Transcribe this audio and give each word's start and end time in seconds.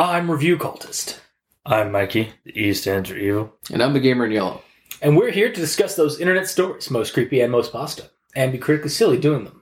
Oh, 0.00 0.04
I'm 0.04 0.30
Review 0.30 0.56
Cultist. 0.56 1.18
I'm 1.66 1.90
Mikey, 1.90 2.32
the 2.44 2.58
E 2.58 2.72
stands 2.72 3.10
for 3.10 3.16
evil. 3.16 3.52
And 3.72 3.82
I'm 3.82 3.92
the 3.92 4.00
gamer 4.00 4.26
in 4.26 4.30
yellow. 4.30 4.62
And 5.02 5.16
we're 5.16 5.30
here 5.30 5.52
to 5.52 5.60
discuss 5.60 5.96
those 5.96 6.20
internet 6.20 6.48
stories, 6.48 6.90
most 6.90 7.14
creepy 7.14 7.40
and 7.40 7.50
most 7.50 7.72
pasta, 7.72 8.10
and 8.34 8.52
be 8.52 8.58
critically 8.58 8.90
silly 8.90 9.18
doing 9.18 9.44
them. 9.44 9.57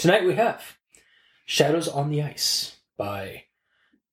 Tonight 0.00 0.24
we 0.24 0.34
have 0.34 0.78
Shadows 1.44 1.86
on 1.86 2.08
the 2.08 2.22
Ice 2.22 2.74
by 2.96 3.44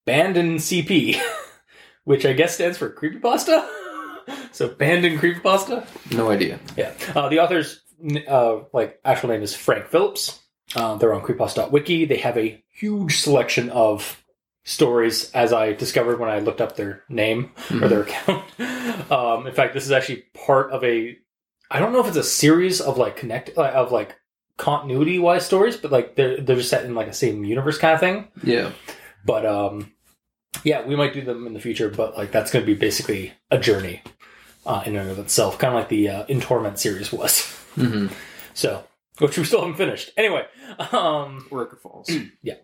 Banned 0.05 0.35
In 0.35 0.55
CP, 0.55 1.17
which 2.03 2.25
I 2.25 2.33
guess 2.33 2.55
stands 2.55 2.77
for 2.77 2.89
Creepypasta? 2.89 3.65
so 4.51 4.67
Banned 4.67 5.05
In 5.05 5.17
Creepypasta? 5.17 5.87
No 6.13 6.29
idea. 6.29 6.59
Yeah. 6.75 6.91
Uh, 7.15 7.29
the 7.29 7.39
author's 7.39 7.79
uh, 8.27 8.63
like 8.73 8.99
actual 9.05 9.29
name 9.29 9.41
is 9.41 9.55
Frank 9.55 9.87
Phillips. 9.87 10.41
Uh, 10.75 10.97
they're 10.97 11.13
on 11.13 11.21
creepypasta.wiki. 11.21 12.03
They 12.03 12.17
have 12.17 12.37
a 12.37 12.61
huge 12.69 13.21
selection 13.21 13.69
of 13.69 14.21
stories, 14.65 15.31
as 15.31 15.53
I 15.53 15.71
discovered 15.71 16.19
when 16.19 16.29
I 16.29 16.39
looked 16.39 16.59
up 16.59 16.75
their 16.75 17.03
name 17.07 17.53
or 17.71 17.87
their 17.87 18.01
account. 18.01 18.43
Um, 19.09 19.47
in 19.47 19.53
fact, 19.53 19.73
this 19.73 19.85
is 19.85 19.91
actually 19.93 20.23
part 20.33 20.71
of 20.71 20.83
a. 20.83 21.15
I 21.71 21.79
don't 21.79 21.93
know 21.93 22.01
if 22.01 22.07
it's 22.07 22.17
a 22.17 22.23
series 22.23 22.81
of 22.81 22.97
like 22.97 23.15
connect 23.15 23.57
uh, 23.57 23.63
of 23.63 23.91
like 23.91 24.17
continuity 24.57 25.19
wise 25.19 25.45
stories, 25.45 25.77
but 25.77 25.91
like 25.91 26.15
they're 26.15 26.41
they're 26.41 26.55
just 26.57 26.69
set 26.69 26.85
in 26.85 26.95
like 26.95 27.07
a 27.07 27.13
same 27.13 27.43
universe 27.45 27.77
kind 27.77 27.93
of 27.93 27.99
thing. 27.99 28.27
Yeah. 28.43 28.71
But 29.25 29.45
um, 29.45 29.93
yeah, 30.63 30.85
we 30.85 30.95
might 30.95 31.13
do 31.13 31.21
them 31.21 31.47
in 31.47 31.53
the 31.53 31.59
future. 31.59 31.89
But 31.89 32.17
like 32.17 32.31
that's 32.31 32.51
going 32.51 32.65
to 32.65 32.71
be 32.71 32.77
basically 32.77 33.33
a 33.51 33.57
journey 33.57 34.01
uh, 34.65 34.83
in 34.85 34.95
and 34.95 35.09
of 35.09 35.19
itself, 35.19 35.57
kind 35.57 35.73
of 35.73 35.79
like 35.79 35.89
the 35.89 36.09
uh, 36.09 36.25
In 36.25 36.41
Torment 36.41 36.79
series 36.79 37.11
was. 37.11 37.41
Mm-hmm. 37.77 38.07
So, 38.53 38.83
which 39.19 39.37
we 39.37 39.43
still 39.43 39.61
haven't 39.61 39.75
finished. 39.75 40.11
Anyway, 40.17 40.45
um, 40.91 41.45
Worker 41.51 41.77
Falls. 41.77 42.09
Yeah. 42.41 42.55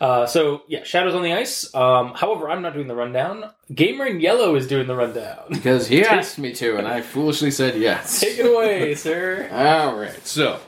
Uh, 0.00 0.26
so 0.26 0.62
yeah, 0.68 0.82
Shadows 0.84 1.14
on 1.14 1.22
the 1.22 1.32
Ice. 1.32 1.74
Um, 1.74 2.12
however, 2.14 2.50
I'm 2.50 2.60
not 2.60 2.74
doing 2.74 2.86
the 2.86 2.94
rundown. 2.94 3.50
Gamer 3.74 4.04
in 4.06 4.20
Yellow 4.20 4.54
is 4.54 4.66
doing 4.66 4.86
the 4.86 4.94
rundown. 4.94 5.44
because 5.48 5.86
he 5.88 6.04
asked 6.04 6.38
me 6.38 6.52
to, 6.54 6.76
and 6.76 6.86
I 6.86 7.00
foolishly 7.00 7.50
said 7.50 7.80
yes. 7.80 8.20
Take 8.20 8.38
it 8.38 8.46
away, 8.46 8.94
sir. 9.06 9.48
All 9.50 9.96
right. 9.98 10.26
So, 10.26 10.60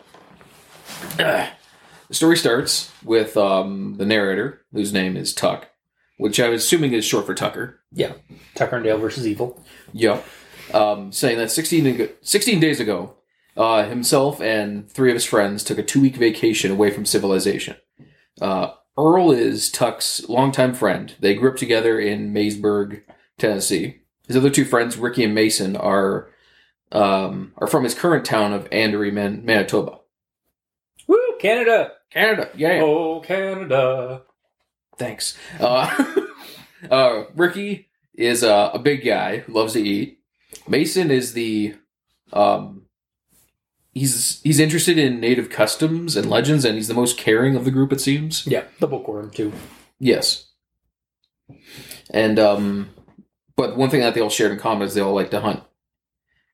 the 1.19 1.51
story 2.11 2.37
starts 2.37 2.93
with 3.05 3.37
um, 3.37 3.97
the 3.99 4.07
narrator, 4.07 4.63
whose 4.73 4.93
name 4.93 5.17
is 5.17 5.33
Tuck, 5.35 5.69
which 6.17 6.39
I'm 6.41 6.53
assuming 6.53 6.93
is 6.93 7.05
short 7.05 7.27
for 7.27 7.35
Tucker. 7.35 7.81
Yeah, 7.93 8.15
Tucker 8.55 8.77
and 8.77 8.85
Dale 8.85 8.99
versus 8.99 9.27
Evil. 9.27 9.63
Yup. 9.93 10.25
Um, 10.73 11.13
saying 11.13 11.39
that 11.39 11.51
16, 11.51 11.87
ago, 11.87 12.09
16 12.21 12.61
days 12.61 12.79
ago, 12.79 13.15
uh, 13.57 13.85
himself 13.89 14.41
and 14.41 14.91
three 14.91 15.11
of 15.11 15.15
his 15.15 15.25
friends 15.25 15.65
took 15.65 15.79
a 15.79 15.83
two 15.83 16.01
week 16.01 16.17
vacation 16.17 16.71
away 16.71 16.91
from 16.91 17.07
civilization. 17.07 17.77
Uh, 18.41 18.73
Earl 18.97 19.31
is 19.31 19.71
Tuck's 19.71 20.29
longtime 20.29 20.75
friend. 20.75 21.15
They 21.21 21.35
grew 21.35 21.51
up 21.51 21.57
together 21.57 21.99
in 21.99 22.33
Maysburg, 22.33 23.03
Tennessee. 23.39 24.03
His 24.27 24.37
other 24.37 24.51
two 24.51 24.65
friends, 24.65 24.97
Ricky 24.97 25.25
and 25.25 25.35
Mason, 25.35 25.77
are 25.77 26.29
um, 26.93 27.53
are 27.59 27.67
from 27.67 27.85
his 27.85 27.95
current 27.95 28.25
town 28.25 28.53
of 28.53 28.69
Andery, 28.71 29.13
Man- 29.13 29.45
Manitoba. 29.45 30.01
Canada! 31.39 31.93
Canada, 32.11 32.51
yeah. 32.55 32.81
Oh, 32.83 33.21
Canada! 33.21 34.23
Thanks. 34.97 35.37
Uh, 35.61 36.15
uh, 36.91 37.25
Ricky 37.37 37.89
is 38.15 38.43
uh, 38.43 38.71
a 38.73 38.79
big 38.79 39.05
guy 39.05 39.39
who 39.39 39.53
loves 39.53 39.75
to 39.75 39.81
eat. 39.81 40.19
Mason 40.67 41.11
is 41.11 41.35
the 41.35 41.75
um, 42.33 42.83
he's 43.95 44.41
he's 44.43 44.61
interested 44.61 44.99
in 44.99 45.21
native 45.21 45.51
customs 45.51 46.17
and 46.17 46.29
legends, 46.29 46.65
and 46.65 46.75
he's 46.77 46.89
the 46.89 46.95
most 46.95 47.19
caring 47.19 47.57
of 47.57 47.65
the 47.65 47.71
group. 47.71 47.93
It 47.93 48.01
seems. 48.01 48.47
Yeah, 48.47 48.65
the 48.81 48.87
bookworm 48.87 49.31
too. 49.31 49.53
Yes. 49.99 50.47
And 52.11 52.39
um, 52.39 52.91
but 53.57 53.77
one 53.77 53.91
thing 53.91 54.01
that 54.01 54.15
they 54.15 54.21
all 54.21 54.31
shared 54.31 54.53
in 54.53 54.59
common 54.59 54.87
is 54.87 54.95
they 54.95 55.01
all 55.01 55.15
like 55.15 55.31
to 55.31 55.41
hunt. 55.41 55.63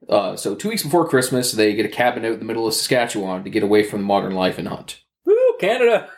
Uh, 0.09 0.37
so 0.37 0.55
two 0.55 0.69
weeks 0.69 0.83
before 0.83 1.09
Christmas, 1.09 1.53
they 1.53 1.75
get 1.75 1.87
a 1.87 1.89
cabin 1.89 2.25
out 2.25 2.33
in 2.35 2.39
the 2.39 2.45
middle 2.45 2.67
of 2.67 2.75
Saskatchewan 2.75 3.45
to 3.45 3.51
get 3.51 3.63
away 3.63 3.83
from 3.83 4.03
modern 4.03 4.33
life 4.35 4.59
and 4.59 4.69
hunt. 4.69 5.01
Woo, 5.25 5.35
Canada! 5.59 6.09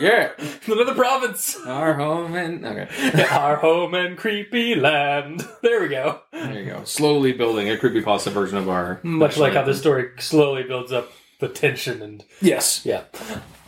Yeah, 0.00 0.32
Another 0.66 0.94
province. 0.94 1.56
our 1.66 1.94
home 1.94 2.34
and 2.34 2.64
okay. 2.66 3.24
Our 3.30 3.56
home 3.56 3.94
and 3.94 4.16
creepy 4.18 4.74
land. 4.74 5.46
There 5.62 5.80
we 5.80 5.88
go. 5.88 6.20
There 6.32 6.52
you 6.60 6.66
go. 6.70 6.84
Slowly 6.84 7.32
building 7.32 7.68
a 7.70 7.78
creepy 7.78 8.02
pasta 8.02 8.30
version 8.30 8.58
of 8.58 8.68
our. 8.68 8.98
Much 9.02 9.38
like 9.38 9.52
how 9.54 9.62
this 9.62 9.78
story 9.78 10.10
slowly 10.18 10.64
builds 10.64 10.92
up 10.92 11.12
the 11.40 11.48
tension 11.48 12.02
and 12.02 12.24
Yes. 12.42 12.84
yeah. 12.84 13.04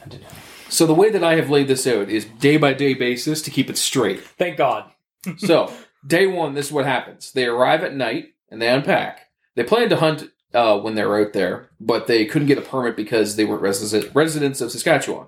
I 0.05 0.09
didn't 0.09 0.23
know. 0.25 0.29
So 0.69 0.85
the 0.87 0.95
way 0.95 1.11
that 1.11 1.25
I 1.25 1.37
have 1.37 1.49
laid 1.49 1.69
this 1.69 1.87
out 1.87 2.09
is 2.11 2.25
day 2.27 2.57
by 2.59 2.73
day 2.75 2.93
basis 2.95 3.41
to 3.43 3.51
keep 3.51 3.71
it 3.71 3.79
straight. 3.79 4.21
Thank 4.21 4.57
God. 4.59 4.91
So 5.39 5.73
day 6.07 6.27
one, 6.27 6.55
this 6.55 6.67
is 6.67 6.73
what 6.73 6.85
happens: 6.87 7.33
they 7.33 7.47
arrive 7.47 7.85
at 7.85 7.95
night 7.95 8.35
and 8.51 8.61
they 8.61 8.69
unpack. 8.69 9.28
They 9.59 9.65
planned 9.65 9.91
to 9.91 9.97
hunt 9.97 10.31
uh, 10.55 10.79
when 10.79 10.95
they 10.95 11.05
were 11.05 11.21
out 11.21 11.33
there, 11.33 11.71
but 11.81 12.07
they 12.07 12.27
couldn't 12.27 12.47
get 12.47 12.59
a 12.59 12.63
permit 12.63 12.95
because 12.95 13.35
they 13.35 13.45
weren't 13.45 13.61
resident- 13.61 14.15
residents 14.15 14.61
of 14.61 14.71
Saskatchewan. 14.71 15.27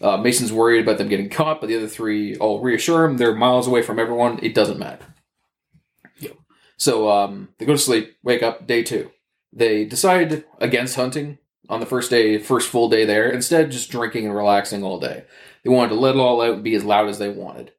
Uh, 0.00 0.18
Mason's 0.18 0.52
worried 0.52 0.84
about 0.84 0.98
them 0.98 1.08
getting 1.08 1.28
caught, 1.28 1.60
but 1.60 1.66
the 1.66 1.76
other 1.76 1.88
three 1.88 2.36
all 2.36 2.60
reassure 2.60 3.04
him 3.04 3.16
they're 3.16 3.34
miles 3.34 3.66
away 3.66 3.82
from 3.82 3.98
everyone. 3.98 4.38
It 4.40 4.54
doesn't 4.54 4.78
matter. 4.78 5.04
Yep. 6.20 6.36
So 6.76 7.10
um, 7.10 7.48
they 7.58 7.66
go 7.66 7.72
to 7.72 7.78
sleep, 7.78 8.16
wake 8.22 8.44
up, 8.44 8.68
day 8.68 8.84
two. 8.84 9.10
They 9.52 9.84
decide 9.84 10.44
against 10.60 10.94
hunting 10.94 11.38
on 11.68 11.80
the 11.80 11.86
first 11.86 12.08
day, 12.08 12.38
first 12.38 12.68
full 12.68 12.88
day 12.88 13.04
there, 13.04 13.28
instead 13.28 13.72
just 13.72 13.90
drinking 13.90 14.26
and 14.26 14.36
relaxing 14.36 14.84
all 14.84 15.00
day. 15.00 15.24
They 15.64 15.70
wanted 15.70 15.88
to 15.88 16.00
let 16.00 16.14
it 16.14 16.20
all 16.20 16.40
out 16.40 16.54
and 16.54 16.62
be 16.62 16.76
as 16.76 16.84
loud 16.84 17.08
as 17.08 17.18
they 17.18 17.30
wanted. 17.30 17.72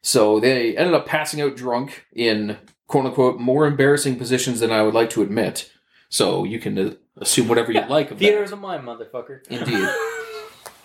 So 0.00 0.40
they 0.40 0.74
ended 0.78 0.94
up 0.94 1.04
passing 1.04 1.42
out 1.42 1.56
drunk 1.56 2.06
in 2.14 2.56
quote 2.86 3.06
unquote 3.06 3.40
more 3.40 3.66
embarrassing 3.66 4.16
positions 4.16 4.60
than 4.60 4.70
I 4.72 4.82
would 4.82 4.94
like 4.94 5.10
to 5.10 5.22
admit. 5.22 5.70
So 6.08 6.44
you 6.44 6.58
can 6.60 6.78
uh, 6.78 6.94
assume 7.18 7.48
whatever 7.48 7.72
you 7.72 7.80
like 7.86 8.10
of 8.10 8.18
Theater 8.18 8.38
that. 8.38 8.44
of 8.44 8.50
the 8.50 8.56
mind, 8.56 8.84
motherfucker. 8.84 9.46
Indeed. 9.48 9.88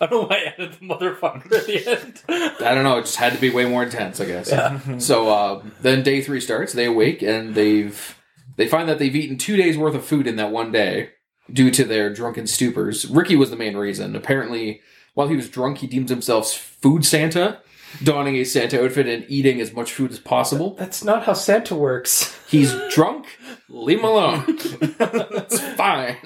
I 0.02 0.08
don't 0.08 0.12
know 0.12 0.28
why 0.28 0.36
I 0.38 0.54
added 0.54 0.74
the 0.74 0.86
motherfucker 0.86 1.46
at 1.54 1.68
the 1.68 1.88
end. 1.88 2.22
I 2.62 2.74
don't 2.74 2.84
know. 2.84 2.98
It 2.98 3.04
just 3.04 3.18
had 3.18 3.34
to 3.34 3.40
be 3.40 3.52
way 3.52 3.66
more 3.66 3.84
intense, 3.84 4.20
I 4.20 4.26
guess. 4.26 4.50
Yeah. 4.50 4.80
So 5.00 5.30
uh, 5.30 5.64
then 5.82 6.02
day 6.02 6.22
three 6.22 6.42
starts. 6.42 6.74
They 6.74 6.86
awake 6.86 7.22
and 7.22 7.54
they've 7.54 8.18
they 8.56 8.68
find 8.68 8.90
that 8.90 8.98
they've 8.98 9.16
eaten 9.16 9.38
two 9.38 9.56
days 9.58 9.78
worth 9.78 9.94
of 9.94 10.04
food 10.04 10.26
in 10.26 10.38
that 10.38 10.52
one 10.52 10.72
day 10.72 11.12
due 11.54 11.70
to 11.72 11.84
their 11.84 12.12
drunken 12.12 12.46
stupors. 12.46 13.08
Ricky 13.16 13.36
was 13.36 13.52
the 13.52 13.56
main 13.56 13.78
reason. 13.78 14.16
Apparently, 14.16 14.82
while 15.14 15.28
he 15.28 15.36
was 15.36 15.50
drunk, 15.50 15.80
he 15.80 15.88
deemed 15.88 16.10
himself 16.10 16.52
food 16.52 17.06
Santa, 17.06 17.60
donning 18.04 18.36
a 18.36 18.44
Santa 18.44 18.84
outfit 18.84 19.08
and 19.08 19.26
eating 19.28 19.62
as 19.62 19.74
much 19.74 19.94
food 19.94 20.12
as 20.12 20.20
possible. 20.20 20.76
That's 20.76 21.04
not 21.04 21.24
how 21.24 21.34
Santa 21.34 21.76
works. 21.76 22.38
He's 22.48 22.74
drunk. 22.94 23.28
Leave 23.70 24.00
him 24.00 24.06
alone. 24.06 24.44
it's 24.48 25.60
fine. 25.76 26.18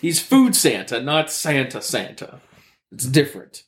He's 0.00 0.20
food 0.20 0.54
Santa, 0.56 1.00
not 1.00 1.30
Santa 1.30 1.82
Santa. 1.82 2.40
It's 2.92 3.06
different. 3.06 3.64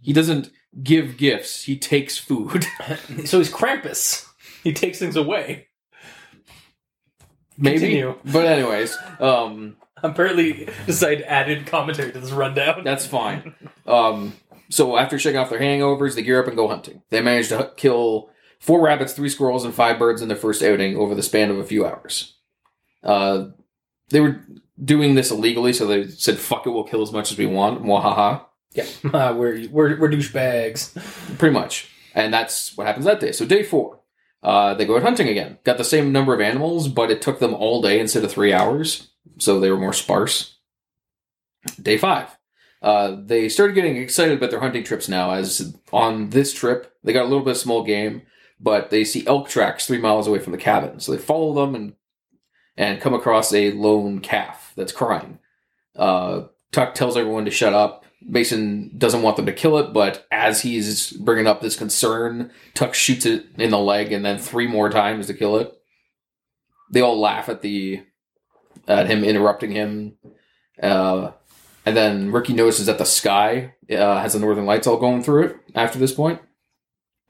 He 0.00 0.12
doesn't 0.12 0.50
give 0.82 1.16
gifts. 1.16 1.64
He 1.64 1.78
takes 1.78 2.18
food. 2.18 2.64
so 3.24 3.38
he's 3.38 3.50
Krampus. 3.52 4.26
He 4.62 4.72
takes 4.72 4.98
things 4.98 5.16
away. 5.16 5.68
Maybe. 7.56 7.78
Continue. 7.78 8.18
But 8.24 8.46
anyways, 8.46 8.96
um, 9.20 9.76
Apparently, 10.04 10.68
decided 10.84 11.24
added 11.24 11.66
commentary 11.66 12.12
to 12.12 12.20
this 12.20 12.30
rundown. 12.30 12.84
that's 12.84 13.06
fine. 13.06 13.54
Um, 13.86 14.32
so 14.70 14.96
after 14.96 15.18
shaking 15.18 15.38
off 15.38 15.50
their 15.50 15.60
hangovers, 15.60 16.14
they 16.14 16.22
gear 16.22 16.40
up 16.40 16.46
and 16.46 16.56
go 16.56 16.68
hunting. 16.68 17.02
They 17.10 17.20
manage 17.20 17.48
to 17.48 17.72
kill 17.76 18.30
four 18.58 18.80
rabbits, 18.82 19.12
three 19.12 19.28
squirrels, 19.28 19.64
and 19.64 19.74
five 19.74 19.98
birds 19.98 20.22
in 20.22 20.28
their 20.28 20.36
first 20.36 20.62
outing 20.62 20.96
over 20.96 21.14
the 21.14 21.22
span 21.22 21.50
of 21.50 21.58
a 21.58 21.64
few 21.64 21.86
hours. 21.86 22.36
Uh, 23.02 23.46
they 24.08 24.20
were 24.20 24.40
doing 24.82 25.14
this 25.14 25.30
illegally, 25.30 25.72
so 25.72 25.86
they 25.86 26.08
said, 26.08 26.38
"Fuck 26.38 26.66
it, 26.66 26.70
we'll 26.70 26.84
kill 26.84 27.02
as 27.02 27.12
much 27.12 27.30
as 27.30 27.38
we 27.38 27.46
want." 27.46 27.82
Mwahaha. 27.82 28.44
yeah, 28.72 28.86
uh, 29.12 29.34
we're, 29.34 29.68
we're 29.68 29.98
we're 30.00 30.10
douchebags. 30.10 30.94
Pretty 31.38 31.52
much. 31.52 31.90
And 32.14 32.32
that's 32.32 32.76
what 32.76 32.86
happens 32.86 33.06
that 33.06 33.20
day. 33.20 33.32
So 33.32 33.44
day 33.44 33.64
four, 33.64 34.00
uh, 34.42 34.74
they 34.74 34.84
go 34.84 34.96
out 34.96 35.02
hunting 35.02 35.28
again. 35.28 35.58
Got 35.64 35.78
the 35.78 35.84
same 35.84 36.12
number 36.12 36.32
of 36.32 36.40
animals, 36.40 36.86
but 36.88 37.10
it 37.10 37.20
took 37.20 37.40
them 37.40 37.54
all 37.54 37.82
day 37.82 37.98
instead 37.98 38.24
of 38.24 38.30
three 38.30 38.52
hours. 38.52 39.10
So 39.38 39.58
they 39.58 39.70
were 39.70 39.78
more 39.78 39.92
sparse. 39.92 40.58
Day 41.80 41.98
five. 41.98 42.36
Uh, 42.84 43.16
they 43.24 43.48
started 43.48 43.74
getting 43.74 43.96
excited 43.96 44.36
about 44.36 44.50
their 44.50 44.60
hunting 44.60 44.84
trips 44.84 45.08
now, 45.08 45.32
as 45.32 45.74
on 45.92 46.30
this 46.30 46.52
trip, 46.52 46.94
they 47.02 47.12
got 47.12 47.22
a 47.22 47.28
little 47.28 47.44
bit 47.44 47.52
of 47.52 47.56
small 47.56 47.82
game, 47.82 48.22
but 48.60 48.90
they 48.90 49.04
see 49.04 49.26
elk 49.26 49.48
tracks 49.48 49.86
three 49.86 49.98
miles 49.98 50.26
away 50.26 50.38
from 50.38 50.52
the 50.52 50.58
cabin. 50.58 51.00
So 51.00 51.12
they 51.12 51.18
follow 51.18 51.54
them 51.54 51.74
and 51.74 51.94
and 52.76 53.00
come 53.00 53.14
across 53.14 53.52
a 53.52 53.70
lone 53.72 54.20
calf 54.20 54.72
that's 54.76 54.92
crying. 54.92 55.38
Uh, 55.96 56.46
Tuck 56.72 56.94
tells 56.94 57.16
everyone 57.16 57.44
to 57.44 57.50
shut 57.50 57.72
up 57.72 58.04
Mason 58.26 58.90
doesn't 58.96 59.22
want 59.22 59.36
them 59.36 59.46
to 59.46 59.52
kill 59.52 59.78
it, 59.78 59.92
but 59.92 60.26
as 60.30 60.62
he's 60.62 61.10
bringing 61.12 61.46
up 61.46 61.60
this 61.60 61.76
concern, 61.76 62.50
Tuck 62.72 62.94
shoots 62.94 63.26
it 63.26 63.46
in 63.56 63.70
the 63.70 63.78
leg 63.78 64.12
and 64.12 64.24
then 64.24 64.38
three 64.38 64.66
more 64.66 64.88
times 64.88 65.26
to 65.26 65.34
kill 65.34 65.56
it. 65.56 65.72
They 66.90 67.00
all 67.00 67.20
laugh 67.20 67.48
at 67.48 67.60
the 67.60 68.02
at 68.88 69.08
him 69.08 69.24
interrupting 69.24 69.72
him. 69.72 70.14
Uh, 70.82 71.32
and 71.84 71.96
then 71.96 72.32
Ricky 72.32 72.52
notices 72.52 72.86
that 72.86 72.98
the 72.98 73.04
sky 73.04 73.74
uh, 73.90 74.20
has 74.20 74.32
the 74.32 74.38
northern 74.38 74.66
lights 74.66 74.86
all 74.86 74.96
going 74.96 75.22
through 75.22 75.44
it 75.44 75.56
after 75.74 75.98
this 75.98 76.14
point. 76.14 76.40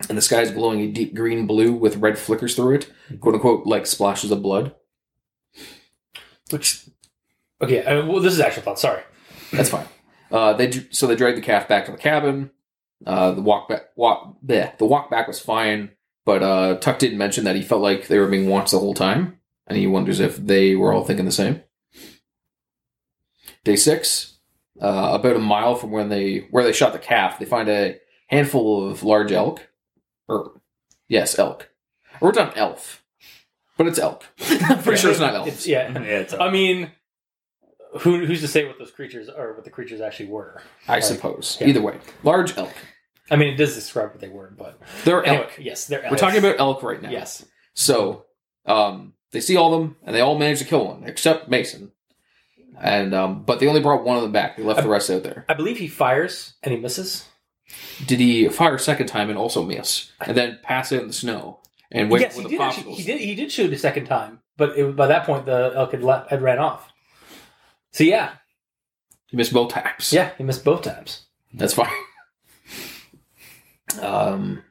And 0.09 0.19
the 0.19 0.23
sky 0.23 0.43
is 0.43 0.51
glowing 0.51 0.81
a 0.81 0.91
deep 0.91 1.15
green 1.15 1.47
blue 1.47 1.73
with 1.73 1.97
red 1.97 2.19
flickers 2.19 2.55
through 2.55 2.77
it, 2.77 2.93
quote 3.21 3.37
unquote, 3.37 3.67
like 3.67 3.87
splashes 3.87 4.31
of 4.31 4.43
blood. 4.43 4.75
Which, 6.51 6.89
okay, 7.62 7.85
uh, 7.85 8.05
well, 8.06 8.21
this 8.21 8.33
is 8.35 8.41
actual 8.41 8.62
thought. 8.62 8.79
Sorry. 8.79 9.03
That's 9.53 9.71
fine. 9.71 9.87
Uh, 10.31 10.53
they 10.53 10.71
so 10.91 11.06
they 11.06 11.17
drag 11.17 11.37
the 11.37 11.41
calf 11.41 11.69
back 11.69 11.87
to 11.87 11.93
the 11.93 11.99
cabin. 11.99 12.51
Uh, 13.06 13.33
the 13.33 13.43
walk 13.43 13.69
back, 13.69 13.83
walk, 13.97 14.37
bleh, 14.45 14.77
the 14.79 14.85
walk 14.85 15.11
back 15.11 15.29
was 15.29 15.39
fine, 15.39 15.91
but 16.25 16.43
uh, 16.43 16.77
Tuck 16.77 16.99
didn't 16.99 17.19
mention 17.19 17.45
that 17.45 17.56
he 17.56 17.62
felt 17.62 17.83
like 17.83 18.09
they 18.09 18.19
were 18.19 18.29
being 18.29 18.49
watched 18.49 18.71
the 18.71 18.79
whole 18.79 18.95
time, 18.95 19.39
and 19.67 19.77
he 19.77 19.87
wonders 19.87 20.21
if 20.21 20.37
they 20.37 20.75
were 20.75 20.93
all 20.93 21.05
thinking 21.05 21.27
the 21.27 21.33
same. 21.33 21.62
Day 23.62 23.77
six, 23.77 24.33
uh, 24.81 25.11
about 25.12 25.37
a 25.37 25.41
mile 25.41 25.75
from 25.75 25.91
when 25.91 26.09
they 26.09 26.47
where 26.50 26.65
they 26.65 26.73
shot 26.73 26.93
the 26.93 26.99
calf, 26.99 27.38
they 27.38 27.44
find 27.44 27.69
a 27.69 27.99
handful 28.29 28.88
of 28.91 29.03
large 29.03 29.32
elk, 29.32 29.69
or 30.29 30.61
yes, 31.09 31.38
elk. 31.38 31.71
I 32.15 32.25
wrote 32.25 32.35
down 32.35 32.53
elf, 32.56 33.05
but 33.76 33.87
it's 33.87 33.99
elk. 33.99 34.25
I'm 34.49 34.82
pretty 34.82 35.00
sure 35.00 35.11
it's 35.11 35.21
not 35.21 35.35
elf. 35.35 35.47
It's- 35.47 35.67
yeah. 35.67 35.93
Yeah, 35.93 36.00
it's 36.21 36.35
I 36.35 36.50
mean, 36.50 36.91
who, 38.00 38.25
who's 38.26 38.41
to 38.41 38.49
say 38.49 38.65
what 38.67 38.79
those 38.79 38.91
creatures 38.91 39.29
are, 39.29 39.55
what 39.55 39.65
the 39.65 39.71
creatures 39.71 40.00
actually 40.00 40.26
were? 40.31 40.61
I 40.88 40.94
Like, 40.94 41.03
suppose. 41.05 41.59
yeah. 41.61 41.69
Either 41.69 41.81
way, 41.82 41.99
large 42.23 42.56
elk. 42.56 42.73
I 43.31 43.37
mean, 43.37 43.55
it 43.55 43.56
does 43.56 43.75
describe 43.75 44.11
what 44.11 44.20
they 44.20 44.29
were, 44.29 44.53
but 44.56 44.79
They're 45.05 45.25
anyway, 45.25 45.44
elk. 45.44 45.59
yes, 45.59 45.87
they're. 45.87 46.05
We're 46.11 46.17
talking 46.17 46.38
about 46.41 46.56
elk 46.59 46.82
right 46.82 47.00
now. 47.00 47.11
yes. 47.11 47.44
So 47.75 48.27
um, 48.67 49.15
they 49.32 49.41
see 49.41 49.56
all 49.56 49.73
of 49.75 49.81
them, 49.81 49.97
and 50.05 50.15
they 50.15 50.20
all 50.20 50.38
manage 50.38 50.59
to 50.59 50.65
kill 50.65 50.87
one 50.87 51.05
except 51.05 51.49
Mason. 51.49 51.93
And 52.81 53.15
um, 53.15 53.43
but 53.44 53.61
they 53.61 53.69
only 53.69 53.81
brought 53.81 54.05
one 54.05 54.17
of 54.17 54.23
them 54.23 54.32
back. 54.32 54.56
They 54.56 54.62
left 54.62 54.82
the 54.82 54.88
rest 54.88 55.11
out 55.11 55.23
there. 55.23 55.44
I 55.49 55.55
believe 55.55 55.79
he 55.79 55.88
fires 55.88 56.55
and 56.62 56.75
he 56.75 56.81
misses. 56.81 57.29
Did 58.06 58.21
he 58.21 58.49
fire 58.49 58.75
a 58.75 58.79
second 58.79 59.06
time 59.06 59.31
and 59.31 59.38
also 59.38 59.62
miss, 59.65 60.11
and 60.21 60.37
then 60.37 60.59
pass 60.62 60.93
it 60.93 61.00
in 61.00 61.06
the 61.06 61.12
snow 61.12 61.61
and 61.91 62.11
wait 62.11 62.21
yes, 62.23 62.37
he 62.37 62.43
the 62.43 62.49
did, 62.50 62.61
actually, 62.61 62.94
he 62.94 63.03
did. 63.05 63.21
He 63.21 63.35
did 63.35 63.50
shoot 63.53 63.73
a 63.73 63.79
second 63.79 64.05
time, 64.06 64.41
but 64.56 64.76
it, 64.79 64.94
by 64.97 65.06
that 65.06 65.25
point 65.25 65.47
the 65.47 65.73
elk 65.75 65.93
had, 65.93 66.03
le- 66.03 66.26
had 66.29 66.43
ran 66.43 66.59
off. 66.59 66.91
So 67.93 68.05
yeah, 68.05 68.32
He 69.29 69.37
missed 69.37 69.53
both 69.53 69.73
taps. 69.73 70.12
yeah, 70.12 70.31
he 70.37 70.44
missed 70.44 70.65
both 70.65 70.82
times. 70.82 71.27
that's 71.55 71.75
fine. 71.75 71.88
Um, 74.00 74.62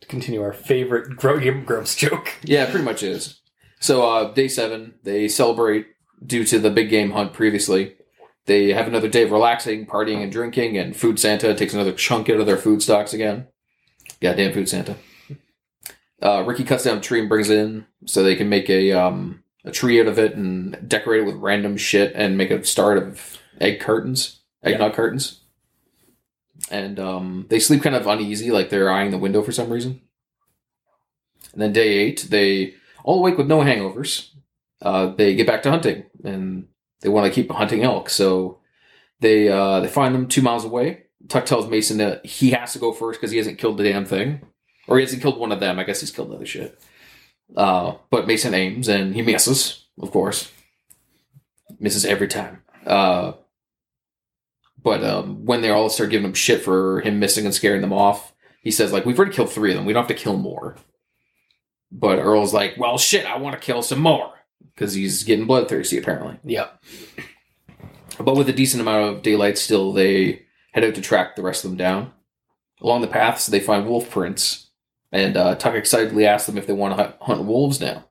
To 0.00 0.08
continue 0.08 0.40
our 0.42 0.52
favorite 0.52 1.18
Game 1.18 1.64
Grumps 1.64 1.94
joke. 1.94 2.32
yeah, 2.42 2.64
pretty 2.70 2.84
much 2.84 3.02
is. 3.02 3.40
So 3.80 4.08
uh, 4.10 4.32
day 4.32 4.48
seven, 4.48 4.94
they 5.04 5.28
celebrate 5.28 5.86
due 6.24 6.44
to 6.44 6.58
the 6.58 6.70
big 6.70 6.90
game 6.90 7.12
hunt 7.12 7.32
previously. 7.32 7.94
They 8.46 8.72
have 8.72 8.86
another 8.86 9.08
day 9.08 9.24
of 9.24 9.30
relaxing, 9.30 9.86
partying, 9.86 10.22
and 10.22 10.32
drinking, 10.32 10.78
and 10.78 10.96
Food 10.96 11.20
Santa 11.20 11.54
takes 11.54 11.74
another 11.74 11.92
chunk 11.92 12.30
out 12.30 12.40
of 12.40 12.46
their 12.46 12.56
food 12.56 12.82
stocks 12.82 13.12
again. 13.12 13.46
Goddamn 14.20 14.52
Food 14.52 14.68
Santa. 14.68 14.96
Uh, 16.20 16.42
Ricky 16.46 16.64
cuts 16.64 16.84
down 16.84 16.98
a 16.98 17.00
tree 17.00 17.20
and 17.20 17.28
brings 17.28 17.50
it 17.50 17.58
in 17.58 17.86
so 18.06 18.22
they 18.22 18.34
can 18.34 18.48
make 18.48 18.68
a 18.68 18.90
um, 18.92 19.44
a 19.64 19.70
tree 19.70 20.00
out 20.00 20.06
of 20.06 20.18
it 20.18 20.34
and 20.34 20.88
decorate 20.88 21.22
it 21.22 21.26
with 21.26 21.36
random 21.36 21.76
shit 21.76 22.12
and 22.14 22.36
make 22.36 22.50
a 22.50 22.64
start 22.64 22.98
of 22.98 23.38
egg 23.60 23.80
curtains, 23.80 24.40
eggnog 24.62 24.94
curtains. 24.94 25.40
And 26.70 26.98
um, 26.98 27.46
they 27.50 27.60
sleep 27.60 27.82
kind 27.82 27.94
of 27.94 28.06
uneasy, 28.06 28.50
like 28.50 28.70
they're 28.70 28.90
eyeing 28.90 29.10
the 29.10 29.18
window 29.18 29.42
for 29.42 29.52
some 29.52 29.70
reason. 29.70 30.00
And 31.52 31.62
then 31.62 31.72
day 31.72 31.88
eight, 31.88 32.26
they 32.30 32.74
all 33.04 33.20
awake 33.20 33.38
with 33.38 33.46
no 33.46 33.60
hangovers. 33.60 34.30
Uh, 34.80 35.06
they 35.14 35.34
get 35.34 35.46
back 35.46 35.62
to 35.62 35.70
hunting 35.70 36.04
and 36.24 36.68
they 37.00 37.08
want 37.08 37.26
to 37.26 37.32
keep 37.32 37.50
hunting 37.50 37.82
elk. 37.82 38.10
So 38.10 38.58
they 39.20 39.48
uh, 39.48 39.80
they 39.80 39.88
find 39.88 40.14
them 40.14 40.28
two 40.28 40.42
miles 40.42 40.64
away. 40.64 41.04
Tuck 41.28 41.46
tells 41.46 41.68
Mason 41.68 41.98
that 41.98 42.24
he 42.24 42.50
has 42.50 42.72
to 42.72 42.78
go 42.78 42.92
first 42.92 43.20
because 43.20 43.32
he 43.32 43.38
hasn't 43.38 43.58
killed 43.58 43.76
the 43.76 43.84
damn 43.84 44.04
thing, 44.04 44.40
or 44.86 44.98
he 44.98 45.04
hasn't 45.04 45.22
killed 45.22 45.38
one 45.38 45.52
of 45.52 45.60
them. 45.60 45.78
I 45.78 45.84
guess 45.84 46.00
he's 46.00 46.10
killed 46.10 46.32
other 46.32 46.46
shit. 46.46 46.80
Uh, 47.56 47.94
but 48.10 48.26
Mason 48.26 48.54
aims 48.54 48.88
and 48.88 49.14
he 49.14 49.22
misses, 49.22 49.86
of 50.00 50.10
course. 50.10 50.52
Misses 51.80 52.04
every 52.04 52.28
time. 52.28 52.62
Uh, 52.86 53.32
but 54.82 55.02
um, 55.02 55.44
when 55.44 55.60
they 55.60 55.70
all 55.70 55.88
start 55.88 56.10
giving 56.10 56.26
him 56.26 56.34
shit 56.34 56.62
for 56.62 57.00
him 57.00 57.18
missing 57.18 57.44
and 57.44 57.54
scaring 57.54 57.80
them 57.80 57.92
off, 57.92 58.32
he 58.62 58.70
says 58.70 58.92
like, 58.92 59.04
"We've 59.04 59.18
already 59.18 59.34
killed 59.34 59.50
three 59.50 59.70
of 59.70 59.76
them. 59.76 59.86
We 59.86 59.92
don't 59.92 60.06
have 60.06 60.16
to 60.16 60.22
kill 60.22 60.36
more." 60.36 60.76
But 61.90 62.18
Earl's 62.18 62.54
like, 62.54 62.74
"Well, 62.78 62.98
shit, 62.98 63.26
I 63.26 63.38
want 63.38 63.54
to 63.54 63.64
kill 63.64 63.82
some 63.82 64.00
more." 64.00 64.37
Because 64.74 64.94
he's 64.94 65.24
getting 65.24 65.46
bloodthirsty, 65.46 65.98
apparently. 65.98 66.38
Yeah. 66.44 66.68
But 68.20 68.36
with 68.36 68.48
a 68.48 68.52
decent 68.52 68.80
amount 68.80 69.12
of 69.16 69.22
daylight 69.22 69.58
still, 69.58 69.92
they 69.92 70.42
head 70.72 70.84
out 70.84 70.94
to 70.94 71.00
track 71.00 71.36
the 71.36 71.42
rest 71.42 71.64
of 71.64 71.70
them 71.70 71.78
down. 71.78 72.12
Along 72.80 73.00
the 73.00 73.06
paths, 73.08 73.46
they 73.46 73.60
find 73.60 73.86
wolf 73.86 74.10
prints, 74.10 74.68
and 75.10 75.36
uh, 75.36 75.54
Tuck 75.56 75.74
excitedly 75.74 76.26
asks 76.26 76.46
them 76.46 76.58
if 76.58 76.66
they 76.66 76.72
want 76.72 76.96
to 76.96 77.14
hunt, 77.20 77.44
wolves 77.44 77.80
now. 77.80 78.04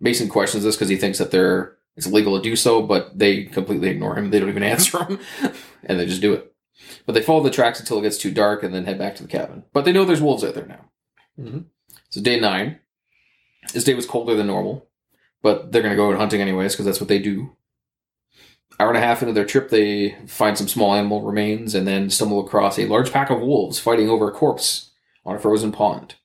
Mason 0.00 0.28
questions 0.28 0.62
this 0.62 0.76
because 0.76 0.88
he 0.88 0.96
thinks 0.96 1.18
that 1.18 1.30
they're 1.30 1.76
it's 1.96 2.06
illegal 2.06 2.36
to 2.36 2.42
do 2.42 2.54
so, 2.56 2.82
but 2.82 3.18
they 3.18 3.44
completely 3.44 3.88
ignore 3.88 4.16
him. 4.16 4.30
They 4.30 4.38
don't 4.38 4.50
even 4.50 4.62
answer 4.74 5.02
him, 5.04 5.18
and 5.84 5.98
they 5.98 6.06
just 6.06 6.20
do 6.20 6.34
it. 6.34 6.52
But 7.06 7.14
they 7.14 7.22
follow 7.22 7.42
the 7.42 7.50
tracks 7.50 7.80
until 7.80 7.98
it 7.98 8.02
gets 8.02 8.18
too 8.18 8.30
dark, 8.30 8.62
and 8.62 8.74
then 8.74 8.84
head 8.84 8.98
back 8.98 9.16
to 9.16 9.22
the 9.22 9.28
cabin. 9.28 9.64
But 9.72 9.84
they 9.84 9.92
know 9.92 10.04
there's 10.04 10.20
wolves 10.20 10.44
out 10.44 10.54
there 10.54 10.66
now. 10.66 10.90
Mhm. 11.40 11.64
So 12.10 12.20
day 12.20 12.38
nine. 12.38 12.80
This 13.72 13.84
day 13.84 13.94
was 13.94 14.06
colder 14.06 14.36
than 14.36 14.46
normal, 14.46 14.86
but 15.42 15.72
they're 15.72 15.82
gonna 15.82 15.96
go 15.96 16.10
out 16.10 16.18
hunting 16.18 16.40
anyways 16.40 16.72
because 16.72 16.86
that's 16.86 17.00
what 17.00 17.08
they 17.08 17.18
do 17.18 17.56
hour 18.78 18.88
and 18.88 18.98
a 18.98 19.00
half 19.00 19.22
into 19.22 19.32
their 19.32 19.44
trip, 19.46 19.70
they 19.70 20.14
find 20.26 20.58
some 20.58 20.68
small 20.68 20.92
animal 20.94 21.22
remains 21.22 21.74
and 21.74 21.86
then 21.86 22.10
stumble 22.10 22.40
across 22.44 22.78
a 22.78 22.84
large 22.84 23.10
pack 23.10 23.30
of 23.30 23.40
wolves 23.40 23.78
fighting 23.78 24.10
over 24.10 24.28
a 24.28 24.32
corpse 24.32 24.90
on 25.24 25.34
a 25.34 25.38
frozen 25.38 25.72
pond. 25.72 26.16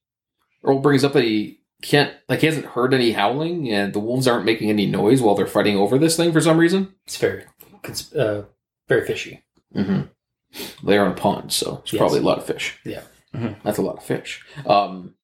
Earl 0.61 0.79
brings 0.79 1.05
up 1.05 1.13
that 1.13 1.23
he 1.23 1.61
can't, 1.81 2.13
like, 2.27 2.41
he 2.41 2.47
hasn't 2.47 2.65
heard 2.65 2.93
any 2.93 3.13
howling 3.13 3.71
and 3.71 3.93
the 3.93 3.99
wolves 4.01 4.27
aren't 4.27 4.43
making 4.43 4.69
any 4.69 4.85
noise 4.85 5.21
while 5.21 5.33
they're 5.33 5.47
fighting 5.47 5.77
over 5.77 5.97
this 5.97 6.17
thing 6.17 6.33
for 6.33 6.41
some 6.41 6.57
reason. 6.57 6.93
It's 7.05 7.15
very, 7.15 7.45
it's, 7.85 8.13
uh, 8.13 8.43
very 8.89 9.05
fishy. 9.07 9.43
Mm-hmm. 9.73 10.85
They're 10.85 11.05
on 11.05 11.11
a 11.11 11.15
pond, 11.15 11.53
so 11.53 11.79
it's 11.83 11.93
Yes. 11.93 11.99
probably 12.01 12.19
a 12.19 12.23
lot 12.23 12.37
of 12.37 12.45
fish. 12.45 12.77
Yeah. 12.83 13.03
Mhm. 13.33 13.63
That's 13.63 13.77
a 13.77 13.81
lot 13.81 13.95
of 13.95 14.03
fish. 14.03 14.43
Um, 14.65 15.15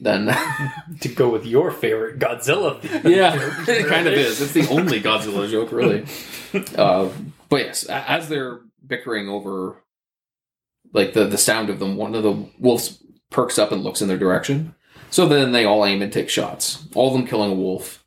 then, 0.00 0.26
To 1.00 1.08
go 1.08 1.28
with 1.28 1.46
your 1.46 1.70
favorite 1.70 2.18
Godzilla. 2.18 2.82
yeah, 3.04 3.36
joke, 3.36 3.68
it 3.68 3.86
kind 3.86 4.06
of 4.06 4.14
is. 4.14 4.40
It's 4.40 4.52
the 4.52 4.68
only 4.68 5.00
Godzilla 5.00 5.48
joke, 5.50 5.72
really. 5.72 6.06
Uh, 6.76 7.08
but 7.48 7.60
yes, 7.60 7.84
as 7.84 8.28
they're 8.28 8.60
bickering 8.86 9.28
over 9.28 9.82
like 10.92 11.12
the 11.12 11.24
the 11.24 11.38
sound 11.38 11.70
of 11.70 11.78
them, 11.78 11.96
one 11.96 12.14
of 12.14 12.22
the 12.22 12.48
wolves 12.58 13.02
perks 13.30 13.58
up 13.58 13.72
and 13.72 13.82
looks 13.82 14.00
in 14.00 14.08
their 14.08 14.18
direction. 14.18 14.74
So 15.10 15.26
then 15.26 15.52
they 15.52 15.64
all 15.64 15.84
aim 15.84 16.02
and 16.02 16.12
take 16.12 16.28
shots. 16.28 16.86
All 16.94 17.08
of 17.08 17.14
them 17.14 17.26
killing 17.26 17.50
a 17.50 17.54
wolf. 17.54 18.04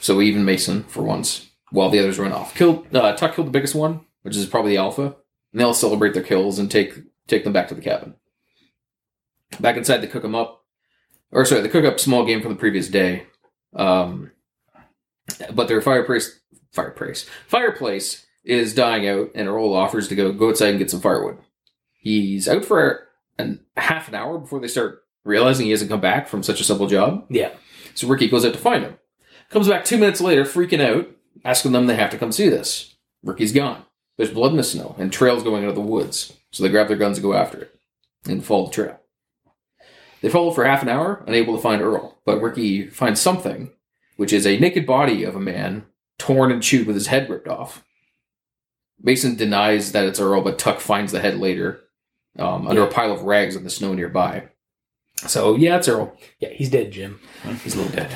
So 0.00 0.20
even 0.20 0.44
Mason 0.44 0.82
for 0.84 1.02
once, 1.02 1.48
while 1.70 1.90
the 1.90 1.98
others 1.98 2.18
run 2.18 2.32
off. 2.32 2.54
Killed 2.54 2.94
uh, 2.94 3.16
Tuck 3.16 3.34
killed 3.34 3.46
the 3.46 3.52
biggest 3.52 3.74
one, 3.74 4.00
which 4.22 4.36
is 4.36 4.46
probably 4.46 4.72
the 4.72 4.78
alpha. 4.78 5.16
And 5.52 5.60
they'll 5.60 5.74
celebrate 5.74 6.14
their 6.14 6.22
kills 6.22 6.58
and 6.58 6.70
take 6.70 6.94
take 7.26 7.44
them 7.44 7.52
back 7.52 7.68
to 7.68 7.74
the 7.74 7.80
cabin. 7.80 8.14
Back 9.60 9.76
inside, 9.76 9.98
they 9.98 10.08
cook 10.08 10.22
them 10.22 10.34
up. 10.34 10.63
Or 11.34 11.44
sorry, 11.44 11.60
they 11.60 11.68
cook 11.68 11.84
up 11.84 11.98
small 12.00 12.24
game 12.24 12.40
from 12.40 12.52
the 12.52 12.58
previous 12.58 12.88
day. 12.88 13.26
Um, 13.74 14.30
but 15.52 15.68
their 15.68 15.82
fireplace 15.82 16.40
fireplace 16.72 17.28
fireplace 17.46 18.24
is 18.44 18.74
dying 18.74 19.08
out, 19.08 19.30
and 19.34 19.48
Earl 19.48 19.74
offers 19.74 20.08
to 20.08 20.14
go 20.14 20.32
go 20.32 20.50
outside 20.50 20.70
and 20.70 20.78
get 20.78 20.90
some 20.90 21.00
firewood. 21.00 21.38
He's 21.98 22.48
out 22.48 22.64
for 22.64 23.08
an 23.38 23.60
half 23.76 24.08
an 24.08 24.14
hour 24.14 24.38
before 24.38 24.60
they 24.60 24.68
start 24.68 25.02
realizing 25.24 25.66
he 25.66 25.72
hasn't 25.72 25.90
come 25.90 26.00
back 26.00 26.28
from 26.28 26.42
such 26.42 26.60
a 26.60 26.64
simple 26.64 26.86
job. 26.86 27.26
Yeah. 27.28 27.50
So 27.94 28.06
Ricky 28.06 28.28
goes 28.28 28.44
out 28.44 28.52
to 28.52 28.58
find 28.58 28.84
him. 28.84 28.98
Comes 29.50 29.68
back 29.68 29.84
two 29.84 29.98
minutes 29.98 30.20
later, 30.20 30.44
freaking 30.44 30.80
out, 30.80 31.08
asking 31.44 31.72
them 31.72 31.86
they 31.86 31.96
have 31.96 32.10
to 32.10 32.18
come 32.18 32.32
see 32.32 32.48
this. 32.48 32.94
Ricky's 33.22 33.52
gone. 33.52 33.84
There's 34.16 34.30
blood 34.30 34.52
in 34.52 34.56
the 34.56 34.62
snow 34.62 34.94
and 34.98 35.12
trails 35.12 35.42
going 35.42 35.64
out 35.64 35.70
of 35.70 35.74
the 35.74 35.80
woods. 35.80 36.32
So 36.52 36.62
they 36.62 36.68
grab 36.68 36.88
their 36.88 36.96
guns 36.96 37.18
and 37.18 37.24
go 37.24 37.34
after 37.34 37.62
it 37.62 37.80
and 38.28 38.44
follow 38.44 38.66
the 38.66 38.72
trail. 38.72 39.00
They 40.24 40.30
follow 40.30 40.52
for 40.52 40.64
half 40.64 40.80
an 40.80 40.88
hour, 40.88 41.22
unable 41.26 41.54
to 41.54 41.60
find 41.60 41.82
Earl, 41.82 42.16
but 42.24 42.40
Ricky 42.40 42.86
finds 42.86 43.20
something, 43.20 43.70
which 44.16 44.32
is 44.32 44.46
a 44.46 44.58
naked 44.58 44.86
body 44.86 45.22
of 45.22 45.36
a 45.36 45.38
man, 45.38 45.84
torn 46.18 46.50
and 46.50 46.62
chewed 46.62 46.86
with 46.86 46.96
his 46.96 47.08
head 47.08 47.28
ripped 47.28 47.46
off. 47.46 47.84
Mason 48.98 49.36
denies 49.36 49.92
that 49.92 50.06
it's 50.06 50.18
Earl, 50.18 50.40
but 50.40 50.58
Tuck 50.58 50.80
finds 50.80 51.12
the 51.12 51.20
head 51.20 51.38
later 51.38 51.82
um, 52.38 52.66
under 52.66 52.82
a 52.82 52.90
pile 52.90 53.12
of 53.12 53.24
rags 53.24 53.54
in 53.54 53.64
the 53.64 53.70
snow 53.70 53.92
nearby. 53.92 54.48
So 55.14 55.56
yeah, 55.56 55.76
it's 55.76 55.88
Earl. 55.88 56.16
Yeah, 56.38 56.48
he's 56.48 56.70
dead, 56.70 56.90
Jim. 56.90 57.20
He's 57.62 57.74
a 57.74 57.82
little 57.82 57.94
dead. 57.94 58.10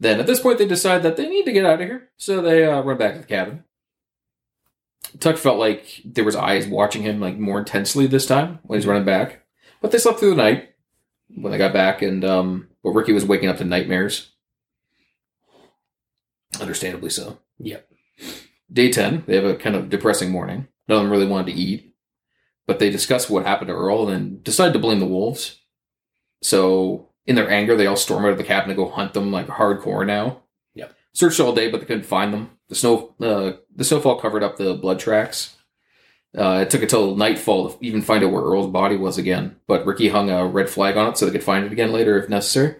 Then 0.00 0.18
at 0.18 0.26
this 0.26 0.40
point, 0.40 0.56
they 0.56 0.66
decide 0.66 1.02
that 1.02 1.18
they 1.18 1.28
need 1.28 1.44
to 1.44 1.52
get 1.52 1.66
out 1.66 1.82
of 1.82 1.86
here, 1.86 2.08
so 2.16 2.40
they 2.40 2.64
uh, 2.64 2.80
run 2.80 2.96
back 2.96 3.16
to 3.16 3.20
the 3.20 3.26
cabin. 3.26 3.64
Tuck 5.18 5.36
felt 5.36 5.58
like 5.58 6.00
there 6.06 6.24
was 6.24 6.36
eyes 6.36 6.66
watching 6.66 7.02
him 7.02 7.20
like 7.20 7.38
more 7.38 7.58
intensely 7.58 8.06
this 8.06 8.24
time 8.24 8.60
when 8.62 8.78
he's 8.78 8.86
running 8.86 9.04
back. 9.04 9.39
But 9.80 9.92
they 9.92 9.98
slept 9.98 10.18
through 10.18 10.30
the 10.30 10.36
night 10.36 10.70
when 11.34 11.52
they 11.52 11.58
got 11.58 11.72
back, 11.72 12.02
and 12.02 12.24
um, 12.24 12.68
but 12.82 12.90
Ricky 12.90 13.12
was 13.12 13.24
waking 13.24 13.48
up 13.48 13.58
to 13.58 13.64
nightmares. 13.64 14.32
Understandably 16.60 17.10
so. 17.10 17.38
Yep. 17.58 17.88
Day 18.72 18.90
ten, 18.90 19.24
they 19.26 19.36
have 19.36 19.44
a 19.44 19.56
kind 19.56 19.76
of 19.76 19.88
depressing 19.88 20.30
morning. 20.30 20.68
None 20.88 20.98
of 20.98 21.04
them 21.04 21.12
really 21.12 21.26
wanted 21.26 21.52
to 21.52 21.58
eat, 21.58 21.94
but 22.66 22.78
they 22.78 22.90
discuss 22.90 23.30
what 23.30 23.46
happened 23.46 23.68
to 23.68 23.74
Earl 23.74 24.08
and 24.08 24.42
decide 24.42 24.72
to 24.72 24.78
blame 24.78 25.00
the 25.00 25.06
wolves. 25.06 25.60
So 26.42 27.10
in 27.26 27.36
their 27.36 27.50
anger, 27.50 27.76
they 27.76 27.86
all 27.86 27.96
storm 27.96 28.24
out 28.24 28.32
of 28.32 28.38
the 28.38 28.44
cabin 28.44 28.68
to 28.70 28.74
go 28.74 28.88
hunt 28.88 29.14
them 29.14 29.30
like 29.30 29.46
hardcore 29.46 30.06
now. 30.06 30.42
Yep. 30.74 30.94
Searched 31.12 31.40
all 31.40 31.54
day, 31.54 31.70
but 31.70 31.80
they 31.80 31.86
couldn't 31.86 32.04
find 32.04 32.32
them. 32.32 32.50
The 32.68 32.74
snow, 32.74 33.14
uh, 33.20 33.52
the 33.74 33.84
snowfall 33.84 34.20
covered 34.20 34.42
up 34.42 34.56
the 34.56 34.74
blood 34.74 34.98
tracks. 34.98 35.56
Uh, 36.36 36.60
it 36.62 36.70
took 36.70 36.82
until 36.82 37.16
nightfall 37.16 37.70
to 37.70 37.84
even 37.84 38.02
find 38.02 38.22
out 38.22 38.30
where 38.30 38.42
Earl's 38.42 38.70
body 38.70 38.96
was 38.96 39.18
again. 39.18 39.56
But 39.66 39.84
Ricky 39.84 40.08
hung 40.10 40.30
a 40.30 40.46
red 40.46 40.70
flag 40.70 40.96
on 40.96 41.08
it 41.10 41.18
so 41.18 41.26
they 41.26 41.32
could 41.32 41.42
find 41.42 41.64
it 41.64 41.72
again 41.72 41.90
later 41.92 42.16
if 42.22 42.28
necessary. 42.28 42.76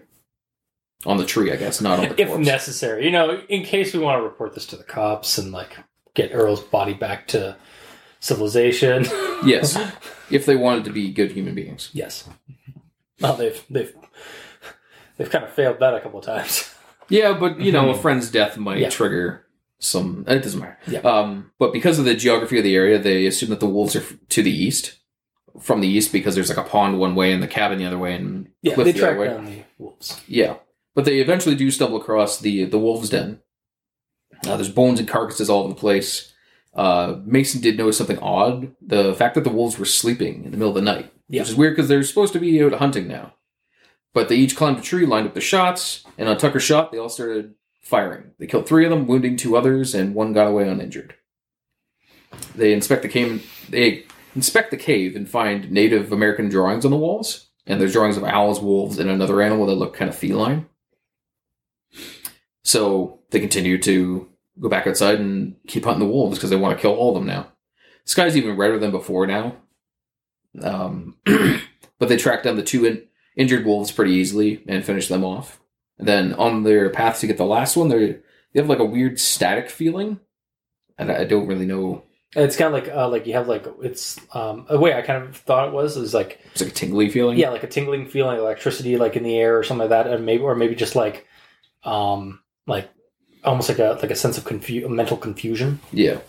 On 1.05 1.17
the 1.17 1.25
tree, 1.25 1.51
I 1.51 1.55
guess, 1.55 1.81
not 1.81 1.99
on 1.99 2.09
the 2.09 2.15
if 2.21 2.27
corpse. 2.29 2.45
necessary. 2.45 3.03
You 3.05 3.11
know, 3.11 3.41
in 3.49 3.63
case 3.63 3.93
we 3.93 3.99
want 3.99 4.19
to 4.19 4.23
report 4.23 4.53
this 4.53 4.65
to 4.67 4.77
the 4.77 4.83
cops 4.83 5.37
and 5.37 5.51
like 5.51 5.75
get 6.13 6.31
Earl's 6.33 6.61
body 6.61 6.93
back 6.93 7.27
to 7.29 7.57
civilization. 8.19 9.03
yes, 9.45 9.77
if 10.29 10.45
they 10.45 10.55
wanted 10.55 10.85
to 10.85 10.91
be 10.91 11.11
good 11.11 11.31
human 11.31 11.55
beings. 11.55 11.89
yes. 11.93 12.29
Well, 13.19 13.35
they've 13.35 13.63
they've 13.69 13.93
they've 15.17 15.29
kind 15.29 15.43
of 15.43 15.51
failed 15.51 15.79
that 15.79 15.93
a 15.93 15.99
couple 16.01 16.19
of 16.19 16.25
times. 16.25 16.73
Yeah, 17.09 17.33
but 17.33 17.59
you 17.59 17.71
know, 17.71 17.89
a 17.89 17.97
friend's 17.97 18.31
death 18.31 18.57
might 18.57 18.77
Yeah. 18.79 18.89
trigger 18.89 19.45
some. 19.81 20.23
It 20.27 20.43
doesn't 20.43 20.59
matter. 20.59 20.77
Yeah. 20.87 20.99
Um, 20.99 21.51
but 21.59 21.73
because 21.73 21.99
of 21.99 22.05
the 22.05 22.15
geography 22.15 22.57
of 22.59 22.63
the 22.63 22.75
area, 22.75 22.97
they 22.97 23.25
assume 23.25 23.49
that 23.49 23.59
the 23.59 23.67
wolves 23.67 23.95
are 23.95 24.03
to 24.29 24.41
the 24.43 24.51
east, 24.51 24.97
from 25.59 25.81
the 25.81 25.87
east, 25.87 26.13
because 26.13 26.35
there's 26.35 26.49
like 26.49 26.57
a 26.65 26.69
pond 26.69 26.97
one 26.99 27.15
way 27.15 27.33
and 27.33 27.43
the 27.43 27.47
cabin 27.47 27.77
the 27.79 27.85
other 27.85 27.97
way, 27.97 28.13
and 28.15 28.47
Yeah, 28.61 28.75
cliff 28.75 28.85
they 28.85 28.91
the 28.93 28.99
track 28.99 29.11
other 29.11 29.19
way. 29.19 29.27
down 29.27 29.45
the 29.45 29.63
wolves. 29.77 30.21
Yeah, 30.27 30.55
but 30.95 31.03
they 31.05 31.19
eventually 31.19 31.55
do 31.55 31.69
stumble 31.71 31.97
across 31.99 32.39
the 32.39 32.63
the 32.65 32.79
wolves' 32.79 33.09
den. 33.09 33.41
Uh, 34.47 34.55
there's 34.55 34.69
bones 34.69 34.99
and 34.99 35.07
carcasses 35.09 35.49
all 35.49 35.61
over 35.63 35.69
the 35.73 35.79
place. 35.79 36.31
Uh, 36.73 37.17
Mason 37.25 37.59
did 37.61 37.77
notice 37.77 37.97
something 37.97 38.19
odd: 38.19 38.73
the 38.81 39.13
fact 39.15 39.35
that 39.35 39.43
the 39.43 39.49
wolves 39.49 39.77
were 39.77 39.85
sleeping 39.85 40.45
in 40.45 40.51
the 40.51 40.57
middle 40.57 40.69
of 40.69 40.75
the 40.75 40.81
night, 40.81 41.11
Yeah. 41.27 41.41
which 41.41 41.49
is 41.49 41.55
weird 41.55 41.75
because 41.75 41.89
they're 41.89 42.03
supposed 42.03 42.33
to 42.33 42.39
be 42.39 42.63
out 42.63 42.73
hunting 42.73 43.07
now. 43.07 43.33
But 44.13 44.29
they 44.29 44.35
each 44.35 44.55
climbed 44.55 44.79
a 44.79 44.81
tree, 44.81 45.05
lined 45.05 45.27
up 45.27 45.33
the 45.33 45.41
shots, 45.41 46.03
and 46.17 46.27
on 46.29 46.37
Tucker's 46.37 46.63
shot, 46.63 46.91
they 46.91 46.97
all 46.97 47.07
started 47.09 47.53
firing. 47.81 48.31
They 48.39 48.47
killed 48.47 48.67
three 48.67 48.85
of 48.85 48.91
them, 48.91 49.07
wounding 49.07 49.37
two 49.37 49.57
others, 49.57 49.93
and 49.93 50.15
one 50.15 50.33
got 50.33 50.47
away 50.47 50.67
uninjured. 50.67 51.15
They 52.55 52.73
inspect 52.73 53.01
the 53.01 53.09
cave. 53.09 53.49
They 53.69 54.05
inspect 54.35 54.71
the 54.71 54.77
cave 54.77 55.15
and 55.15 55.29
find 55.29 55.71
Native 55.71 56.11
American 56.11 56.49
drawings 56.49 56.85
on 56.85 56.91
the 56.91 56.97
walls, 56.97 57.49
and 57.65 57.79
there's 57.79 57.93
drawings 57.93 58.17
of 58.17 58.23
owls, 58.23 58.59
wolves, 58.59 58.99
and 58.99 59.09
another 59.09 59.41
animal 59.41 59.65
that 59.67 59.75
look 59.75 59.95
kind 59.95 60.09
of 60.09 60.15
feline. 60.15 60.67
So 62.63 63.19
they 63.31 63.39
continue 63.39 63.77
to 63.79 64.29
go 64.59 64.69
back 64.69 64.87
outside 64.87 65.19
and 65.19 65.55
keep 65.67 65.83
hunting 65.83 66.05
the 66.05 66.13
wolves 66.13 66.37
because 66.37 66.49
they 66.49 66.55
want 66.55 66.77
to 66.77 66.81
kill 66.81 66.93
all 66.93 67.09
of 67.09 67.15
them 67.15 67.27
now. 67.27 67.51
The 68.05 68.11
sky's 68.11 68.37
even 68.37 68.57
redder 68.57 68.79
than 68.79 68.91
before 68.91 69.25
now. 69.27 69.57
Um, 70.61 71.17
but 71.99 72.09
they 72.09 72.17
track 72.17 72.43
down 72.43 72.57
the 72.57 72.63
two 72.63 72.85
in- 72.85 73.07
injured 73.35 73.65
wolves 73.65 73.91
pretty 73.91 74.13
easily 74.13 74.63
and 74.67 74.85
finish 74.85 75.07
them 75.07 75.23
off. 75.23 75.60
And 76.01 76.07
then 76.07 76.33
on 76.33 76.63
their 76.63 76.89
path 76.89 77.19
to 77.19 77.27
get 77.27 77.37
the 77.37 77.45
last 77.45 77.77
one, 77.77 77.87
they 77.89 78.17
they 78.53 78.59
have 78.59 78.67
like 78.69 78.79
a 78.79 78.83
weird 78.85 79.19
static 79.19 79.69
feeling, 79.69 80.19
and 80.97 81.11
I 81.11 81.19
I 81.19 81.23
don't 81.25 81.45
really 81.47 81.67
know. 81.67 82.03
It's 82.35 82.55
kind 82.55 82.73
of 82.73 82.81
like 82.83 82.91
uh, 82.91 83.07
like 83.07 83.27
you 83.27 83.33
have 83.33 83.47
like 83.47 83.65
it's 83.83 84.19
um, 84.33 84.65
a 84.67 84.79
way 84.79 84.93
I 84.95 85.01
kind 85.03 85.23
of 85.23 85.35
thought 85.37 85.67
it 85.67 85.73
was 85.73 85.97
is 85.97 86.13
like 86.13 86.39
It's 86.53 86.61
like 86.61 86.71
a 86.71 86.73
tingly 86.73 87.09
feeling. 87.09 87.37
yeah 87.37 87.49
like 87.49 87.63
a 87.63 87.67
tingling 87.67 88.07
feeling, 88.07 88.37
electricity 88.39 88.97
like 88.97 89.15
in 89.15 89.23
the 89.23 89.37
air 89.37 89.57
or 89.59 89.63
something 89.63 89.89
like 89.89 90.05
that, 90.05 90.07
and 90.11 90.25
maybe 90.25 90.41
or 90.41 90.55
maybe 90.55 90.73
just 90.75 90.95
like 90.95 91.27
um 91.83 92.39
like 92.67 92.89
almost 93.43 93.69
like 93.69 93.79
a 93.79 93.97
like 94.01 94.11
a 94.11 94.15
sense 94.15 94.37
of 94.37 94.43
confu- 94.45 94.89
mental 94.89 95.17
confusion. 95.17 95.79
Yeah. 95.91 96.19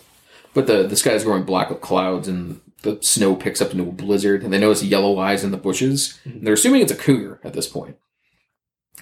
But 0.54 0.66
the 0.66 0.82
the 0.86 0.96
sky 0.96 1.12
is 1.12 1.24
growing 1.24 1.44
black 1.44 1.70
with 1.70 1.80
clouds 1.80 2.28
and 2.28 2.60
the 2.82 2.98
snow 3.00 3.36
picks 3.36 3.62
up 3.62 3.70
into 3.70 3.84
a 3.84 3.92
blizzard 3.92 4.42
and 4.42 4.52
they 4.52 4.58
notice 4.58 4.82
yellow 4.82 5.18
eyes 5.18 5.44
in 5.44 5.50
the 5.52 5.56
bushes. 5.56 6.18
And 6.24 6.44
they're 6.46 6.54
assuming 6.54 6.82
it's 6.82 6.92
a 6.92 6.96
cougar 6.96 7.40
at 7.44 7.52
this 7.54 7.68
point. 7.68 7.96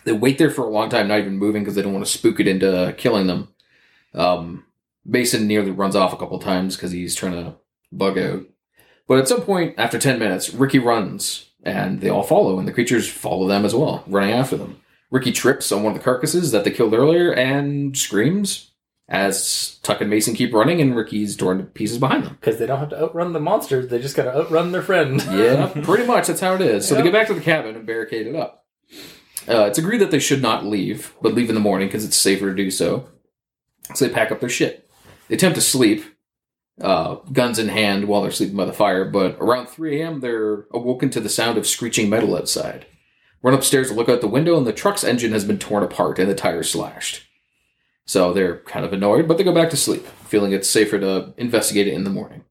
They 0.04 0.12
wait 0.12 0.38
there 0.38 0.50
for 0.50 0.64
a 0.64 0.71
long 0.71 0.88
time, 0.88 1.09
not 1.09 1.19
even 1.19 1.38
moving 1.38 1.62
because 1.62 1.75
they 1.75 1.83
don't 1.83 1.92
want 1.92 2.07
to 2.07 2.11
spook 2.11 2.40
it 2.40 2.49
into 2.49 2.95
killing 2.97 3.26
them. 3.26 3.49
Um, 4.14 4.64
Mason 5.04 5.47
nearly 5.47 5.71
runs 5.71 5.97
off 5.97 6.12
a 6.12 6.16
couple 6.16 6.38
times 6.38 6.76
because 6.76 6.92
he's 6.92 7.14
trying 7.14 7.33
to 7.33 7.54
bug 7.92 8.19
out. 8.19 8.45
But 9.07 9.19
at 9.19 9.28
some 9.28 9.42
point, 9.42 9.75
after 9.76 9.99
10 9.99 10.19
minutes, 10.19 10.54
Ricky 10.54 10.78
runs 10.78 11.50
and 11.62 12.00
they 12.00 12.09
all 12.09 12.23
follow, 12.23 12.59
and 12.59 12.66
the 12.66 12.73
creatures 12.73 13.09
follow 13.09 13.47
them 13.47 13.64
as 13.64 13.75
well, 13.75 14.04
running 14.07 14.33
after 14.33 14.57
them. 14.57 14.80
Ricky 15.11 15.33
trips 15.33 15.73
on 15.73 15.83
one 15.83 15.92
of 15.92 15.99
the 15.99 16.04
carcasses 16.04 16.52
that 16.52 16.64
they 16.64 16.71
killed 16.71 16.95
earlier 16.95 17.33
and 17.33 17.97
screams 17.97 18.71
as 19.09 19.78
Tuck 19.83 20.00
and 20.00 20.09
Mason 20.09 20.35
keep 20.35 20.54
running, 20.54 20.80
and 20.80 20.97
Ricky's 20.97 21.37
torn 21.37 21.59
to 21.59 21.64
pieces 21.64 21.99
behind 21.99 22.25
them. 22.25 22.38
Because 22.40 22.59
they 22.59 22.66
don't 22.66 22.78
have 22.78 22.90
to 22.90 23.02
outrun 23.02 23.33
the 23.33 23.40
monsters; 23.40 23.88
they 23.88 23.99
just 23.99 24.16
got 24.16 24.25
to 24.25 24.37
outrun 24.37 24.71
their 24.71 24.83
friend. 24.83 25.21
Yeah, 25.33 25.66
pretty 25.83 26.07
much. 26.07 26.28
That's 26.28 26.40
how 26.40 26.54
it 26.54 26.61
is. 26.61 26.87
So 26.87 26.95
they 26.95 27.02
get 27.02 27.12
back 27.12 27.26
to 27.26 27.35
the 27.35 27.40
cabin 27.40 27.75
and 27.75 27.85
barricade 27.85 28.28
it 28.28 28.37
up. 28.37 28.64
Uh, 29.49 29.64
it's 29.64 29.78
agreed 29.78 30.00
that 30.00 30.11
they 30.11 30.18
should 30.18 30.42
not 30.42 30.66
leave, 30.66 31.14
but 31.23 31.35
leave 31.35 31.49
in 31.49 31.54
the 31.54 31.61
morning 31.61 31.88
because 31.88 32.04
it's 32.04 32.16
safer 32.16 32.50
to 32.50 32.54
do 32.54 32.70
so. 32.70 33.09
So 33.94 34.06
they 34.06 34.12
pack 34.12 34.30
up 34.30 34.40
their 34.40 34.49
shit. 34.49 34.88
They 35.28 35.37
attempt 35.37 35.56
to 35.56 35.62
sleep, 35.62 36.04
uh, 36.80 37.16
guns 37.32 37.59
in 37.59 37.68
hand, 37.68 38.06
while 38.06 38.23
they're 38.23 38.30
sleeping 38.30 38.56
by 38.56 38.64
the 38.64 38.73
fire. 38.73 39.04
But 39.04 39.37
around 39.40 39.68
3 39.68 40.00
a.m., 40.00 40.20
they're 40.20 40.66
awoken 40.73 41.11
to 41.11 41.20
the 41.20 41.28
sound 41.28 41.59
of 41.59 41.66
screeching 41.66 42.09
metal 42.09 42.37
outside. 42.37 42.87
Run 43.42 43.54
upstairs 43.54 43.88
to 43.88 43.94
look 43.94 44.09
out 44.09 44.20
the 44.20 44.28
window, 44.28 44.56
and 44.59 44.66
the 44.66 44.73
truck's 44.73 45.04
engine 45.04 45.32
has 45.32 45.44
been 45.44 45.59
torn 45.59 45.82
apart 45.82 46.18
and 46.18 46.30
the 46.30 46.35
tires 46.35 46.70
slashed. 46.70 47.26
So 48.04 48.32
they're 48.32 48.59
kind 48.59 48.85
of 48.85 48.92
annoyed, 48.92 49.28
but 49.28 49.38
they 49.38 49.44
go 49.44 49.54
back 49.54 49.70
to 49.70 49.76
sleep, 49.76 50.06
feeling 50.26 50.52
it's 50.52 50.68
safer 50.68 50.99
to 50.99 51.32
investigate 51.37 51.87
it 51.87 51.94
in 51.94 52.04
the 52.04 52.11
morning. 52.11 52.44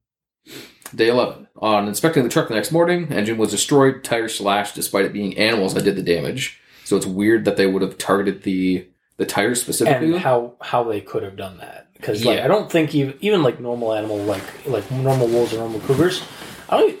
Day 0.94 1.08
11. 1.08 1.48
On 1.56 1.86
inspecting 1.86 2.22
the 2.24 2.28
truck 2.28 2.48
the 2.48 2.54
next 2.54 2.72
morning, 2.72 3.12
engine 3.12 3.36
was 3.36 3.50
destroyed, 3.50 4.02
tires 4.02 4.36
slashed, 4.36 4.74
despite 4.74 5.04
it 5.04 5.12
being 5.12 5.36
animals 5.36 5.74
that 5.74 5.84
did 5.84 5.96
the 5.96 6.02
damage. 6.02 6.59
So 6.90 6.96
it's 6.96 7.06
weird 7.06 7.44
that 7.44 7.56
they 7.56 7.68
would 7.68 7.82
have 7.82 7.98
targeted 7.98 8.42
the 8.42 8.84
the 9.16 9.24
tires 9.24 9.60
specifically. 9.60 10.14
and 10.14 10.18
how 10.18 10.54
how 10.60 10.82
they 10.82 11.00
could 11.00 11.22
have 11.22 11.36
done 11.36 11.58
that 11.58 11.86
because 11.92 12.24
like 12.24 12.38
Yeah. 12.38 12.44
I 12.44 12.48
don't 12.48 12.68
think 12.68 12.96
even 12.96 13.14
even 13.20 13.44
like 13.44 13.60
normal 13.60 13.92
animal 13.94 14.16
like 14.18 14.42
like 14.66 14.90
normal 14.90 15.28
wolves 15.28 15.54
or 15.54 15.58
normal 15.58 15.78
cougars, 15.82 16.20
I 16.68 16.78
don't 16.78 16.88
even, 16.90 17.00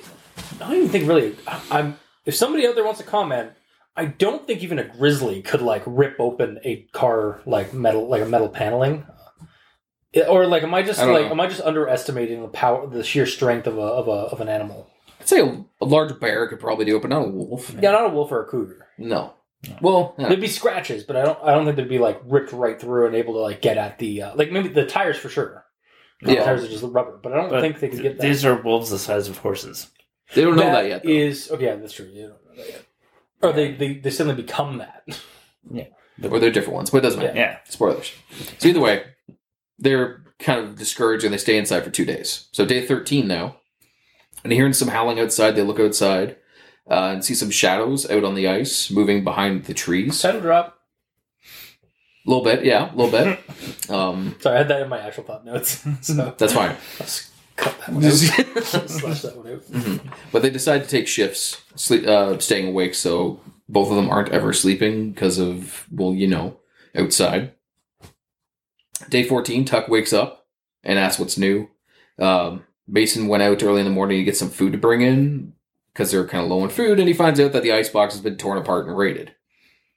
I 0.60 0.68
don't 0.68 0.76
even 0.76 0.88
think 0.90 1.08
really 1.08 1.34
I'm 1.72 1.98
if 2.24 2.36
somebody 2.36 2.68
out 2.68 2.76
there 2.76 2.84
wants 2.84 3.00
to 3.00 3.04
comment. 3.04 3.50
I 3.96 4.04
don't 4.04 4.46
think 4.46 4.62
even 4.62 4.78
a 4.78 4.84
grizzly 4.84 5.42
could 5.42 5.60
like 5.60 5.82
rip 5.86 6.14
open 6.20 6.60
a 6.62 6.82
car 6.92 7.40
like 7.44 7.74
metal 7.74 8.06
like 8.06 8.22
a 8.22 8.26
metal 8.26 8.48
paneling, 8.48 9.04
or 10.28 10.46
like 10.46 10.62
am 10.62 10.72
I 10.72 10.82
just 10.82 11.00
I 11.00 11.06
like 11.06 11.24
know. 11.26 11.32
am 11.32 11.40
I 11.40 11.48
just 11.48 11.62
underestimating 11.62 12.42
the 12.42 12.48
power 12.48 12.86
the 12.86 13.02
sheer 13.02 13.26
strength 13.26 13.66
of 13.66 13.76
a 13.76 13.80
of 13.80 14.06
a 14.06 14.30
of 14.32 14.40
an 14.40 14.48
animal? 14.48 14.88
I'd 15.18 15.26
say 15.28 15.40
a, 15.40 15.64
a 15.80 15.84
large 15.84 16.20
bear 16.20 16.46
could 16.46 16.60
probably 16.60 16.84
do 16.84 16.96
it, 16.96 17.02
but 17.02 17.08
not 17.10 17.22
a 17.26 17.28
wolf. 17.28 17.74
Yeah, 17.74 17.90
not 17.90 18.06
a 18.06 18.14
wolf 18.14 18.30
or 18.30 18.44
a 18.44 18.46
cougar. 18.46 18.86
No. 18.96 19.34
Well, 19.82 20.14
yeah. 20.18 20.28
There'd 20.28 20.40
be 20.40 20.46
scratches, 20.48 21.04
but 21.04 21.16
I 21.16 21.22
don't. 21.22 21.38
I 21.42 21.52
don't 21.52 21.64
think 21.64 21.76
they'd 21.76 21.88
be 21.88 21.98
like 21.98 22.20
ripped 22.24 22.52
right 22.52 22.80
through 22.80 23.06
and 23.06 23.14
able 23.14 23.34
to 23.34 23.40
like 23.40 23.60
get 23.60 23.76
at 23.76 23.98
the 23.98 24.22
uh, 24.22 24.34
like 24.34 24.50
maybe 24.50 24.68
the 24.68 24.86
tires 24.86 25.18
for 25.18 25.28
sure. 25.28 25.64
The 26.22 26.34
Yeah. 26.34 26.44
tires 26.44 26.64
are 26.64 26.68
just 26.68 26.82
rubber, 26.82 27.18
but 27.22 27.32
I 27.32 27.36
don't 27.36 27.50
But 27.50 27.60
think 27.60 27.78
they 27.80 27.88
could 27.88 28.02
get 28.02 28.18
that. 28.18 28.26
These 28.26 28.44
are 28.44 28.60
wolves 28.62 28.90
the 28.90 28.98
size 28.98 29.28
of 29.28 29.38
horses. 29.38 29.90
they 30.34 30.42
don't 30.42 30.56
know 30.56 30.62
that, 30.62 30.86
yet. 30.86 31.02
Though. 31.02 31.10
Is 31.10 31.50
okay. 31.50 31.64
Yeah, 31.66 31.76
that's 31.76 31.92
true. 31.92 32.06
You 32.06 32.28
don't 32.28 32.46
know 32.46 32.62
that 32.62 32.68
yet. 32.68 32.84
Or 33.42 33.52
they, 33.52 33.72
they 33.72 33.94
they 33.94 34.10
suddenly 34.10 34.40
become 34.42 34.78
that. 34.78 35.04
Yeah. 35.70 35.84
Or 36.22 36.38
they're 36.38 36.50
different 36.50 36.74
ones, 36.76 36.88
but 36.90 36.98
it 36.98 37.00
doesn't 37.02 37.20
matter. 37.20 37.36
Yeah. 37.36 37.58
Spoilers. 37.68 38.12
So 38.58 38.68
either 38.68 38.80
way, 38.80 39.04
they're 39.78 40.24
kind 40.38 40.58
of 40.58 40.76
discouraged 40.76 41.22
and 41.24 41.34
they 41.34 41.38
stay 41.38 41.58
inside 41.58 41.84
for 41.84 41.90
two 41.90 42.06
days. 42.06 42.48
So 42.52 42.64
day 42.64 42.84
13 42.86 43.28
now. 43.28 43.56
And 44.42 44.52
hearing 44.54 44.72
some 44.72 44.88
howling 44.88 45.20
outside, 45.20 45.52
they 45.54 45.62
look 45.62 45.78
outside 45.78 46.36
uh, 46.90 47.10
and 47.12 47.24
see 47.24 47.34
some 47.34 47.50
shadows 47.50 48.10
out 48.10 48.24
on 48.24 48.34
the 48.34 48.48
ice 48.48 48.90
moving 48.90 49.22
behind 49.24 49.64
the 49.64 49.74
trees. 49.74 50.20
Title 50.20 50.40
drop. 50.40 50.76
A 52.26 52.28
little 52.30 52.44
bit, 52.44 52.64
yeah, 52.64 52.92
a 52.92 52.96
little 52.96 53.10
bit. 53.10 53.38
Um, 53.90 54.36
Sorry, 54.40 54.54
I 54.54 54.58
had 54.58 54.68
that 54.68 54.82
in 54.82 54.88
my 54.88 55.00
actual 55.00 55.24
thought 55.24 55.44
notes. 55.44 55.84
So 56.02 56.32
that's 56.38 56.52
fine. 56.52 56.76
let's 57.00 57.28
cut 57.56 57.76
that 57.80 57.88
one 57.92 58.04
out. 58.04 58.12
Slash 58.88 59.22
that 59.22 59.36
one 59.36 59.52
out. 59.52 59.62
Mhm. 59.62 60.00
But 60.30 60.42
they 60.42 60.50
decide 60.50 60.84
to 60.84 60.88
take 60.88 61.08
shifts, 61.08 61.60
sleep, 61.74 62.06
uh, 62.06 62.38
staying 62.38 62.68
awake, 62.68 62.94
so 62.94 63.40
both 63.68 63.90
of 63.90 63.96
them 63.96 64.08
aren't 64.08 64.28
ever 64.30 64.52
sleeping 64.52 65.10
because 65.10 65.38
of, 65.38 65.86
well, 65.90 66.14
you 66.14 66.28
know, 66.28 66.58
outside. 66.94 67.52
Day 69.08 69.24
14, 69.24 69.64
Tuck 69.64 69.88
wakes 69.88 70.12
up 70.12 70.46
and 70.84 70.98
asks 70.98 71.18
what's 71.18 71.38
new. 71.38 71.68
Um, 72.18 72.64
Mason 72.86 73.26
went 73.28 73.42
out 73.42 73.62
early 73.62 73.80
in 73.80 73.86
the 73.86 73.92
morning 73.92 74.18
to 74.18 74.24
get 74.24 74.36
some 74.36 74.50
food 74.50 74.72
to 74.72 74.78
bring 74.78 75.00
in 75.00 75.52
because 75.92 76.10
they're 76.10 76.26
kind 76.26 76.44
of 76.44 76.50
low 76.50 76.60
on 76.62 76.68
food, 76.68 76.98
and 76.98 77.08
he 77.08 77.14
finds 77.14 77.40
out 77.40 77.52
that 77.52 77.62
the 77.62 77.72
icebox 77.72 78.14
has 78.14 78.22
been 78.22 78.36
torn 78.36 78.58
apart 78.58 78.86
and 78.86 78.96
raided. 78.96 79.34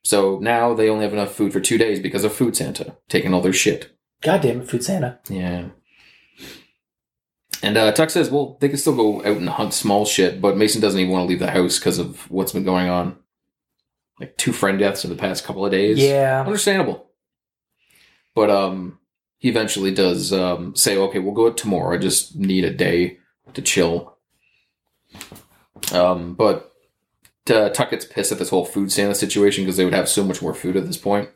So 0.03 0.39
now 0.39 0.73
they 0.73 0.89
only 0.89 1.03
have 1.03 1.13
enough 1.13 1.33
food 1.33 1.53
for 1.53 1.59
two 1.59 1.77
days 1.77 1.99
because 1.99 2.23
of 2.23 2.33
Food 2.33 2.57
Santa 2.57 2.97
taking 3.07 3.33
all 3.33 3.41
their 3.41 3.53
shit. 3.53 3.97
God 4.21 4.41
damn 4.41 4.61
it, 4.61 4.69
Food 4.69 4.83
Santa. 4.83 5.19
Yeah. 5.29 5.69
And 7.61 7.77
uh, 7.77 7.93
Tuck 7.93 8.09
says, 8.09 8.29
well, 8.29 8.57
they 8.59 8.67
can 8.67 8.77
still 8.77 8.95
go 8.95 9.19
out 9.19 9.37
and 9.37 9.47
hunt 9.47 9.73
small 9.73 10.05
shit, 10.05 10.41
but 10.41 10.57
Mason 10.57 10.81
doesn't 10.81 10.99
even 10.99 11.13
want 11.13 11.23
to 11.23 11.29
leave 11.29 11.39
the 11.39 11.51
house 11.51 11.79
because 11.79 11.97
of 11.97 12.29
what's 12.29 12.51
been 12.51 12.65
going 12.65 12.89
on. 12.89 13.17
Like 14.19 14.37
two 14.37 14.51
friend 14.51 14.77
deaths 14.77 15.05
in 15.05 15.09
the 15.09 15.15
past 15.15 15.45
couple 15.45 15.65
of 15.65 15.71
days. 15.71 15.97
Yeah. 15.97 16.43
Understandable. 16.45 17.09
But 18.35 18.49
um 18.49 18.99
he 19.37 19.49
eventually 19.49 19.93
does 19.93 20.33
um 20.33 20.75
say, 20.75 20.97
okay, 20.97 21.19
we'll 21.19 21.33
go 21.33 21.47
out 21.47 21.57
tomorrow. 21.57 21.95
I 21.95 21.97
just 21.97 22.35
need 22.35 22.65
a 22.65 22.73
day 22.73 23.19
to 23.53 23.61
chill. 23.61 24.12
Um, 25.91 26.33
but 26.35 26.71
uh, 27.49 27.69
Tuck 27.69 27.89
gets 27.91 28.05
pissed 28.05 28.31
at 28.31 28.39
this 28.39 28.49
whole 28.49 28.65
food 28.65 28.91
Santa 28.91 29.15
situation 29.15 29.63
because 29.63 29.77
they 29.77 29.85
would 29.85 29.93
have 29.93 30.07
so 30.09 30.23
much 30.23 30.41
more 30.41 30.53
food 30.53 30.77
at 30.77 30.85
this 30.85 30.97
point. 30.97 31.29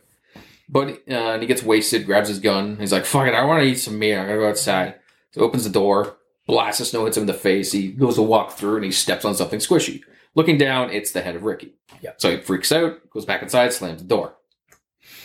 But 0.69 1.01
uh, 1.09 1.33
and 1.33 1.41
he 1.41 1.47
gets 1.47 1.63
wasted, 1.63 2.05
grabs 2.05 2.29
his 2.29 2.39
gun. 2.39 2.77
He's 2.77 2.91
like, 2.91 3.05
"Fuck 3.05 3.27
it, 3.27 3.33
I 3.33 3.45
want 3.45 3.61
to 3.63 3.67
eat 3.67 3.75
some 3.75 3.97
meat. 3.99 4.15
I 4.15 4.25
gotta 4.25 4.37
go 4.39 4.49
outside." 4.49 4.95
So 5.31 5.41
opens 5.41 5.63
the 5.63 5.69
door, 5.69 6.17
blast 6.45 6.81
of 6.81 6.87
snow 6.87 7.05
hits 7.05 7.17
him 7.17 7.23
in 7.23 7.27
the 7.27 7.33
face. 7.33 7.71
He 7.71 7.89
goes 7.89 8.15
to 8.15 8.21
walk 8.21 8.51
through 8.51 8.77
and 8.77 8.85
he 8.85 8.91
steps 8.91 9.25
on 9.25 9.35
something 9.35 9.59
squishy. 9.59 10.01
Looking 10.35 10.57
down, 10.57 10.89
it's 10.89 11.11
the 11.11 11.21
head 11.21 11.35
of 11.35 11.43
Ricky. 11.43 11.73
Yeah. 12.01 12.11
So 12.17 12.31
he 12.31 12.37
freaks 12.41 12.71
out, 12.71 13.09
goes 13.09 13.25
back 13.25 13.41
inside, 13.41 13.73
slams 13.73 14.01
the 14.01 14.07
door, 14.07 14.35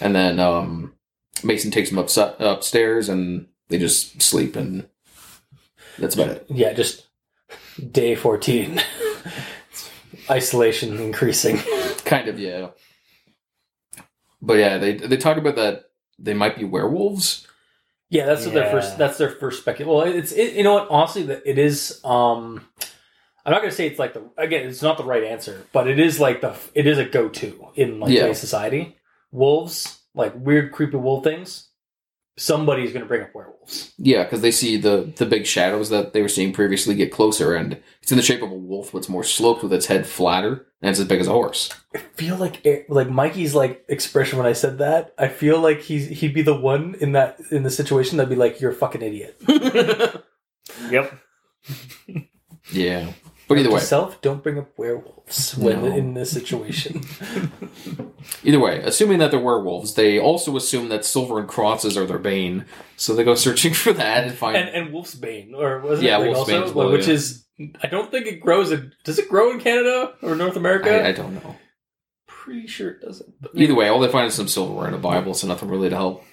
and 0.01 0.15
then 0.15 0.39
um, 0.39 0.95
Mason 1.43 1.71
takes 1.71 1.91
him 1.91 1.99
upsi- 1.99 2.35
upstairs, 2.39 3.09
and 3.09 3.47
they 3.69 3.79
just 3.79 4.23
sleep, 4.23 4.57
and 4.57 4.89
that's 5.99 6.15
about 6.15 6.29
it. 6.29 6.47
Yeah, 6.49 6.73
just 6.73 7.09
day 7.91 8.15
14. 8.15 8.81
Isolation 10.31 10.99
increasing. 10.99 11.59
Kind 12.05 12.29
of, 12.29 12.39
yeah. 12.39 12.69
But 14.41 14.55
yeah, 14.55 14.79
they 14.79 14.97
they 14.97 15.17
talk 15.17 15.37
about 15.37 15.57
that 15.57 15.85
they 16.19 16.35
might 16.35 16.57
be 16.57 16.65
werewolves. 16.65 17.47
Yeah, 18.11 18.27
that's 18.27 18.45
what 18.45 18.55
their 18.55 18.71
first. 18.71 18.99
That's 18.99 19.19
their 19.19 19.31
first 19.31 19.61
speculation. 19.61 19.95
Well, 19.95 20.07
it's 20.07 20.33
it, 20.33 20.55
you 20.55 20.65
know 20.65 20.75
what? 20.75 20.89
Honestly, 20.91 21.23
that 21.25 21.43
it 21.47 21.59
is. 21.59 22.01
Um, 22.05 22.67
I'm 23.45 23.53
not 23.53 23.61
gonna 23.61 23.73
say 23.73 23.87
it's 23.87 23.99
like 23.99 24.15
the 24.15 24.23
again. 24.37 24.67
It's 24.69 24.83
not 24.83 24.99
the 24.99 25.05
right 25.05 25.25
answer, 25.25 25.65
but 25.73 25.89
it 25.89 25.99
is 25.99 26.21
like 26.21 26.41
the 26.41 26.55
it 26.75 26.87
is 26.87 26.99
a 26.99 27.05
go 27.05 27.29
to 27.29 27.69
in 27.75 28.01
like 28.01 28.11
Yeah. 28.13 28.33
society. 28.33 28.97
Wolves, 29.31 30.01
like 30.15 30.35
weird, 30.37 30.73
creepy 30.73 30.99
wolf 30.99 31.25
things. 31.25 31.69
Somebody's 32.39 32.93
gonna 32.93 33.05
bring 33.05 33.23
up 33.23 33.35
werewolves. 33.35 33.93
Yeah, 33.99 34.23
because 34.25 34.41
they 34.41 34.51
see 34.51 34.77
the 34.79 35.13
the 35.17 35.27
big 35.27 35.47
shadows 35.47 35.91
that 35.91 36.13
they 36.13 36.23
were 36.23 36.29
seeing 36.29 36.53
previously 36.53 36.95
get 36.95 37.13
closer, 37.13 37.55
and 37.55 37.81
it's 38.03 38.11
in 38.11 38.17
the 38.17 38.23
shape 38.23 38.43
of 38.43 38.51
a 38.51 38.55
wolf, 38.55 38.91
but 38.93 38.99
it's 38.99 39.09
more 39.09 39.23
sloped 39.23 39.63
with 39.63 39.73
its 39.73 39.87
head 39.87 40.07
flatter, 40.07 40.67
and 40.81 40.91
it's 40.91 40.99
as 40.99 41.07
big 41.07 41.21
as 41.21 41.27
a 41.29 41.33
horse. 41.33 41.69
I 41.95 41.99
feel 41.99 42.37
like 42.37 42.65
it- 42.65 42.89
like 42.89 43.11
Mikey's 43.11 43.55
like 43.55 43.85
expression 43.89 44.39
when 44.39 44.47
I 44.47 44.55
said 44.55 44.79
that. 44.79 45.13
I 45.19 45.29
feel 45.29 45.61
like 45.61 45.83
he's 45.83 46.09
he'd 46.09 46.33
be 46.35 46.43
the 46.43 46.57
one 46.59 46.95
in 47.01 47.13
that 47.13 47.39
in 47.51 47.65
the 47.65 47.71
situation 47.71 48.17
that'd 48.17 48.31
be 48.31 48.37
like, 48.37 48.61
"You're 48.61 48.73
a 48.73 48.75
fucking 48.75 49.03
idiot." 49.03 49.39
Yep. 50.91 51.13
Yeah, 52.73 53.13
but 53.49 53.59
either 53.59 53.71
way, 53.71 53.81
Self, 53.81 54.21
don't 54.21 54.43
bring 54.43 54.59
up 54.59 54.71
werewolves 54.79 55.57
when 55.57 55.83
No. 55.83 55.95
in 55.97 56.15
this 56.15 56.31
situation. 56.31 57.03
either 58.45 58.59
way, 58.61 58.81
assuming 58.83 59.19
that 59.19 59.31
they're 59.31 59.41
werewolves, 59.41 59.95
they 59.95 60.19
also 60.19 60.57
assume 60.57 60.89
that 60.89 61.05
silver 61.05 61.39
and 61.39 61.49
crosses 61.49 61.97
are 61.97 62.07
their 62.07 62.19
bane, 62.19 62.65
so 62.97 63.15
they 63.15 63.25
go 63.25 63.35
searching 63.35 63.75
for 63.83 63.93
that 63.93 64.25
and 64.25 64.35
find. 64.35 64.57
and 64.57 64.69
and 64.71 64.93
wolf's 64.93 65.15
bane, 65.15 65.55
or 65.55 65.81
was 65.81 66.01
it 66.01 66.07
Yeah, 66.07 66.17
like 66.19 66.27
wolf's 66.35 66.51
also, 66.51 66.65
bane 66.67 66.75
well, 66.75 66.91
which 66.91 67.09
yeah. 67.09 67.15
is 67.15 67.45
I 67.83 67.87
don't 67.89 68.11
think 68.11 68.27
it 68.27 68.41
grows. 68.41 68.73
In, 68.73 68.93
does 69.05 69.19
it 69.19 69.29
grow 69.29 69.51
in 69.53 69.61
Canada 69.61 70.15
or 70.23 70.35
North 70.35 70.57
America? 70.57 70.91
I, 71.05 71.09
I 71.09 71.13
don't 71.13 71.35
know. 71.35 71.57
Pretty 72.27 72.67
sure 72.67 72.91
it 72.91 73.01
doesn't. 73.03 73.33
Either 73.55 73.75
way, 73.75 73.89
all 73.89 74.01
they 74.01 74.09
find 74.09 74.27
is 74.27 74.35
some 74.35 74.49
silverware 74.49 74.89
in 74.89 74.95
a 74.95 74.99
Bible, 74.99 75.33
so 75.35 75.47
nothing 75.47 75.69
really 75.69 75.91
to 75.91 75.97
help. 75.97 76.25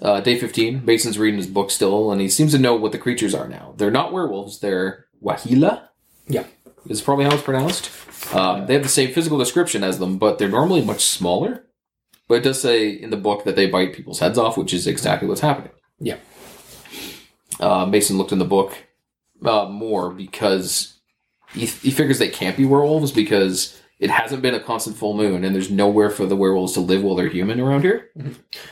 Uh, 0.00 0.20
day 0.20 0.38
15, 0.38 0.84
Mason's 0.84 1.18
reading 1.18 1.36
his 1.38 1.46
book 1.48 1.70
still, 1.70 2.10
and 2.12 2.20
he 2.20 2.28
seems 2.28 2.52
to 2.52 2.58
know 2.58 2.74
what 2.76 2.92
the 2.92 2.98
creatures 2.98 3.34
are 3.34 3.48
now. 3.48 3.74
They're 3.76 3.90
not 3.90 4.12
werewolves, 4.12 4.60
they're 4.60 5.06
Waheela. 5.22 5.88
Yeah. 6.30 6.44
Is 6.88 7.02
probably 7.02 7.26
how 7.26 7.34
it's 7.34 7.42
pronounced. 7.42 7.90
Um, 8.34 8.66
they 8.66 8.74
have 8.74 8.82
the 8.82 8.88
same 8.88 9.12
physical 9.12 9.38
description 9.38 9.84
as 9.84 9.98
them, 9.98 10.16
but 10.16 10.38
they're 10.38 10.48
normally 10.48 10.82
much 10.82 11.04
smaller. 11.04 11.66
But 12.28 12.36
it 12.36 12.44
does 12.44 12.62
say 12.62 12.88
in 12.88 13.10
the 13.10 13.16
book 13.16 13.44
that 13.44 13.56
they 13.56 13.66
bite 13.66 13.92
people's 13.92 14.20
heads 14.20 14.38
off, 14.38 14.56
which 14.56 14.72
is 14.72 14.86
exactly 14.86 15.26
what's 15.26 15.40
happening. 15.40 15.72
Yeah. 15.98 16.16
Uh, 17.58 17.84
Mason 17.86 18.16
looked 18.16 18.32
in 18.32 18.38
the 18.38 18.44
book 18.44 18.72
uh, 19.44 19.66
more 19.66 20.10
because 20.10 20.98
he, 21.52 21.66
he 21.66 21.90
figures 21.90 22.18
they 22.18 22.28
can't 22.28 22.56
be 22.56 22.64
werewolves 22.64 23.12
because 23.12 23.78
it 23.98 24.10
hasn't 24.10 24.42
been 24.42 24.54
a 24.54 24.60
constant 24.60 24.96
full 24.96 25.14
moon 25.14 25.44
and 25.44 25.54
there's 25.54 25.70
nowhere 25.70 26.08
for 26.08 26.24
the 26.24 26.36
werewolves 26.36 26.72
to 26.74 26.80
live 26.80 27.02
while 27.02 27.16
they're 27.16 27.28
human 27.28 27.60
around 27.60 27.82
here. 27.82 28.10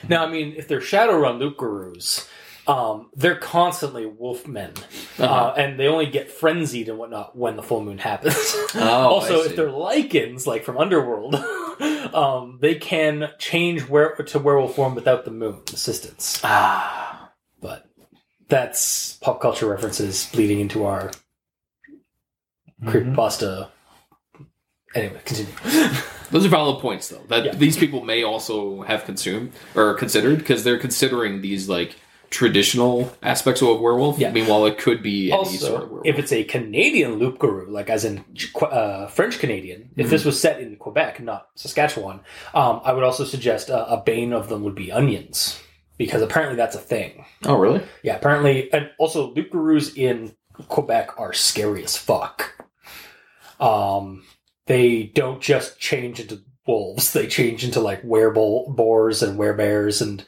Now, 0.08 0.24
I 0.24 0.30
mean, 0.30 0.54
if 0.56 0.68
they're 0.68 0.80
Shadowrun 0.80 1.38
loup-garous, 1.38 2.28
um, 2.68 3.10
they're 3.16 3.34
constantly 3.34 4.04
wolfmen, 4.04 4.78
uh 5.18 5.22
Uh-huh. 5.24 5.54
and 5.56 5.80
they 5.80 5.88
only 5.88 6.06
get 6.06 6.30
frenzied 6.30 6.88
and 6.88 6.98
whatnot 6.98 7.34
when 7.36 7.56
the 7.56 7.62
full 7.62 7.82
moon 7.82 7.98
happens. 7.98 8.36
Oh, 8.74 9.08
also, 9.08 9.40
if 9.42 9.56
they're 9.56 9.68
Lycans, 9.68 10.46
like 10.46 10.62
from 10.64 10.76
Underworld, 10.78 11.34
um, 12.14 12.58
they 12.60 12.74
can 12.76 13.30
change 13.38 13.88
where 13.88 14.14
to 14.14 14.38
werewolf 14.38 14.74
form 14.76 14.94
without 14.94 15.24
the 15.24 15.30
moon 15.30 15.62
assistance. 15.72 16.40
Ah. 16.44 17.32
But 17.60 17.86
that's 18.48 19.14
pop 19.22 19.40
culture 19.40 19.66
references 19.66 20.28
bleeding 20.32 20.60
into 20.60 20.84
our 20.84 21.10
creepypasta. 22.84 23.68
Anyway, 24.94 25.20
continue. 25.24 25.52
Those 26.30 26.44
are 26.46 26.48
valid 26.48 26.80
points, 26.80 27.08
though, 27.08 27.22
that 27.28 27.44
Yeah. 27.44 27.54
these 27.54 27.76
people 27.76 28.02
may 28.04 28.22
also 28.22 28.82
have 28.82 29.04
consumed 29.04 29.52
or 29.74 29.94
considered 29.94 30.38
because 30.38 30.64
they're 30.64 30.78
considering 30.78 31.40
these 31.40 31.68
like 31.68 31.96
traditional 32.30 33.12
aspects 33.22 33.62
of 33.62 33.68
a 33.68 33.74
werewolf. 33.74 34.18
Yeah. 34.18 34.30
Meanwhile, 34.32 34.66
it 34.66 34.78
could 34.78 35.02
be 35.02 35.32
any 35.32 35.44
sort 35.44 35.72
of 35.74 35.80
also, 35.80 35.80
werewolf. 35.86 36.06
if 36.06 36.18
it's 36.18 36.32
a 36.32 36.44
Canadian 36.44 37.18
loup-garou, 37.18 37.70
like 37.70 37.88
as 37.90 38.04
in 38.04 38.24
uh, 38.62 39.06
French 39.08 39.38
Canadian, 39.38 39.90
if 39.96 40.04
Mm-hmm. 40.06 40.10
this 40.10 40.24
was 40.24 40.40
set 40.40 40.60
in 40.60 40.76
Quebec, 40.76 41.20
not 41.20 41.48
Saskatchewan, 41.54 42.20
um, 42.54 42.80
I 42.84 42.92
would 42.92 43.04
also 43.04 43.24
suggest 43.24 43.70
uh, 43.70 43.86
a 43.88 43.96
bane 43.98 44.32
of 44.32 44.48
them 44.48 44.62
would 44.64 44.74
be 44.74 44.92
onions 44.92 45.60
because 45.96 46.22
apparently 46.22 46.56
that's 46.56 46.76
a 46.76 46.80
thing. 46.80 47.24
oh, 47.44 47.56
really? 47.58 47.82
Yeah, 48.02 48.16
apparently, 48.16 48.72
and 48.72 48.90
also 48.98 49.32
loup-garous 49.34 49.94
in 49.96 50.34
Quebec 50.68 51.18
are 51.18 51.32
scary 51.32 51.82
as 51.84 51.96
fuck. 51.96 52.66
Um, 53.60 54.24
they 54.66 55.04
don't 55.14 55.40
just 55.40 55.78
change 55.80 56.20
into 56.20 56.42
wolves; 56.66 57.12
they 57.12 57.26
change 57.26 57.64
into 57.64 57.80
like 57.80 58.02
werebo- 58.02 58.74
boars 58.74 59.22
and 59.22 59.38
werebears 59.38 60.00
and 60.02 60.24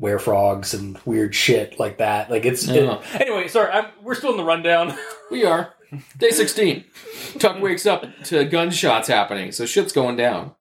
werefrogs 0.00 0.74
and 0.78 0.98
weird 1.04 1.34
shit 1.34 1.78
like 1.78 1.98
that. 1.98 2.30
Like 2.30 2.44
it's 2.46 2.66
it- 2.68 2.88
anyway. 3.20 3.48
Sorry, 3.48 3.70
I'm, 3.72 3.86
we're 4.02 4.14
still 4.14 4.30
in 4.32 4.36
the 4.36 4.44
rundown. 4.44 4.96
We 5.30 5.44
are. 5.44 5.74
Day 6.16 6.30
16. 6.30 6.84
Tuck 7.38 7.60
wakes 7.60 7.84
up 7.84 8.06
to 8.24 8.46
gunshots 8.46 9.08
happening, 9.08 9.52
so 9.52 9.66
shit's 9.66 9.92
going 9.92 10.16
down. 10.16 10.54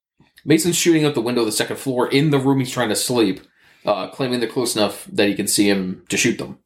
Mason's 0.43 0.75
shooting 0.75 1.05
out 1.05 1.15
the 1.15 1.21
window 1.21 1.39
of 1.39 1.45
the 1.45 1.53
second 1.53 1.77
floor 1.77 2.05
in 2.09 2.31
the 2.31 2.37
room 2.37 2.59
he's 2.59 2.69
trying 2.71 2.89
to 2.89 2.95
sleep, 2.97 3.39
uh, 3.85 4.09
claiming 4.09 4.41
they're 4.41 4.49
close 4.49 4.75
enough 4.75 5.05
that 5.05 5.29
he 5.29 5.35
can 5.35 5.47
see 5.47 5.69
him 5.69 6.03
to 6.09 6.17
shoot 6.17 6.37
them. 6.37 6.59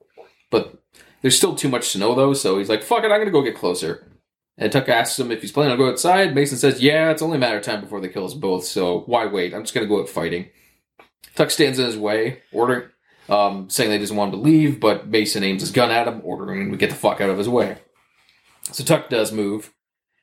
But 0.50 0.82
there's 1.22 1.38
still 1.38 1.54
too 1.54 1.70
much 1.70 1.90
snow, 1.90 2.16
though, 2.16 2.34
so 2.34 2.58
he's 2.58 2.70
like, 2.70 2.82
fuck 2.82 3.04
it, 3.04 3.12
I'm 3.12 3.20
gonna 3.20 3.30
go 3.30 3.44
get 3.44 3.56
closer. 3.56 4.12
And 4.58 4.72
Tuck 4.72 4.90
asks 4.90 5.20
him 5.20 5.30
if 5.32 5.42
he's 5.42 5.52
planning 5.52 5.74
on 5.74 5.78
going 5.78 5.92
outside. 5.92 6.34
Mason 6.34 6.58
says, 6.58 6.82
yeah, 6.82 7.12
it's 7.12 7.22
only 7.22 7.38
a 7.38 7.40
matter 7.40 7.58
of 7.58 7.64
time 7.64 7.82
before 7.82 8.02
they 8.02 8.10
kill 8.10 8.26
us 8.26 8.34
both, 8.34 8.64
so 8.66 9.02
why 9.02 9.28
wait? 9.28 9.54
I'm 9.54 9.62
just 9.62 9.76
gonna 9.76 9.86
go 9.86 10.02
out 10.02 10.10
fighting. 10.10 10.50
Tuck 11.36 11.52
stands 11.52 11.80
in 11.80 11.86
his 11.86 11.98
way, 11.98 12.42
ordering, 12.52 12.90
um, 13.30 13.70
saying 13.70 13.90
they 13.90 13.96
he 13.96 14.02
doesn't 14.02 14.18
want 14.18 14.34
him 14.34 14.40
to 14.40 14.44
leave, 14.44 14.80
but 14.80 15.08
Mason 15.08 15.44
aims 15.44 15.62
his 15.62 15.72
gun 15.72 15.92
at 15.92 16.08
him, 16.08 16.22
ordering 16.24 16.62
him 16.62 16.72
to 16.72 16.78
get 16.78 16.90
the 16.90 16.96
fuck 16.96 17.22
out 17.22 17.30
of 17.30 17.38
his 17.38 17.50
way. 17.50 17.78
So 18.72 18.84
Tuck 18.84 19.10
does 19.10 19.32
move. 19.32 19.74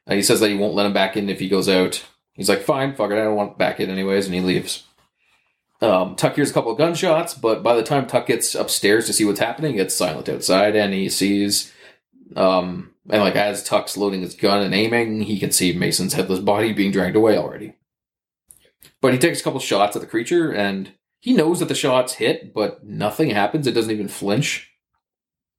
Uh, 0.07 0.15
he 0.15 0.23
says 0.23 0.41
that 0.41 0.51
he 0.51 0.57
won't 0.57 0.75
let 0.75 0.87
him 0.87 0.93
back 0.93 1.17
in 1.17 1.29
if 1.29 1.41
he 1.41 1.49
goes 1.49 1.69
out. 1.69 2.05
He's 2.35 2.49
like, 2.49 2.63
fine, 2.63 2.95
fuck 2.95 3.11
it, 3.11 3.19
I 3.19 3.25
don't 3.25 3.35
want 3.35 3.59
back 3.59 3.81
in 3.81 3.91
anyways, 3.91 4.27
and 4.27 4.35
he 4.35 4.41
leaves. 4.41 4.85
Um, 5.81 6.17
Tuck 6.17 6.35
hears 6.35 6.51
a 6.51 6.55
couple 6.55 6.73
of 6.73 6.79
gunshots, 6.79 7.35
but 7.35 7.63
by 7.63 7.75
the 7.75 7.83
time 7.83 8.07
Tuck 8.07 8.27
gets 8.27 8.55
upstairs 8.55 9.07
to 9.07 9.13
see 9.13 9.25
what's 9.25 9.41
happening, 9.41 9.77
it's 9.77 9.95
silent 9.95 10.29
outside, 10.29 10.75
and 10.77 10.93
he 10.93 11.09
sees, 11.09 11.73
um, 12.37 12.95
and 13.09 13.23
like 13.23 13.37
as 13.37 13.63
Tuck's 13.63 13.97
loading 13.97 14.23
his 14.23 14.35
gun 14.35 14.63
and 14.63 14.75
aiming, 14.75 15.23
he 15.23 15.39
can 15.39 15.53
see 15.53 15.73
Mason's 15.73 16.15
headless 16.15 16.41
body 16.41 16.73
being 16.73 16.91
dragged 16.91 17.17
away 17.17 17.37
already. 17.37 17.75
But 19.01 19.13
he 19.13 19.19
takes 19.19 19.41
a 19.41 19.45
couple 19.45 19.61
shots 19.61 19.97
at 19.97 20.03
the 20.03 20.09
creature, 20.09 20.53
and 20.53 20.93
he 21.21 21.33
knows 21.33 21.61
that 21.61 21.69
the 21.69 21.75
shots 21.75 22.15
hit, 22.15 22.55
but 22.55 22.85
nothing 22.85 23.31
happens. 23.31 23.67
It 23.67 23.73
doesn't 23.73 23.91
even 23.91 24.09
flinch. 24.09 24.71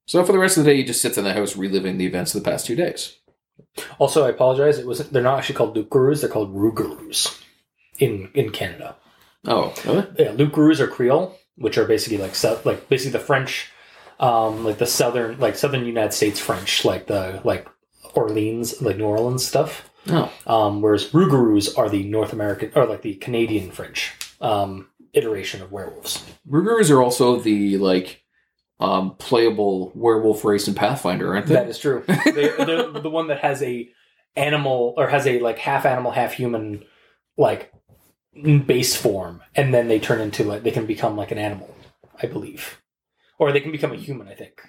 So 0.06 0.24
for 0.24 0.32
the 0.32 0.38
rest 0.38 0.56
of 0.56 0.64
the 0.64 0.70
day, 0.70 0.76
he 0.76 0.84
just 0.84 1.02
sits 1.02 1.18
in 1.18 1.24
the 1.24 1.32
house 1.32 1.56
reliving 1.56 1.98
the 1.98 2.06
events 2.06 2.34
of 2.34 2.42
the 2.42 2.50
past 2.50 2.66
two 2.66 2.76
days. 2.76 3.16
Also, 3.98 4.26
I 4.26 4.30
apologize. 4.30 4.78
It 4.78 4.86
was 4.86 5.08
they're 5.10 5.22
not 5.22 5.38
actually 5.38 5.54
called 5.56 5.76
loup-garous; 5.76 6.20
they're 6.20 6.30
called 6.30 6.54
rougarous 6.54 7.40
in 7.98 8.30
in 8.34 8.50
Canada. 8.50 8.96
Oh, 9.46 9.74
really? 9.84 10.06
Yeah, 10.18 10.32
loup-garous 10.32 10.80
are 10.80 10.88
Creole, 10.88 11.38
which 11.56 11.78
are 11.78 11.84
basically 11.84 12.18
like 12.18 12.34
like 12.64 12.88
basically 12.88 13.12
the 13.12 13.24
French, 13.24 13.70
um, 14.18 14.64
like 14.64 14.78
the 14.78 14.86
southern 14.86 15.38
like 15.38 15.56
southern 15.56 15.84
United 15.84 16.12
States 16.12 16.40
French, 16.40 16.84
like 16.84 17.06
the 17.06 17.40
like 17.44 17.68
Orleans, 18.14 18.80
like 18.82 18.96
New 18.96 19.04
Orleans 19.04 19.46
stuff. 19.46 19.89
Oh, 20.08 20.32
Um, 20.46 20.80
whereas 20.80 21.06
rougarous 21.12 21.76
are 21.76 21.88
the 21.90 22.02
North 22.04 22.32
American 22.32 22.72
or 22.74 22.86
like 22.86 23.02
the 23.02 23.14
Canadian 23.16 23.70
French 23.70 24.12
um, 24.40 24.88
iteration 25.12 25.60
of 25.62 25.70
werewolves. 25.72 26.24
Rugers 26.46 26.90
are 26.90 27.02
also 27.02 27.38
the 27.38 27.76
like 27.78 28.22
um, 28.80 29.14
playable 29.16 29.92
werewolf 29.94 30.44
race 30.44 30.66
in 30.68 30.74
Pathfinder, 30.74 31.34
aren't 31.34 31.46
they? 31.46 31.54
That 31.54 31.68
is 31.68 31.78
true. 31.78 32.02
They're, 32.24 32.56
they're 32.64 32.90
the 32.92 33.10
one 33.10 33.26
that 33.28 33.40
has 33.40 33.62
a 33.62 33.88
animal 34.36 34.94
or 34.96 35.08
has 35.08 35.26
a 35.26 35.38
like 35.40 35.58
half 35.58 35.84
animal, 35.84 36.12
half 36.12 36.32
human, 36.32 36.84
like 37.36 37.70
base 38.66 38.96
form, 38.96 39.42
and 39.54 39.74
then 39.74 39.88
they 39.88 39.98
turn 39.98 40.20
into 40.20 40.44
like 40.44 40.62
they 40.62 40.70
can 40.70 40.86
become 40.86 41.16
like 41.16 41.30
an 41.30 41.38
animal, 41.38 41.74
I 42.22 42.26
believe, 42.26 42.80
or 43.38 43.52
they 43.52 43.60
can 43.60 43.72
become 43.72 43.92
a 43.92 43.96
human. 43.96 44.28
I 44.28 44.34
think. 44.34 44.62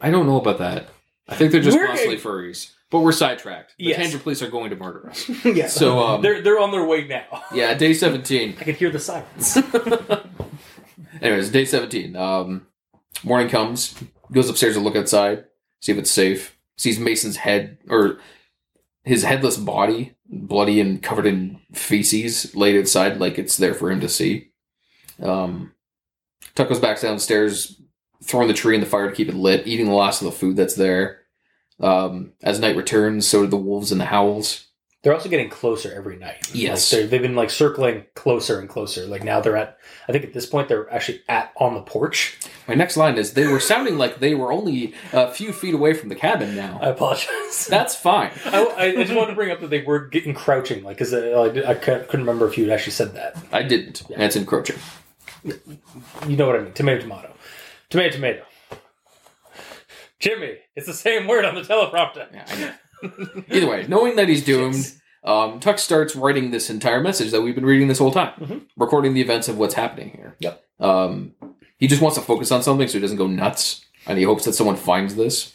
I 0.00 0.10
don't 0.10 0.26
know 0.26 0.40
about 0.40 0.58
that. 0.58 0.88
I 1.28 1.36
think 1.36 1.52
they're 1.52 1.60
just 1.62 1.76
We're 1.78 1.86
mostly 1.88 2.16
getting- 2.16 2.20
furries. 2.24 2.72
But 2.94 3.00
we're 3.00 3.10
sidetracked. 3.10 3.74
The 3.76 3.86
Yes. 3.86 3.96
Tangent 3.96 4.22
Police 4.22 4.40
are 4.40 4.48
going 4.48 4.70
to 4.70 4.76
murder 4.76 5.10
us. 5.10 5.28
yeah. 5.44 5.66
So, 5.66 5.98
um, 5.98 6.22
they're 6.22 6.42
they're 6.42 6.60
on 6.60 6.70
their 6.70 6.86
way 6.86 7.08
now. 7.08 7.24
Yeah, 7.52 7.74
day 7.74 7.92
17. 7.92 8.54
I 8.60 8.62
can 8.62 8.76
hear 8.76 8.88
the 8.88 9.00
sirens. 9.00 9.56
Anyways, 11.20 11.50
day 11.50 11.64
17. 11.64 12.14
Um, 12.14 12.68
morning 13.24 13.48
comes, 13.48 14.00
goes 14.30 14.48
upstairs 14.48 14.74
to 14.74 14.80
look 14.80 14.94
outside, 14.94 15.46
see 15.80 15.90
if 15.90 15.98
it's 15.98 16.12
safe. 16.12 16.56
Sees 16.76 17.00
Mason's 17.00 17.38
head, 17.38 17.78
or 17.88 18.20
his 19.02 19.24
headless 19.24 19.56
body, 19.56 20.14
bloody 20.28 20.80
and 20.80 21.02
covered 21.02 21.26
in 21.26 21.58
feces, 21.72 22.54
laid 22.54 22.78
outside 22.80 23.18
like 23.18 23.40
it's 23.40 23.56
there 23.56 23.74
for 23.74 23.90
him 23.90 23.98
to 24.02 24.08
see. 24.08 24.52
Um, 25.20 25.72
Tuck 26.54 26.68
goes 26.68 26.78
back 26.78 27.00
downstairs, 27.00 27.82
throwing 28.22 28.46
the 28.46 28.54
tree 28.54 28.76
in 28.76 28.80
the 28.80 28.86
fire 28.86 29.10
to 29.10 29.16
keep 29.16 29.28
it 29.28 29.34
lit, 29.34 29.66
eating 29.66 29.86
the 29.86 29.94
last 29.94 30.22
of 30.22 30.26
the 30.26 30.38
food 30.38 30.54
that's 30.54 30.76
there. 30.76 31.23
Um, 31.80 32.32
as 32.42 32.60
night 32.60 32.76
returns, 32.76 33.26
so 33.26 33.42
do 33.42 33.48
the 33.48 33.56
wolves 33.56 33.90
and 33.92 34.00
the 34.00 34.06
howls. 34.06 34.68
They're 35.04 35.12
also 35.12 35.28
getting 35.28 35.50
closer 35.50 35.92
every 35.92 36.16
night. 36.16 36.50
Yes. 36.54 36.90
like 36.90 37.10
they've 37.10 37.20
been 37.20 37.36
like 37.36 37.50
circling 37.50 38.06
closer 38.14 38.58
and 38.58 38.70
closer. 38.70 39.04
Like 39.04 39.22
now 39.22 39.38
they're 39.38 39.56
at. 39.56 39.76
I 40.08 40.12
think 40.12 40.24
at 40.24 40.32
this 40.32 40.46
point 40.46 40.68
they're 40.68 40.90
actually 40.90 41.20
at 41.28 41.52
on 41.58 41.74
the 41.74 41.82
porch. 41.82 42.38
My 42.66 42.72
next 42.72 42.96
line 42.96 43.18
is 43.18 43.34
they 43.34 43.46
were 43.46 43.60
sounding 43.60 43.98
like 43.98 44.20
they 44.20 44.34
were 44.34 44.50
only 44.50 44.94
a 45.12 45.30
few 45.30 45.52
feet 45.52 45.74
away 45.74 45.92
from 45.92 46.08
the 46.08 46.14
cabin 46.14 46.56
now. 46.56 46.78
I 46.80 46.88
apologize. 46.88 47.66
That's 47.70 47.94
fine. 47.94 48.30
I, 48.46 48.66
I 48.78 48.92
just 48.94 49.14
wanted 49.14 49.32
to 49.32 49.34
bring 49.34 49.50
up 49.50 49.60
that 49.60 49.68
they 49.68 49.82
were 49.82 50.06
getting 50.06 50.32
crouching, 50.32 50.82
like 50.82 50.96
because 50.96 51.12
I, 51.12 51.70
I 51.70 51.74
couldn't 51.74 52.10
remember 52.12 52.48
if 52.48 52.56
you 52.56 52.64
had 52.64 52.72
actually 52.72 52.92
said 52.92 53.14
that. 53.14 53.36
I 53.52 53.62
didn't. 53.62 54.08
And 54.08 54.22
it's 54.22 54.36
encroaching. 54.36 54.76
You 55.44 56.36
know 56.36 56.46
what 56.46 56.56
I 56.56 56.60
mean? 56.60 56.72
Tomato, 56.72 57.02
tomato, 57.02 57.34
tomato, 57.90 58.10
tomato. 58.16 58.44
Jimmy, 60.24 60.56
it's 60.74 60.86
the 60.86 60.94
same 60.94 61.26
word 61.26 61.44
on 61.44 61.54
the 61.54 61.60
teleprompter. 61.60 62.26
Yeah, 62.32 62.44
I 62.48 62.58
know. 62.60 63.44
Either 63.50 63.68
way, 63.68 63.86
knowing 63.88 64.16
that 64.16 64.28
he's 64.28 64.42
doomed, 64.44 64.90
um, 65.22 65.60
Tuck 65.60 65.78
starts 65.78 66.16
writing 66.16 66.50
this 66.50 66.70
entire 66.70 67.00
message 67.00 67.30
that 67.32 67.42
we've 67.42 67.54
been 67.54 67.66
reading 67.66 67.88
this 67.88 67.98
whole 67.98 68.10
time, 68.10 68.32
Mhm. 68.40 68.62
recording 68.76 69.12
the 69.12 69.20
events 69.20 69.48
of 69.48 69.58
what's 69.58 69.74
happening 69.74 70.10
here. 70.16 70.36
Yep. 70.40 70.64
Um, 70.80 71.34
he 71.76 71.86
just 71.86 72.00
wants 72.00 72.16
to 72.16 72.22
focus 72.24 72.50
on 72.50 72.62
something 72.62 72.88
so 72.88 72.94
he 72.94 73.00
doesn't 73.00 73.18
go 73.18 73.26
nuts, 73.26 73.84
and 74.06 74.16
he 74.18 74.24
hopes 74.24 74.44
that 74.46 74.54
someone 74.54 74.76
finds 74.76 75.14
this. 75.14 75.52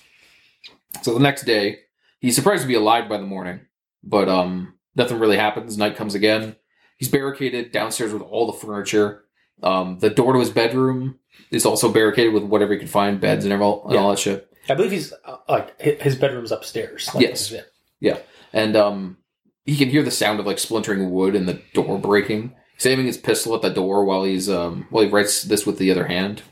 So 1.02 1.14
the 1.14 1.20
next 1.20 1.44
day, 1.46 1.80
he's 2.20 2.36
surprised 2.36 2.62
to 2.62 2.68
be 2.68 2.76
alive 2.76 3.10
by 3.10 3.18
the 3.18 3.26
morning, 3.26 3.62
but 4.04 4.30
um, 4.30 4.76
nothing 4.96 5.18
really 5.20 5.38
happens. 5.38 5.78
Night 5.78 5.96
comes 5.96 6.14
again. 6.14 6.56
He's 6.98 7.10
barricaded 7.10 7.72
downstairs 7.72 8.12
with 8.14 8.22
all 8.22 8.46
the 8.46 8.54
furniture. 8.58 9.24
Um, 9.64 9.98
the 10.00 10.10
door 10.10 10.34
to 10.34 10.40
his 10.40 10.50
bedroom 10.52 11.20
is 11.52 11.66
also 11.66 11.92
barricaded 11.92 12.34
with 12.34 12.44
whatever 12.44 12.74
he 12.74 12.80
can 12.80 12.88
find, 12.88 13.20
beds 13.20 13.46
and 13.46 13.54
all, 13.62 13.88
and 13.88 13.98
all 13.98 14.10
that 14.12 14.20
shit. 14.20 14.49
I 14.70 14.76
believe 14.76 14.92
he's 14.92 15.14
uh, 15.26 15.38
like 15.48 15.80
his 15.82 16.16
bedroom's 16.16 16.52
upstairs. 16.52 17.10
Like, 17.14 17.24
Yes. 17.24 17.54
yeah. 18.00 18.18
and 18.54 18.76
um, 18.76 19.18
he 19.66 19.76
can 19.78 19.90
hear 19.90 20.04
the 20.04 20.12
sound 20.12 20.40
of 20.40 20.46
like 20.46 20.60
splintering 20.60 21.12
wood 21.12 21.36
and 21.36 21.48
the 21.48 21.62
door 21.74 21.98
breaking. 21.98 22.56
He's 22.76 22.86
aiming 22.86 23.08
his 23.08 23.18
pistol 23.18 23.56
at 23.56 23.62
the 23.62 23.70
door 23.70 24.06
while 24.06 24.24
he's 24.24 24.50
um, 24.50 24.88
while 24.90 25.04
he 25.04 25.10
writes 25.10 25.44
this 25.44 25.66
with 25.66 25.78
the 25.80 25.92
other 25.92 26.08
hand, 26.08 26.44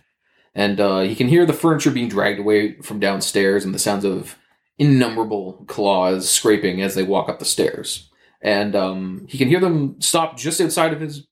and 0.54 0.80
uh, 0.80 1.00
he 1.02 1.16
can 1.16 1.30
hear 1.30 1.46
the 1.46 1.54
furniture 1.54 1.92
being 1.92 2.10
dragged 2.10 2.40
away 2.40 2.74
from 2.82 3.00
downstairs 3.00 3.64
and 3.64 3.74
the 3.74 3.80
sounds 3.80 4.04
of 4.04 4.36
innumerable 4.78 5.64
claws 5.68 6.30
scraping 6.30 6.82
as 6.82 6.96
they 6.96 7.04
walk 7.04 7.30
up 7.30 7.40
the 7.40 7.46
stairs. 7.46 8.10
And 8.42 8.76
um, 8.76 9.26
he 9.30 9.38
can 9.38 9.48
hear 9.48 9.60
them 9.60 10.00
stop 10.00 10.38
just 10.38 10.62
outside 10.62 10.94
of 10.94 11.02
his. 11.02 11.26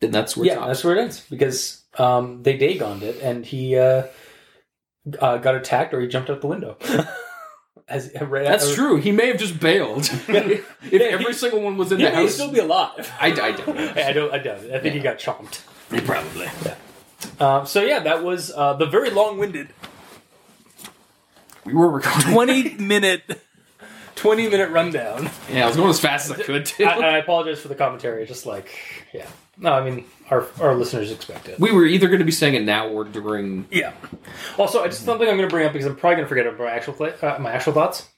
And 0.00 0.12
that's 0.12 0.36
where 0.36 0.46
Yeah, 0.46 0.66
that's 0.66 0.82
where 0.82 0.96
it 0.96 1.00
ends 1.00 1.24
because 1.30 1.84
um, 1.98 2.42
they 2.42 2.58
Dagoned 2.58 3.02
it, 3.02 3.20
and 3.22 3.46
he 3.46 3.76
uh, 3.76 4.04
uh, 5.18 5.38
got 5.38 5.54
attacked 5.54 5.92
or 5.94 6.00
he 6.00 6.08
jumped 6.08 6.30
out 6.30 6.40
the 6.40 6.46
window. 6.46 6.76
As 7.88 8.10
right 8.20 8.44
That's 8.44 8.70
or- 8.70 8.74
true. 8.74 8.96
He 8.96 9.10
may 9.12 9.26
have 9.26 9.38
just 9.38 9.58
bailed. 9.60 10.02
if 10.28 10.92
Yeah, 10.92 10.98
every 11.00 11.26
he- 11.26 11.32
single 11.32 11.60
one 11.60 11.76
was 11.76 11.90
in 11.92 11.98
He 11.98 12.04
the 12.04 12.10
may 12.10 12.16
house, 12.16 12.34
still 12.34 12.50
be 12.50 12.60
alive. 12.60 13.12
I, 13.20 13.26
I 13.26 13.52
don't. 13.52 13.74
know. 13.74 13.92
I 13.96 14.12
don't. 14.12 14.32
I 14.32 14.38
doubt 14.38 14.58
it. 14.64 14.72
I 14.72 14.78
think 14.78 14.94
he 14.94 15.00
got 15.00 15.18
chomped. 15.18 15.62
Probably. 16.06 16.48
Um, 17.38 17.66
so 17.66 17.82
yeah, 17.82 18.00
that 18.00 18.22
was 18.24 18.50
uh, 18.54 18.74
the 18.74 18.86
very 18.86 19.10
long-winded 19.10 19.68
We 21.64 21.74
were 21.74 21.90
recording. 21.90 22.32
twenty 22.32 22.74
minute, 22.76 23.22
twenty 24.14 24.48
minute 24.48 24.70
rundown. 24.70 25.28
Yeah, 25.50 25.64
I 25.64 25.66
was 25.66 25.76
going 25.76 25.90
as 25.90 26.00
fast 26.00 26.30
as 26.30 26.38
I 26.40 26.42
could 26.42 26.64
too. 26.66 26.84
I, 26.84 26.94
I 26.98 27.18
apologize 27.18 27.60
for 27.60 27.68
the 27.68 27.74
commentary. 27.74 28.24
Just 28.26 28.46
like 28.46 28.70
yeah, 29.12 29.26
no, 29.62 29.72
I 29.72 29.88
mean 29.88 30.04
our 30.30 30.46
our 30.60 30.74
listeners 30.74 31.10
expect 31.10 31.48
it. 31.48 31.60
we 31.60 31.72
were 31.72 31.86
either 31.86 32.08
going 32.08 32.18
to 32.18 32.24
be 32.24 32.32
saying 32.32 32.54
it 32.54 32.62
now 32.62 32.88
or 32.88 33.04
during. 33.04 33.66
Yeah. 33.70 33.92
Also, 34.58 34.82
I 34.82 34.88
just 34.88 35.04
something 35.04 35.28
I'm 35.28 35.36
going 35.36 35.48
to 35.48 35.52
bring 35.52 35.66
up 35.66 35.72
because 35.72 35.86
I'm 35.86 35.96
probably 35.96 36.16
going 36.16 36.24
to 36.24 36.28
forget 36.28 36.46
about 36.46 36.58
my 36.58 36.70
actual 36.70 36.94
play, 36.94 37.14
uh, 37.22 37.38
my 37.38 37.52
actual 37.52 37.72
thoughts. 37.72 38.08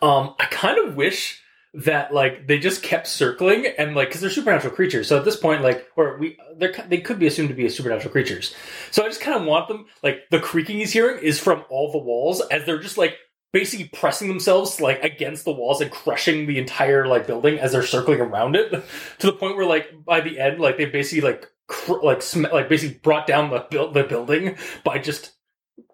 Um, 0.00 0.34
I 0.40 0.46
kind 0.46 0.78
of 0.78 0.96
wish 0.96 1.40
that 1.74 2.12
like 2.12 2.46
they 2.46 2.58
just 2.58 2.82
kept 2.82 3.06
circling 3.06 3.66
and 3.78 3.94
like 3.94 4.08
because 4.08 4.20
they're 4.20 4.30
supernatural 4.30 4.74
creatures. 4.74 5.08
So 5.08 5.16
at 5.16 5.24
this 5.24 5.36
point, 5.36 5.62
like 5.62 5.86
or 5.96 6.18
we 6.18 6.38
they 6.56 6.72
they 6.88 6.98
could 6.98 7.18
be 7.18 7.26
assumed 7.26 7.48
to 7.48 7.54
be 7.54 7.68
supernatural 7.68 8.12
creatures. 8.12 8.54
So 8.90 9.04
I 9.04 9.08
just 9.08 9.20
kind 9.20 9.40
of 9.40 9.46
want 9.46 9.68
them 9.68 9.86
like 10.02 10.22
the 10.30 10.40
creaking 10.40 10.78
he's 10.78 10.92
hearing 10.92 11.22
is 11.22 11.38
from 11.38 11.64
all 11.68 11.92
the 11.92 11.98
walls 11.98 12.40
as 12.50 12.64
they're 12.64 12.80
just 12.80 12.98
like 12.98 13.16
basically 13.52 13.86
pressing 13.88 14.28
themselves 14.28 14.80
like 14.80 15.02
against 15.04 15.44
the 15.44 15.52
walls 15.52 15.80
and 15.80 15.90
crushing 15.90 16.46
the 16.46 16.58
entire 16.58 17.06
like 17.06 17.26
building 17.26 17.58
as 17.58 17.72
they're 17.72 17.82
circling 17.82 18.20
around 18.20 18.56
it 18.56 18.70
to 19.18 19.26
the 19.26 19.32
point 19.32 19.56
where 19.56 19.66
like 19.66 20.04
by 20.04 20.20
the 20.20 20.38
end 20.40 20.58
like 20.58 20.76
they 20.78 20.86
basically 20.86 21.20
like 21.20 21.46
cr- 21.66 22.02
like 22.02 22.22
sm- 22.22 22.46
like 22.52 22.68
basically 22.68 22.98
brought 23.02 23.26
down 23.26 23.50
the 23.50 23.66
build 23.70 23.92
the 23.94 24.04
building 24.04 24.56
by 24.84 24.98
just 24.98 25.32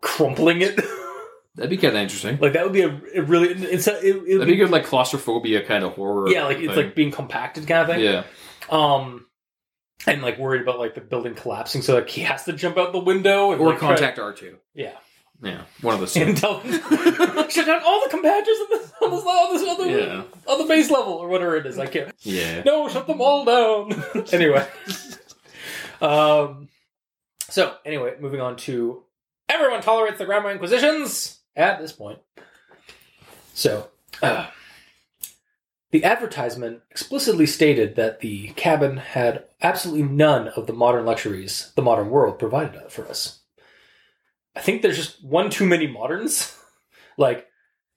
crumpling 0.01 0.61
it 0.62 0.79
That'd 1.57 1.71
be 1.71 1.77
kind 1.77 1.97
of 1.97 2.03
interesting. 2.03 2.38
like 2.40 2.53
that 2.53 2.62
would 2.62 2.73
be 2.73 2.83
a, 2.83 3.01
a 3.16 3.23
really 3.23 3.49
it's 3.49 3.88
a, 3.88 3.99
it, 3.99 4.14
it 4.14 4.14
would 4.14 4.27
That'd 4.42 4.47
be 4.47 4.57
good, 4.57 4.71
like 4.71 4.85
claustrophobia 4.85 5.64
kind 5.66 5.83
of 5.83 5.94
horror. 5.94 6.31
yeah 6.31 6.44
like 6.44 6.59
it's 6.59 6.77
like 6.77 6.94
being 6.94 7.11
compacted 7.11 7.66
kind 7.66 7.81
of 7.83 7.88
thing 7.88 8.05
yeah. 8.05 8.23
um 8.71 9.27
and 10.07 10.23
like 10.23 10.38
worried 10.38 10.62
about 10.62 10.79
like 10.79 10.94
the 10.94 11.01
building 11.01 11.35
collapsing 11.35 11.83
so 11.83 11.94
like 11.97 12.09
he 12.09 12.21
has 12.21 12.44
to 12.44 12.53
jump 12.53 12.79
out 12.79 12.92
the 12.92 13.01
window 13.01 13.51
and 13.51 13.61
Or 13.61 13.71
like, 13.71 13.81
contact 13.81 14.21
R 14.21 14.33
two. 14.33 14.59
yeah 14.75 14.92
Yeah, 15.40 15.62
one 15.83 15.94
of 15.94 16.12
the 16.12 16.20
and 16.20 16.37
tell 16.37 16.61
shut 17.48 17.66
down 17.66 17.81
all 17.85 18.03
the 18.03 18.11
compactors 18.11 18.59
on 18.61 18.68
this, 18.70 18.92
on 19.01 19.11
this, 19.12 19.24
on 19.24 19.55
this 19.55 19.68
other 19.68 19.88
Yeah. 19.88 20.22
on 20.48 20.59
the 20.59 20.64
base 20.64 20.90
level 20.90 21.12
or 21.12 21.29
whatever 21.29 21.57
it 21.57 21.64
is 21.66 21.79
I 21.79 21.87
can't 21.87 22.12
Yeah. 22.22 22.62
no, 22.64 22.88
shut 22.88 23.07
them 23.07 23.20
all 23.20 23.44
down. 23.44 24.03
anyway, 24.33 24.66
um, 26.01 26.68
so 27.48 27.77
anyway, 27.85 28.14
moving 28.20 28.40
on 28.40 28.57
to 28.57 29.05
everyone 29.48 29.81
tolerates 29.81 30.18
the 30.18 30.24
Grammar 30.24 30.51
Inquisitions 30.51 31.38
at 31.57 31.81
this 31.81 31.92
point. 31.92 32.18
So, 33.55 33.88
uh, 34.22 34.48
the 35.90 36.05
advertisement 36.05 36.83
explicitly 36.90 37.46
stated 37.46 37.96
that 37.96 38.20
the 38.20 38.48
cabin 38.57 38.98
had 38.98 39.44
absolutely 39.62 40.03
none 40.03 40.48
of 40.48 40.66
the 40.66 40.72
modern 40.72 41.05
luxuries 41.07 41.72
the 41.77 41.83
modern 41.83 42.11
world 42.11 42.38
provided 42.38 42.90
for 42.90 43.07
us. 43.09 43.40
I 44.59 44.61
think 44.61 44.83
there's 44.83 44.97
just 44.97 45.23
one 45.25 45.51
too 45.51 45.64
many 45.64 45.87
moderns. 45.87 46.57
like 47.16 47.47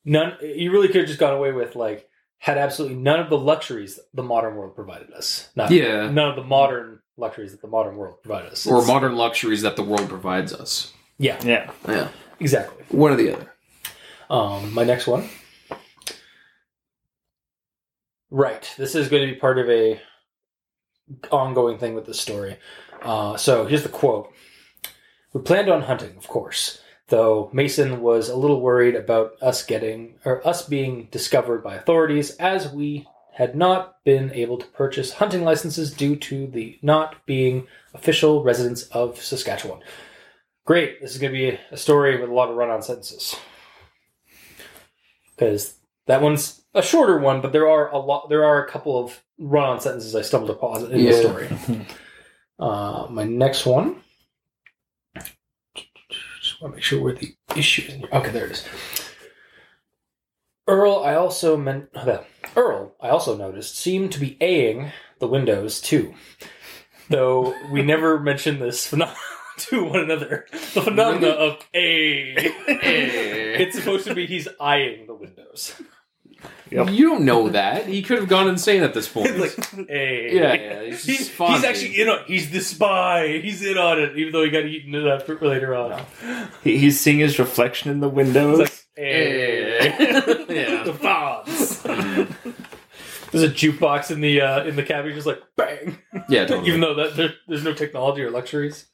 none. 0.05 0.37
You 0.41 0.71
really 0.71 0.87
could 0.87 0.97
have 0.97 1.07
just 1.07 1.19
gone 1.19 1.33
away 1.33 1.51
with 1.51 1.75
like 1.75 2.07
had 2.37 2.57
absolutely 2.57 2.97
none 2.97 3.19
of 3.19 3.29
the 3.29 3.37
luxuries 3.37 3.99
the 4.13 4.21
modern 4.23 4.55
world 4.55 4.75
provided 4.75 5.11
us. 5.11 5.49
Not, 5.55 5.71
Yeah. 5.71 6.09
None 6.11 6.29
of 6.29 6.35
the 6.35 6.43
modern 6.43 6.99
luxuries 7.17 7.51
that 7.51 7.61
the 7.61 7.67
modern 7.67 7.97
world 7.97 8.21
provided 8.21 8.51
us. 8.51 8.65
Or 8.67 8.75
It's- 8.77 8.87
modern 8.87 9.15
luxuries 9.15 9.63
that 9.63 9.75
the 9.75 9.83
world 9.83 10.07
provides 10.07 10.53
us. 10.53 10.93
Yeah, 11.17 11.39
Yeah. 11.43 11.71
Yeah. 11.87 12.07
exactly. 12.39 12.83
One 12.89 13.11
or 13.11 13.15
the 13.15 13.33
other. 13.35 13.53
Um, 14.29 14.73
my 14.73 14.83
next 14.83 15.07
one. 15.07 15.29
Right. 18.29 18.71
This 18.77 18.95
is 18.95 19.09
going 19.09 19.27
to 19.27 19.33
be 19.33 19.39
part 19.39 19.57
of 19.59 19.69
a 19.69 19.99
ongoing 21.31 21.77
thing 21.77 21.93
with 21.95 22.05
this 22.05 22.19
story. 22.19 22.57
Uh, 23.01 23.35
so 23.37 23.65
here's 23.65 23.83
the 23.83 23.89
quote. 23.89 24.31
We 25.33 25.41
planned 25.41 25.69
on 25.69 25.83
hunting, 25.83 26.15
of 26.17 26.27
course, 26.27 26.81
though 27.07 27.49
Mason 27.53 28.01
was 28.01 28.29
a 28.29 28.35
little 28.35 28.59
worried 28.59 28.95
about 28.95 29.33
us 29.41 29.63
getting 29.63 30.15
or 30.25 30.45
us 30.45 30.67
being 30.67 31.07
discovered 31.11 31.63
by 31.63 31.75
authorities 31.75 32.31
as 32.31 32.71
we 32.71 33.07
had 33.33 33.55
not 33.55 34.03
been 34.03 34.31
able 34.33 34.57
to 34.57 34.65
purchase 34.67 35.13
hunting 35.13 35.43
licenses 35.43 35.93
due 35.93 36.17
to 36.17 36.47
the 36.47 36.77
not 36.81 37.25
being 37.25 37.65
official 37.93 38.43
residents 38.43 38.83
of 38.89 39.21
Saskatchewan. 39.21 39.79
Great. 40.65 41.01
This 41.01 41.11
is 41.11 41.17
going 41.17 41.33
to 41.33 41.39
be 41.39 41.59
a 41.71 41.77
story 41.77 42.19
with 42.19 42.29
a 42.29 42.33
lot 42.33 42.49
of 42.49 42.57
run-on 42.57 42.81
sentences 42.81 43.35
because 45.35 45.75
that 46.07 46.21
one's 46.21 46.61
a 46.73 46.81
shorter 46.81 47.17
one, 47.17 47.41
but 47.41 47.53
there 47.53 47.69
are 47.69 47.89
a 47.89 47.97
lot. 47.97 48.29
There 48.29 48.45
are 48.45 48.63
a 48.63 48.69
couple 48.69 49.01
of 49.01 49.21
run-on 49.39 49.79
sentences 49.79 50.15
I 50.15 50.21
stumbled 50.21 50.51
upon 50.51 50.91
in 50.91 51.05
the 51.05 51.13
story. 51.13 51.47
uh, 52.59 53.07
my 53.09 53.23
next 53.23 53.65
one 53.65 54.01
want 56.61 56.73
to 56.73 56.77
make 56.77 56.83
sure 56.83 57.01
where 57.01 57.13
the 57.13 57.35
issue 57.55 57.83
is. 57.91 58.03
Okay, 58.11 58.31
there 58.31 58.45
it 58.45 58.51
is. 58.51 58.67
Earl, 60.67 61.03
I 61.03 61.15
also 61.15 61.57
meant 61.57 61.89
Earl. 62.55 62.95
I 63.01 63.09
also 63.09 63.35
noticed 63.35 63.77
seemed 63.77 64.11
to 64.13 64.19
be 64.19 64.37
aing 64.39 64.91
the 65.19 65.27
windows 65.27 65.81
too, 65.81 66.13
though 67.09 67.53
we 67.71 67.81
never 67.81 68.19
mentioned 68.19 68.61
this 68.61 68.85
phenomenon 68.89 69.17
to 69.57 69.83
one 69.83 69.99
another. 70.01 70.45
The 70.51 70.81
phenomena 70.81 71.29
of 71.29 71.67
a. 71.73 72.35
It's 73.61 73.75
supposed 73.75 74.07
to 74.07 74.15
be 74.15 74.25
he's 74.25 74.47
eyeing 74.59 75.07
the 75.07 75.13
windows. 75.13 75.75
Yep. 76.69 76.89
You 76.91 77.09
don't 77.09 77.25
know 77.25 77.49
that. 77.49 77.85
He 77.85 78.01
could 78.01 78.17
have 78.19 78.29
gone 78.29 78.47
insane 78.47 78.81
at 78.81 78.93
this 78.93 79.07
point. 79.13 79.37
Like 79.37 79.57
a. 79.89 80.33
yeah, 80.33 80.53
yeah. 80.53 80.83
He's, 80.85 81.03
He's, 81.03 81.29
he's 81.37 81.63
actually 81.65 81.99
in 82.01 82.07
on. 82.07 82.19
He's 82.27 82.49
the 82.49 82.61
spy. 82.61 83.39
He's 83.43 83.61
in 83.61 83.77
on 83.77 83.99
it, 83.99 84.17
even 84.17 84.31
though 84.31 84.43
he 84.43 84.49
got 84.49 84.63
eaten 84.65 84.95
it 84.95 85.05
after 85.05 85.37
later 85.39 85.75
on. 85.75 86.01
He, 86.63 86.77
he's 86.77 86.97
seeing 86.99 87.19
his 87.19 87.37
reflection 87.39 87.91
in 87.91 87.99
the 87.99 88.07
windows. 88.07 88.59
It's 88.61 88.85
like, 88.97 89.05
eh. 89.05 90.45
Yeah. 90.49 90.83
the 90.83 90.93
fonts. 90.93 91.79
There's 93.31 93.43
a 93.43 93.53
jukebox 93.53 94.11
in 94.11 94.19
the 94.21 94.41
uh, 94.41 94.63
in 94.65 94.75
the 94.75 94.83
cabin, 94.83 95.13
just 95.13 95.27
like 95.27 95.41
bang. 95.55 95.97
Yeah, 96.29 96.45
totally. 96.45 96.67
Even 96.69 96.81
though 96.81 96.95
that 96.95 97.15
there, 97.15 97.33
there's 97.47 97.63
no 97.63 97.73
technology 97.73 98.21
or 98.23 98.29
luxuries. 98.31 98.87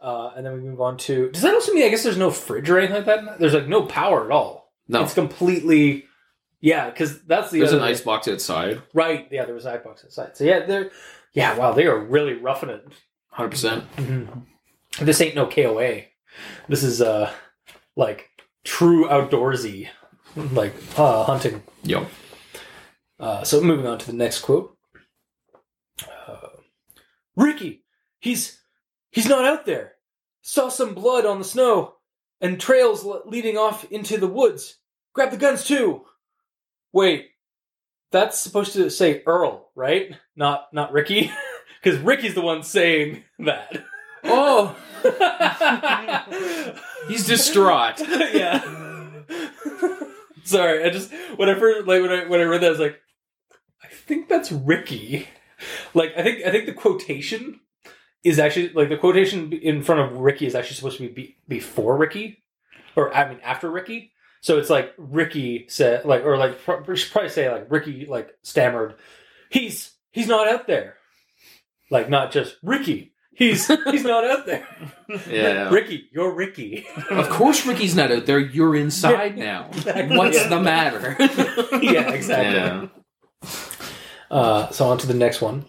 Uh, 0.00 0.32
and 0.36 0.44
then 0.46 0.52
we 0.54 0.60
move 0.60 0.80
on 0.80 0.96
to. 0.98 1.30
Does 1.30 1.42
that 1.42 1.54
also 1.54 1.72
mean 1.72 1.84
I 1.84 1.88
guess 1.88 2.02
there's 2.04 2.16
no 2.18 2.30
fridge 2.30 2.68
or 2.70 2.78
anything 2.78 2.96
like 2.96 3.06
that? 3.06 3.38
There's 3.38 3.54
like 3.54 3.66
no 3.68 3.82
power 3.86 4.24
at 4.24 4.30
all. 4.32 4.72
no, 4.88 5.02
It's 5.04 5.14
completely. 5.14 6.05
Yeah, 6.60 6.90
because 6.90 7.22
that's 7.22 7.50
the 7.50 7.58
there's 7.60 7.72
other 7.72 7.82
an 7.82 7.88
ice 7.88 8.00
box 8.00 8.28
outside. 8.28 8.82
right. 8.94 9.28
Yeah, 9.30 9.44
there 9.44 9.54
was 9.54 9.66
an 9.66 9.80
box 9.84 10.04
outside. 10.04 10.36
So 10.36 10.44
yeah, 10.44 10.64
they're 10.66 10.90
yeah. 11.32 11.56
Wow, 11.56 11.72
they 11.72 11.86
are 11.86 11.98
really 11.98 12.34
roughing 12.34 12.70
it. 12.70 12.86
Hundred 13.28 13.50
percent. 13.50 13.84
This 15.00 15.20
ain't 15.20 15.34
no 15.34 15.46
KOA. 15.46 16.02
This 16.68 16.82
is 16.82 17.02
uh 17.02 17.30
like 17.96 18.30
true 18.64 19.06
outdoorsy, 19.08 19.88
like 20.34 20.74
uh, 20.98 21.24
hunting. 21.24 21.62
Yo. 21.82 22.06
Uh, 23.18 23.42
so 23.44 23.60
moving 23.60 23.86
on 23.86 23.98
to 23.98 24.06
the 24.06 24.12
next 24.12 24.40
quote. 24.40 24.76
Uh, 26.26 26.48
Ricky, 27.36 27.84
he's 28.20 28.60
he's 29.10 29.28
not 29.28 29.44
out 29.44 29.66
there. 29.66 29.94
Saw 30.42 30.68
some 30.68 30.94
blood 30.94 31.26
on 31.26 31.38
the 31.38 31.44
snow 31.44 31.96
and 32.40 32.60
trails 32.60 33.06
leading 33.26 33.56
off 33.56 33.84
into 33.90 34.18
the 34.18 34.28
woods. 34.28 34.78
Grab 35.14 35.30
the 35.30 35.36
guns 35.36 35.64
too. 35.64 36.04
Wait, 36.96 37.28
that's 38.10 38.38
supposed 38.38 38.72
to 38.72 38.88
say 38.88 39.22
Earl, 39.26 39.68
right? 39.74 40.16
Not 40.34 40.72
not 40.72 40.92
Ricky, 40.92 41.30
because 41.82 42.00
Ricky's 42.00 42.34
the 42.34 42.40
one 42.40 42.62
saying 42.62 43.22
that. 43.38 43.84
Oh, 44.24 44.74
he's 47.08 47.26
distraught. 47.26 48.00
yeah. 48.08 48.62
Sorry, 50.44 50.84
I 50.84 50.88
just 50.88 51.12
when 51.36 51.50
I 51.50 51.54
first 51.56 51.86
like 51.86 52.00
when 52.00 52.10
I 52.10 52.26
when 52.28 52.40
I 52.40 52.44
read 52.44 52.62
that 52.62 52.68
I 52.68 52.70
was 52.70 52.80
like, 52.80 52.98
I 53.84 53.88
think 53.88 54.30
that's 54.30 54.50
Ricky. 54.50 55.28
Like 55.92 56.16
I 56.16 56.22
think 56.22 56.46
I 56.46 56.50
think 56.50 56.64
the 56.64 56.72
quotation 56.72 57.60
is 58.24 58.38
actually 58.38 58.70
like 58.70 58.88
the 58.88 58.96
quotation 58.96 59.52
in 59.52 59.82
front 59.82 60.00
of 60.00 60.16
Ricky 60.16 60.46
is 60.46 60.54
actually 60.54 60.76
supposed 60.76 60.96
to 60.96 61.10
be, 61.10 61.12
be 61.12 61.36
before 61.46 61.98
Ricky, 61.98 62.42
or 62.96 63.14
I 63.14 63.28
mean 63.28 63.40
after 63.44 63.70
Ricky. 63.70 64.12
So 64.46 64.58
it's 64.58 64.70
like 64.70 64.94
Ricky 64.96 65.66
said 65.68 66.04
like 66.04 66.22
or 66.24 66.36
like 66.38 66.56
we 66.86 66.96
should 66.96 67.10
probably 67.10 67.30
say 67.30 67.50
like 67.50 67.66
Ricky 67.68 68.06
like 68.06 68.30
stammered, 68.44 68.94
he's 69.50 69.92
he's 70.12 70.28
not 70.28 70.46
out 70.46 70.68
there, 70.68 70.94
like 71.90 72.08
not 72.08 72.30
just 72.30 72.54
Ricky. 72.62 73.12
He's 73.34 73.66
he's 73.90 74.04
not 74.04 74.24
out 74.24 74.46
there. 74.46 74.64
Yeah. 75.28 75.68
Ricky, 75.70 76.08
you're 76.12 76.30
Ricky. 76.32 76.86
Of 77.10 77.28
course, 77.28 77.66
Ricky's 77.66 77.96
not 77.96 78.12
out 78.12 78.26
there. 78.26 78.38
You're 78.38 78.76
inside 78.76 79.36
now. 79.36 79.66
Exactly. 79.72 80.16
What's 80.16 80.36
Yeah. 80.36 80.48
the 80.48 80.60
matter? 80.60 81.16
yeah, 81.82 82.12
exactly. 82.12 82.54
Yeah. 82.54 83.50
Uh, 84.30 84.70
so 84.70 84.86
on 84.86 84.98
to 84.98 85.08
the 85.08 85.14
next 85.14 85.40
one. 85.42 85.64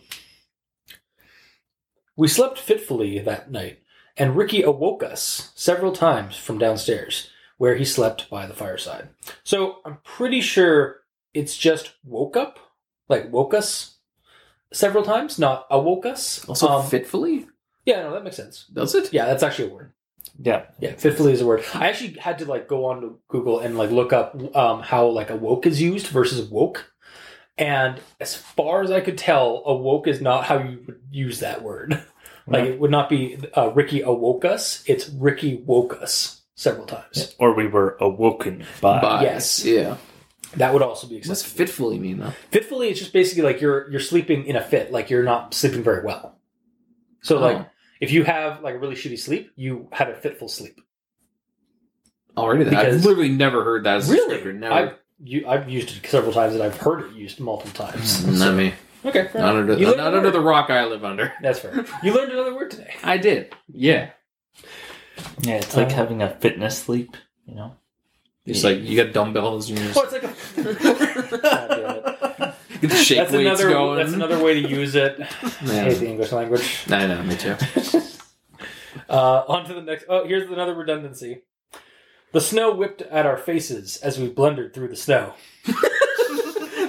We 2.16 2.28
slept 2.28 2.60
fitfully 2.60 3.18
that 3.22 3.50
night, 3.50 3.80
and 4.16 4.38
Ricky 4.38 4.62
awoke 4.62 5.02
us 5.02 5.52
several 5.56 5.94
times 5.94 6.38
from 6.38 6.60
downstairs, 6.60 7.32
where 7.58 7.76
he 7.76 7.86
slept 7.86 8.30
by 8.30 8.46
the 8.46 8.54
fireside. 8.54 9.10
So 9.44 9.78
I'm 9.86 9.98
pretty 10.04 10.42
sure 10.42 11.02
it's 11.34 11.58
just 11.58 11.94
woke 12.04 12.38
up, 12.38 12.60
like 13.10 13.32
woke 13.32 13.54
us 13.54 13.98
several 14.74 15.04
times, 15.04 15.40
not 15.40 15.66
awoke 15.70 16.06
us. 16.06 16.46
Also, 16.48 16.68
Um, 16.68 16.86
fitfully 16.88 17.48
yeah, 17.86 18.02
no, 18.04 18.14
that 18.14 18.24
makes 18.24 18.36
sense. 18.36 18.66
does 18.74 18.94
it? 18.96 19.14
Yeah, 19.14 19.26
that's 19.26 19.44
actually 19.44 19.70
a 19.72 19.74
word. 19.74 19.94
yeah. 20.42 20.66
Yeah, 20.80 20.94
fitfully 20.96 21.32
is 21.32 21.40
a 21.42 21.46
word. 21.46 21.64
I 21.74 21.88
actually 21.88 22.14
had 22.20 22.40
to 22.40 22.46
like 22.46 22.68
go 22.68 22.86
on 22.86 23.02
to 23.02 23.20
Google 23.30 23.60
and 23.62 23.78
like 23.78 23.92
look 23.92 24.12
up 24.12 24.36
um, 24.56 24.82
how 24.82 25.08
like 25.08 25.30
awoke 25.30 25.66
is 25.66 25.82
used 25.82 26.08
versus 26.08 26.48
woke. 26.50 26.92
And 27.58 28.00
as 28.20 28.36
far 28.36 28.82
as 28.84 28.92
I 28.92 29.00
could 29.02 29.18
tell, 29.18 29.64
awoke 29.66 30.08
is 30.08 30.22
not 30.22 30.44
how 30.46 30.60
you 30.60 30.84
would 30.86 31.00
use 31.12 31.40
that 31.40 31.64
word. 31.64 32.04
Like 32.50 32.64
it 32.66 32.80
would 32.80 32.92
not 32.92 33.10
be 33.10 33.38
uh, 33.58 33.72
Ricky 33.74 34.02
awoke 34.02 34.46
us. 34.46 34.82
It's 34.86 35.10
Ricky 35.10 35.56
woke 35.66 36.02
us 36.02 36.37
several 36.58 36.86
times. 36.86 37.34
Or 37.40 37.54
we 37.54 37.68
were 37.68 37.96
awoken 38.02 38.66
by. 38.82 39.00
By- 39.00 39.22
yes. 39.24 39.64
Yeah. 39.64 39.96
That 40.58 40.74
would 40.74 40.82
also 40.82 41.08
be 41.08 41.16
What's 41.16 41.30
acceptable. 41.30 41.58
fitfully 41.58 42.00
mean 42.00 42.18
though? 42.20 42.34
Fitfully, 42.52 42.90
it's 42.90 43.00
just 43.00 43.14
basically 43.14 43.44
like 43.44 43.62
you're 43.62 43.90
you're 43.92 44.00
sleeping 44.02 44.46
in 44.46 44.56
a 44.56 44.62
fit, 44.62 44.92
like 44.92 45.10
you're 45.10 45.24
not 45.24 45.54
sleeping 45.54 45.84
very 45.84 46.04
well. 46.04 46.40
So 47.22 47.38
oh. 47.38 47.42
like 47.42 47.58
Oh. 47.58 47.66
if 48.02 48.12
you 48.12 48.24
have 48.24 48.62
like 48.62 48.76
a 48.76 48.80
really 48.80 48.96
shitty 48.96 49.20
sleep, 49.20 49.52
you 49.56 49.88
had 49.92 50.10
a 50.10 50.16
fitful 50.16 50.48
sleep. 50.48 50.80
Already, 52.36 52.64
that 52.66 52.74
I've 52.74 52.86
Because- 52.88 53.06
literally 53.06 53.30
never 53.30 53.64
heard 53.64 53.84
that 53.86 53.98
as 53.98 54.10
a 54.10 54.14
Really? 54.14 54.38
descriptor. 54.38 54.56
Never. 54.56 54.74
I've, 54.74 54.94
you, 55.24 55.48
I've 55.48 55.70
used 55.70 55.90
it 55.98 56.08
several 56.08 56.32
times 56.32 56.54
and 56.54 56.64
I've 56.64 56.78
heard 56.78 57.04
it 57.06 57.14
used 57.14 57.40
multiple 57.40 57.74
times. 57.88 58.22
Mm, 58.22 58.40
not 58.40 58.54
me. 58.56 58.74
Okay, 59.06 59.28
fair 59.28 59.42
Not 59.42 59.56
enough. 59.56 59.62
under, 59.62 59.74
You 59.78 59.86
learned 59.88 59.98
not 59.98 60.08
another 60.08 60.18
under 60.28 60.32
the 60.32 60.40
rock 60.42 60.70
I 60.70 60.86
live 60.86 61.04
under. 61.04 61.34
That's 61.42 61.60
fair. 61.60 61.86
You 62.04 62.14
learned 62.14 62.32
another 62.32 62.54
word 62.56 62.72
today. 62.72 62.94
I 63.04 63.18
did. 63.18 63.54
Yeah. 63.72 64.10
Yeah, 65.42 65.56
it's 65.56 65.76
like 65.76 65.88
Uh, 65.90 65.96
having 65.96 66.22
a 66.22 66.30
fitness 66.30 66.78
sleep, 66.80 67.16
you 67.46 67.56
know? 67.56 67.76
It's 68.46 68.64
like 68.64 68.80
you 68.82 69.02
got 69.04 69.14
dumbbells 69.14 69.70
and 69.70 69.80
you 69.84 69.86
Oh, 69.96 70.04
just 70.10 70.16
it's 70.16 70.58
like 70.58 71.38
a. 71.38 71.38
God 71.42 72.54
get 72.82 72.90
the 72.92 72.96
shake 72.96 73.18
That's 73.18 73.32
weights 73.32 73.60
another. 73.60 73.70
going. 73.70 73.98
That's 73.98 74.14
another 74.14 74.44
way 74.44 74.62
to 74.62 74.70
use 74.70 74.96
it. 74.96 75.20
I 75.42 75.66
hate 75.66 75.96
the 76.00 76.08
English 76.10 76.32
language. 76.32 76.84
I 76.90 77.08
know, 77.08 77.24
me 77.24 77.36
too. 77.36 77.56
Uh, 79.10 79.44
on 79.48 79.66
to 79.66 79.74
the 79.74 79.82
next. 79.82 80.06
Oh, 80.10 80.26
here's 80.28 80.50
another 80.52 80.76
redundancy. 80.76 81.44
The 82.34 82.42
snow 82.42 82.74
whipped 82.76 83.02
at 83.02 83.26
our 83.26 83.38
faces 83.38 83.98
as 83.98 84.20
we 84.20 84.28
blundered 84.30 84.74
through 84.74 84.90
the 84.90 84.96
snow. 84.96 85.34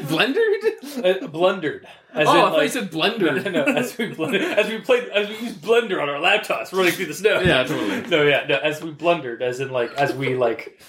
Blender? 0.09 1.23
Uh, 1.23 1.27
blundered. 1.29 1.87
As 2.15 2.27
oh, 2.27 2.33
in, 2.33 2.39
I 2.39 2.43
thought 2.43 2.53
you 2.53 2.59
like, 2.59 2.71
said 2.71 2.93
no, 2.93 2.99
blender. 2.99 3.53
no, 3.53 3.65
as 3.65 3.97
we 3.99 4.07
blundered, 4.09 4.43
as 4.59 4.69
we 4.69 4.79
played, 4.79 5.09
as 5.11 5.29
we 5.29 5.37
used 5.39 5.61
Blender 5.61 6.01
on 6.03 6.09
our 6.09 6.19
laptops 6.19 6.73
running 6.73 6.93
through 6.93 7.07
the 7.07 7.15
snow. 7.15 7.41
Yeah, 7.41 7.65
totally. 7.65 8.01
No, 8.09 8.23
yeah, 8.23 8.47
no, 8.49 8.57
as 8.57 8.83
we 8.83 8.91
blundered, 8.91 9.43
as 9.43 9.61
in 9.61 9.71
like, 9.71 9.93
as 9.95 10.15
we 10.15 10.35
like, 10.35 10.81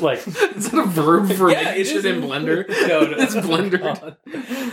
like 0.00 0.18
Is 0.26 0.70
that 0.70 0.82
a 0.82 0.86
verb 0.86 1.32
for 1.32 1.50
Yeah, 1.50 1.70
it 1.70 1.86
in 2.04 2.20
Blender? 2.22 2.68
No, 2.68 3.00
no. 3.00 3.16
it's 3.16 3.34
blundered. 3.34 4.16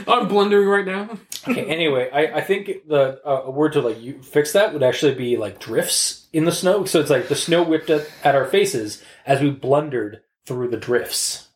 I'm 0.07 0.27
blundering 0.27 0.67
right 0.67 0.85
now. 0.85 1.17
Okay. 1.47 1.65
Anyway, 1.65 2.09
I, 2.11 2.37
I 2.37 2.41
think 2.41 2.87
the 2.87 3.21
uh, 3.25 3.43
a 3.45 3.51
word 3.51 3.73
to 3.73 3.81
like 3.81 4.01
you 4.01 4.21
fix 4.23 4.53
that 4.53 4.73
would 4.73 4.83
actually 4.83 5.15
be 5.15 5.37
like 5.37 5.59
drifts 5.59 6.27
in 6.33 6.45
the 6.45 6.51
snow. 6.51 6.85
So 6.85 6.99
it's 6.99 7.09
like 7.09 7.27
the 7.27 7.35
snow 7.35 7.63
whipped 7.63 7.89
at, 7.89 8.09
at 8.23 8.35
our 8.35 8.45
faces 8.45 9.03
as 9.25 9.41
we 9.41 9.51
blundered 9.51 10.21
through 10.45 10.69
the 10.69 10.77
drifts. 10.77 11.46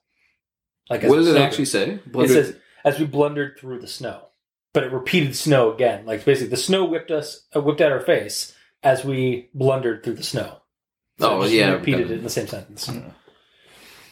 Like 0.91 1.04
What 1.04 1.15
does 1.15 1.27
it 1.27 1.38
actually 1.38 1.65
say? 1.65 1.99
Blundered. 2.06 2.38
It 2.38 2.45
says 2.45 2.56
as 2.84 2.99
we 2.99 3.06
blundered 3.06 3.58
through 3.60 3.80
the 3.80 3.88
snow, 3.88 4.27
but 4.73 4.84
it 4.84 4.91
repeated 4.91 5.36
snow 5.36 5.73
again. 5.73 6.06
Like 6.06 6.23
basically, 6.25 6.49
the 6.49 6.58
snow 6.58 6.86
whipped 6.86 7.12
us, 7.12 7.47
uh, 7.56 7.62
whipped 7.62 7.82
at 7.82 7.91
our 7.91 7.99
face 8.01 8.54
as 8.84 9.04
we 9.06 9.49
blundered 9.54 10.04
through 10.04 10.15
the 10.15 10.23
snow. 10.23 10.58
So 11.19 11.30
Oh, 11.38 11.41
it 11.43 11.51
yeah, 11.51 11.71
repeated 11.71 12.10
it 12.12 12.17
in 12.19 12.23
the 12.23 12.30
same 12.30 12.47
sentence. 12.47 12.88
Hmm. 12.88 13.10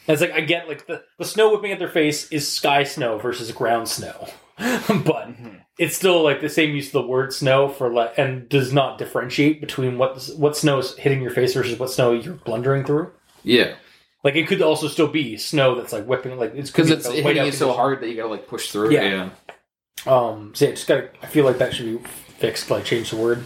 It's 0.08 0.22
like 0.22 0.32
I 0.32 0.42
get 0.42 0.68
like 0.68 0.88
the, 0.88 1.04
the 1.20 1.26
snow 1.26 1.52
whipping 1.52 1.72
at 1.72 1.78
their 1.80 1.88
face 1.90 2.30
is 2.32 2.48
sky 2.52 2.84
snow 2.84 3.20
versus 3.20 3.52
ground 3.52 3.88
snow, 3.88 4.28
but 4.58 5.30
it's 5.78 5.96
still 5.96 6.24
like 6.24 6.42
the 6.42 6.50
same 6.50 6.76
use 6.76 6.88
of 6.88 6.94
the 6.94 7.02
word 7.04 7.32
snow 7.32 7.70
for 7.70 7.92
like 7.92 8.18
and 8.18 8.50
does 8.50 8.74
not 8.74 8.98
differentiate 8.98 9.62
between 9.62 9.98
what 10.00 10.24
what 10.36 10.58
snow 10.58 10.80
is 10.80 10.96
hitting 10.98 11.22
your 11.22 11.32
face 11.32 11.54
versus 11.54 11.78
what 11.78 11.92
snow 11.92 12.12
you're 12.12 12.34
blundering 12.34 12.84
through. 12.86 13.12
yeah, 13.44 13.76
Like 14.24 14.36
it 14.36 14.48
could 14.48 14.62
also 14.62 14.88
still 14.88 15.08
be 15.08 15.38
snow 15.38 15.76
that's 15.76 15.94
like 15.94 16.06
whipping 16.06 16.38
like 16.38 16.54
it's 16.54 16.70
because 16.70 16.90
it's 16.90 17.08
hitting 17.08 17.46
you 17.46 17.52
so 17.52 17.72
hard 17.72 18.02
that 18.02 18.10
you 18.10 18.16
gotta 18.16 18.30
like 18.30 18.48
push 18.48 18.70
through. 18.72 18.92
Yeah. 18.92 19.04
yeah. 19.04 19.30
Um, 20.06 20.54
so 20.54 20.66
yeah, 20.66 20.72
just 20.72 20.88
gotta. 20.88 21.10
I 21.22 21.28
feel 21.28 21.46
like 21.46 21.58
that 21.60 21.74
should 21.74 22.04
be 22.04 22.10
fixed. 22.38 22.70
Like 22.70 22.86
change 22.86 23.12
the 23.12 23.18
word. 23.18 23.46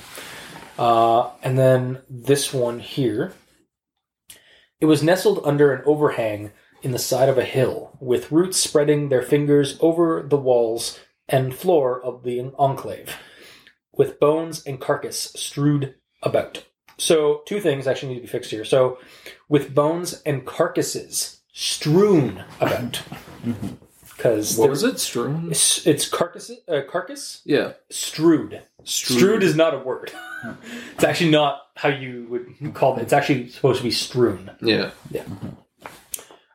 Uh, 0.77 1.29
and 1.43 1.57
then 1.57 2.01
this 2.09 2.53
one 2.53 2.79
here. 2.79 3.33
It 4.79 4.85
was 4.85 5.03
nestled 5.03 5.41
under 5.45 5.71
an 5.71 5.83
overhang 5.85 6.51
in 6.81 6.91
the 6.91 6.99
side 6.99 7.29
of 7.29 7.37
a 7.37 7.45
hill, 7.45 7.97
with 8.01 8.31
roots 8.31 8.57
spreading 8.57 9.07
their 9.07 9.21
fingers 9.21 9.77
over 9.79 10.21
the 10.21 10.37
walls 10.37 10.99
and 11.29 11.55
floor 11.55 12.03
of 12.03 12.23
the 12.23 12.51
enclave, 12.59 13.15
with 13.93 14.19
bones 14.19 14.61
and 14.65 14.81
carcass 14.81 15.31
strewed 15.35 15.95
about. 16.21 16.65
So 17.03 17.41
two 17.45 17.59
things 17.59 17.85
actually 17.85 18.09
need 18.13 18.19
to 18.19 18.21
be 18.21 18.27
fixed 18.27 18.49
here. 18.51 18.63
So 18.63 18.97
with 19.49 19.75
bones 19.75 20.21
and 20.25 20.45
carcasses 20.45 21.41
strewn 21.51 22.43
about, 22.61 23.01
because 24.15 24.57
What 24.57 24.69
was 24.69 24.83
it? 24.83 24.99
Strewn? 24.99 25.49
It's, 25.51 25.85
it's 25.85 26.07
carcass, 26.07 26.49
uh, 26.67 26.81
carcass 26.89 27.41
Yeah. 27.45 27.73
strewed. 27.89 28.61
Strewed 28.85 29.43
is 29.43 29.53
not 29.55 29.73
a 29.73 29.79
word. 29.79 30.11
it's 30.95 31.03
actually 31.03 31.31
not 31.31 31.63
how 31.75 31.89
you 31.89 32.25
would 32.29 32.73
call 32.73 32.95
it. 32.97 33.01
It's 33.01 33.13
actually 33.13 33.49
supposed 33.49 33.79
to 33.79 33.83
be 33.83 33.91
strewn. 33.91 34.51
Yeah. 34.61 34.91
Yeah. 35.11 35.25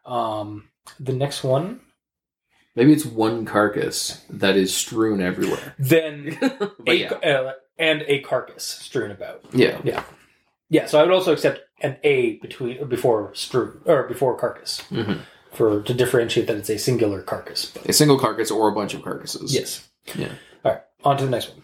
Um, 0.07 0.69
the 0.99 1.13
next 1.13 1.45
one, 1.45 1.81
Maybe 2.75 2.93
it's 2.93 3.05
one 3.05 3.45
carcass 3.45 4.25
that 4.31 4.57
is 4.57 4.73
strewn 4.73 5.21
everywhere. 5.21 5.75
then 5.81 6.39
But 6.41 6.89
a, 6.89 6.95
yeah. 6.97 7.13
uh, 7.13 7.53
and 7.77 8.03
a 8.07 8.21
carcass 8.21 8.63
strewn 8.65 9.11
about. 9.11 9.43
Yeah. 9.53 9.81
Yeah, 9.83 10.05
so 10.87 10.99
I 10.99 11.03
would 11.03 11.13
also 11.13 11.33
accept 11.33 11.61
an 11.81 11.97
A 12.03 12.37
between 12.39 12.87
before 12.89 13.35
strewn 13.35 13.81
or 13.87 14.03
before 14.05 14.37
carcass 14.37 14.83
Mhm. 14.91 15.21
for 15.53 15.83
to 15.83 15.95
differentiate 15.95 16.47
that 16.47 16.57
it's 16.57 16.71
a 16.71 16.79
singular 16.79 17.23
carcass. 17.23 17.75
A 17.87 17.93
single 17.93 18.19
carcass 18.19 18.51
or 18.51 18.69
a 18.69 18.73
bunch 18.73 18.95
of 18.95 19.03
carcasses. 19.03 19.55
Yes. 19.55 19.89
Yeah. 20.15 20.33
All 20.65 20.73
right. 20.73 20.83
On 21.05 21.17
to 21.17 21.25
the 21.25 21.31
next 21.31 21.51
one. 21.51 21.63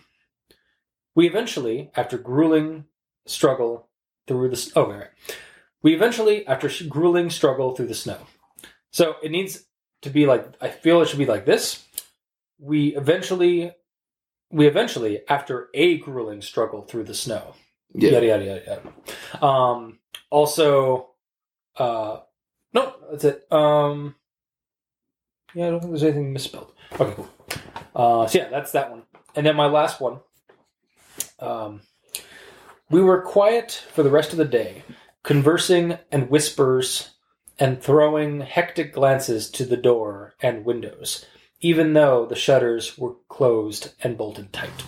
We 1.14 1.26
eventually, 1.28 1.90
after 1.96 2.16
grueling 2.18 2.86
struggle 3.26 3.88
through 4.26 4.48
the 4.50 4.72
oh 4.76 4.88
wait, 4.88 4.96
right. 4.96 5.10
we 5.82 5.94
eventually, 5.94 6.46
after 6.46 6.68
grueling 6.88 7.30
struggle 7.30 7.74
through 7.74 7.86
the 7.88 7.94
snow. 7.94 8.18
So 8.90 9.16
it 9.22 9.30
needs 9.30 9.64
to 10.02 10.10
be 10.10 10.26
like 10.26 10.46
I 10.60 10.68
feel 10.70 11.00
it 11.02 11.08
should 11.08 11.18
be 11.18 11.26
like 11.26 11.44
this. 11.46 11.84
We 12.58 12.96
eventually, 12.96 13.72
we 14.50 14.66
eventually, 14.66 15.22
after 15.28 15.68
a 15.74 15.98
grueling 15.98 16.40
struggle 16.42 16.82
through 16.82 17.04
the 17.04 17.14
snow. 17.14 17.54
Yeah. 17.94 18.10
Yada 18.10 18.26
yada 18.26 18.44
yada 18.44 18.62
yada. 18.66 19.44
Um. 19.44 19.98
Also, 20.30 21.10
uh, 21.76 22.20
no, 22.72 22.94
that's 23.10 23.24
it. 23.24 23.52
Um. 23.52 24.16
Yeah, 25.54 25.68
I 25.68 25.70
don't 25.70 25.80
think 25.80 25.92
there's 25.92 26.02
anything 26.02 26.32
misspelled. 26.32 26.72
Okay, 26.98 27.14
cool. 27.14 27.28
Uh, 27.94 28.26
so 28.26 28.38
yeah, 28.38 28.48
that's 28.48 28.72
that 28.72 28.90
one. 28.90 29.02
And 29.36 29.46
then 29.46 29.56
my 29.56 29.66
last 29.66 30.00
one. 30.00 30.20
Um, 31.38 31.82
we 32.90 33.00
were 33.00 33.22
quiet 33.22 33.84
for 33.92 34.02
the 34.02 34.10
rest 34.10 34.32
of 34.32 34.38
the 34.38 34.44
day, 34.44 34.82
conversing 35.22 35.98
and 36.10 36.28
whispers 36.28 37.10
and 37.58 37.80
throwing 37.80 38.40
hectic 38.40 38.92
glances 38.92 39.50
to 39.52 39.64
the 39.64 39.76
door 39.76 40.34
and 40.42 40.64
windows, 40.64 41.24
even 41.60 41.92
though 41.92 42.26
the 42.26 42.34
shutters 42.34 42.98
were 42.98 43.14
closed 43.28 43.92
and 44.02 44.18
bolted 44.18 44.52
tight. 44.52 44.84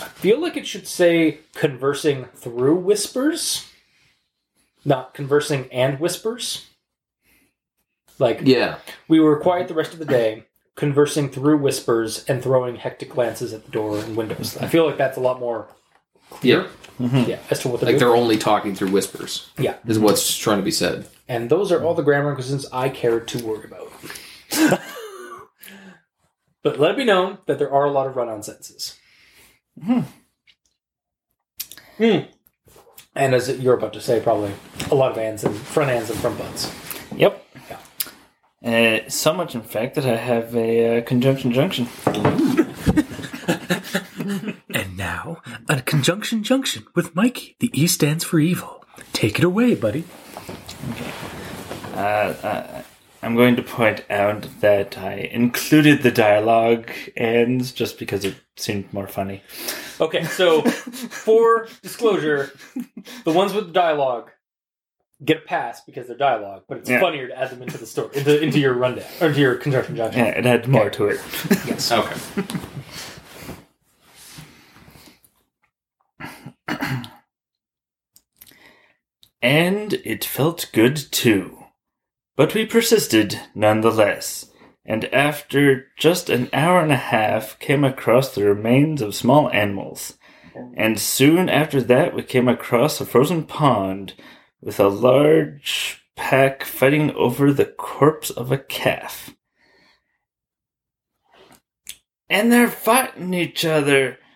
I 0.00 0.04
feel 0.04 0.40
like 0.40 0.56
it 0.56 0.66
should 0.66 0.86
say 0.86 1.38
conversing 1.54 2.26
through 2.34 2.76
whispers, 2.76 3.66
not 4.84 5.12
conversing 5.14 5.68
and 5.72 5.98
whispers. 6.00 6.66
Like, 8.18 8.40
Yeah. 8.42 8.78
we 9.08 9.20
were 9.20 9.38
quiet 9.40 9.68
the 9.68 9.74
rest 9.74 9.92
of 9.92 9.98
the 9.98 10.04
day, 10.04 10.44
conversing 10.76 11.30
through 11.30 11.58
whispers 11.58 12.24
and 12.28 12.42
throwing 12.42 12.76
hectic 12.76 13.10
glances 13.10 13.52
at 13.52 13.64
the 13.64 13.70
door 13.70 13.98
and 13.98 14.16
windows. 14.16 14.56
I 14.56 14.66
feel 14.68 14.86
like 14.86 14.96
that's 14.98 15.16
a 15.16 15.20
lot 15.20 15.40
more 15.40 15.68
Yeah. 16.42 16.66
Mm-hmm. 17.00 17.30
yeah 17.30 17.38
as 17.50 17.60
to 17.60 17.68
what 17.68 17.80
they're 17.80 17.86
Like 17.92 17.98
doing. 17.98 18.10
they're 18.10 18.16
only 18.20 18.36
talking 18.38 18.74
through 18.74 18.90
whispers. 18.90 19.50
Yeah. 19.58 19.76
Is 19.86 19.98
what's 20.00 20.36
trying 20.36 20.58
to 20.58 20.64
be 20.64 20.70
said. 20.72 21.06
And 21.28 21.48
those 21.50 21.70
are 21.70 21.82
all 21.84 21.94
the 21.94 22.02
grammar 22.02 22.30
inconsistencies 22.30 22.70
I 22.72 22.88
cared 22.88 23.28
to 23.28 23.44
worry 23.46 23.64
about. 23.64 23.92
but 26.62 26.78
let 26.80 26.92
it 26.92 26.96
be 26.96 27.04
known 27.04 27.38
that 27.46 27.58
there 27.58 27.72
are 27.72 27.84
a 27.84 27.90
lot 27.92 28.06
of 28.06 28.16
run-on 28.16 28.42
sentences. 28.42 28.97
Hmm. 29.84 30.00
And 33.14 33.34
as 33.34 33.48
you're 33.58 33.74
about 33.74 33.92
to 33.94 34.00
say, 34.00 34.20
probably 34.20 34.52
a 34.90 34.94
lot 34.94 35.10
of 35.12 35.18
ends 35.18 35.44
and 35.44 35.54
front 35.56 35.90
ends 35.90 36.10
and 36.10 36.18
front 36.20 36.38
butts. 36.38 36.72
Yep. 37.16 37.44
Uh, 38.64 39.08
so 39.08 39.32
much, 39.32 39.54
in 39.54 39.62
fact, 39.62 39.94
that 39.94 40.04
I 40.04 40.16
have 40.16 40.54
a 40.54 40.98
uh, 40.98 41.02
conjunction 41.02 41.52
junction. 41.52 41.88
And 44.74 44.96
now, 44.96 45.42
a 45.68 45.80
conjunction 45.80 46.42
junction 46.42 46.86
with 46.94 47.16
Mikey. 47.16 47.56
The 47.60 47.70
E 47.72 47.86
stands 47.86 48.24
for 48.24 48.38
evil. 48.38 48.84
Take 49.12 49.38
it 49.38 49.44
away, 49.44 49.74
buddy. 49.74 50.04
Uh, 51.94 51.98
uh, 51.98 52.82
I'm 53.22 53.34
going 53.34 53.56
to 53.56 53.62
point 53.62 54.04
out 54.10 54.46
that 54.60 54.98
I 54.98 55.14
included 55.14 56.02
the 56.02 56.10
dialogue 56.10 56.90
ends 57.16 57.72
just 57.72 57.98
because 57.98 58.24
it 58.24 58.34
seemed 58.60 58.92
more 58.92 59.06
funny. 59.06 59.42
Okay, 60.00 60.24
so 60.24 60.62
for 60.62 61.68
disclosure, 61.82 62.52
the 63.24 63.32
ones 63.32 63.52
with 63.52 63.66
the 63.68 63.72
dialogue 63.72 64.30
get 65.24 65.38
a 65.38 65.40
pass 65.40 65.80
because 65.80 66.06
they're 66.06 66.16
dialogue, 66.16 66.62
but 66.68 66.78
it's 66.78 66.88
Yeah. 66.88 67.00
funnier 67.00 67.26
to 67.26 67.36
add 67.36 67.50
them 67.50 67.60
into 67.62 67.76
the 67.78 67.86
story, 67.86 68.10
into, 68.16 68.40
into 68.40 68.60
your 68.60 68.74
rundown, 68.74 69.04
or 69.20 69.28
into 69.28 69.40
your 69.40 69.56
construction 69.56 69.96
junction. 69.96 70.24
Yeah, 70.24 70.30
it 70.30 70.44
had 70.44 70.68
more 70.68 70.90
to 70.90 71.08
it. 71.08 71.20
Yes. 71.66 71.90
Okay. 71.92 72.14
And 79.40 79.94
it 80.04 80.24
felt 80.24 80.70
good 80.72 80.96
too. 80.96 81.64
But 82.36 82.54
we 82.54 82.66
persisted 82.66 83.40
nonetheless, 83.54 84.47
and 84.88 85.04
after 85.14 85.88
just 85.98 86.30
an 86.30 86.48
hour 86.50 86.80
and 86.80 86.90
a 86.90 86.96
half 86.96 87.58
came 87.58 87.84
across 87.84 88.34
the 88.34 88.46
remains 88.46 89.02
of 89.02 89.14
small 89.14 89.50
animals. 89.50 90.14
And 90.74 90.98
soon 90.98 91.50
after 91.50 91.82
that 91.82 92.14
we 92.14 92.22
came 92.22 92.48
across 92.48 92.98
a 92.98 93.04
frozen 93.04 93.44
pond 93.44 94.14
with 94.62 94.80
a 94.80 94.88
large 94.88 96.06
pack 96.16 96.64
fighting 96.64 97.14
over 97.14 97.52
the 97.52 97.66
corpse 97.66 98.30
of 98.30 98.50
a 98.50 98.56
calf. 98.56 99.36
And 102.30 102.50
they're 102.50 102.68
fighting 102.68 103.34
each 103.34 103.64
other. 103.64 104.18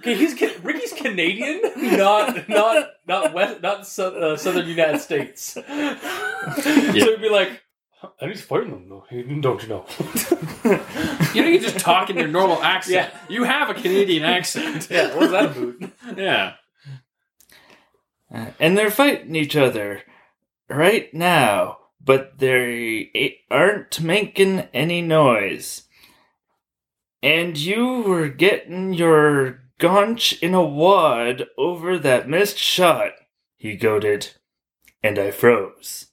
Okay, 0.00 0.14
he's 0.14 0.32
Ricky's 0.62 0.94
Canadian, 0.94 1.60
not 1.76 2.48
not 2.48 2.88
not 3.06 3.34
west, 3.34 3.60
not 3.60 3.80
uh, 3.98 4.34
southern 4.34 4.66
United 4.66 4.98
States. 4.98 5.58
So 6.54 6.70
it'd 6.70 7.20
be 7.20 7.28
like, 7.28 7.60
and 8.20 8.30
he's 8.30 8.42
fighting 8.42 8.70
them 8.70 8.88
though. 8.88 9.04
Don't 9.40 9.62
you 9.62 9.68
know? 9.68 9.86
You 11.32 11.42
know, 11.42 11.48
you 11.48 11.60
just 11.60 11.78
talk 11.78 12.10
in 12.10 12.16
your 12.16 12.26
normal 12.28 12.60
accent. 12.62 13.12
Yeah. 13.12 13.18
You 13.28 13.44
have 13.44 13.70
a 13.70 13.74
Canadian 13.74 14.24
accent. 14.24 14.88
yeah, 14.90 15.14
what's 15.16 15.30
that 15.30 15.56
about? 15.56 15.90
Yeah. 16.18 16.54
Uh, 18.32 18.46
and 18.58 18.76
they're 18.76 18.90
fighting 18.90 19.34
each 19.36 19.54
other 19.56 20.02
right 20.68 21.12
now, 21.14 21.78
but 22.00 22.38
they 22.38 23.40
aren't 23.50 24.00
making 24.00 24.60
any 24.74 25.02
noise. 25.02 25.84
And 27.22 27.56
you 27.56 28.02
were 28.02 28.28
getting 28.28 28.92
your 28.92 29.60
gaunch 29.78 30.32
in 30.42 30.54
a 30.54 30.64
wad 30.64 31.46
over 31.58 31.98
that 31.98 32.28
missed 32.28 32.58
shot, 32.58 33.12
he 33.56 33.76
goaded. 33.76 34.30
And 35.02 35.18
I 35.18 35.30
froze. 35.30 36.06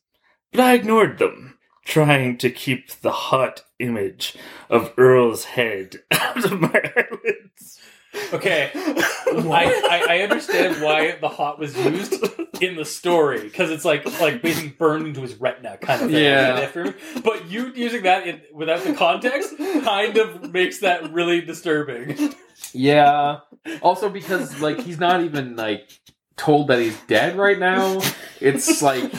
But 0.52 0.62
I 0.62 0.74
ignored 0.76 1.18
them, 1.20 1.57
trying 1.88 2.38
to 2.38 2.50
keep 2.50 2.92
the 3.00 3.12
hot 3.12 3.64
image 3.80 4.36
of 4.70 4.94
Earl's 4.98 5.46
head 5.46 6.02
out 6.12 6.46
of 6.46 6.60
my 6.60 6.94
eyelids. 6.96 7.80
Okay, 8.34 8.72
I, 8.74 9.82
I 9.90 10.06
I 10.10 10.20
understand 10.22 10.82
why 10.82 11.18
the 11.22 11.30
hot 11.30 11.60
was 11.60 11.78
used 11.78 12.26
in 12.62 12.76
the 12.76 12.86
story 12.86 13.42
because 13.42 13.70
it's 13.70 13.86
like 13.86 14.06
like 14.20 14.42
basically 14.42 14.70
burned 14.70 15.08
into 15.08 15.22
his 15.22 15.36
retina 15.36 15.78
kind 15.78 16.02
of 16.02 16.10
thing. 16.10 16.24
Yeah. 16.24 16.92
But 17.24 17.48
you 17.48 17.72
using 17.76 18.04
that 18.04 18.28
in, 18.28 18.42
without 18.54 18.84
the 18.84 18.94
context 18.94 19.56
kind 19.58 20.18
of 20.18 20.52
makes 20.52 20.80
that 20.80 21.14
really 21.14 21.42
disturbing. 21.42 22.34
Yeah. 22.74 23.40
Also 23.82 24.10
because 24.10 24.60
like 24.62 24.80
he's 24.80 25.00
not 25.00 25.24
even 25.24 25.56
like 25.56 25.88
told 26.38 26.70
that 26.70 26.80
he's 26.80 27.00
dead 27.02 27.38
right 27.38 27.60
now. 27.60 28.02
It's 28.40 28.82
like 28.82 29.12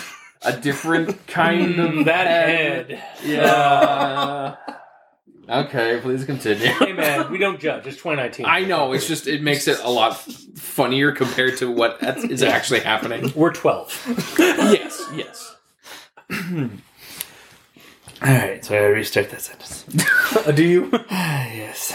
a 0.42 0.56
different 0.56 1.26
kind 1.26 1.78
of 1.78 2.04
that 2.06 2.26
head. 2.26 3.02
Yeah. 3.24 4.56
okay, 5.48 5.98
please 6.00 6.24
continue. 6.24 6.66
Hey 6.66 6.92
man, 6.92 7.30
we 7.30 7.38
don't 7.38 7.60
judge. 7.60 7.86
It's 7.86 7.96
2019. 7.96 8.46
I 8.46 8.64
know, 8.64 8.92
it's 8.92 9.06
just 9.08 9.26
it 9.26 9.42
makes 9.42 9.68
it 9.68 9.78
a 9.80 9.90
lot 9.90 10.16
funnier 10.56 11.12
compared 11.12 11.56
to 11.58 11.70
what 11.70 11.98
is 12.30 12.42
actually 12.42 12.80
happening. 12.80 13.32
We're 13.34 13.52
12. 13.52 14.36
Yes, 14.38 15.08
yes. 15.14 15.56
Alright, 18.20 18.64
so 18.64 18.74
I 18.76 18.86
restart 18.86 19.30
that 19.30 19.40
sentence. 19.40 19.84
Uh, 20.36 20.50
do 20.50 20.64
you? 20.64 20.90
Ah, 21.10 21.46
yes. 21.52 21.94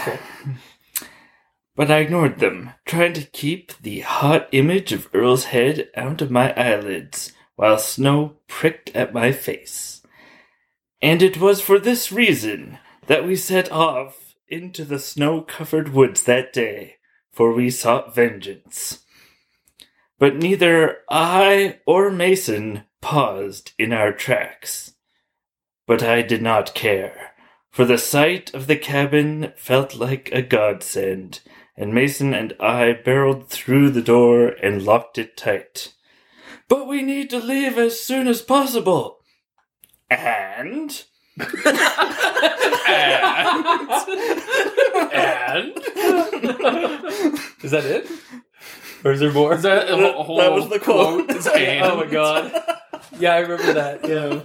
But 1.76 1.90
I 1.90 1.98
ignored 1.98 2.38
them, 2.38 2.70
trying 2.86 3.12
to 3.14 3.22
keep 3.26 3.76
the 3.82 4.00
hot 4.00 4.48
image 4.52 4.92
of 4.92 5.08
Earl's 5.12 5.44
head 5.46 5.90
out 5.96 6.22
of 6.22 6.30
my 6.30 6.54
eyelids, 6.54 7.33
while 7.56 7.78
snow 7.78 8.36
pricked 8.48 8.90
at 8.94 9.14
my 9.14 9.32
face. 9.32 10.02
And 11.02 11.22
it 11.22 11.38
was 11.40 11.60
for 11.60 11.78
this 11.78 12.10
reason 12.12 12.78
that 13.06 13.26
we 13.26 13.36
set 13.36 13.70
off 13.70 14.34
into 14.48 14.84
the 14.84 14.98
snow 14.98 15.42
covered 15.42 15.90
woods 15.90 16.22
that 16.22 16.52
day, 16.52 16.96
for 17.32 17.52
we 17.52 17.70
sought 17.70 18.14
vengeance. 18.14 19.04
but 20.18 20.36
neither 20.36 20.98
I 21.10 21.80
or 21.86 22.10
Mason 22.10 22.84
paused 23.00 23.72
in 23.78 23.92
our 23.92 24.12
tracks. 24.12 24.94
But 25.86 26.02
I 26.02 26.22
did 26.22 26.40
not 26.42 26.74
care, 26.74 27.32
for 27.70 27.84
the 27.84 27.98
sight 27.98 28.54
of 28.54 28.66
the 28.66 28.76
cabin 28.76 29.52
felt 29.56 29.94
like 29.96 30.30
a 30.32 30.42
godsend, 30.42 31.40
and 31.76 31.92
Mason 31.92 32.32
and 32.32 32.54
I 32.60 32.92
barreled 32.92 33.48
through 33.50 33.90
the 33.90 34.02
door 34.02 34.48
and 34.48 34.84
locked 34.84 35.18
it 35.18 35.36
tight. 35.36 35.92
But 36.68 36.86
we 36.88 37.02
need 37.02 37.30
to 37.30 37.38
leave 37.38 37.78
as 37.78 38.00
soon 38.00 38.26
as 38.28 38.40
possible. 38.42 39.18
And 40.10 41.04
And 45.16 45.76
is 47.62 47.70
that 47.70 47.84
it? 47.84 48.08
Or 49.04 49.12
is 49.12 49.20
there 49.20 49.32
more? 49.32 49.54
Is 49.54 49.62
that 49.62 49.88
a, 49.90 49.96
That- 49.96 50.14
whole, 50.14 50.24
whole 50.24 50.36
that 50.38 50.52
was 50.52 50.68
the 50.68 50.78
quote. 50.78 51.30
It's 51.30 51.46
oh 51.48 51.54
and. 51.54 51.84
oh 51.84 51.96
my 51.96 52.06
god. 52.06 52.52
Yeah, 53.18 53.34
I 53.34 53.38
remember 53.40 53.72
that. 53.74 54.08
Yeah. 54.08 54.40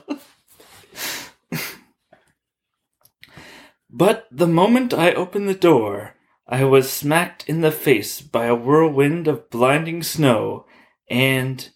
But 3.90 4.28
the 4.32 4.48
moment 4.48 4.94
I 4.94 5.12
opened 5.14 5.50
the 5.50 5.54
door, 5.56 6.16
I 6.48 6.64
was 6.64 6.92
smacked 6.92 7.48
in 7.50 7.62
the 7.62 7.72
face 7.72 8.22
by 8.22 8.46
a 8.46 8.56
whirlwind 8.56 9.28
of 9.28 9.50
blinding 9.50 10.04
snow 10.04 10.66
and 11.10 11.70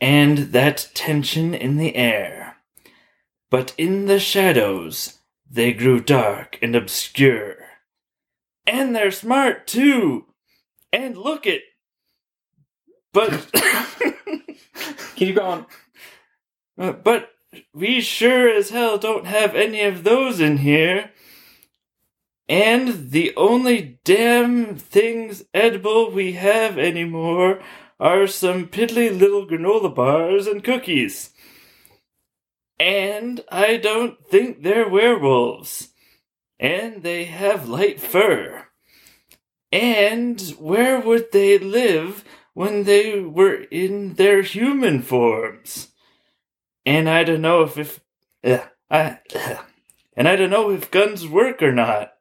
and 0.00 0.38
that 0.52 0.90
tension 0.94 1.54
in 1.54 1.76
the 1.76 1.96
air. 1.96 2.56
But 3.50 3.74
in 3.78 4.06
the 4.06 4.18
shadows, 4.18 5.18
they 5.48 5.72
grew 5.72 6.00
dark 6.00 6.58
and 6.60 6.74
obscure. 6.74 7.56
And 8.66 8.94
they're 8.94 9.10
smart 9.10 9.66
too. 9.66 10.26
And 10.92 11.16
look 11.16 11.46
it. 11.46 11.62
But 13.12 13.50
Can 15.16 15.28
you 15.28 15.34
go 15.34 15.44
on? 15.44 15.66
Uh, 16.78 16.92
But 16.92 17.30
we 17.72 18.00
sure 18.00 18.48
as 18.48 18.70
hell 18.70 18.98
don't 18.98 19.26
have 19.26 19.54
any 19.54 19.80
of 19.80 20.04
those 20.04 20.40
in 20.40 20.58
here. 20.58 21.10
And 22.48 23.10
the 23.10 23.34
only 23.36 23.98
damn 24.04 24.76
things 24.76 25.44
edible 25.52 26.10
we 26.10 26.32
have 26.32 26.78
anymore 26.78 27.60
are 27.98 28.26
some 28.26 28.66
piddly 28.68 29.16
little 29.16 29.46
granola 29.46 29.94
bars 29.94 30.46
and 30.46 30.62
cookies. 30.62 31.30
And 32.78 33.42
I 33.50 33.76
don't 33.76 34.24
think 34.26 34.62
they're 34.62 34.88
werewolves. 34.88 35.88
And 36.58 37.02
they 37.02 37.24
have 37.24 37.68
light 37.68 38.00
fur. 38.00 38.68
And 39.72 40.40
where 40.58 41.00
would 41.00 41.32
they 41.32 41.58
live 41.58 42.24
when 42.54 42.84
they 42.84 43.20
were 43.20 43.64
in 43.70 44.14
their 44.14 44.42
human 44.42 45.02
forms? 45.02 45.88
And 46.84 47.08
I 47.08 47.24
don't 47.24 47.42
know 47.42 47.62
if 47.62 47.76
if 47.76 48.00
uh, 48.44 48.66
I 48.90 49.18
and 50.16 50.28
I 50.28 50.36
don't 50.36 50.50
know 50.50 50.70
if 50.70 50.90
guns 50.90 51.26
work 51.26 51.62
or 51.62 51.72
not. 51.72 52.15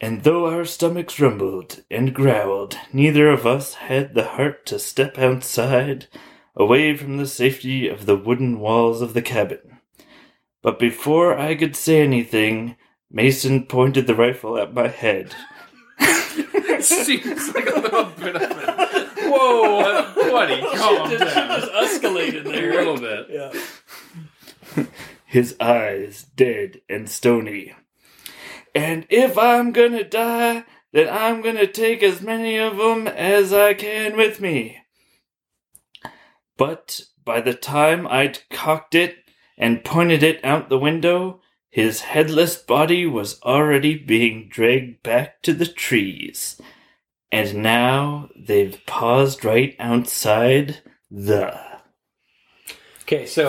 And 0.00 0.22
though 0.24 0.46
our 0.46 0.64
stomachs 0.64 1.18
rumbled 1.20 1.82
and 1.90 2.14
growled, 2.14 2.76
neither 2.92 3.28
of 3.30 3.46
us 3.46 3.74
had 3.74 4.14
the 4.14 4.24
heart 4.24 4.66
to 4.66 4.78
step 4.78 5.18
outside, 5.18 6.08
away 6.56 6.96
from 6.96 7.16
the 7.16 7.26
safety 7.26 7.88
of 7.88 8.06
the 8.06 8.16
wooden 8.16 8.58
walls 8.60 9.00
of 9.00 9.14
the 9.14 9.22
cabin. 9.22 9.78
But 10.62 10.78
before 10.78 11.38
I 11.38 11.54
could 11.54 11.76
say 11.76 12.02
anything, 12.02 12.76
Mason 13.10 13.64
pointed 13.66 14.06
the 14.06 14.14
rifle 14.14 14.58
at 14.58 14.74
my 14.74 14.88
head. 14.88 15.34
It 15.98 16.84
seems 16.84 17.54
like 17.54 17.66
a 17.66 17.80
little 17.80 18.04
bit 18.04 18.36
of 18.36 18.42
it. 18.42 19.08
Whoa, 19.24 20.12
buddy, 20.30 20.60
calm 20.76 21.08
Shit 21.10 21.18
just, 21.20 21.34
down. 21.34 21.60
just 21.60 21.72
escalated 22.02 22.46
A 22.46 22.76
little 22.76 22.98
bit. 22.98 23.26
Yeah. 23.30 24.84
his 25.26 25.56
eyes 25.60 26.26
dead 26.36 26.80
and 26.88 27.08
stony. 27.08 27.74
And 28.74 29.06
if 29.08 29.38
I'm 29.38 29.72
gonna 29.72 30.04
die, 30.04 30.64
then 30.92 31.08
I'm 31.08 31.42
gonna 31.42 31.66
take 31.66 32.02
as 32.02 32.20
many 32.20 32.56
of 32.56 32.78
of 32.78 32.98
'em 32.98 33.06
as 33.06 33.52
I 33.52 33.74
can 33.74 34.16
with 34.16 34.40
me. 34.40 34.78
But 36.56 37.02
by 37.24 37.40
the 37.40 37.54
time 37.54 38.06
I'd 38.06 38.48
cocked 38.50 38.94
it 38.94 39.18
and 39.56 39.84
pointed 39.84 40.22
it 40.22 40.44
out 40.44 40.68
the 40.68 40.78
window, 40.78 41.40
his 41.70 42.02
headless 42.02 42.56
body 42.56 43.06
was 43.06 43.40
already 43.42 43.96
being 43.96 44.48
dragged 44.48 45.02
back 45.02 45.42
to 45.42 45.52
the 45.52 45.66
trees. 45.66 46.60
And 47.32 47.62
now 47.62 48.28
they've 48.36 48.78
paused 48.86 49.44
right 49.44 49.74
outside 49.78 50.82
the. 51.10 51.73
Okay, 53.06 53.26
so 53.26 53.48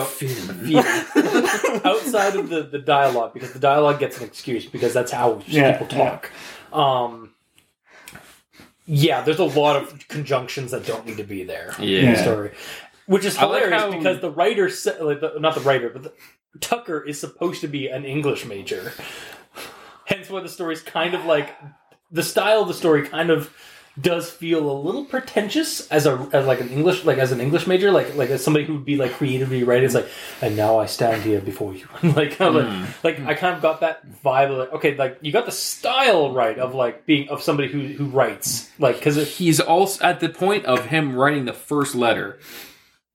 outside 1.84 2.36
of 2.36 2.48
the, 2.50 2.68
the 2.70 2.78
dialogue, 2.78 3.32
because 3.34 3.52
the 3.52 3.58
dialogue 3.58 3.98
gets 3.98 4.18
an 4.18 4.24
excuse 4.24 4.66
because 4.66 4.92
that's 4.92 5.10
how 5.12 5.40
Yeah, 5.46 5.72
people 5.78 5.86
talk. 5.86 6.30
Um, 6.72 7.32
yeah, 8.84 9.22
there's 9.22 9.38
a 9.38 9.44
lot 9.44 9.76
of 9.76 10.06
conjunctions 10.08 10.70
that 10.72 10.84
don't 10.86 11.06
need 11.06 11.16
to 11.16 11.24
be 11.24 11.42
there 11.44 11.74
in 11.78 12.12
the 12.12 12.18
story, 12.18 12.52
which 13.06 13.24
is 13.24 13.36
I 13.38 13.44
like 13.46 13.62
hilarious 13.64 13.82
how- 13.82 13.90
because 13.90 14.20
the 14.20 14.30
writer, 14.30 14.68
sa- 14.68 15.02
like 15.02 15.20
the, 15.20 15.34
not 15.40 15.54
the 15.54 15.62
writer, 15.62 15.88
but 15.90 16.02
the, 16.04 16.12
Tucker 16.60 17.02
is 17.02 17.20
supposed 17.20 17.60
to 17.62 17.68
be 17.68 17.88
an 17.88 18.04
English 18.04 18.46
major. 18.46 18.92
Hence, 20.06 20.30
why 20.30 20.40
the 20.40 20.48
story's 20.48 20.80
kind 20.82 21.14
of 21.14 21.24
like 21.24 21.50
the 22.10 22.22
style 22.22 22.62
of 22.62 22.68
the 22.68 22.74
story 22.74 23.06
kind 23.08 23.30
of 23.30 23.54
does 24.00 24.30
feel 24.30 24.70
a 24.70 24.76
little 24.78 25.04
pretentious 25.04 25.86
as 25.88 26.06
a 26.06 26.28
as 26.32 26.46
like 26.46 26.60
an 26.60 26.68
English 26.68 27.04
like 27.04 27.18
as 27.18 27.32
an 27.32 27.40
English 27.40 27.66
major 27.66 27.90
like 27.90 28.14
like 28.14 28.28
as 28.28 28.44
somebody 28.44 28.64
who 28.64 28.74
would 28.74 28.84
be 28.84 28.96
like 28.96 29.12
creatively 29.12 29.64
writing 29.64 29.84
it's 29.84 29.94
like 29.94 30.08
and 30.42 30.56
now 30.56 30.78
I 30.78 30.86
stand 30.86 31.22
here 31.22 31.40
before 31.40 31.74
you 31.74 31.86
like 32.02 32.40
I'm 32.40 32.54
like, 32.54 32.66
hmm. 32.66 32.84
like 33.02 33.20
I 33.20 33.34
kind 33.34 33.56
of 33.56 33.62
got 33.62 33.80
that 33.80 34.06
vibe 34.22 34.50
of 34.50 34.58
like 34.58 34.72
okay 34.74 34.96
like 34.96 35.18
you 35.22 35.32
got 35.32 35.46
the 35.46 35.52
style 35.52 36.32
right 36.32 36.58
of 36.58 36.74
like 36.74 37.06
being 37.06 37.28
of 37.28 37.42
somebody 37.42 37.68
who 37.68 37.80
who 37.94 38.06
writes 38.06 38.70
like 38.78 38.96
because 38.96 39.16
He's 39.36 39.60
also 39.60 40.04
at 40.04 40.20
the 40.20 40.28
point 40.28 40.66
of 40.66 40.86
him 40.86 41.16
writing 41.16 41.46
the 41.46 41.52
first 41.52 41.94
letter. 41.94 42.38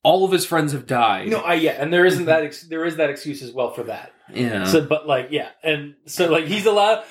All 0.04 0.26
of 0.26 0.32
his 0.32 0.48
friends 0.48 0.74
have 0.74 0.88
died. 0.88 1.30
no 1.30 1.40
I 1.40 1.56
yeah 1.56 1.74
and 1.74 1.94
there 1.94 2.06
isn't 2.06 2.26
that 2.26 2.44
ex- 2.44 2.64
there 2.64 2.86
is 2.86 2.96
that 2.98 3.10
excuse 3.12 3.44
as 3.44 3.52
well 3.52 3.72
for 3.72 3.84
that 3.84 4.12
yeah. 4.34 4.66
So, 4.66 4.86
but 4.86 5.08
like, 5.08 5.28
yeah, 5.32 5.50
and 5.64 5.96
so 6.06 6.30
like 6.30 6.46
he's 6.46 6.66
allowed. 6.66 7.04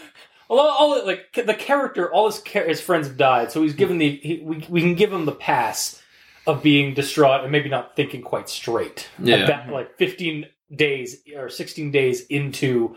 All, 0.51 0.59
all 0.59 1.07
like 1.07 1.33
the 1.33 1.55
character, 1.55 2.13
all 2.13 2.27
his 2.27 2.43
char- 2.43 2.67
his 2.67 2.81
friends 2.81 3.07
have 3.07 3.17
died, 3.17 3.53
so 3.53 3.63
he's 3.63 3.75
given 3.75 3.99
the 3.99 4.17
he, 4.17 4.41
we 4.43 4.67
we 4.69 4.81
can 4.81 4.95
give 4.97 5.13
him 5.13 5.25
the 5.25 5.33
pass 5.33 6.03
of 6.47 6.63
being 6.63 6.93
distraught 6.95 7.43
and 7.43 7.53
maybe 7.53 7.69
not 7.69 7.95
thinking 7.95 8.21
quite 8.23 8.49
straight. 8.49 9.09
Yeah. 9.23 9.37
About, 9.45 9.69
like 9.69 9.97
fifteen 9.97 10.47
days 10.75 11.19
or 11.37 11.49
sixteen 11.49 11.93
days 11.93 12.27
into 12.27 12.97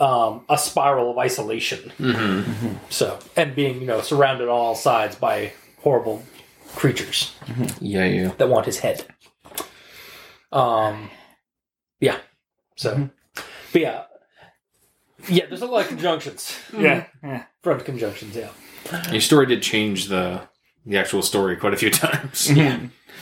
um, 0.00 0.44
a 0.48 0.56
spiral 0.56 1.10
of 1.10 1.18
isolation. 1.18 1.90
hmm 1.98 2.42
So 2.88 3.18
and 3.36 3.54
being 3.54 3.80
you 3.80 3.86
know 3.86 4.00
surrounded 4.00 4.48
on 4.48 4.54
all 4.58 4.74
sides 4.74 5.14
by 5.14 5.52
horrible 5.82 6.22
creatures 6.74 7.34
Yeah, 7.80 8.06
yeah. 8.06 8.28
that 8.38 8.48
want 8.48 8.64
his 8.64 8.78
head. 8.78 9.04
Um, 10.50 11.10
yeah. 12.00 12.16
So, 12.76 13.10
but 13.72 13.80
yeah, 13.82 14.04
yeah. 15.28 15.46
There's 15.46 15.62
a 15.62 15.66
lot 15.66 15.82
of 15.82 15.88
conjunctions, 15.88 16.56
Yeah. 16.72 17.00
Mm-hmm. 17.00 17.26
yeah. 17.26 17.44
front 17.62 17.84
conjunctions. 17.84 18.36
Yeah. 18.36 18.50
Your 19.10 19.20
story 19.20 19.46
did 19.46 19.62
change 19.62 20.08
the 20.08 20.42
the 20.84 20.98
actual 20.98 21.22
story 21.22 21.56
quite 21.56 21.74
a 21.74 21.76
few 21.76 21.90
times. 22.04 22.48
Mm-hmm. 22.48 22.58
Yeah. 22.58 22.78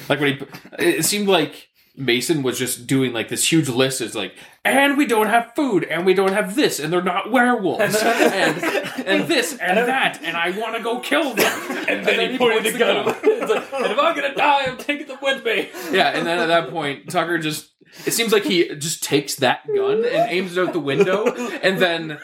like 0.09 0.21
when 0.21 0.37
he, 0.37 0.45
it 0.79 1.05
seemed 1.05 1.29
like 1.29 1.69
Mason 1.97 2.43
was 2.43 2.59
just 2.59 2.87
doing 2.87 3.13
like 3.13 3.29
this 3.29 3.51
huge 3.53 3.69
list. 3.69 4.01
It's 4.01 4.15
like, 4.15 4.35
and 4.65 4.97
we 4.97 5.05
don't 5.07 5.27
have 5.27 5.53
food, 5.55 5.85
and 5.85 6.07
we 6.07 6.15
don't 6.15 6.33
have 6.33 6.55
this, 6.57 6.81
and 6.81 6.91
they're 6.93 7.03
not 7.03 7.31
werewolves, 7.31 7.97
and 8.03 8.63
and 9.07 9.29
this 9.29 9.53
and 9.59 9.77
that, 9.77 10.21
and 10.23 10.37
I 10.37 10.51
want 10.59 10.77
to 10.77 10.83
go 10.83 11.01
kill 11.01 11.35
them. 11.35 11.61
And 11.89 12.07
then, 12.07 12.31
he 12.31 12.39
pointed 12.39 12.63
points 12.63 12.73
the 12.73 12.79
gun. 12.79 13.17
It's 13.25 13.51
like, 13.53 13.73
and 13.75 13.93
if 13.93 13.99
I'm 13.99 14.15
gonna 14.15 14.35
die, 14.35 14.65
I'm 14.69 14.79
taking 14.79 15.09
them 15.09 15.19
with 15.21 15.45
me. 15.45 15.69
Yeah, 15.91 16.09
and 16.17 16.27
then 16.27 16.39
at 16.39 16.47
that 16.47 16.71
point, 16.71 17.11
Tucker 17.11 17.37
just. 17.39 17.69
It 18.07 18.13
seems 18.13 18.33
like 18.33 18.45
he 18.45 18.75
just 18.77 19.03
takes 19.03 19.35
that 19.37 19.67
gun 19.67 20.05
and 20.05 20.31
aims 20.31 20.57
it 20.57 20.61
out 20.67 20.73
the 20.73 20.81
window, 20.81 21.27
and 21.63 21.79
then 21.79 22.19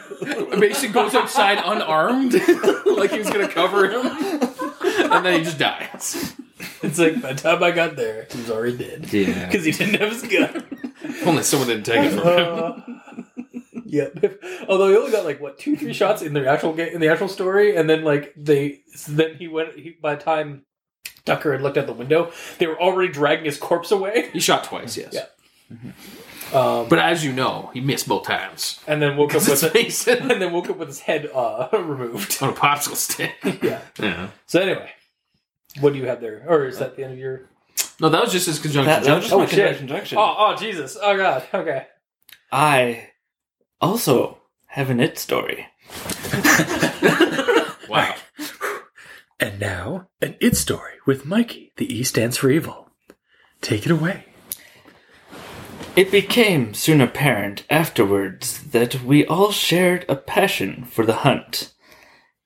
Mason 0.59 0.93
goes 0.93 1.15
outside 1.15 1.59
unarmed, 1.63 2.33
like 2.97 3.11
he 3.11 3.19
was 3.19 3.29
gonna 3.31 3.49
cover 3.49 3.91
him, 3.91 4.07
and 4.07 5.25
then 5.27 5.39
he 5.39 5.45
just 5.45 5.59
dies. 5.59 6.35
It's 6.83 6.99
like 6.99 7.21
by 7.21 7.33
the 7.35 7.41
time 7.43 7.63
I 7.63 7.73
got 7.73 7.97
there, 7.97 8.27
he 8.31 8.39
was 8.39 8.51
already 8.51 8.77
dead 8.79 9.13
Yeah. 9.13 9.47
because 9.47 9.65
he 9.65 9.73
didn't 9.73 10.01
have 10.01 10.13
his 10.13 10.23
gun. 10.23 10.65
Only 11.27 11.43
someone 11.43 11.69
didn't 11.69 11.85
take 11.85 12.01
it 12.05 12.11
from 12.13 12.23
him. 12.27 12.49
Uh, 12.49 13.83
yep. 13.85 14.41
Although 14.69 14.89
he 14.89 14.97
only 14.97 15.11
got 15.13 15.25
like 15.25 15.41
what 15.41 15.59
two, 15.59 15.77
three 15.77 15.93
shots 15.93 16.23
in 16.23 16.33
the 16.33 16.49
actual 16.49 16.73
game, 16.73 16.89
in 16.95 17.01
the 17.01 17.09
actual 17.09 17.29
story, 17.29 17.77
and 17.77 17.89
then 17.89 18.03
like 18.05 18.33
they, 18.37 18.81
then 19.09 19.35
he 19.37 19.49
went. 19.49 19.75
He, 19.79 19.97
by 20.01 20.15
the 20.15 20.23
time 20.23 20.65
Tucker 21.25 21.53
had 21.53 21.63
looked 21.63 21.77
out 21.77 21.87
the 21.87 21.93
window, 21.93 22.33
they 22.59 22.67
were 22.67 22.81
already 22.81 23.13
dragging 23.13 23.45
his 23.45 23.59
corpse 23.59 23.91
away. 23.91 24.31
He 24.33 24.41
shot 24.41 24.65
twice, 24.65 24.97
yes. 24.97 25.13
Yeah. 25.13 25.27
Um, 26.53 26.89
But 26.89 26.99
as 27.01 27.25
you 27.25 27.33
know, 27.33 27.71
he 27.75 27.81
missed 27.81 28.07
both 28.09 28.25
times. 28.25 28.79
and 28.87 29.03
then 29.03 29.17
woke 29.17 29.31
up 29.35 29.43
It's 29.43 29.49
with 29.49 29.65
it, 29.65 29.75
Mason 29.75 30.31
and 30.31 30.41
then 30.41 30.53
woke 30.53 30.71
up 30.71 30.77
with 30.77 30.89
his 30.89 31.01
head 31.01 31.29
uh, 31.35 31.69
removed. 31.73 32.41
on 32.43 32.51
a 32.51 32.53
popsicle 32.53 32.95
stick. 32.97 33.33
yeah. 33.63 33.81
Yeah. 33.99 34.29
So 34.47 34.61
anyway, 34.61 34.91
What 35.81 35.93
do 35.93 35.99
you 35.99 36.07
have 36.07 36.21
there? 36.21 36.45
Or 36.47 36.67
is 36.67 36.79
that 36.79 36.97
the 36.97 37.05
end 37.05 37.15
of 37.15 37.19
your? 37.19 37.43
No, 38.01 38.09
that 38.11 38.23
was 38.23 38.33
just 38.33 38.47
his 38.47 38.59
conjunction. 38.59 38.87
That, 38.87 39.03
that 39.05 39.15
was 39.17 39.25
just 39.25 39.35
Oh, 39.35 39.39
my 39.41 39.47
shit. 39.47 39.77
conjunction. 39.79 40.19
Oh, 40.19 40.35
oh, 40.39 40.57
Jesus! 40.57 40.97
Oh 41.01 41.17
God! 41.17 41.43
Okay. 41.53 41.87
I 42.53 43.11
also 43.81 44.39
have 44.67 44.89
an 44.91 45.01
it 45.01 45.19
story. 45.19 45.67
wow. 47.89 48.15
And 49.41 49.61
now, 49.61 50.09
an 50.23 50.37
it 50.41 50.57
story 50.57 50.95
with 51.07 51.27
Mikey. 51.27 51.73
The 51.77 51.93
E 51.93 52.03
stands 52.05 52.37
for 52.39 52.51
evil. 52.51 52.91
Take 53.61 53.85
it 53.87 53.93
away. 53.93 54.25
It 55.97 56.11
became 56.11 56.75
soon 56.75 57.01
apparent 57.01 57.65
afterwards 57.71 58.63
that 58.65 59.03
we 59.03 59.25
all 59.25 59.51
shared 59.51 60.05
a 60.11 60.15
passion 60.15 60.85
for 60.85 61.07
the 61.07 61.15
hunt. 61.15 61.73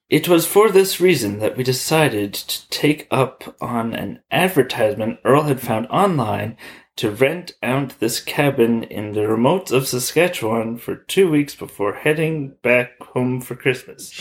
It 0.09 0.29
was 0.29 0.47
for 0.47 0.71
this 0.71 1.01
reason 1.01 1.41
that 1.41 1.57
we 1.57 1.65
decided 1.65 2.33
to 2.33 2.71
take 2.71 3.09
up 3.11 3.57
on 3.61 3.93
an 3.93 4.23
advertisement 4.31 5.19
Earl 5.25 5.43
had 5.43 5.61
found 5.61 5.89
online 5.89 6.57
to 6.95 7.11
rent 7.11 7.51
out 7.61 7.99
this 7.99 8.21
cabin 8.21 8.85
in 8.85 9.15
the 9.15 9.23
remotes 9.23 9.73
of 9.73 9.89
Saskatchewan 9.89 10.77
for 10.77 10.95
two 10.95 11.29
weeks 11.29 11.57
before 11.57 11.95
heading 11.95 12.55
back 12.63 13.03
home 13.03 13.41
for 13.41 13.57
Christmas. 13.57 14.11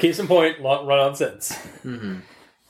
Case 0.00 0.18
in 0.18 0.26
point, 0.26 0.60
lo- 0.60 0.84
run 0.84 0.98
on 0.98 1.14
sentence. 1.14 1.52
Mm-hmm. 1.84 2.16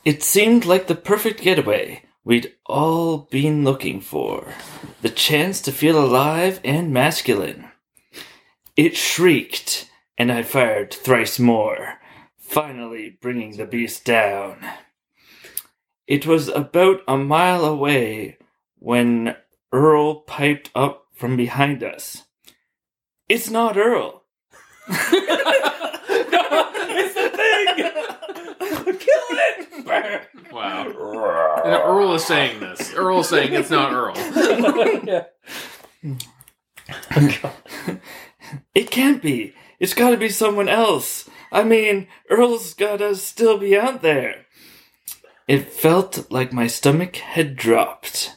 It 0.05 0.22
seemed 0.22 0.66
like 0.66 0.87
the 0.87 0.95
perfect 0.95 1.41
getaway 1.41 2.03
we'd 2.29 2.55
all 2.66 3.16
been 3.31 3.64
looking 3.64 4.03
for 4.03 4.53
the 5.01 5.09
chance 5.09 5.62
to 5.62 5.72
feel 5.72 5.99
alive 5.99 6.61
and 6.62 6.93
masculine. 6.93 7.70
It 8.76 8.99
shrieked, 8.99 9.91
and 10.18 10.31
I 10.31 10.43
fired 10.43 10.93
thrice 10.93 11.39
more, 11.39 11.95
finally 12.37 13.16
bringing 13.22 13.57
the 13.57 13.64
beast 13.64 14.05
down. 14.05 14.59
It 16.07 16.26
was 16.26 16.49
about 16.49 17.01
a 17.09 17.16
mile 17.16 17.64
away 17.64 18.37
when 18.79 19.35
Earl 19.72 20.16
piped 20.16 20.70
up 20.74 21.07
from 21.14 21.35
behind 21.35 21.83
us. 21.83 22.24
It's 23.26 23.49
not 23.49 23.79
Earl. 23.79 24.24
it's 24.89 25.14
the 27.14 27.31
thing. 27.31 28.99
Kill 28.99 29.38
it. 29.49 30.53
Wow. 30.53 31.62
And 31.64 31.74
Earl 31.74 32.14
is 32.14 32.24
saying 32.24 32.61
this. 32.61 32.94
Earl 32.94 33.20
is 33.20 33.28
saying 33.28 33.53
it's 33.53 33.70
not 33.70 33.92
Earl. 33.92 34.14
yeah. 35.05 35.24
It 38.74 38.90
can't 38.90 39.22
be. 39.22 39.55
It's 39.78 39.94
gotta 39.94 40.16
be 40.16 40.28
someone 40.28 40.68
else. 40.68 41.28
I 41.53 41.64
mean, 41.64 42.09
Earl's 42.30 42.74
gotta 42.74 43.14
still 43.16 43.59
be 43.59 43.76
out 43.76 44.03
there. 44.03 44.46
It 45.46 45.72
felt 45.72 46.30
like 46.30 46.53
my 46.53 46.66
stomach 46.66 47.16
had 47.16 47.57
dropped. 47.57 48.36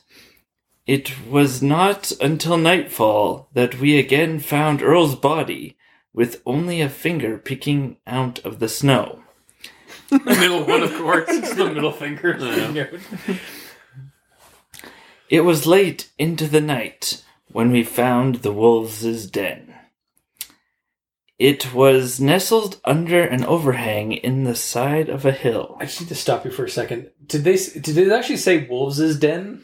It 0.88 1.28
was 1.28 1.62
not 1.62 2.12
until 2.22 2.58
nightfall 2.58 3.50
that 3.54 3.80
we 3.80 3.98
again 4.00 4.40
found 4.40 4.82
Earl's 4.82 5.16
body, 5.16 5.78
with 6.14 6.42
only 6.46 6.82
a 6.82 6.90
finger 6.90 7.38
peeking 7.38 7.98
out 8.06 8.40
of 8.40 8.60
the 8.60 8.68
snow. 8.68 9.21
The 10.12 10.20
middle 10.40 10.66
one, 10.66 10.84
of 10.84 10.94
course. 10.96 11.26
It's 11.30 11.56
the 11.56 11.72
middle 11.74 11.92
finger. 11.92 12.38
Yeah. 12.74 12.88
It 15.30 15.42
was 15.42 15.66
late 15.66 16.10
into 16.20 16.46
the 16.48 16.60
night 16.62 17.24
when 17.52 17.72
we 17.72 17.84
found 17.84 18.36
the 18.36 18.52
wolves' 18.52 19.26
den. 19.28 19.74
It 21.40 21.74
was 21.74 22.20
nestled 22.20 22.80
under 22.86 23.22
an 23.24 23.46
overhang 23.46 24.12
in 24.12 24.44
the 24.44 24.56
side 24.56 25.10
of 25.10 25.26
a 25.26 25.32
hill. 25.32 25.78
I 25.80 25.86
just 25.86 26.02
need 26.02 26.10
to 26.10 26.16
stop 26.16 26.44
you 26.46 26.52
for 26.52 26.66
a 26.66 26.70
second. 26.70 27.10
Did 27.26 27.44
they 27.46 27.56
did 27.56 27.98
it 27.98 28.12
actually 28.12 28.38
say 28.38 28.68
wolves' 28.68 29.18
den? 29.18 29.64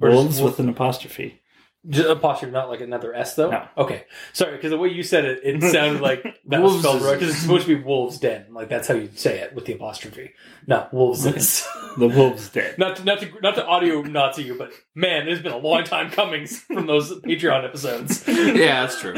Or 0.00 0.08
just 0.08 0.16
Wolves 0.16 0.40
wolf- 0.40 0.52
with 0.58 0.60
an 0.66 0.70
apostrophe. 0.70 1.40
Just 1.88 2.08
apostrophe, 2.08 2.52
not 2.52 2.68
like 2.68 2.80
another 2.82 3.14
S 3.14 3.34
though. 3.34 3.50
No. 3.50 3.66
Okay, 3.78 4.04
sorry, 4.32 4.56
because 4.56 4.70
the 4.70 4.76
way 4.78 4.88
you 4.88 5.02
said 5.02 5.24
it, 5.24 5.40
it 5.42 5.62
sounded 5.72 6.02
like 6.02 6.22
that 6.46 6.60
was 6.60 6.78
spelled 6.80 7.02
right. 7.02 7.14
Because 7.14 7.30
it's 7.30 7.38
supposed 7.38 7.66
to 7.66 7.76
be 7.76 7.82
wolves' 7.82 8.18
den, 8.18 8.46
like 8.52 8.68
that's 8.68 8.88
how 8.88 8.94
you 8.94 9.08
say 9.14 9.38
it 9.38 9.54
with 9.54 9.64
the 9.64 9.72
apostrophe. 9.72 10.32
Not 10.66 10.92
wolves' 10.92 11.24
is. 11.26 11.66
The 11.98 12.06
wolves' 12.06 12.50
den. 12.50 12.74
not 12.78 12.96
to, 12.96 13.04
not 13.04 13.18
to 13.20 13.40
not 13.40 13.54
to 13.56 13.66
audio 13.66 14.02
Nazi 14.02 14.44
you, 14.44 14.54
but 14.56 14.70
man, 14.94 15.26
it's 15.26 15.42
been 15.42 15.50
a 15.52 15.56
long 15.58 15.82
time 15.82 16.10
coming 16.10 16.46
from 16.46 16.86
those 16.86 17.10
Patreon 17.22 17.64
episodes. 17.64 18.24
Yeah, 18.28 18.82
that's 18.82 19.00
true. 19.00 19.14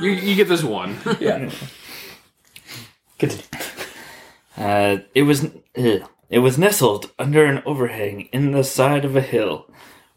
You 0.00 0.10
you 0.10 0.34
get 0.34 0.48
this 0.48 0.62
one. 0.62 0.98
Yeah. 1.20 1.50
Continue. 3.18 3.44
Uh, 4.56 4.98
it 5.14 5.22
was 5.22 5.44
ugh. 5.76 6.02
it 6.28 6.40
was 6.40 6.58
nestled 6.58 7.12
under 7.18 7.44
an 7.44 7.62
overhang 7.64 8.22
in 8.32 8.50
the 8.52 8.64
side 8.64 9.04
of 9.04 9.16
a 9.16 9.20
hill, 9.20 9.70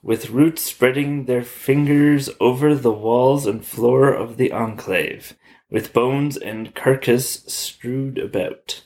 with 0.03 0.29
roots 0.29 0.63
spreading 0.63 1.25
their 1.25 1.43
fingers 1.43 2.29
over 2.39 2.73
the 2.73 2.91
walls 2.91 3.45
and 3.45 3.65
floor 3.65 4.11
of 4.11 4.37
the 4.37 4.51
enclave, 4.51 5.35
with 5.69 5.93
bones 5.93 6.37
and 6.37 6.73
carcass 6.73 7.43
strewed 7.45 8.17
about. 8.17 8.83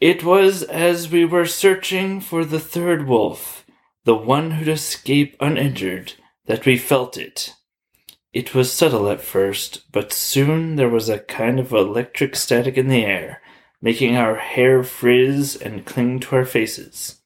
It 0.00 0.24
was 0.24 0.62
as 0.64 1.10
we 1.10 1.24
were 1.24 1.46
searching 1.46 2.20
for 2.20 2.44
the 2.44 2.60
third 2.60 3.06
wolf, 3.06 3.64
the 4.04 4.16
one 4.16 4.52
who'd 4.52 4.68
escape 4.68 5.36
uninjured, 5.38 6.14
that 6.46 6.66
we 6.66 6.76
felt 6.76 7.16
it. 7.16 7.54
It 8.32 8.54
was 8.54 8.72
subtle 8.72 9.08
at 9.10 9.20
first, 9.20 9.92
but 9.92 10.12
soon 10.12 10.76
there 10.76 10.88
was 10.88 11.08
a 11.08 11.18
kind 11.20 11.60
of 11.60 11.72
electric 11.72 12.34
static 12.34 12.76
in 12.76 12.88
the 12.88 13.04
air, 13.04 13.42
making 13.80 14.16
our 14.16 14.36
hair 14.36 14.82
frizz 14.82 15.54
and 15.54 15.84
cling 15.84 16.18
to 16.20 16.36
our 16.36 16.44
faces. 16.44 17.21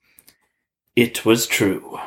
It 0.97 1.27
was 1.27 1.47
true. 1.47 1.99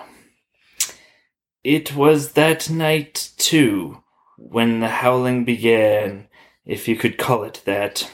It 1.64 1.96
was 1.96 2.32
that 2.32 2.72
night, 2.72 3.30
too, 3.38 4.02
when 4.36 4.80
the 4.80 4.88
howling 4.88 5.46
began, 5.46 6.28
if 6.66 6.88
you 6.88 6.96
could 6.96 7.20
call 7.20 7.44
it 7.44 7.62
that. 7.66 8.10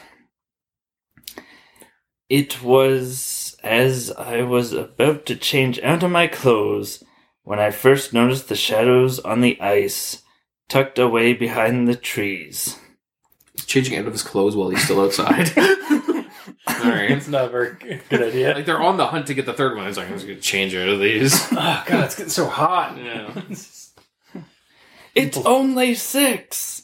It 2.27 2.61
was 2.61 3.55
as 3.63 4.11
I 4.11 4.41
was 4.41 4.73
about 4.73 5.25
to 5.27 5.37
change 5.37 5.79
out 5.79 6.03
of 6.03 6.11
my 6.11 6.27
clothes 6.27 7.01
when 7.43 7.59
I 7.59 7.71
first 7.71 8.13
noticed 8.13 8.49
the 8.49 8.55
shadows 8.55 9.19
on 9.19 9.39
the 9.39 9.59
ice 9.61 10.23
tucked 10.67 10.99
away 10.99 11.33
behind 11.33 11.87
the 11.87 11.95
trees. 11.95 12.77
He's 13.53 13.65
changing 13.65 13.97
out 13.97 14.07
of 14.07 14.11
his 14.11 14.23
clothes 14.23 14.57
while 14.57 14.69
he's 14.69 14.83
still 14.83 15.01
outside. 15.01 15.51
All 16.85 16.91
right. 16.91 17.11
It's 17.15 17.27
not 17.27 17.45
a 17.45 17.49
very 17.49 17.73
good 18.09 18.21
idea. 18.21 18.53
Like 18.53 18.65
they're 18.65 18.81
on 18.81 18.97
the 18.97 19.07
hunt 19.07 19.27
to 19.27 19.33
get 19.33 19.45
the 19.45 19.53
third 19.53 19.75
one. 19.75 19.87
He's 19.87 19.97
like, 19.97 20.07
I'm 20.07 20.13
just 20.13 20.27
gonna 20.27 20.39
change 20.39 20.75
out 20.75 20.89
of 20.89 20.99
these. 20.99 21.33
Oh 21.51 21.83
god, 21.87 22.05
it's 22.05 22.15
getting 22.15 22.29
so 22.29 22.47
hot. 22.47 22.97
Yeah. 22.97 23.41
It's 25.15 25.37
only 25.37 25.95
six! 25.95 26.83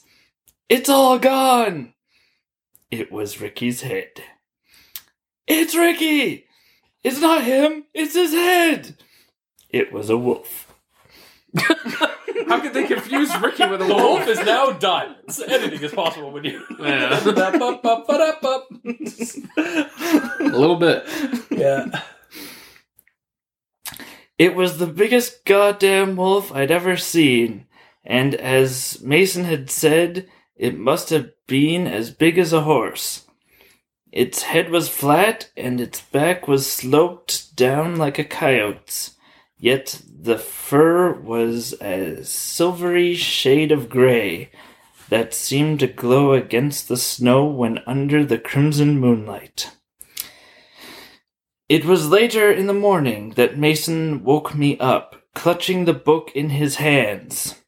It's 0.69 0.87
all 0.87 1.19
gone! 1.19 1.93
It 2.89 3.11
was 3.11 3.41
Ricky's 3.41 3.81
head. 3.81 4.23
It's 5.47 5.75
Ricky! 5.75 6.45
It's 7.03 7.19
not 7.19 7.43
him! 7.43 7.83
It's 7.93 8.13
his 8.13 8.31
head! 8.31 8.95
It 9.69 9.91
was 9.91 10.09
a 10.09 10.17
wolf. 10.17 10.73
How 12.51 12.59
could 12.59 12.73
they 12.73 12.85
confuse 12.85 13.29
Ricky 13.39 13.65
with 13.67 13.81
a 13.81 13.85
The 13.85 13.93
wolf? 13.95 14.19
wolf 14.19 14.27
is 14.27 14.39
now 14.45 14.71
done. 14.71 15.15
So 15.29 15.45
anything 15.45 15.81
is 15.81 15.91
possible 15.93 16.31
when 16.31 16.43
you. 16.43 16.63
Yeah. 16.79 17.17
A 20.39 20.43
little 20.43 20.75
bit. 20.75 21.05
yeah. 21.51 21.85
It 24.37 24.55
was 24.55 24.77
the 24.77 24.87
biggest 24.87 25.45
goddamn 25.45 26.15
wolf 26.15 26.51
I'd 26.51 26.71
ever 26.71 26.97
seen, 26.97 27.65
and 28.03 28.33
as 28.35 28.99
Mason 29.01 29.43
had 29.45 29.69
said, 29.69 30.27
it 30.55 30.77
must 30.77 31.09
have 31.11 31.29
been 31.47 31.87
as 31.87 32.09
big 32.11 32.37
as 32.39 32.51
a 32.51 32.61
horse. 32.61 33.25
Its 34.11 34.41
head 34.43 34.69
was 34.71 34.89
flat, 34.89 35.51
and 35.55 35.79
its 35.79 36.01
back 36.01 36.47
was 36.47 36.69
sloped 36.71 37.55
down 37.55 37.95
like 37.97 38.17
a 38.19 38.23
coyote's, 38.23 39.15
yet 39.61 40.01
the 40.21 40.39
fur 40.39 41.13
was 41.13 41.73
a 41.81 42.25
silvery 42.25 43.15
shade 43.15 43.71
of 43.71 43.89
gray 43.89 44.51
that 45.09 45.33
seemed 45.33 45.79
to 45.79 45.87
glow 45.87 46.33
against 46.33 46.87
the 46.87 46.97
snow 46.97 47.45
when 47.45 47.77
under 47.85 48.25
the 48.25 48.39
crimson 48.39 48.99
moonlight. 48.99 49.71
It 51.69 51.85
was 51.85 52.09
later 52.09 52.51
in 52.51 52.67
the 52.67 52.73
morning 52.73 53.31
that 53.31 53.57
Mason 53.57 54.23
woke 54.23 54.55
me 54.55 54.77
up, 54.79 55.23
clutching 55.35 55.85
the 55.85 55.93
book 55.93 56.31
in 56.33 56.49
his 56.49 56.77
hands. 56.77 57.61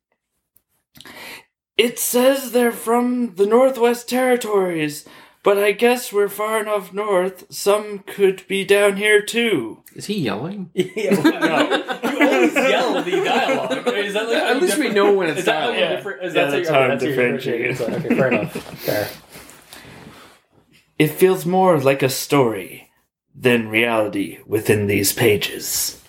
It 1.78 2.00
says 2.00 2.52
they're 2.52 2.72
from 2.72 3.36
the 3.36 3.46
Northwest 3.46 4.10
Territories, 4.10 5.08
but 5.44 5.58
I 5.58 5.74
guess 5.74 6.12
we're 6.14 6.30
far 6.30 6.62
enough 6.62 6.94
north, 6.94 7.46
some 7.54 8.00
could 8.00 8.48
be 8.48 8.64
down 8.66 8.96
here 8.98 9.22
too. 9.22 9.84
Is 9.96 10.06
he 10.08 10.20
yelling? 10.22 10.72
yeah 10.74 11.22
well, 11.22 11.40
no. 11.40 12.10
You 12.12 12.28
always 12.32 12.54
yell 12.56 13.04
the 13.04 13.12
dialogue. 13.12 13.88
Is 13.90 14.14
that 14.14 14.28
like 14.28 14.38
At 14.38 14.62
least 14.62 14.78
we 14.78 14.90
know 14.90 15.14
when 15.14 15.30
it's 15.30 15.40
Is 15.40 15.46
that 15.46 15.64
how 15.64 15.70
you 15.72 15.76
dialogue. 15.80 15.98
different? 15.98 16.24
Is 16.24 16.34
Yeah, 16.34 16.46
that 16.46 16.52
that's 16.52 16.70
how 16.70 16.74
how 16.76 16.80
you- 16.80 16.86
I'm 16.86 16.90
that's 16.92 17.04
how 17.04 17.10
differentiating. 17.10 17.76
So, 17.76 17.86
Okay, 17.88 18.08
fair 18.16 18.28
enough. 18.32 18.54
Fair. 18.80 19.10
it 20.98 21.08
feels 21.10 21.46
more 21.46 21.78
like 21.80 22.02
a 22.02 22.10
story 22.10 22.90
than 23.36 23.68
reality 23.70 24.40
within 24.48 24.88
these 24.88 25.12
pages. 25.14 26.00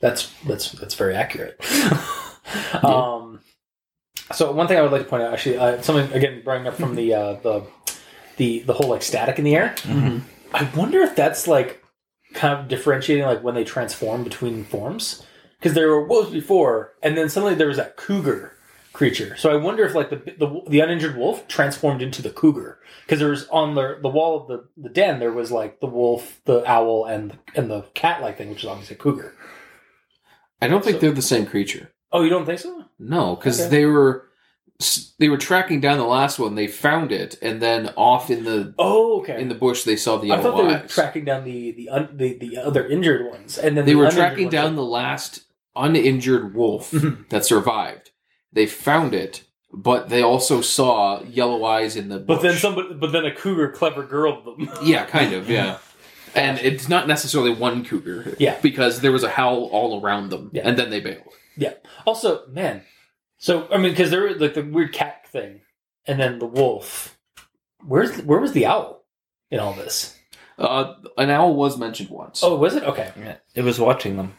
That's 0.00 0.30
that's 0.46 0.72
that's 0.72 0.94
very 0.94 1.14
accurate. 1.14 1.58
um, 2.84 3.40
so 4.34 4.52
one 4.52 4.66
thing 4.68 4.78
I 4.78 4.82
would 4.82 4.92
like 4.92 5.02
to 5.02 5.08
point 5.08 5.22
out, 5.22 5.32
actually, 5.32 5.56
uh, 5.58 5.80
something 5.82 6.12
again 6.12 6.42
bringing 6.44 6.66
up 6.66 6.74
from 6.74 6.94
the 6.96 7.14
uh, 7.14 7.32
the 7.34 7.66
the 8.36 8.60
the 8.60 8.72
whole 8.72 8.88
like 8.88 9.02
static 9.02 9.38
in 9.38 9.44
the 9.44 9.54
air. 9.56 9.74
I 10.52 10.68
wonder 10.76 11.00
if 11.00 11.16
that's 11.16 11.46
like 11.48 11.82
kind 12.34 12.58
of 12.58 12.68
differentiating 12.68 13.24
like 13.24 13.42
when 13.42 13.54
they 13.54 13.64
transform 13.64 14.24
between 14.24 14.64
forms 14.64 15.22
because 15.58 15.74
there 15.74 15.88
were 15.88 16.06
wolves 16.06 16.30
before, 16.30 16.94
and 17.02 17.16
then 17.16 17.28
suddenly 17.28 17.54
there 17.54 17.68
was 17.68 17.76
that 17.78 17.96
cougar 17.96 18.52
creature. 18.92 19.34
So 19.36 19.50
I 19.50 19.56
wonder 19.56 19.84
if 19.84 19.94
like 19.94 20.10
the 20.10 20.16
the, 20.38 20.62
the 20.68 20.80
uninjured 20.80 21.16
wolf 21.16 21.48
transformed 21.48 22.02
into 22.02 22.22
the 22.22 22.30
cougar 22.30 22.78
because 23.04 23.18
there 23.18 23.30
was 23.30 23.48
on 23.48 23.74
the 23.74 23.98
the 24.02 24.08
wall 24.08 24.40
of 24.42 24.48
the, 24.48 24.64
the 24.76 24.88
den 24.88 25.18
there 25.20 25.32
was 25.32 25.50
like 25.50 25.80
the 25.80 25.86
wolf, 25.86 26.40
the 26.44 26.62
owl, 26.70 27.04
and 27.06 27.38
and 27.56 27.70
the 27.70 27.82
cat 27.94 28.20
like 28.22 28.36
thing, 28.38 28.50
which 28.50 28.62
is 28.64 28.68
obviously 28.68 28.94
a 28.96 28.98
cougar. 28.98 29.34
I 30.62 30.68
don't 30.68 30.84
think 30.84 30.96
So- 30.96 31.00
they're 31.00 31.12
the 31.12 31.22
same 31.22 31.46
creature. 31.46 31.90
Oh, 32.14 32.22
you 32.22 32.30
don't 32.30 32.46
think 32.46 32.60
so? 32.60 32.84
No, 32.98 33.34
because 33.36 33.60
Okay. 33.60 33.70
they 33.70 33.84
were 33.86 34.28
they 35.18 35.28
were 35.28 35.36
tracking 35.36 35.80
down 35.80 35.98
the 35.98 36.04
last 36.04 36.38
one. 36.38 36.54
They 36.54 36.66
found 36.66 37.12
it, 37.12 37.36
and 37.42 37.60
then 37.60 37.90
off 37.96 38.30
in 38.30 38.44
the 38.44 38.74
Oh, 38.78 39.20
okay. 39.20 39.40
in 39.40 39.48
the 39.48 39.54
bush 39.54 39.82
they 39.84 39.96
saw 39.96 40.16
the 40.16 40.32
I 40.32 40.40
thought 40.40 40.56
they 40.56 40.62
were 40.64 40.82
tracking 40.88 41.24
down 41.24 41.44
the 41.44 41.72
the, 41.72 41.88
un, 41.90 42.08
the 42.16 42.34
the 42.38 42.56
other 42.58 42.86
injured 42.86 43.26
ones, 43.30 43.58
and 43.58 43.76
then 43.76 43.84
they 43.84 43.92
the 43.92 43.98
were 43.98 44.10
tracking 44.10 44.48
down 44.48 44.74
the 44.76 44.84
last 44.84 45.42
uninjured 45.76 46.54
wolf 46.54 46.90
Mhm. 46.92 47.28
that 47.30 47.44
survived. 47.44 48.10
They 48.52 48.66
found 48.66 49.12
it, 49.14 49.42
but 49.72 50.08
they 50.08 50.22
also 50.22 50.60
saw 50.60 51.22
yellow 51.24 51.64
eyes 51.64 51.96
in 51.96 52.08
the 52.08 52.18
bush. 52.18 52.26
But 52.36 52.42
then 52.42 52.56
somebody, 52.56 52.94
but 52.94 53.10
then 53.12 53.24
a 53.24 53.34
cougar 53.34 53.70
clever 53.72 54.04
girled 54.04 54.44
them. 54.44 54.70
Yeah, 54.84 55.04
kind 55.06 55.32
of, 55.32 55.50
yeah. 55.50 55.78
And 56.34 56.58
it's 56.58 56.88
not 56.88 57.06
necessarily 57.08 57.52
one 57.52 57.84
cougar. 57.84 58.34
Yeah. 58.38 58.56
Because 58.60 59.00
there 59.00 59.12
was 59.12 59.22
a 59.22 59.28
howl 59.30 59.68
all 59.72 60.00
around 60.00 60.30
them. 60.30 60.50
Yeah. 60.52 60.62
And 60.68 60.76
then 60.76 60.90
they 60.90 61.00
bailed. 61.00 61.22
Yeah. 61.56 61.74
Also, 62.06 62.46
man. 62.48 62.82
So 63.38 63.68
I 63.70 63.76
mean, 63.76 63.92
because 63.92 64.10
there 64.10 64.22
was 64.22 64.38
like 64.38 64.54
the 64.54 64.62
weird 64.62 64.92
cat 64.92 65.26
thing, 65.28 65.60
and 66.06 66.18
then 66.18 66.38
the 66.38 66.46
wolf. 66.46 67.18
Where's 67.84 68.16
where 68.22 68.40
was 68.40 68.52
the 68.52 68.66
owl 68.66 69.04
in 69.50 69.60
all 69.60 69.74
this? 69.74 70.18
Uh, 70.58 70.94
an 71.18 71.30
owl 71.30 71.54
was 71.54 71.76
mentioned 71.76 72.10
once. 72.10 72.42
Oh, 72.42 72.56
was 72.56 72.76
it 72.76 72.84
okay? 72.84 73.12
Yeah, 73.18 73.36
it 73.54 73.62
was 73.62 73.80
watching 73.80 74.16
them. 74.16 74.34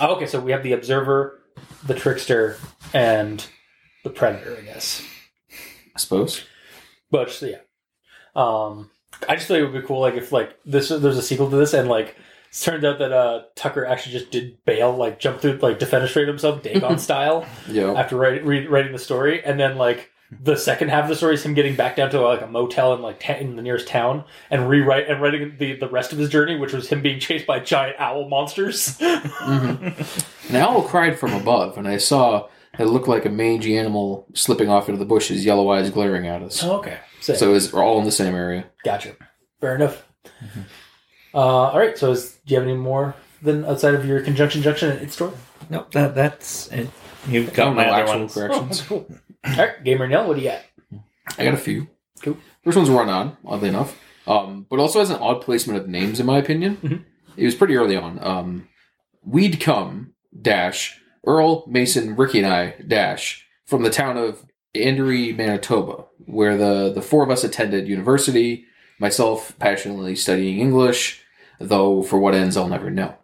Oh, 0.00 0.16
okay, 0.16 0.26
so 0.26 0.40
we 0.40 0.52
have 0.52 0.62
the 0.62 0.72
observer, 0.72 1.40
the 1.86 1.94
trickster, 1.94 2.56
and 2.92 3.46
the 4.04 4.10
predator. 4.10 4.56
I 4.58 4.62
guess. 4.62 5.06
I 5.94 5.98
suppose. 5.98 6.44
But 7.10 7.30
so, 7.30 7.46
yeah, 7.46 7.58
um, 8.34 8.90
I 9.28 9.36
just 9.36 9.48
think 9.48 9.60
it 9.60 9.70
would 9.70 9.80
be 9.80 9.86
cool, 9.86 10.00
like 10.00 10.14
if 10.14 10.32
like 10.32 10.56
this 10.64 10.88
there's 10.88 11.18
a 11.18 11.22
sequel 11.22 11.50
to 11.50 11.56
this, 11.56 11.74
and 11.74 11.88
like 11.88 12.16
it 12.52 12.56
turns 12.64 12.84
out 12.84 12.98
that 12.98 13.12
uh 13.12 13.42
Tucker 13.56 13.84
actually 13.86 14.12
just 14.12 14.30
did 14.30 14.64
bail, 14.64 14.94
like 14.96 15.18
jump 15.18 15.40
through, 15.40 15.58
like 15.58 15.78
defenestrate 15.78 16.26
himself, 16.28 16.62
Dagon 16.62 16.98
style, 17.08 17.46
Yeah. 17.68 17.92
after 17.94 18.16
write, 18.16 18.44
re- 18.44 18.66
writing 18.66 18.92
the 18.92 18.98
story, 18.98 19.42
and 19.44 19.58
then 19.58 19.76
like 19.76 20.10
the 20.40 20.56
second 20.56 20.88
half 20.88 21.02
of 21.04 21.10
the 21.10 21.14
story 21.16 21.34
is 21.34 21.42
him 21.44 21.52
getting 21.52 21.76
back 21.76 21.94
down 21.96 22.08
to 22.08 22.18
like 22.18 22.40
a 22.40 22.46
motel 22.46 22.94
in 22.94 23.02
like 23.02 23.20
ta- 23.20 23.34
in 23.34 23.54
the 23.56 23.60
nearest 23.60 23.86
town 23.86 24.24
and 24.50 24.66
rewrite 24.66 25.06
and 25.08 25.20
writing 25.20 25.56
the 25.58 25.74
the 25.76 25.88
rest 25.88 26.12
of 26.12 26.18
his 26.18 26.30
journey, 26.30 26.56
which 26.58 26.72
was 26.72 26.88
him 26.88 27.02
being 27.02 27.20
chased 27.20 27.46
by 27.46 27.58
giant 27.60 27.96
owl 27.98 28.28
monsters. 28.28 28.98
Mhm. 29.42 30.50
An 30.50 30.56
owl 30.56 30.82
cried 30.82 31.18
from 31.18 31.32
above, 31.34 31.76
and 31.78 31.86
I 31.88 31.96
saw 31.98 32.48
it 32.78 32.84
looked 32.86 33.08
like 33.08 33.26
a 33.26 33.30
mangy 33.30 33.76
animal 33.76 34.26
slipping 34.34 34.68
off 34.70 34.88
into 34.88 34.98
the 34.98 35.04
bushes, 35.04 35.44
yellow 35.44 35.70
eyes 35.70 35.90
glaring 35.90 36.26
at 36.26 36.40
us. 36.42 36.62
oh, 36.64 36.76
okay, 36.78 36.98
so, 37.20 37.34
So 37.34 37.50
it 37.50 37.52
was 37.52 37.74
all 37.74 37.98
in 37.98 38.04
the 38.06 38.12
same 38.12 38.34
area. 38.34 38.64
gotcha, 38.84 39.14
fair 39.60 39.74
enough. 39.74 40.02
Uh, 41.34 41.38
all 41.38 41.78
right, 41.78 41.96
so 41.96 42.10
is, 42.12 42.38
do 42.46 42.54
you 42.54 42.60
have 42.60 42.68
any 42.68 42.76
more 42.76 43.14
than 43.40 43.64
outside 43.64 43.94
of 43.94 44.04
your 44.06 44.20
conjunction 44.20 44.62
junction 44.62 44.90
and 44.90 45.00
its 45.02 45.14
story? 45.14 45.32
Nope, 45.70 45.90
that 45.92 46.14
that's 46.14 46.68
it. 46.68 46.88
You've 47.28 47.52
got 47.54 47.74
my 47.74 47.86
other 47.86 48.02
actual 48.02 48.18
ones. 48.20 48.36
Oh, 48.36 48.40
corrections. 48.40 48.68
that's 48.68 48.82
cool. 48.88 49.06
All 49.44 49.56
right, 49.56 49.82
Gamer 49.84 50.06
Nell, 50.08 50.26
what 50.28 50.36
do 50.36 50.42
you 50.42 50.50
got? 50.50 50.60
I 51.38 51.44
got 51.44 51.54
a 51.54 51.58
few. 51.58 51.88
Cool. 52.20 52.36
First 52.64 52.76
one's 52.76 52.90
run 52.90 53.08
on, 53.08 53.36
oddly 53.44 53.68
enough. 53.68 53.98
Um, 54.26 54.66
but 54.70 54.78
also 54.78 54.98
has 55.00 55.10
an 55.10 55.16
odd 55.16 55.42
placement 55.42 55.78
of 55.80 55.88
names, 55.88 56.20
in 56.20 56.26
my 56.26 56.38
opinion. 56.38 56.76
Mhm. 56.76 57.04
It 57.36 57.44
was 57.44 57.54
pretty 57.54 57.76
early 57.76 57.96
on. 57.96 58.18
Um, 58.22 58.68
We'd 59.24 59.60
come, 59.60 60.14
dash, 60.40 61.00
Earl, 61.24 61.64
Mason, 61.68 62.16
Ricky, 62.16 62.38
and 62.38 62.46
I, 62.52 62.74
dash, 62.86 63.46
from 63.64 63.84
the 63.84 63.90
town 63.90 64.16
of 64.16 64.44
Andrew, 64.74 65.32
Manitoba, 65.32 66.06
where 66.26 66.56
the, 66.56 66.92
the 66.92 67.02
four 67.02 67.22
of 67.22 67.30
us 67.30 67.44
attended 67.44 67.86
university, 67.86 68.64
myself 68.98 69.56
passionately 69.60 70.16
studying 70.16 70.58
English, 70.58 71.21
though 71.68 72.02
for 72.02 72.18
what 72.18 72.34
ends 72.34 72.56
I'll 72.56 72.68
never 72.68 72.90
know. 72.90 73.16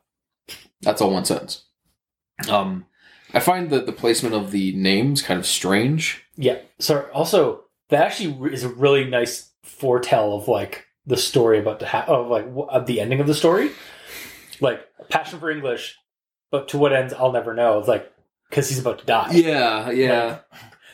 That's 0.82 1.00
all 1.00 1.12
one 1.12 1.24
sentence. 1.24 1.64
Um, 2.48 2.86
I 3.34 3.40
find 3.40 3.70
that 3.70 3.86
the 3.86 3.92
placement 3.92 4.34
of 4.34 4.50
the 4.52 4.74
names 4.76 5.22
kind 5.22 5.38
of 5.38 5.46
strange. 5.46 6.24
Yeah. 6.36 6.58
So 6.78 7.08
also 7.12 7.64
that 7.88 8.04
actually 8.04 8.52
is 8.52 8.64
a 8.64 8.68
really 8.68 9.04
nice 9.04 9.50
foretell 9.62 10.34
of 10.34 10.48
like 10.48 10.86
the 11.06 11.16
story 11.16 11.58
about 11.58 11.80
to 11.80 11.86
ha- 11.86 12.04
of 12.06 12.28
like 12.28 12.46
of 12.68 12.86
the 12.86 13.00
ending 13.00 13.20
of 13.20 13.26
the 13.26 13.34
story. 13.34 13.70
Like 14.60 14.80
passion 15.08 15.40
for 15.40 15.50
English, 15.50 15.96
but 16.50 16.68
to 16.68 16.78
what 16.78 16.92
ends 16.92 17.12
I'll 17.12 17.32
never 17.32 17.54
know. 17.54 17.78
It's 17.78 17.88
like 17.88 18.12
because 18.48 18.68
he's 18.68 18.78
about 18.78 19.00
to 19.00 19.06
die. 19.06 19.32
Yeah, 19.32 19.90
yeah. 19.90 20.24
Like, 20.24 20.44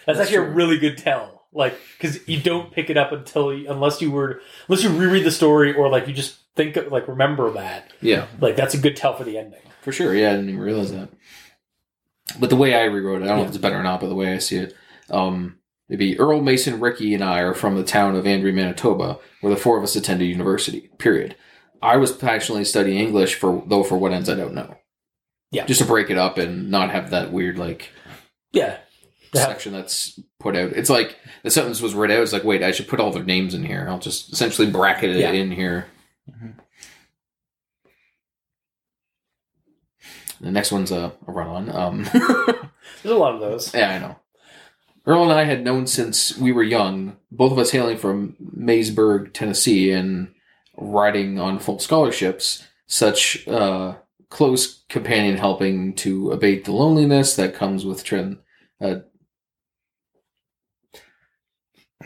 that's, 0.06 0.18
that's 0.18 0.20
actually 0.20 0.36
a 0.36 0.50
really 0.50 0.78
good 0.78 0.98
tell. 0.98 1.33
Like 1.54 1.78
because 1.96 2.26
you 2.28 2.40
don't 2.40 2.72
pick 2.72 2.90
it 2.90 2.96
up 2.96 3.12
until 3.12 3.54
you, 3.54 3.70
unless 3.70 4.02
you 4.02 4.10
were 4.10 4.40
unless 4.68 4.82
you 4.82 4.90
reread 4.90 5.24
the 5.24 5.30
story 5.30 5.72
or 5.72 5.88
like 5.88 6.08
you 6.08 6.12
just 6.12 6.36
think 6.56 6.76
of, 6.76 6.90
like 6.90 7.06
remember 7.08 7.50
that. 7.52 7.92
Yeah, 8.00 8.26
Like 8.40 8.56
that's 8.56 8.74
a 8.74 8.78
good 8.78 8.96
tell 8.96 9.14
for 9.16 9.22
the 9.24 9.38
ending. 9.38 9.60
for 9.80 9.92
sure. 9.92 10.14
Yeah, 10.14 10.30
I 10.30 10.34
didn't 10.34 10.48
even 10.50 10.60
realize 10.60 10.90
that. 10.92 11.08
But 12.40 12.50
the 12.50 12.56
way 12.56 12.74
I 12.74 12.84
rewrote 12.84 13.22
it, 13.22 13.26
I 13.26 13.28
don't 13.28 13.36
know 13.38 13.42
if 13.44 13.48
it's 13.50 13.58
better 13.58 13.78
or 13.78 13.82
not, 13.82 14.00
but 14.00 14.08
the 14.08 14.14
way 14.14 14.32
I 14.34 14.38
see 14.38 14.56
it, 14.56 14.74
um, 15.10 15.58
it'd 15.88 15.98
be 15.98 16.18
Earl, 16.18 16.40
Mason, 16.40 16.80
Ricky, 16.80 17.14
and 17.14 17.22
I 17.22 17.40
are 17.40 17.54
from 17.54 17.76
the 17.76 17.84
town 17.84 18.16
of 18.16 18.26
Andrew, 18.26 18.52
Manitoba, 18.52 19.18
where 19.40 19.54
the 19.54 19.60
four 19.60 19.76
of 19.76 19.84
us 19.84 19.94
attended 19.94 20.28
university. 20.28 20.90
Period. 20.98 21.36
I 21.82 21.98
was 21.98 22.12
passionately 22.12 22.64
studying 22.64 22.98
English 22.98 23.34
for 23.34 23.62
though 23.66 23.84
for 23.84 23.98
what 23.98 24.12
ends 24.12 24.28
I 24.28 24.34
don't 24.34 24.54
know. 24.54 24.76
Yeah. 25.50 25.66
just 25.66 25.80
to 25.82 25.86
break 25.86 26.10
it 26.10 26.18
up 26.18 26.36
and 26.36 26.68
not 26.70 26.90
have 26.90 27.10
that 27.10 27.30
weird 27.30 27.58
like 27.58 27.90
Yeah. 28.52 28.78
Yeah. 29.34 29.46
section 29.46 29.72
that's 29.72 30.18
put 30.40 30.56
out. 30.56 30.72
It's 30.72 30.90
like 30.90 31.16
the 31.42 31.50
sentence 31.50 31.80
was 31.80 31.94
read 31.94 32.10
out. 32.10 32.22
It's 32.22 32.32
like, 32.32 32.44
wait, 32.44 32.62
I 32.62 32.70
should 32.72 32.88
put 32.88 33.00
all 33.00 33.10
their 33.12 33.24
names 33.24 33.54
in 33.54 33.64
here. 33.64 33.86
I'll 33.88 33.98
just 33.98 34.32
essentially 34.32 34.70
bracket 34.70 35.10
it 35.10 35.20
Yeah. 35.20 35.32
in 35.32 35.50
here. 35.50 35.86
Mhm. 36.30 36.54
The 40.40 40.50
next 40.50 40.72
one's 40.72 40.90
a, 40.90 41.12
a 41.26 41.32
run 41.32 41.48
on. 41.48 41.70
Um, 41.74 42.02
There's 43.02 43.14
a 43.14 43.18
lot 43.18 43.34
of 43.34 43.40
those. 43.40 43.72
yeah, 43.74 43.90
I 43.90 43.98
know. 43.98 44.16
Earl 45.06 45.22
and 45.24 45.32
I 45.32 45.44
had 45.44 45.62
known 45.64 45.86
since 45.86 46.36
we 46.36 46.50
were 46.52 46.62
young, 46.62 47.16
both 47.30 47.52
of 47.52 47.58
us 47.58 47.70
hailing 47.70 47.98
from 47.98 48.36
Maysburg, 48.56 49.32
Tennessee, 49.34 49.90
and 49.90 50.32
riding 50.76 51.38
on 51.38 51.58
full 51.58 51.78
scholarships, 51.78 52.66
such 52.86 53.46
uh, 53.46 53.96
close 54.30 54.82
companion 54.88 55.36
helping 55.36 55.94
to 55.96 56.30
abate 56.32 56.64
the 56.64 56.72
loneliness 56.72 57.36
that 57.36 57.54
comes 57.54 57.84
with 57.84 58.02
tran 58.04 58.38
uh, 58.80 58.96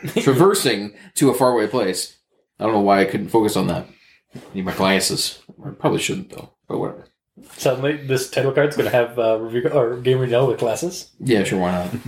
traversing 0.21 0.93
to 1.15 1.29
a 1.29 1.33
faraway 1.33 1.67
place. 1.67 2.17
I 2.59 2.65
don't 2.65 2.73
know 2.73 2.79
why 2.81 3.01
I 3.01 3.05
couldn't 3.05 3.29
focus 3.29 3.55
on 3.55 3.67
that. 3.67 3.87
Need 4.53 4.65
my 4.65 4.73
glasses. 4.75 5.41
I 5.65 5.69
probably 5.71 5.99
shouldn't 5.99 6.29
though, 6.29 6.51
but 6.67 6.79
whatever. 6.79 7.05
Suddenly, 7.53 7.97
this 8.05 8.29
title 8.29 8.51
card's 8.51 8.75
going 8.75 8.89
to 8.89 8.95
have 8.95 9.17
uh, 9.17 9.39
review 9.39 9.69
or 9.69 9.97
Gamer 9.97 10.27
Nell 10.27 10.47
with 10.47 10.59
glasses. 10.59 11.11
Yeah, 11.19 11.43
sure, 11.45 11.59
why 11.59 11.71
not? 11.71 11.91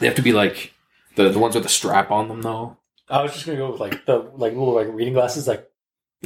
they 0.00 0.06
have 0.06 0.16
to 0.16 0.22
be 0.22 0.32
like 0.32 0.72
the 1.16 1.30
the 1.30 1.38
ones 1.38 1.54
with 1.54 1.64
the 1.64 1.70
strap 1.70 2.10
on 2.10 2.28
them 2.28 2.42
though. 2.42 2.76
I 3.08 3.22
was 3.22 3.32
just 3.32 3.46
gonna 3.46 3.58
go 3.58 3.70
with 3.70 3.80
like 3.80 4.04
the 4.06 4.18
like 4.34 4.52
little 4.52 4.74
like 4.74 4.88
reading 4.90 5.14
glasses 5.14 5.46
like 5.48 5.68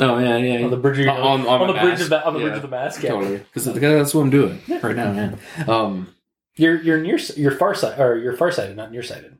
Oh 0.00 0.18
yeah, 0.18 0.36
yeah. 0.36 0.64
on 0.64 0.70
the 0.70 0.76
bridge 0.76 0.98
of 0.98 1.04
your, 1.06 1.12
On- 1.12 1.40
on 1.42 1.46
on, 1.46 1.60
my 1.60 1.66
the 1.66 1.72
bridge 1.80 2.00
of 2.00 2.08
the 2.08 2.24
on 2.26 2.32
the 2.34 2.38
Yeah. 2.40 2.44
bridge 2.46 2.56
of 2.56 2.62
the 2.62 2.68
mask. 2.68 3.02
Yeah, 3.02 3.10
Totally, 3.10 3.38
because 3.38 3.64
that's 3.64 4.14
what 4.14 4.22
I'm 4.22 4.30
doing 4.30 4.60
right 4.82 4.96
now. 4.96 5.12
Man. 5.12 5.38
Um, 5.66 6.14
you're 6.56 6.80
you're 6.82 7.00
near 7.00 7.18
you're 7.36 7.50
far 7.52 7.74
side 7.74 7.98
or 8.00 8.16
you're 8.18 8.36
farsighted, 8.36 8.76
not 8.76 8.90
nearsighted, 8.92 9.37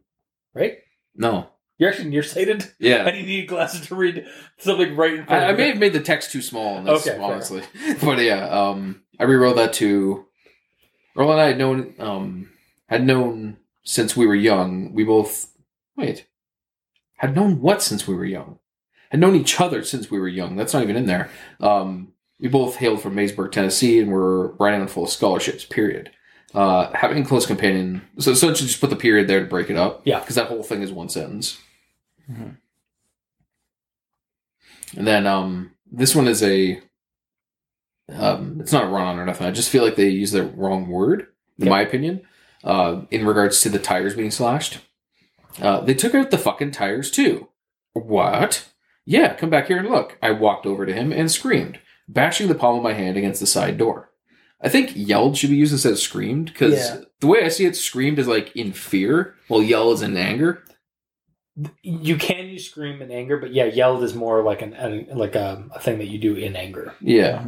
right? 0.59 0.79
no, 1.15 1.49
You're 1.79 1.91
actually 1.91 2.11
nearsighted, 2.11 2.73
yeah. 2.79 3.07
and 3.07 3.17
you 3.17 3.25
need 3.25 3.49
glasses 3.49 3.87
to 3.89 3.95
read 3.95 4.27
something 4.59 4.97
right 4.97 5.15
in 5.15 5.27
front 5.27 5.45
I, 5.45 5.49
I 5.49 5.53
may 5.53 5.69
have 5.69 5.79
made 5.79 5.93
the 5.93 6.01
text 6.01 6.33
too 6.33 6.43
small 6.43 6.77
on 6.77 6.85
this, 6.85 7.07
Okay, 7.07 7.19
honestly. 7.19 7.63
but 8.03 8.19
yeah, 8.19 8.49
um, 8.49 9.03
I 9.19 9.25
rewrote 9.25 9.57
that 9.57 9.73
to 9.75 10.27
Earl 11.17 11.33
and 11.33 11.41
I 11.41 11.49
had 11.49 11.59
known 11.59 11.95
um, 11.99 12.51
had 12.89 13.05
known 13.05 13.59
since 13.85 14.17
we 14.17 14.27
were 14.27 14.35
young. 14.35 14.93
We 14.93 15.05
both 15.05 15.53
wait 15.97 16.27
had 17.19 17.35
known 17.35 17.61
what 17.61 17.83
since 17.83 18.09
we 18.09 18.15
were 18.15 18.25
young. 18.25 18.59
Had 19.11 19.21
known 19.21 19.35
each 19.35 19.61
other 19.61 19.83
since 19.83 20.11
we 20.11 20.19
were 20.19 20.29
young. 20.29 20.57
That's 20.57 20.73
not 20.73 20.83
even 20.83 20.97
in 20.97 21.07
there. 21.07 21.31
Um, 21.61 22.13
we 22.41 22.49
both 22.49 22.77
hailed 22.77 23.03
from 23.03 23.17
Maysburg, 23.17 23.53
Tennessee, 23.53 23.99
and 23.99 24.11
were 24.11 24.53
riding 24.55 24.81
on 24.81 24.89
full 24.89 25.07
scholarships. 25.07 25.65
Period. 25.65 26.11
Uh, 26.55 26.91
having 26.95 27.25
close 27.25 27.45
companion. 27.47 28.03
So 28.19 28.31
essentially, 28.31 28.67
just 28.69 28.81
put 28.81 28.91
the 28.91 28.97
period 28.97 29.29
there 29.29 29.41
to 29.41 29.47
break 29.47 29.69
it 29.71 29.77
up. 29.77 30.01
Yeah. 30.05 30.21
because 30.21 30.37
that 30.37 30.49
whole 30.49 30.63
thing 30.63 30.83
is 30.83 30.91
one 30.91 31.09
sentence. 31.09 31.59
Mhm. 32.31 32.57
And 34.97 35.07
then 35.07 35.27
um, 35.27 35.73
this 35.91 36.15
one 36.15 36.29
is 36.29 36.43
a. 36.43 36.81
Um, 38.11 38.59
it's 38.61 38.73
not 38.73 38.85
a 38.85 38.89
run 38.89 39.07
on 39.07 39.19
or 39.19 39.27
nothing. 39.27 39.47
I 39.47 39.51
just 39.51 39.69
feel 39.69 39.85
like 39.85 39.97
they 39.97 40.09
use 40.09 40.33
the 40.33 40.45
wrong 40.45 40.89
word, 40.89 41.27
in 41.59 41.67
Yep. 41.67 41.71
my 41.71 41.83
opinion, 41.83 42.23
uh, 42.65 43.03
in 43.11 43.27
regards 43.27 43.61
to 43.61 43.69
the 43.69 43.79
tires 43.79 44.15
being 44.15 44.31
slashed. 44.31 44.79
Uh, 45.61 45.81
they 45.83 45.93
took 45.93 46.15
out 46.15 46.31
the 46.31 46.39
fucking 46.39 46.71
tires 46.71 47.11
too. 47.11 47.49
What? 47.93 48.67
Yeah, 49.05 49.35
come 49.35 49.51
back 49.51 49.67
here 49.67 49.79
and 49.79 49.91
look. 49.91 50.17
I 50.23 50.31
walked 50.31 50.65
over 50.65 50.87
to 50.87 50.93
him 50.95 51.13
and 51.13 51.31
screamed, 51.31 51.81
bashing 52.09 52.49
the 52.49 52.55
palm 52.55 52.77
of 52.79 52.83
my 52.83 52.95
hand 52.95 53.19
against 53.19 53.41
the 53.41 53.47
side 53.47 53.77
door. 53.77 54.11
I 54.61 54.69
think 54.69 54.93
yelled 54.95 55.37
should 55.37 55.51
be 55.51 55.57
used 55.57 55.73
instead 55.73 55.93
of 55.93 55.99
screamed 56.01 56.47
because 56.47 56.75
Yeah. 56.75 57.01
the 57.21 57.27
way 57.29 57.45
I 57.45 57.49
see 57.49 57.65
it, 57.65 57.77
screamed 57.77 58.19
is 58.19 58.27
like 58.27 58.55
in 58.57 58.73
fear, 58.73 59.35
while 59.47 59.63
yell 59.63 59.93
is 59.93 60.03
in 60.03 60.17
anger. 60.17 60.65
You 61.83 62.17
can 62.17 62.47
use 62.47 62.67
scream 62.71 63.03
in 63.03 63.11
anger, 63.11 63.37
but 63.37 63.53
yeah, 63.53 63.65
yelled 63.65 64.03
is 64.05 64.15
more 64.15 64.43
like 64.43 64.63
an, 64.63 64.75
an 64.75 65.09
like 65.17 65.35
a, 65.35 65.65
a 65.75 65.81
thing 65.81 65.99
that 65.99 66.07
you 66.07 66.19
do 66.19 66.35
in 66.35 66.55
anger. 66.57 66.95
Yeah. 67.01 67.45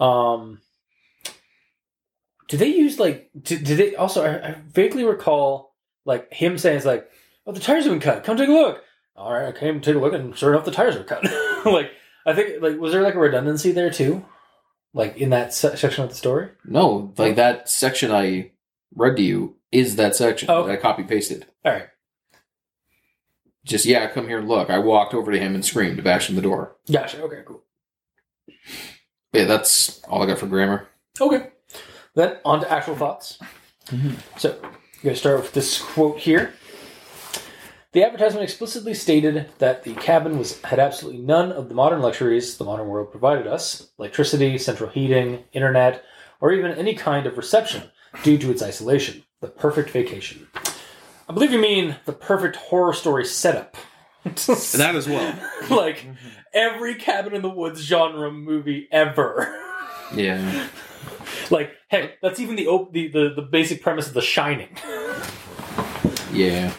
Um, 0.00 0.60
do 2.48 2.56
they 2.56 2.68
use 2.68 2.98
like? 2.98 3.30
Do, 3.42 3.58
do 3.58 3.76
they 3.76 3.94
also? 3.96 4.24
I, 4.24 4.48
I 4.48 4.56
vaguely 4.72 5.04
recall 5.04 5.74
like 6.04 6.32
him 6.32 6.56
saying, 6.58 6.76
"It's 6.78 6.86
like, 6.86 7.08
oh, 7.46 7.52
the 7.52 7.60
tires 7.60 7.84
have 7.84 7.92
been 7.92 8.00
cut. 8.00 8.24
Come 8.24 8.36
take 8.36 8.48
a 8.48 8.52
look." 8.52 8.82
All 9.16 9.32
right, 9.32 9.48
I 9.48 9.52
came 9.58 9.80
to 9.80 9.84
take 9.92 9.96
a 9.96 9.98
look, 10.04 10.12
and 10.14 10.36
sure 10.36 10.52
enough, 10.52 10.64
the 10.64 10.70
tires 10.70 10.96
were 10.96 11.04
cut. 11.04 11.24
like, 11.64 11.90
I 12.24 12.34
think 12.34 12.62
like 12.62 12.78
was 12.78 12.92
there 12.92 13.02
like 13.02 13.14
a 13.14 13.18
redundancy 13.18 13.72
there 13.72 13.90
too, 13.90 14.24
like 14.94 15.16
in 15.16 15.30
that 15.30 15.52
se- 15.54 15.76
section 15.76 16.04
of 16.04 16.10
the 16.10 16.16
story? 16.16 16.48
No, 16.64 17.12
like 17.18 17.36
that 17.36 17.68
section 17.68 18.10
I 18.10 18.52
read 18.94 19.16
to 19.16 19.22
you 19.22 19.56
is 19.72 19.96
that 19.96 20.16
section 20.16 20.50
Oh. 20.50 20.66
that 20.66 20.72
I 20.72 20.76
copy 20.76 21.02
pasted. 21.04 21.46
All 21.64 21.72
right, 21.72 21.88
Just 23.64 23.84
yeah, 23.84 24.06
come 24.08 24.28
here 24.28 24.38
and 24.38 24.48
look. 24.48 24.70
I 24.70 24.78
walked 24.78 25.14
over 25.14 25.30
to 25.32 25.38
him 25.38 25.54
and 25.54 25.64
screamed, 25.64 26.02
bashing 26.02 26.36
the 26.36 26.42
door. 26.42 26.76
gotcha. 26.90 27.20
Okay, 27.22 27.42
cool. 27.44 27.62
Yeah, 29.32 29.44
that's 29.44 30.00
all 30.04 30.22
I 30.22 30.26
got 30.26 30.38
for 30.38 30.46
grammar. 30.46 30.88
Okay, 31.20 31.48
then 32.14 32.38
on 32.44 32.60
to 32.60 32.72
actual 32.72 32.96
thoughts. 32.96 33.38
Mhm. 33.86 34.16
So, 34.38 34.58
I'm 34.62 34.70
going 35.02 35.14
to 35.14 35.16
start 35.16 35.40
with 35.40 35.52
this 35.52 35.80
quote 35.80 36.18
here. 36.18 36.54
The 37.92 38.04
advertisement 38.04 38.44
explicitly 38.44 38.92
stated 38.92 39.48
that 39.58 39.82
the 39.82 39.94
cabin 39.94 40.38
was 40.38 40.60
had 40.60 40.78
absolutely 40.78 41.22
none 41.22 41.50
of 41.50 41.68
the 41.68 41.74
modern 41.74 42.02
luxuries 42.02 42.58
the 42.58 42.64
modern 42.64 42.86
world 42.86 43.10
provided 43.10 43.46
us 43.46 43.88
electricity, 43.98 44.58
central 44.58 44.90
heating, 44.90 45.44
internet, 45.52 46.04
or 46.40 46.52
even 46.52 46.72
any 46.72 46.94
kind 46.94 47.26
of 47.26 47.38
reception 47.38 47.90
due 48.22 48.36
to 48.38 48.50
its 48.50 48.62
isolation. 48.62 49.24
The 49.40 49.48
perfect 49.48 49.88
vacation. 49.90 50.48
I 51.28 51.32
believe 51.32 51.52
you 51.52 51.60
mean 51.60 51.96
the 52.04 52.12
perfect 52.12 52.56
horror 52.56 52.92
story 52.92 53.24
setup. 53.24 53.76
That 54.24 54.94
as 54.94 55.08
well. 55.08 55.34
like 55.70 56.04
every 56.52 56.96
cabin 56.96 57.34
in 57.34 57.40
the 57.40 57.48
woods 57.48 57.80
genre 57.80 58.30
movie 58.30 58.86
ever. 58.92 59.58
Yeah. 60.14 60.68
like, 61.50 61.70
heck, 61.88 62.20
that's 62.20 62.38
even 62.38 62.56
the, 62.56 62.66
op- 62.66 62.92
the 62.92 63.08
the 63.08 63.32
the 63.36 63.42
basic 63.42 63.80
premise 63.80 64.08
of 64.08 64.14
The 64.14 64.20
Shining. 64.20 64.76
Yeah. 66.32 66.72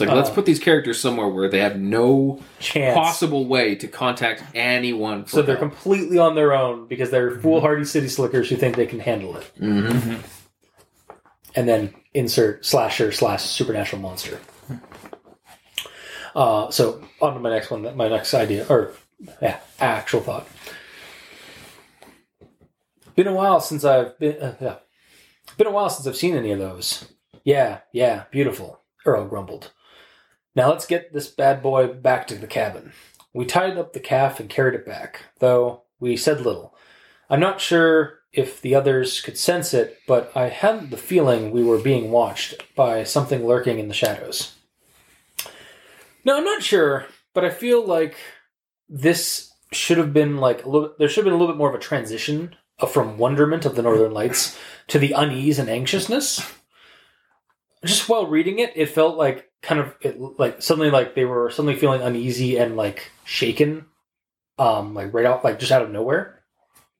It's 0.00 0.08
like 0.08 0.16
let's 0.16 0.30
Uh, 0.30 0.34
put 0.34 0.46
these 0.46 0.58
characters 0.58 0.98
somewhere 1.00 1.28
where 1.28 1.48
they 1.48 1.58
have 1.60 1.78
no 1.78 2.40
Chance. 2.58 2.94
possible 2.96 3.46
way 3.46 3.74
to 3.74 3.86
contact 3.86 4.42
anyone. 4.54 5.24
For 5.24 5.30
So 5.30 5.42
they're 5.42 5.56
completely 5.56 6.18
on 6.18 6.34
their 6.34 6.52
own 6.54 6.86
because 6.86 7.10
they're 7.10 7.38
foolhardy 7.40 7.84
city 7.84 8.08
slickers 8.08 8.48
who 8.48 8.56
think 8.56 8.76
they 8.76 8.86
can 8.86 9.00
handle 9.00 9.36
it. 9.36 9.50
Mhm. 9.60 10.20
And 11.54 11.68
then 11.68 11.94
insert 12.14 12.64
slasher 12.64 13.12
slash 13.12 13.42
supernatural 13.44 14.00
monster. 14.00 14.38
Uh, 16.34 16.70
so 16.70 17.02
on 17.20 17.34
to 17.34 17.40
my 17.40 17.50
next 17.50 17.70
one. 17.70 17.94
My 17.96 18.08
next 18.08 18.32
idea, 18.34 18.64
or 18.68 18.92
yeah, 19.42 19.58
actual 19.80 20.20
thought. 20.20 20.46
Been 23.16 23.26
a 23.26 23.34
while 23.34 23.60
since 23.60 23.84
I've 23.84 24.18
been. 24.18 24.40
Uh, 24.40 24.54
yeah, 24.60 24.76
been 25.58 25.66
a 25.66 25.70
while 25.72 25.90
since 25.90 26.06
I've 26.06 26.16
seen 26.16 26.36
any 26.36 26.52
of 26.52 26.58
those. 26.60 27.04
Yeah, 27.44 27.80
yeah, 27.92 28.24
beautiful. 28.30 28.80
Earl 29.04 29.26
grumbled. 29.26 29.72
Now 30.54 30.70
let's 30.70 30.86
get 30.86 31.12
this 31.12 31.28
bad 31.28 31.62
boy 31.62 31.88
back 31.88 32.26
to 32.28 32.34
the 32.34 32.46
cabin. 32.46 32.92
We 33.32 33.44
tied 33.44 33.78
up 33.78 33.92
the 33.92 34.00
calf 34.00 34.40
and 34.40 34.50
carried 34.50 34.74
it 34.74 34.84
back, 34.84 35.26
though 35.38 35.82
we 36.00 36.16
said 36.16 36.40
little. 36.40 36.74
I'm 37.28 37.40
not 37.40 37.60
sure 37.60 38.20
if 38.32 38.60
the 38.60 38.74
others 38.74 39.20
could 39.20 39.38
sense 39.38 39.72
it, 39.74 39.98
but 40.06 40.32
I 40.34 40.48
had 40.48 40.90
the 40.90 40.96
feeling 40.96 41.50
we 41.50 41.62
were 41.62 41.78
being 41.78 42.10
watched 42.10 42.74
by 42.74 43.04
something 43.04 43.46
lurking 43.46 43.78
in 43.78 43.88
the 43.88 43.94
shadows. 43.94 44.54
Now, 46.24 46.36
I'm 46.36 46.44
not 46.44 46.62
sure, 46.62 47.06
but 47.34 47.44
I 47.44 47.50
feel 47.50 47.84
like 47.86 48.16
this 48.88 49.52
should 49.72 49.98
have 49.98 50.12
been 50.12 50.36
like 50.38 50.64
a 50.64 50.68
little. 50.68 50.94
There 50.98 51.08
should 51.08 51.24
have 51.24 51.26
been 51.26 51.34
a 51.34 51.36
little 51.36 51.54
bit 51.54 51.58
more 51.58 51.68
of 51.68 51.74
a 51.74 51.78
transition 51.78 52.56
uh, 52.78 52.86
from 52.86 53.18
wonderment 53.18 53.64
of 53.64 53.76
the 53.76 53.82
Northern 53.82 54.12
Lights 54.12 54.58
to 54.88 54.98
the 54.98 55.12
unease 55.12 55.58
and 55.58 55.70
anxiousness. 55.70 56.54
Just 57.84 58.08
while 58.08 58.26
reading 58.26 58.58
it, 58.58 58.72
it 58.76 58.86
felt 58.86 59.16
like 59.16 59.50
kind 59.62 59.80
of 59.80 59.94
it, 60.00 60.20
like 60.38 60.62
suddenly 60.62 60.90
like 60.90 61.14
they 61.14 61.24
were 61.24 61.50
suddenly 61.50 61.76
feeling 61.76 62.02
uneasy 62.02 62.56
and 62.56 62.76
like 62.76 63.10
shaken, 63.24 63.86
um, 64.58 64.94
like 64.94 65.12
right 65.14 65.26
out 65.26 65.44
like 65.44 65.58
just 65.58 65.72
out 65.72 65.82
of 65.82 65.90
nowhere. 65.90 66.42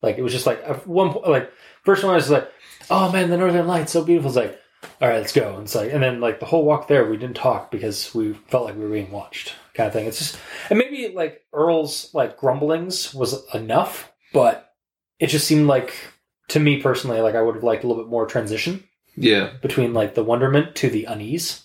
Like 0.02 0.16
it 0.16 0.22
was 0.22 0.32
just 0.32 0.46
like 0.46 0.62
at 0.64 0.86
one 0.86 1.12
point, 1.12 1.28
like 1.28 1.52
first 1.84 2.02
one 2.02 2.12
I 2.12 2.16
was 2.16 2.30
like, 2.30 2.50
"Oh 2.88 3.12
man, 3.12 3.28
the 3.28 3.36
Northern 3.36 3.66
Lights 3.66 3.92
so 3.92 4.04
beautiful." 4.04 4.30
It's 4.30 4.36
like, 4.36 4.58
all 5.00 5.08
right, 5.08 5.18
let's 5.18 5.32
go. 5.32 5.54
And 5.54 5.64
it's 5.64 5.74
like, 5.74 5.92
and 5.92 6.02
then 6.02 6.20
like 6.20 6.40
the 6.40 6.46
whole 6.46 6.64
walk 6.64 6.88
there, 6.88 7.08
we 7.08 7.16
didn't 7.16 7.36
talk 7.36 7.70
because 7.70 8.14
we 8.14 8.32
felt 8.48 8.64
like 8.64 8.76
we 8.76 8.84
were 8.84 8.90
being 8.90 9.10
watched, 9.10 9.54
kind 9.74 9.86
of 9.86 9.92
thing. 9.92 10.06
It's 10.06 10.18
just, 10.18 10.38
and 10.70 10.78
maybe 10.78 11.12
like 11.14 11.42
Earl's 11.52 12.12
like 12.14 12.38
grumblings 12.38 13.12
was 13.12 13.44
enough, 13.54 14.10
but 14.32 14.72
it 15.18 15.26
just 15.26 15.46
seemed 15.46 15.66
like 15.66 15.94
to 16.48 16.60
me 16.60 16.80
personally, 16.80 17.20
like 17.20 17.34
I 17.34 17.42
would 17.42 17.56
have 17.56 17.64
liked 17.64 17.84
a 17.84 17.86
little 17.86 18.02
bit 18.02 18.10
more 18.10 18.26
transition 18.26 18.84
Yeah. 19.16 19.50
between 19.62 19.92
like 19.94 20.14
the 20.14 20.24
wonderment 20.24 20.74
to 20.76 20.90
the 20.90 21.04
unease. 21.04 21.62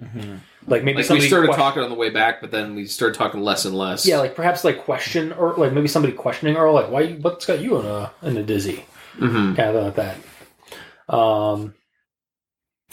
Mhm. 0.00 0.40
Like 0.66 0.82
maybe 0.82 1.02
Like 1.02 1.08
we 1.10 1.20
started 1.20 1.46
question- 1.46 1.62
talking 1.64 1.82
on 1.82 1.88
the 1.90 1.94
way 1.94 2.10
back, 2.10 2.40
but 2.40 2.50
then 2.50 2.74
we 2.74 2.86
started 2.86 3.16
talking 3.16 3.40
less 3.40 3.64
and 3.64 3.76
less. 3.76 4.04
Yeah, 4.04 4.18
like 4.18 4.34
perhaps 4.34 4.64
like 4.64 4.84
question 4.84 5.32
or 5.32 5.54
like 5.54 5.72
maybe 5.72 5.88
somebody 5.88 6.12
questioning 6.12 6.56
Earl, 6.56 6.74
like 6.74 6.90
why 6.90 7.00
you, 7.02 7.16
what's 7.22 7.46
got 7.46 7.60
you 7.60 7.78
in 7.80 7.86
a 7.86 8.12
in 8.22 8.36
a 8.36 8.42
dizzy. 8.42 8.84
hmm 9.18 9.54
kind 9.54 9.76
of 9.76 9.84
like 9.84 9.94
that. 9.94 11.14
Um, 11.14 11.74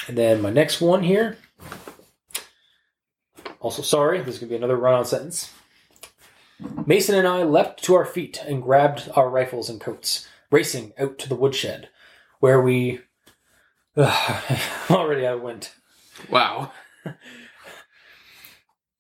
and 0.08 0.18
then 0.18 0.41
my 0.41 0.51
next 0.51 0.80
one 0.82 1.01
here. 1.04 1.38
Also, 3.60 3.82
sorry, 3.82 4.20
this 4.20 4.36
is 4.36 4.39
going 4.39 4.49
to 4.49 4.54
be 4.54 4.58
another 4.58 4.76
run 4.76 4.93
on 4.93 5.06
sentence. 5.06 5.51
Mason 6.86 7.16
and 7.16 7.28
I 7.28 7.43
leapt 7.43 7.84
to 7.86 7.95
our 7.95 8.06
feet 8.06 8.39
and 8.45 8.62
grabbed 8.62 9.10
our 9.16 9.30
rifles 9.30 9.70
and 9.70 9.80
coats, 9.82 10.28
racing 10.51 10.93
out 10.99 11.18
to 11.20 11.30
the 11.30 11.36
woodshed, 11.36 11.89
where 12.39 12.62
we. 12.62 13.01
already 14.89 15.28
I 15.28 15.36
went. 15.36 15.74
Wow. 16.30 16.72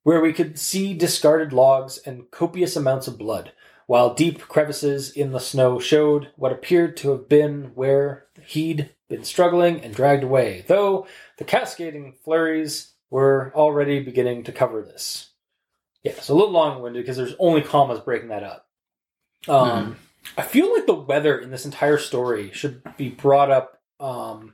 Where 0.03 0.21
we 0.21 0.33
could 0.33 0.59
see 0.59 0.93
discarded 0.93 1.53
logs 1.53 1.97
and 1.99 2.29
copious 2.29 2.75
amounts 2.75 3.07
of 3.07 3.17
blood, 3.17 3.53
while 3.87 4.13
deep 4.13 4.41
crevices 4.41 5.11
in 5.11 5.31
the 5.31 5.39
snow 5.39 5.79
showed 5.79 6.29
what 6.35 6.51
appeared 6.51 6.97
to 6.97 7.11
have 7.11 7.27
been 7.29 7.71
where 7.73 8.25
he'd 8.45 8.91
been 9.09 9.23
struggling 9.23 9.81
and 9.81 9.95
dragged 9.95 10.23
away, 10.23 10.65
though 10.67 11.07
the 11.37 11.43
cascading 11.43 12.15
flurries 12.23 12.93
were 13.09 13.51
already 13.55 13.99
beginning 13.99 14.43
to 14.43 14.51
cover 14.51 14.81
this. 14.81 15.29
Yeah, 16.03 16.19
so 16.19 16.33
a 16.33 16.35
little 16.35 16.51
long 16.51 16.81
winded 16.81 17.03
because 17.03 17.17
there's 17.17 17.35
only 17.39 17.61
commas 17.61 17.99
breaking 17.99 18.29
that 18.29 18.43
up. 18.43 18.67
Um, 19.47 19.97
I 20.37 20.41
feel 20.41 20.71
like 20.73 20.85
the 20.85 20.93
weather 20.93 21.37
in 21.37 21.49
this 21.49 21.65
entire 21.65 21.97
story 21.97 22.51
should 22.51 22.81
be 22.97 23.09
brought 23.09 23.51
up. 23.51 23.79
Um, 23.99 24.53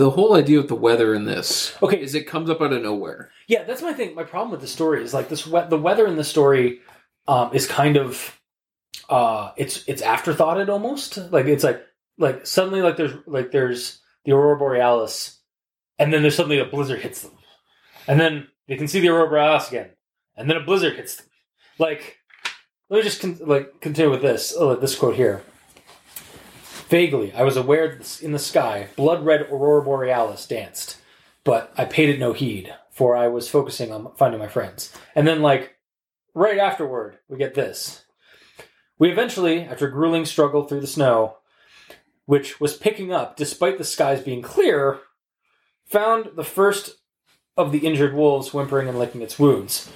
The 0.00 0.08
whole 0.08 0.32
idea 0.34 0.56
with 0.56 0.68
the 0.68 0.74
weather 0.74 1.12
in 1.12 1.26
this 1.26 1.76
okay, 1.82 2.00
is 2.00 2.14
it 2.14 2.26
comes 2.26 2.48
up 2.48 2.62
out 2.62 2.72
of 2.72 2.82
nowhere. 2.82 3.30
Yeah, 3.48 3.64
that's 3.64 3.82
my 3.82 3.92
thing. 3.92 4.14
My 4.14 4.24
problem 4.24 4.50
with 4.50 4.62
the 4.62 4.66
story 4.66 5.04
is 5.04 5.12
like 5.12 5.28
this. 5.28 5.46
We- 5.46 5.60
the 5.68 5.76
weather 5.76 6.06
in 6.06 6.16
the 6.16 6.24
story 6.24 6.80
um, 7.28 7.50
is 7.52 7.66
kind 7.66 7.98
of 7.98 8.40
uh, 9.10 9.52
it's 9.58 9.86
it's 9.86 10.00
afterthoughted 10.00 10.70
almost. 10.70 11.18
Like 11.30 11.44
it's 11.44 11.62
like 11.62 11.84
like 12.16 12.46
suddenly 12.46 12.80
like 12.80 12.96
there's 12.96 13.12
like 13.26 13.50
there's 13.50 14.00
the 14.24 14.32
aurora 14.32 14.56
borealis, 14.56 15.38
and 15.98 16.10
then 16.10 16.22
there's 16.22 16.34
suddenly 16.34 16.60
a 16.60 16.64
blizzard 16.64 17.00
hits 17.00 17.20
them, 17.20 17.32
and 18.08 18.18
then 18.18 18.48
they 18.68 18.76
can 18.78 18.88
see 18.88 19.00
the 19.00 19.10
aurora 19.10 19.28
borealis 19.28 19.68
again, 19.68 19.90
and 20.34 20.48
then 20.48 20.56
a 20.56 20.64
blizzard 20.64 20.96
hits 20.96 21.16
them. 21.16 21.26
Like 21.78 22.16
let 22.88 22.96
me 22.96 23.02
just 23.02 23.20
con- 23.20 23.38
like 23.44 23.82
continue 23.82 24.10
with 24.10 24.22
this. 24.22 24.54
Oh, 24.58 24.76
this 24.76 24.96
quote 24.98 25.16
here. 25.16 25.42
Vaguely, 26.90 27.32
I 27.32 27.44
was 27.44 27.56
aware 27.56 27.96
that 27.96 28.22
in 28.22 28.32
the 28.32 28.38
sky, 28.38 28.88
blood 28.96 29.24
red 29.24 29.42
aurora 29.42 29.82
borealis 29.82 30.46
danced 30.46 30.96
but 31.44 31.72
I 31.76 31.84
paid 31.84 32.08
it 32.08 32.18
no 32.18 32.32
heed, 32.32 32.74
for 32.90 33.16
I 33.16 33.28
was 33.28 33.48
focusing 33.48 33.92
on 33.92 34.12
finding 34.16 34.40
my 34.40 34.48
friends. 34.48 34.92
And 35.14 35.26
then, 35.26 35.42
like, 35.42 35.76
right 36.34 36.58
afterward, 36.58 37.18
we 37.28 37.38
get 37.38 37.54
this. 37.54 38.04
We 38.98 39.10
eventually, 39.10 39.62
after 39.62 39.86
a 39.88 39.90
grueling 39.90 40.26
struggle 40.26 40.64
through 40.64 40.82
the 40.82 40.86
snow, 40.86 41.38
which 42.26 42.60
was 42.60 42.76
picking 42.76 43.12
up 43.12 43.36
despite 43.36 43.78
the 43.78 43.84
skies 43.84 44.20
being 44.20 44.42
clear, 44.42 45.00
found 45.86 46.32
the 46.36 46.44
first 46.44 46.98
of 47.56 47.72
the 47.72 47.78
injured 47.78 48.14
wolves 48.14 48.52
whimpering 48.52 48.88
and 48.88 48.98
licking 48.98 49.22
its 49.22 49.38
wounds. 49.38 49.90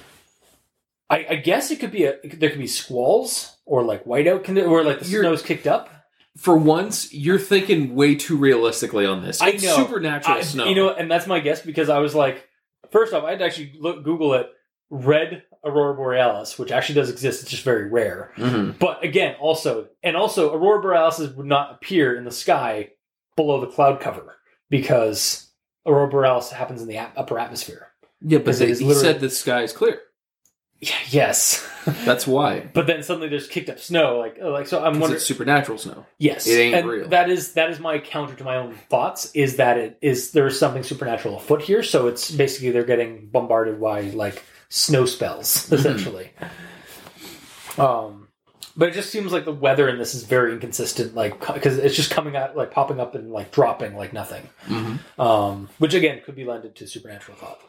I, 1.09 1.25
I 1.29 1.35
guess 1.35 1.69
it 1.69 1.79
could 1.79 1.91
be 1.91 2.05
a 2.05 2.17
there 2.23 2.49
could 2.49 2.59
be 2.59 2.67
squalls 2.67 3.55
or 3.65 3.83
like 3.83 4.05
whiteout 4.05 4.43
condi- 4.43 4.67
or 4.67 4.83
like 4.83 4.99
the 4.99 5.07
You're- 5.07 5.23
snow's 5.23 5.43
kicked 5.43 5.67
up. 5.67 5.89
For 6.37 6.57
once, 6.57 7.13
you're 7.13 7.39
thinking 7.39 7.95
way 7.95 8.15
too 8.15 8.35
realistically 8.35 9.05
on 9.05 9.23
this. 9.23 9.41
I 9.41 9.49
It's 9.49 9.63
know. 9.63 9.75
supernatural 9.77 10.37
I- 10.37 10.41
snow. 10.41 10.65
You 10.65 10.75
know, 10.75 10.89
and 10.93 11.09
that's 11.09 11.27
my 11.27 11.39
guess 11.39 11.61
because 11.61 11.89
I 11.89 11.99
was 11.99 12.13
like, 12.13 12.47
first 12.91 13.13
off, 13.13 13.23
I 13.23 13.31
had 13.31 13.39
to 13.39 13.45
actually 13.45 13.73
look 13.79 14.03
Google 14.03 14.33
it. 14.33 14.49
Red 14.89 15.43
aurora 15.63 15.95
borealis, 15.95 16.59
which 16.59 16.71
actually 16.71 16.95
does 16.95 17.09
exist, 17.09 17.41
it's 17.41 17.49
just 17.51 17.63
very 17.63 17.89
rare. 17.89 18.31
Mhm. 18.37 18.77
But 18.77 19.03
again, 19.03 19.35
also, 19.39 19.87
and 20.03 20.15
also, 20.15 20.53
aurora 20.53 20.79
borealis 20.81 21.17
would 21.19 21.45
not 21.47 21.71
appear 21.73 22.15
in 22.15 22.23
the 22.23 22.31
sky 22.31 22.91
below 23.35 23.59
the 23.61 23.67
cloud 23.67 23.99
cover 23.99 24.35
because 24.69 25.49
aurora 25.87 26.07
borealis 26.07 26.51
happens 26.51 26.81
in 26.81 26.87
the 26.87 26.97
upper 26.99 27.39
atmosphere. 27.39 27.87
Yeah, 28.21 28.39
but 28.39 28.57
they, 28.59 28.67
he 28.73 28.93
said 28.93 29.19
the 29.19 29.29
sky 29.29 29.63
is 29.63 29.73
clear. 29.73 29.99
Yeah, 30.81 30.95
yes, 31.09 31.65
That's 32.05 32.27
why. 32.27 32.67
but 32.73 32.85
then 32.85 33.01
suddenly 33.01 33.29
there's 33.29 33.47
kicked 33.47 33.69
up 33.69 33.79
snow, 33.79 34.17
like 34.19 34.37
like 34.41 34.67
so. 34.67 34.79
I'm 34.83 34.93
wondering. 34.99 35.13
it's 35.15 35.25
supernatural 35.25 35.77
snow. 35.77 36.05
Yes, 36.17 36.45
It 36.47 36.59
ain't 36.59 36.75
and 36.75 36.87
real. 36.87 37.07
That 37.09 37.29
is 37.29 37.53
that 37.53 37.69
is 37.69 37.79
my 37.79 37.97
counter 37.99 38.35
to 38.35 38.43
my 38.43 38.57
own 38.57 38.75
thoughts. 38.89 39.31
Is 39.33 39.55
that 39.55 39.77
it 39.77 39.97
is 40.01 40.31
there 40.31 40.45
is 40.47 40.59
something 40.59 40.83
supernatural 40.83 41.37
afoot 41.37 41.61
here? 41.61 41.81
So 41.81 42.07
it's 42.07 42.29
basically 42.29 42.71
they're 42.71 42.83
getting 42.83 43.27
bombarded 43.27 43.79
by 43.79 44.01
like 44.01 44.43
snow 44.69 45.05
spells, 45.05 45.47
Mm-hmm. 45.65 45.75
essentially. 45.75 46.31
Um, 47.77 48.27
but 48.77 48.89
it 48.89 48.93
just 48.93 49.09
seems 49.09 49.31
like 49.31 49.45
the 49.45 49.53
weather 49.53 49.87
in 49.87 49.97
this 49.97 50.13
is 50.15 50.23
very 50.23 50.51
inconsistent, 50.53 51.15
like 51.15 51.39
because 51.53 51.77
it's 51.77 51.95
just 51.95 52.11
coming 52.11 52.35
out 52.35 52.55
like 52.57 52.71
popping 52.71 52.99
up 52.99 53.15
and 53.15 53.31
like 53.31 53.51
dropping 53.51 53.95
like 53.95 54.11
nothing. 54.13 54.47
Mm-hmm. 54.67 55.21
Um, 55.21 55.69
which 55.77 55.93
again 55.93 56.21
could 56.25 56.35
be 56.35 56.43
lended 56.45 56.75
to 56.75 56.87
supernatural 56.87 57.37
thought. 57.37 57.59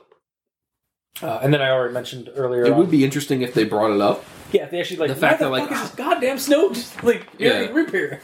Uh, 1.23 1.39
and 1.43 1.53
then 1.53 1.63
I 1.63 1.71
already 1.71 1.95
mentioned 1.95 2.31
earlier. 2.35 2.65
It 2.65 2.73
on- 2.73 2.79
would 2.79 2.91
be 2.91 3.05
interesting 3.05 3.43
if 3.43 3.55
they 3.55 3.65
brought 3.65 3.93
it 3.93 4.01
up 4.01 4.25
yeah, 4.53 4.63
if 4.65 4.71
they 4.71 4.79
actually 4.79 4.99
like 4.99 5.09
the 5.09 5.17
fact 5.17 5.41
that, 5.41 5.51
like, 5.51 5.69
this 5.69 5.91
goddamn 5.97 6.39
snow 6.39 6.73
just 6.73 7.03
like 7.03 7.27
Yeah. 7.37 7.63
yeah. 7.63 7.69
rip 7.73 7.91
here. 7.91 8.21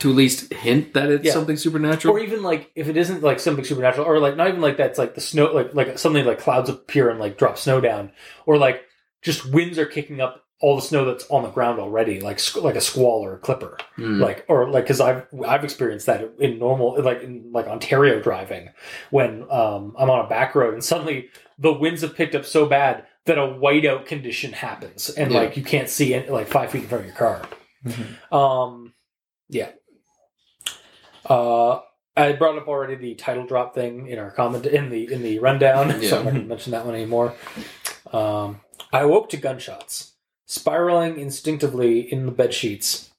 to 0.00 0.10
at 0.10 0.16
least 0.16 0.52
hint 0.52 0.94
that 0.94 1.10
it's 1.10 1.24
Yeah. 1.26 1.32
something 1.32 1.56
supernatural. 1.56 2.12
or 2.14 2.18
even 2.18 2.42
like 2.42 2.70
if 2.74 2.88
it 2.88 2.96
isn't 2.96 3.22
like 3.22 3.38
something 3.38 3.64
supernatural 3.64 4.04
or 4.06 4.18
like 4.18 4.36
not 4.36 4.48
even 4.48 4.60
like 4.60 4.76
that's 4.76 4.98
like 4.98 5.14
the 5.14 5.20
snow 5.20 5.52
like 5.52 5.72
like 5.74 5.96
something 5.98 6.24
like 6.24 6.40
clouds 6.40 6.68
appear 6.68 7.08
and 7.08 7.20
like 7.20 7.38
drop 7.38 7.56
snow 7.56 7.80
down 7.80 8.10
or 8.46 8.58
like 8.58 8.82
just 9.22 9.46
winds 9.52 9.78
are 9.78 9.86
kicking 9.86 10.20
up 10.20 10.42
all 10.60 10.74
the 10.76 10.82
snow 10.82 11.04
that's 11.04 11.26
on 11.30 11.42
the 11.44 11.50
ground 11.50 11.78
already 11.78 12.20
like 12.20 12.40
like 12.56 12.74
a 12.74 12.80
squall 12.80 13.24
or 13.24 13.34
a 13.34 13.38
clipper 13.38 13.76
Mm. 13.98 14.18
like 14.20 14.44
or 14.48 14.68
like 14.68 14.84
because 14.84 15.00
i've 15.00 15.24
i've 15.46 15.62
experienced 15.62 16.06
that 16.06 16.32
in 16.40 16.58
normal 16.58 17.00
like 17.00 17.22
in 17.22 17.50
like 17.52 17.66
ontario 17.68 18.20
driving 18.20 18.70
when 19.10 19.42
um 19.50 19.94
i'm 19.98 20.10
on 20.10 20.24
a 20.24 20.28
back 20.28 20.54
road 20.56 20.74
and 20.74 20.82
suddenly 20.82 21.28
the 21.58 21.72
winds 21.72 22.02
have 22.02 22.14
picked 22.16 22.34
up 22.34 22.44
so 22.44 22.66
bad 22.66 23.04
that 23.26 23.38
a 23.38 23.42
whiteout 23.42 24.06
condition 24.06 24.52
happens 24.52 25.08
and 25.10 25.30
Yeah. 25.32 25.38
like 25.40 25.56
you 25.56 25.62
can't 25.62 25.88
see 25.88 26.12
it 26.14 26.30
like 26.30 26.46
five 26.48 26.70
feet 26.70 26.82
in 26.82 26.88
front 26.88 27.04
of 27.04 27.08
your 27.08 27.16
car 27.16 27.42
um 28.32 28.92
yeah 29.48 29.70
uh 31.26 31.80
I 32.16 32.32
brought 32.32 32.56
up 32.58 32.68
already 32.68 32.94
the 32.94 33.14
title 33.16 33.44
drop 33.46 33.74
thing 33.74 34.06
in 34.06 34.18
our 34.20 34.30
comment 34.30 34.66
in 34.66 34.88
the 34.88 35.12
in 35.12 35.22
the 35.22 35.40
rundown, 35.40 36.00
so 36.02 36.18
I'm 36.18 36.24
not 36.24 36.30
going 36.30 36.42
to 36.44 36.48
mention 36.48 36.70
that 36.72 36.86
one 36.86 36.94
anymore. 36.94 37.34
Um, 38.12 38.60
I 38.92 39.00
awoke 39.00 39.30
to 39.30 39.36
gunshots, 39.36 40.12
spiraling 40.46 41.18
instinctively 41.18 42.00
in 42.12 42.26
the 42.26 42.30
bed 42.30 42.54
sheets. 42.54 43.10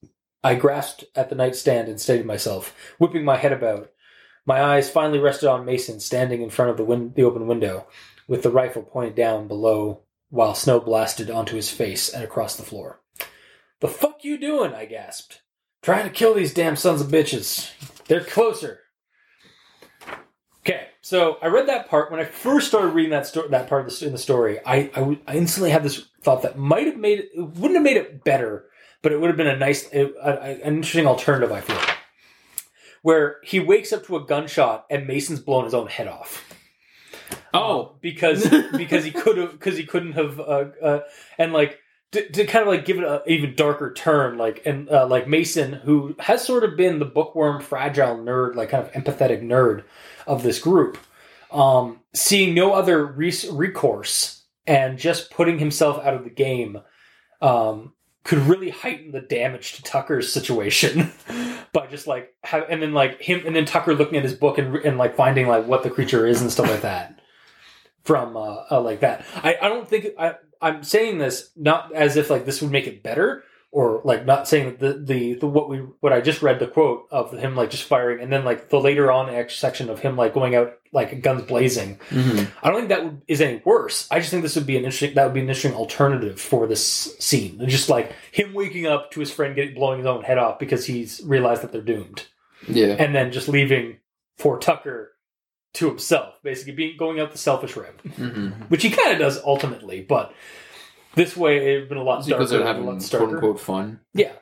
I 0.45 0.55
grasped 0.55 1.03
at 1.13 1.27
the 1.29 1.35
nightstand 1.35 1.89
and 1.89 1.99
steadied 1.99 2.25
myself, 2.25 2.73
whipping 2.97 3.25
my 3.25 3.35
head 3.35 3.51
about. 3.51 3.91
My 4.45 4.61
eyes 4.63 4.89
finally 4.89 5.19
rested 5.19 5.49
on 5.49 5.65
Mason 5.65 5.99
standing 5.99 6.41
in 6.41 6.49
front 6.49 6.71
of 6.71 6.77
the 6.77 6.85
win- 6.85 7.11
the 7.15 7.23
open 7.23 7.47
window, 7.47 7.87
with 8.27 8.43
the 8.43 8.49
rifle 8.49 8.83
pointed 8.83 9.15
down 9.15 9.47
below, 9.47 10.01
while 10.29 10.55
snow 10.55 10.79
blasted 10.79 11.29
onto 11.29 11.55
his 11.55 11.69
face 11.69 12.09
and 12.09 12.23
across 12.23 12.55
the 12.55 12.63
floor. 12.63 13.01
"The 13.79 13.87
fuck 13.87 14.23
you 14.23 14.37
doing?" 14.37 14.73
I 14.73 14.85
gasped. 14.85 15.41
"Trying 15.81 16.05
to 16.05 16.09
kill 16.09 16.33
these 16.33 16.53
damn 16.53 16.75
sons 16.75 17.01
of 17.01 17.07
bitches. 17.07 17.71
They're 18.07 18.23
closer." 18.23 18.81
Okay, 20.61 20.87
so 21.01 21.37
I 21.43 21.47
read 21.47 21.67
that 21.67 21.87
part 21.89 22.09
when 22.09 22.19
I 22.19 22.25
first 22.25 22.67
started 22.67 22.89
reading 22.89 23.11
that 23.11 23.27
sto- 23.27 23.47
that 23.49 23.69
part 23.69 23.85
of 23.85 23.99
the, 23.99 24.05
in 24.05 24.11
the 24.11 24.17
story. 24.17 24.59
I, 24.65 24.89
I 25.27 25.35
instantly 25.35 25.69
had 25.69 25.83
this 25.83 26.07
thought 26.21 26.41
that 26.41 26.57
might 26.57 26.87
have 26.87 26.97
made 26.97 27.19
it, 27.19 27.29
it 27.35 27.41
wouldn't 27.41 27.75
have 27.75 27.83
made 27.83 27.97
it 27.97 28.23
better, 28.23 28.65
but 29.03 29.11
it 29.11 29.21
would 29.21 29.27
have 29.27 29.37
been 29.37 29.45
a 29.45 29.55
nice, 29.55 29.87
a, 29.93 30.11
a, 30.23 30.31
an 30.63 30.77
interesting 30.77 31.05
alternative. 31.05 31.51
I 31.51 31.61
feel 31.61 31.79
where 33.03 33.37
he 33.43 33.59
wakes 33.59 33.93
up 33.93 34.03
to 34.07 34.15
a 34.15 34.25
gunshot 34.25 34.87
and 34.89 35.05
Mason's 35.05 35.39
blown 35.39 35.65
his 35.65 35.75
own 35.75 35.85
head 35.85 36.07
off. 36.07 36.43
Oh. 37.55 37.91
Because 38.01 38.47
because 38.77 39.03
he 39.03 39.09
could 39.09 39.37
have 39.37 39.51
because 39.53 39.77
he 39.77 39.83
couldn't 39.83 40.13
have 40.13 40.39
uh, 40.39 40.65
uh, 40.81 40.99
and 41.39 41.53
like 41.53 41.79
to, 42.11 42.29
to 42.29 42.45
kind 42.45 42.61
of 42.61 42.67
like 42.67 42.85
give 42.85 42.97
it 42.97 43.03
an 43.03 43.21
even 43.25 43.55
darker 43.55 43.91
turn 43.91 44.37
like 44.37 44.61
and 44.65 44.89
uh, 44.89 45.07
like 45.07 45.27
Mason 45.27 45.73
who 45.73 46.15
has 46.19 46.45
sort 46.45 46.63
of 46.63 46.77
been 46.77 46.99
the 46.99 47.05
bookworm 47.05 47.61
fragile 47.61 48.15
nerd 48.17 48.55
like 48.55 48.69
kind 48.69 48.85
of 48.85 48.91
empathetic 48.93 49.41
nerd 49.41 49.83
of 50.27 50.43
this 50.43 50.59
group 50.59 50.97
um 51.51 51.99
seeing 52.13 52.53
no 52.53 52.73
other 52.73 53.05
recourse 53.05 54.43
and 54.67 54.99
just 54.99 55.31
putting 55.31 55.57
himself 55.57 55.97
out 56.05 56.13
of 56.13 56.23
the 56.23 56.29
game 56.29 56.79
um 57.41 57.93
could 58.23 58.39
really 58.39 58.69
heighten 58.69 59.11
the 59.11 59.21
damage 59.21 59.73
to 59.73 59.83
Tucker's 59.83 60.31
situation 60.31 61.11
by 61.73 61.87
just 61.87 62.07
like 62.07 62.33
have 62.43 62.65
and 62.69 62.81
then 62.81 62.93
like 62.93 63.21
him 63.21 63.43
and 63.45 63.55
then 63.55 63.65
Tucker 63.65 63.93
looking 63.93 64.17
at 64.17 64.23
his 64.23 64.33
book 64.33 64.57
and 64.57 64.75
and 64.77 64.97
like 64.97 65.15
finding 65.15 65.47
like 65.47 65.65
what 65.65 65.83
the 65.83 65.89
creature 65.89 66.25
is 66.25 66.41
and 66.41 66.51
stuff 66.51 66.69
like 66.69 66.81
that 66.81 67.19
from 68.05 68.37
uh, 68.37 68.63
uh 68.71 68.81
like 68.81 69.01
that. 69.01 69.25
I 69.35 69.57
I 69.61 69.67
don't 69.69 69.87
think 69.87 70.07
I 70.17 70.35
I'm 70.61 70.83
saying 70.83 71.17
this 71.17 71.51
not 71.57 71.93
as 71.93 72.15
if 72.15 72.29
like 72.29 72.45
this 72.45 72.61
would 72.61 72.71
make 72.71 72.87
it 72.87 73.03
better 73.03 73.43
or 73.71 73.99
like 74.05 74.25
not 74.25 74.47
saying 74.47 74.77
that 74.77 74.79
the, 74.79 74.93
the 75.15 75.33
the 75.33 75.47
what 75.47 75.67
we 75.67 75.79
what 75.99 76.13
I 76.13 76.21
just 76.21 76.41
read 76.41 76.59
the 76.59 76.67
quote 76.67 77.07
of 77.11 77.33
him 77.33 77.55
like 77.57 77.71
just 77.71 77.83
firing 77.83 78.21
and 78.21 78.31
then 78.31 78.45
like 78.45 78.69
the 78.69 78.79
later 78.79 79.11
on 79.11 79.49
section 79.49 79.89
of 79.89 79.99
him 79.99 80.15
like 80.15 80.33
going 80.33 80.55
out 80.55 80.75
like 80.93 81.21
guns 81.21 81.41
blazing. 81.41 81.99
Mhm. 82.09 82.47
I 82.63 82.69
don't 82.69 82.77
think 82.77 82.89
that 82.89 83.03
would, 83.03 83.21
is 83.27 83.41
any 83.41 83.61
worse. 83.65 84.07
I 84.09 84.19
just 84.19 84.31
think 84.31 84.43
this 84.43 84.55
would 84.55 84.65
be 84.65 84.77
an 84.77 84.85
interesting 84.85 85.13
that 85.15 85.25
would 85.25 85.33
be 85.33 85.41
an 85.41 85.47
interesting 85.49 85.73
alternative 85.73 86.39
for 86.39 86.67
this 86.67 86.85
scene. 87.19 87.61
Just 87.67 87.89
like 87.89 88.13
him 88.31 88.53
waking 88.53 88.85
up 88.85 89.11
to 89.11 89.19
his 89.19 89.29
friend 89.31 89.55
getting 89.55 89.75
blowing 89.75 89.97
his 89.97 90.07
own 90.07 90.23
head 90.23 90.37
off 90.37 90.57
because 90.57 90.85
he's 90.85 91.21
realized 91.25 91.61
that 91.63 91.73
they're 91.73 91.81
doomed, 91.81 92.27
Yeah. 92.69 92.95
and 92.97 93.13
then 93.13 93.33
just 93.33 93.49
leaving 93.49 93.97
for 94.37 94.57
Tucker 94.57 95.11
to 95.75 95.87
himself, 95.87 96.39
basically 96.43 96.73
being 96.73 96.97
going 96.97 97.19
out 97.19 97.31
the 97.31 97.37
selfish 97.37 97.75
route, 97.75 97.99
hmm 98.15 98.49
which 98.69 98.83
he 98.83 98.89
kind 98.89 99.11
of 99.13 99.19
does 99.19 99.41
ultimately. 99.43 100.01
But 100.01 100.33
this 101.15 101.35
way, 101.37 101.75
it'd 101.75 101.89
been 101.89 101.97
a 101.97 102.03
lot 102.03 102.25
darker, 102.25 102.35
Because 102.37 102.49
they're 102.51 102.63
having 102.65 102.85
quote 102.85 103.13
unquote 103.29 103.59
fun. 103.59 103.99
Yeah. 104.13 104.33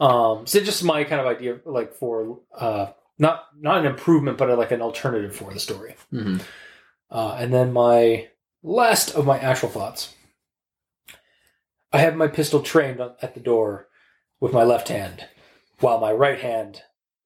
Um, 0.00 0.46
so 0.46 0.60
just 0.60 0.82
my 0.82 1.04
kind 1.04 1.20
of 1.20 1.26
idea, 1.26 1.60
like 1.64 1.94
for 1.94 2.40
uh, 2.56 2.92
not 3.18 3.44
not 3.58 3.78
an 3.78 3.86
improvement, 3.86 4.38
but 4.38 4.56
like 4.58 4.70
an 4.72 4.82
alternative 4.82 5.34
for 5.34 5.52
the 5.52 5.60
story. 5.60 5.94
hmm 6.10 6.38
Uh, 7.10 7.36
and 7.38 7.52
then 7.52 7.72
my 7.72 8.28
last 8.62 9.14
of 9.14 9.26
my 9.26 9.38
actual 9.38 9.68
thoughts. 9.68 10.14
I 11.92 11.98
have 11.98 12.16
my 12.16 12.26
pistol 12.26 12.62
trained 12.62 13.00
at 13.00 13.34
the 13.34 13.40
door 13.40 13.88
with 14.40 14.52
my 14.54 14.62
left 14.64 14.88
hand, 14.88 15.26
while 15.80 16.00
my 16.00 16.10
right 16.10 16.40
hand, 16.40 16.82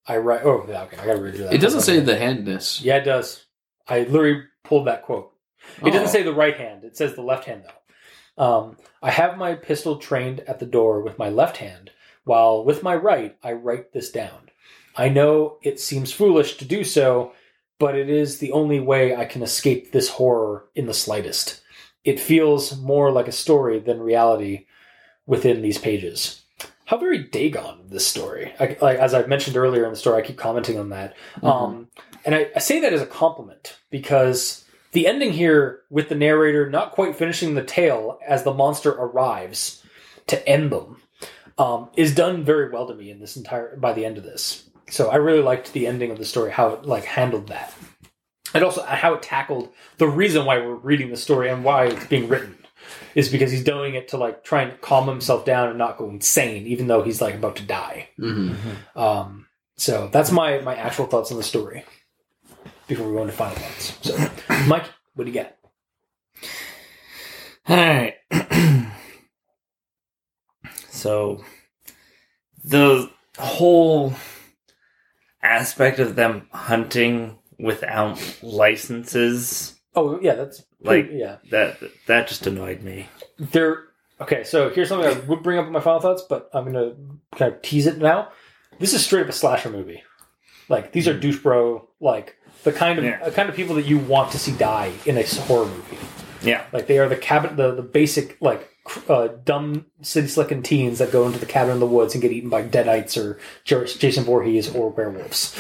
I 0.09 0.19
write. 0.19 0.43
Oh, 0.45 0.65
yeah, 0.69 0.83
okay, 0.85 0.97
I 0.99 1.07
gotta 1.07 1.19
redo 1.19 1.39
that. 1.39 1.53
It 1.55 1.61
doesn't 1.61 1.81
say 1.83 1.99
the 2.01 2.17
handness. 2.17 2.81
Yeah, 2.83 2.97
it 2.97 3.05
does. 3.05 3.45
I 3.89 4.01
literally 4.01 4.43
pulled 4.65 4.87
that 4.87 5.03
quote. 5.03 5.33
It 5.79 5.85
Oh. 5.85 5.91
doesn't 5.91 6.09
say 6.09 6.23
the 6.23 6.33
right 6.35 6.57
hand. 6.57 6.85
It 6.85 6.97
says 6.97 7.15
the 7.15 7.23
left 7.23 7.45
hand, 7.47 7.65
though. 7.65 8.45
Um, 8.45 8.77
I 9.03 9.11
have 9.11 9.39
my 9.39 9.55
pistol 9.55 9.97
trained 9.97 10.41
at 10.41 10.59
the 10.61 10.67
door 10.67 11.01
with 11.03 11.19
my 11.19 11.29
left 11.31 11.57
hand, 11.57 11.91
while 12.25 12.65
with 12.65 12.83
my 12.83 12.95
right, 12.95 13.37
I 13.43 13.53
write 13.53 13.93
this 13.93 14.11
down. 14.11 14.51
I 14.97 15.09
know 15.09 15.59
it 15.63 15.81
seems 15.81 16.13
foolish 16.13 16.57
to 16.59 16.65
do 16.65 16.85
so, 16.85 17.33
but 17.79 17.95
it 17.97 18.09
is 18.09 18.39
the 18.39 18.53
only 18.53 18.81
way 18.81 19.15
I 19.17 19.25
can 19.25 19.43
escape 19.43 19.91
this 19.93 20.09
horror 20.09 20.67
in 20.75 20.87
the 20.87 20.95
slightest. 20.95 21.61
It 22.05 22.21
feels 22.21 22.77
more 22.81 23.11
like 23.11 23.29
a 23.29 23.33
story 23.33 23.79
than 23.81 24.01
reality 24.01 24.67
within 25.27 25.61
these 25.63 25.79
pages. 25.79 26.43
How 26.87 26.97
very 26.97 27.19
Dagon 27.19 27.81
this 27.89 28.07
story. 28.07 28.55
I, 28.61 28.77
like, 28.81 28.99
as 28.99 29.13
I've 29.13 29.29
mentioned 29.29 29.57
earlier 29.57 29.85
in 29.85 29.91
the 29.91 29.97
story, 29.97 30.23
I 30.23 30.27
keep 30.27 30.39
commenting 30.39 30.79
on 30.79 30.91
that. 30.91 31.15
Mhm. 31.43 31.49
Um, 31.49 31.89
and 32.25 32.35
I, 32.35 32.49
I 32.55 32.61
say 32.61 32.81
that 32.81 32.93
as 32.93 33.03
a 33.03 33.07
compliment 33.07 33.77
because 33.91 34.65
the 34.93 35.07
ending 35.09 35.33
here 35.33 35.81
with 35.91 36.09
the 36.09 36.15
narrator 36.15 36.71
not 36.71 36.93
quite 36.93 37.17
finishing 37.17 37.55
the 37.55 37.65
tale 37.65 38.19
as 38.27 38.45
the 38.45 38.55
monster 38.55 38.91
arrives 38.91 39.83
to 40.29 40.49
end 40.49 40.71
them 40.71 41.03
um, 41.59 41.89
is 41.97 42.15
done 42.15 42.45
very 42.45 42.71
well 42.71 42.87
to 42.87 42.95
me 42.95 43.11
in 43.11 43.19
this 43.19 43.37
entire 43.37 43.77
by 43.77 43.93
the 43.93 44.05
end 44.05 44.17
of 44.17 44.25
this. 44.25 44.65
So 44.89 45.11
I 45.11 45.17
really 45.17 45.43
liked 45.43 45.73
the 45.73 45.89
ending 45.89 46.13
of 46.13 46.19
the 46.19 46.25
story, 46.25 46.53
how 46.53 46.69
it 46.69 46.85
like 46.85 47.05
handled 47.05 47.49
that, 47.49 47.75
and 48.55 48.63
also 48.63 48.83
how 48.85 49.15
it 49.15 49.23
tackled 49.23 49.71
the 49.99 50.07
reason 50.07 50.45
why 50.45 50.59
we're 50.59 50.75
reading 50.75 51.11
the 51.11 51.17
story 51.17 51.51
and 51.51 51.65
why 51.65 51.87
it's 51.87 52.07
being 52.07 52.29
written 52.29 52.57
is 53.17 53.31
because 53.31 53.51
he's 53.51 53.65
doing 53.65 53.95
it 53.95 54.09
to 54.09 54.19
like 54.19 54.45
try 54.45 54.61
and 54.63 54.79
calm 54.83 55.09
himself 55.09 55.45
down 55.47 55.71
and 55.71 55.79
not 55.79 55.97
go 55.97 56.09
insane, 56.11 56.67
even 56.67 56.87
though 56.87 57.03
he's 57.03 57.21
like 57.23 57.35
about 57.35 57.57
to 57.57 57.63
die. 57.65 58.11
Mhm. 58.21 58.55
Um, 58.95 59.47
so 59.77 60.09
that's 60.13 60.31
my 60.31 60.61
my 60.61 60.77
actual 60.77 61.07
thoughts 61.07 61.33
on 61.33 61.39
the 61.39 61.43
story. 61.43 61.83
before 62.87 63.09
we 63.09 63.17
go 63.17 63.23
into 63.23 63.33
final 63.33 63.57
thoughts. 63.57 63.99
So, 64.03 64.17
Mike, 64.69 64.85
what 65.15 65.25
do 65.25 65.33
you 65.33 65.43
got? 65.43 65.57
All 67.69 67.77
right. 67.77 68.15
so 70.91 71.43
the 72.63 73.11
whole 73.39 74.13
aspect 75.43 75.99
of 75.99 76.17
them 76.17 76.49
hunting 76.53 77.39
without 77.59 78.21
licenses 78.43 79.75
Oh 79.97 80.21
yeah, 80.21 80.35
that's 80.35 80.63
Like- 80.81 81.09
yeah. 81.13 81.37
that 81.51 81.79
that 82.07 82.29
just 82.29 82.47
annoyed 82.47 82.83
me. 82.83 83.09
There. 83.39 83.85
Okay, 84.21 84.45
so 84.45 84.71
here's 84.71 84.89
something 84.89 85.09
I 85.09 85.19
would 85.27 85.43
bring 85.43 85.59
up 85.59 85.67
in 85.67 85.73
my 85.73 85.81
final 85.81 86.01
thoughts, 86.01 86.23
but 86.23 86.49
I'm 86.55 86.65
gonna 86.65 86.95
kind 87.37 87.53
of 87.55 87.63
tease 87.63 87.87
it 87.87 87.99
now. 87.99 88.29
This 88.79 88.93
is 88.95 89.05
straight 89.05 89.23
up 89.23 89.29
a 89.29 89.33
slasher 89.33 89.71
movie. 89.71 90.03
Like 90.69 90.93
these 90.93 91.07
are 91.09 91.19
douche 91.19 91.39
bro, 91.43 91.89
like 92.01 92.37
the 92.65 92.73
kind 92.73 92.99
of 92.99 93.05
Yeah. 93.05 93.21
uh, 93.23 93.31
kind 93.31 93.49
of 93.49 93.55
people 93.55 93.75
that 93.77 93.87
you 93.87 93.99
want 93.99 94.33
to 94.33 94.39
see 94.39 94.53
die 94.53 94.93
in 95.07 95.17
a 95.19 95.23
horror 95.43 95.67
movie. 95.67 95.99
Yeah. 96.43 96.65
Like 96.73 96.87
they 96.87 96.99
are 96.99 97.09
the 97.09 97.17
cabin, 97.17 97.57
the 97.57 97.75
the 97.75 97.83
basic 97.83 98.37
like 98.41 98.71
uh, 99.09 99.29
dumb 99.45 99.87
city 100.03 100.29
slicking 100.29 100.63
teens 100.63 100.99
that 100.99 101.11
go 101.13 101.27
into 101.27 101.39
the 101.39 101.47
cabin 101.47 101.75
in 101.75 101.81
the 101.81 101.87
woods 101.87 102.15
and 102.15 102.23
get 102.23 102.33
eaten 102.33 102.49
by 102.51 102.63
deadites 102.63 103.17
or 103.21 103.39
Jason 103.65 104.25
Voorhees 104.25 104.73
or 104.75 104.91
werewolves, 104.91 105.57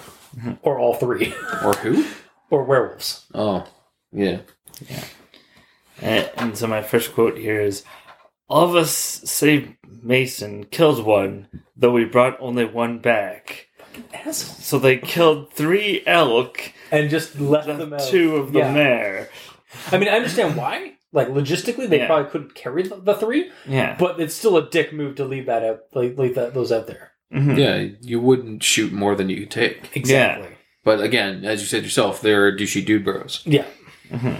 or 0.62 0.78
all 0.78 0.94
three, 0.94 1.32
Or 1.62 1.72
who? 1.74 2.04
or 2.50 2.64
werewolves. 2.64 3.26
Oh, 3.34 3.64
yeah. 4.12 4.40
And, 6.04 6.30
and 6.36 6.56
so 6.58 6.66
my 6.66 6.82
first 6.82 7.14
quote 7.14 7.36
here 7.38 7.60
is 7.60 7.82
All 8.48 8.64
of 8.64 8.76
us 8.76 8.92
save 8.92 9.74
Mason 10.02 10.64
killed 10.64 11.04
one, 11.04 11.48
though 11.76 11.92
we 11.92 12.04
brought 12.04 12.36
only 12.40 12.64
one 12.64 12.98
back. 12.98 13.68
So 14.32 14.78
they 14.78 14.96
killed 14.98 15.52
three 15.52 16.02
elk, 16.06 16.72
And 16.90 17.08
just 17.10 17.38
left 17.40 17.66
them 17.66 17.90
left 17.90 18.04
out. 18.04 18.10
two 18.10 18.36
of 18.36 18.52
them 18.52 18.56
Yeah. 18.62 18.72
there. 18.74 19.28
I 19.92 19.98
mean, 19.98 20.08
I 20.08 20.12
understand 20.16 20.56
why. 20.56 20.92
Like 21.12 21.28
logistically, 21.28 21.88
they 21.88 21.98
Yeah. 21.98 22.06
probably 22.06 22.30
couldn't 22.30 22.54
carry 22.56 22.82
the, 22.82 22.96
the 22.96 23.14
three, 23.14 23.50
Yeah. 23.68 23.96
but 23.98 24.20
it's 24.20 24.34
still 24.34 24.56
a 24.56 24.68
dick 24.68 24.92
move 24.92 25.14
to 25.16 25.24
leave 25.24 25.46
that 25.46 25.62
out, 25.64 25.80
like, 25.94 26.18
leave 26.18 26.34
that 26.34 26.54
those 26.54 26.72
out 26.72 26.86
there. 26.88 27.12
Mhm. 27.32 27.56
Yeah, 27.56 27.96
you 28.00 28.20
wouldn't 28.20 28.62
shoot 28.64 28.92
more 28.92 29.14
than 29.14 29.30
you 29.30 29.40
could 29.40 29.50
take. 29.52 29.90
Exactly. 29.96 30.48
But 30.84 31.00
again, 31.00 31.44
as 31.44 31.60
you 31.60 31.66
said 31.66 31.82
yourself, 31.84 32.20
they're 32.20 32.54
douchey 32.56 32.84
dude 32.84 33.04
bros. 33.04 33.42
Yeah. 33.46 33.64
Mhm. 34.10 34.36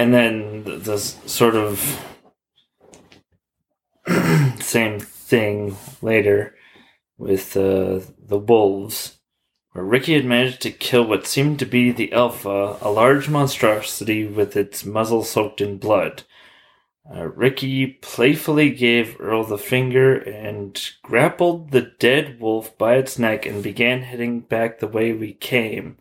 And 0.00 0.14
then 0.14 0.64
the, 0.64 0.76
the 0.78 0.98
sort 0.98 1.54
of 1.54 1.78
same 4.58 4.98
thing 4.98 5.76
later 6.00 6.54
with 7.18 7.54
uh, 7.54 8.00
the 8.18 8.38
wolves, 8.38 9.18
where 9.72 9.84
Ricky 9.84 10.14
had 10.14 10.24
managed 10.24 10.62
to 10.62 10.70
kill 10.70 11.04
what 11.04 11.26
seemed 11.26 11.58
to 11.58 11.66
be 11.66 11.90
the 11.90 12.14
Alpha, 12.14 12.78
a 12.80 12.90
large 12.90 13.28
monstrosity 13.28 14.26
with 14.26 14.56
its 14.56 14.86
muzzle 14.86 15.22
soaked 15.22 15.60
in 15.60 15.76
blood. 15.76 16.22
Uh, 17.14 17.26
Ricky 17.26 17.86
playfully 17.86 18.70
gave 18.70 19.20
Earl 19.20 19.44
the 19.44 19.58
finger 19.58 20.16
and 20.16 20.80
grappled 21.02 21.72
the 21.72 21.92
dead 21.98 22.40
wolf 22.40 22.78
by 22.78 22.94
its 22.94 23.18
neck 23.18 23.44
and 23.44 23.62
began 23.62 24.00
heading 24.00 24.40
back 24.40 24.78
the 24.78 24.88
way 24.88 25.12
we 25.12 25.34
came. 25.34 25.98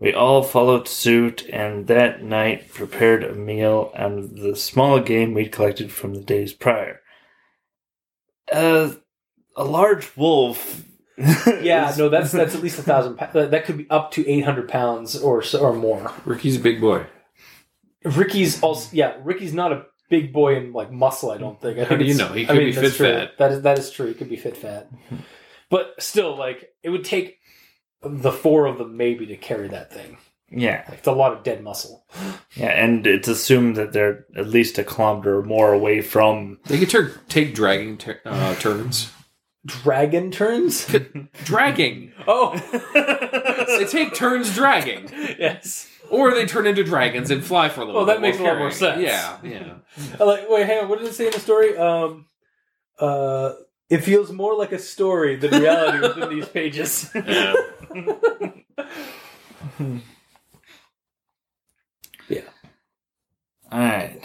We 0.00 0.14
all 0.14 0.42
followed 0.42 0.88
suit 0.88 1.46
and 1.52 1.86
that 1.88 2.22
night 2.22 2.72
prepared 2.72 3.22
a 3.22 3.34
meal 3.34 3.92
out 3.94 4.12
of 4.12 4.36
the 4.36 4.56
small 4.56 4.98
game 4.98 5.34
we'd 5.34 5.52
collected 5.52 5.92
from 5.92 6.14
the 6.14 6.22
days 6.22 6.54
prior. 6.54 7.00
Uh, 8.50 8.94
a 9.56 9.64
large 9.64 10.16
wolf. 10.16 10.84
Yeah, 11.60 11.94
no, 11.98 12.08
that's 12.08 12.32
that's 12.32 12.54
at 12.54 12.62
least 12.62 12.78
a 12.78 12.82
thousand. 12.82 13.16
Pa- 13.16 13.30
that 13.34 13.50
that 13.50 13.66
could 13.66 13.76
be 13.76 13.90
up 13.90 14.10
to 14.12 14.26
eight 14.26 14.40
hundred 14.46 14.70
pounds 14.70 15.20
or 15.20 15.44
or 15.60 15.74
more. 15.74 16.10
Ricky's 16.24 16.56
a 16.56 16.60
big 16.60 16.80
boy. 16.80 17.04
Ricky's 18.04 18.62
also 18.62 18.88
yeah. 18.96 19.18
Ricky's 19.22 19.52
not 19.52 19.70
a 19.70 19.84
big 20.08 20.32
boy 20.32 20.56
in 20.56 20.72
like 20.72 20.90
muscle. 20.90 21.30
I 21.30 21.36
don't 21.36 21.60
think. 21.60 21.76
I 21.78 21.82
How 21.82 21.88
think 21.90 22.00
do 22.00 22.06
you 22.06 22.14
know? 22.14 22.28
He 22.32 22.44
I 22.44 22.46
could 22.46 22.58
be 22.58 22.72
that's 22.72 22.96
fit 22.96 22.96
true. 22.96 23.06
fat. 23.12 23.36
That 23.36 23.52
is 23.52 23.62
that 23.62 23.78
is 23.78 23.90
true. 23.90 24.06
He 24.06 24.14
could 24.14 24.30
be 24.30 24.36
fit 24.38 24.56
fat, 24.56 24.88
but 25.68 25.94
still, 25.98 26.38
like 26.38 26.70
it 26.82 26.88
would 26.88 27.04
take 27.04 27.39
the 28.02 28.32
four 28.32 28.66
of 28.66 28.78
them 28.78 28.96
maybe 28.96 29.26
to 29.26 29.36
carry 29.36 29.68
that 29.68 29.92
thing. 29.92 30.18
yeah, 30.50 30.84
Like, 30.88 30.98
it's 30.98 31.06
a 31.06 31.12
lot 31.12 31.32
of 31.32 31.42
dead 31.42 31.62
muscle. 31.62 32.04
yeah, 32.54 32.68
and 32.70 33.06
it's 33.06 33.28
assumed 33.28 33.76
that 33.76 33.92
they're 33.92 34.26
at 34.36 34.48
least 34.48 34.78
a 34.78 34.84
kilometer 34.84 35.38
or 35.38 35.42
more 35.42 35.72
away 35.72 36.00
from. 36.00 36.58
They 36.66 36.78
could 36.78 36.90
tur- 36.90 37.20
take 37.28 37.54
dragging 37.54 37.98
tur- 37.98 38.20
uh, 38.24 38.54
turns. 38.56 39.12
Dragon 39.66 40.30
turns. 40.30 40.86
dragging. 41.44 42.12
oh, 42.26 42.56
They 43.78 43.84
take 43.84 44.14
turns 44.14 44.54
dragging, 44.54 45.08
yes. 45.38 45.86
or 46.10 46.32
they 46.34 46.46
turn 46.46 46.66
into 46.66 46.82
dragons 46.82 47.30
and 47.30 47.44
fly 47.44 47.68
for 47.68 47.82
a 47.82 47.84
little. 47.84 48.00
Oh, 48.00 48.04
that 48.06 48.14
bit 48.14 48.22
makes 48.22 48.38
a 48.38 48.42
lot 48.42 48.56
more 48.58 48.70
sense. 48.70 49.02
Yeah, 49.02 49.36
yeah. 49.44 49.74
Like 50.18 50.48
wait, 50.48 50.66
hang 50.66 50.84
on. 50.84 50.88
What 50.88 50.98
did 50.98 51.08
it 51.08 51.14
say 51.14 51.26
in 51.26 51.32
the 51.32 51.40
story? 51.40 51.76
Um, 51.76 52.26
uh, 52.98 53.52
it 53.90 53.98
feels 53.98 54.32
more 54.32 54.56
like 54.56 54.72
a 54.72 54.78
story 54.78 55.36
than 55.36 55.60
reality 55.60 56.00
within 56.08 56.30
these 56.30 56.48
pages. 56.48 57.10
Yeah. 57.14 57.54
All 63.72 63.78
right. 63.78 64.20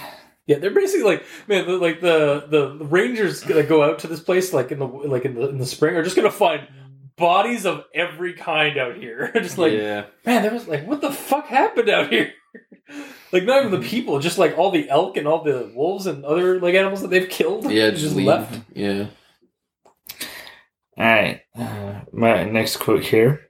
Yeah, 0.47 0.59
they're 0.59 0.71
basically 0.71 1.03
like 1.03 1.25
man, 1.47 1.65
the, 1.65 1.73
like 1.77 2.01
the, 2.01 2.45
the 2.49 2.77
the 2.77 2.85
rangers 2.85 3.41
that 3.41 3.67
go 3.67 3.83
out 3.83 3.99
to 3.99 4.07
this 4.07 4.19
place 4.19 4.53
like 4.53 4.71
in 4.71 4.79
the 4.79 4.85
like 4.85 5.25
in 5.25 5.33
the 5.33 5.49
in 5.49 5.57
the 5.57 5.65
spring 5.65 5.95
are 5.95 6.03
just 6.03 6.15
gonna 6.15 6.31
find 6.31 6.67
bodies 7.15 7.65
of 7.65 7.85
every 7.93 8.33
kind 8.33 8.77
out 8.77 8.95
here. 8.95 9.31
just 9.35 9.57
like 9.57 9.73
yeah. 9.73 10.05
man, 10.25 10.43
there 10.43 10.53
was 10.53 10.67
like 10.67 10.85
what 10.85 11.01
the 11.01 11.11
fuck 11.11 11.47
happened 11.47 11.89
out 11.89 12.11
here? 12.11 12.31
like 13.31 13.43
not 13.43 13.59
even 13.59 13.71
the 13.71 13.77
mm-hmm. 13.77 13.87
people, 13.87 14.19
just 14.19 14.37
like 14.37 14.55
all 14.55 14.69
the 14.69 14.87
elk 14.87 15.17
and 15.17 15.27
all 15.27 15.43
the 15.43 15.71
wolves 15.73 16.05
and 16.05 16.23
other 16.23 16.59
like 16.59 16.75
animals 16.75 17.01
that 17.01 17.09
they've 17.09 17.29
killed. 17.29 17.69
Yeah, 17.71 17.89
just, 17.89 18.03
just 18.03 18.15
left. 18.15 18.61
Yeah. 18.73 19.07
All 20.97 21.05
right. 21.05 21.41
Uh, 21.57 22.01
my 22.13 22.43
next 22.43 22.77
quote 22.77 23.03
here. 23.03 23.41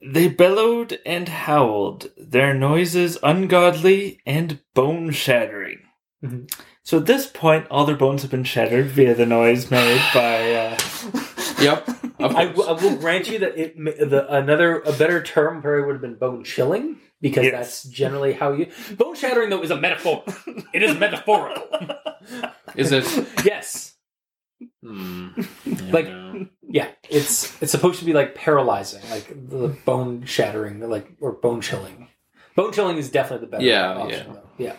They 0.00 0.28
bellowed 0.28 0.98
and 1.04 1.28
howled, 1.28 2.10
their 2.16 2.54
noises 2.54 3.18
ungodly 3.22 4.20
and 4.24 4.60
bone 4.74 5.10
shattering. 5.10 5.80
Mhm. 6.24 6.50
So 6.84 6.98
at 6.98 7.06
this 7.06 7.26
point, 7.26 7.66
all 7.70 7.84
their 7.84 7.96
bones 7.96 8.22
have 8.22 8.30
been 8.30 8.44
shattered 8.44 8.86
via 8.86 9.14
the 9.14 9.26
noise 9.26 9.70
made 9.70 10.00
by. 10.14 10.52
Uh, 10.54 10.78
Yep. 11.60 11.88
Of 12.20 12.36
I, 12.36 12.52
course. 12.52 12.66
w- 12.66 12.68
I 12.68 12.72
will 12.92 12.96
grant 13.00 13.28
you 13.28 13.40
that 13.40 13.58
it 13.58 13.76
ma- 13.76 13.90
the 13.98 14.32
another 14.32 14.78
a 14.78 14.92
better 14.92 15.20
term 15.20 15.60
probably 15.60 15.82
would 15.84 15.94
have 15.94 16.00
been 16.00 16.14
bone 16.14 16.44
chilling 16.44 17.00
because 17.20 17.46
Yes. 17.46 17.52
that's 17.52 17.82
generally 17.82 18.32
how 18.32 18.52
you 18.52 18.68
bone 18.96 19.16
shattering 19.16 19.50
though 19.50 19.60
is 19.64 19.72
a 19.72 19.76
metaphor. 19.80 20.22
it 20.72 20.84
is 20.84 20.96
metaphorical. 20.96 21.64
Is 22.76 22.92
it? 22.92 23.04
yes, 23.44 23.87
Hmm. 24.82 25.28
Like- 25.90 26.06
No. 26.08 26.46
yeah, 26.68 26.88
it's 27.08 27.60
it's 27.62 27.72
supposed 27.72 27.98
to 28.00 28.04
be 28.04 28.12
like 28.12 28.34
paralyzing, 28.34 29.02
like 29.10 29.26
the 29.48 29.68
bone 29.84 30.24
shattering, 30.24 30.80
like 30.88 31.08
or 31.20 31.32
bone 31.32 31.60
chilling. 31.60 32.08
Bone 32.54 32.72
chilling 32.72 32.96
is 32.96 33.10
definitely 33.10 33.46
the 33.46 33.50
better 33.50 33.64
Yeah, 33.64 33.94
option, 33.94 34.26
yeah. 34.26 34.32
though. 34.34 34.48
yeah. 34.58 34.76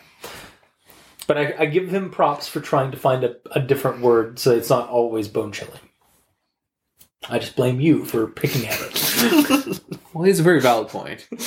But 1.27 1.37
I, 1.37 1.55
I 1.59 1.65
give 1.67 1.89
him 1.89 2.09
props 2.09 2.47
for 2.47 2.59
trying 2.59 2.91
to 2.91 2.97
find 2.97 3.23
a, 3.23 3.35
a 3.51 3.59
different 3.59 4.01
word 4.01 4.39
so 4.39 4.51
it's 4.51 4.69
not 4.69 4.89
always 4.89 5.27
bone 5.27 5.51
chilling. 5.51 5.79
I 7.29 7.37
just 7.39 7.55
blame 7.55 7.79
you 7.79 8.05
for 8.05 8.27
picking 8.27 8.65
at 8.67 8.79
it. 8.81 9.79
Well, 10.11 10.23
he 10.23 10.31
has 10.31 10.39
a 10.39 10.43
very 10.43 10.59
valid 10.59 10.87
point. 10.87 11.27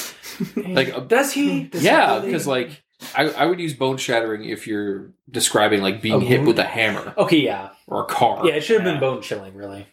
Like, 0.56 1.08
does 1.08 1.32
he? 1.32 1.64
Does 1.64 1.82
yeah, 1.84 2.20
because 2.20 2.46
like 2.46 2.82
I, 3.16 3.28
I 3.30 3.46
would 3.46 3.60
use 3.60 3.74
bone 3.74 3.96
shattering 3.96 4.44
if 4.44 4.66
you're 4.66 5.10
describing 5.30 5.82
like 5.82 6.02
being 6.02 6.22
A 6.22 6.24
hit 6.24 6.38
wound? 6.38 6.48
with 6.48 6.58
a 6.58 6.64
hammer 6.64 7.14
okay, 7.18 7.38
yeah, 7.38 7.70
or 7.86 8.02
a 8.02 8.06
car. 8.06 8.46
yeah, 8.46 8.54
it 8.54 8.62
should 8.62 8.78
have 8.80 8.86
Yeah. 8.86 8.92
been 8.94 9.00
bone 9.00 9.22
chilling, 9.22 9.54
really. 9.54 9.86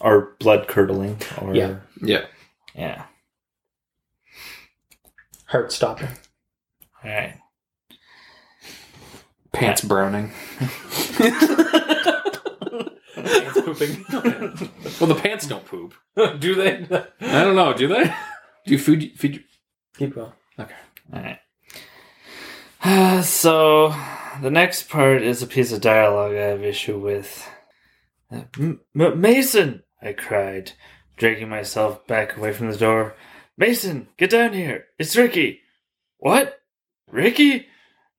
or 0.00 0.36
blood 0.40 0.68
curdling. 0.68 1.18
Or, 1.40 1.54
Yeah. 1.54 1.76
Yeah. 2.00 2.24
Yeah. 2.74 3.04
Heart 5.46 5.72
stopping. 5.72 6.08
All 7.04 7.10
right. 7.10 7.38
Pants 9.52 9.82
browning. 9.82 10.32
Pants 11.18 11.46
pooping. 13.60 14.04
Well, 15.00 15.08
the 15.08 15.18
pants 15.22 15.46
don't 15.46 15.64
poop. 15.64 15.94
Do 16.38 16.54
they? 16.54 16.86
I 17.20 17.44
don't 17.44 17.56
know. 17.56 17.74
Do 17.74 17.88
they? 17.88 18.04
Do 18.04 18.12
you 18.72 18.78
feed 18.78 19.12
feed? 19.18 19.44
Keep 19.98 20.14
going. 20.14 20.32
All 20.58 20.66
right. 21.12 21.38
So 23.22 23.94
the 24.40 24.50
next 24.50 24.88
part 24.88 25.22
is 25.22 25.42
a 25.42 25.46
piece 25.46 25.70
of 25.72 25.80
dialogue 25.80 26.32
I 26.32 26.46
have 26.46 26.64
issue 26.64 26.98
with. 26.98 27.48
Uh, 28.30 28.42
M- 28.58 28.80
M- 28.98 29.20
Mason! 29.20 29.84
I 30.02 30.12
cried, 30.12 30.72
dragging 31.16 31.48
myself 31.48 32.04
back 32.08 32.36
away 32.36 32.52
from 32.52 32.70
the 32.70 32.76
door. 32.76 33.14
Mason, 33.56 34.08
get 34.16 34.30
down 34.30 34.52
here! 34.54 34.86
It's 34.98 35.14
Ricky! 35.14 35.60
What? 36.18 36.60
Ricky? 37.08 37.68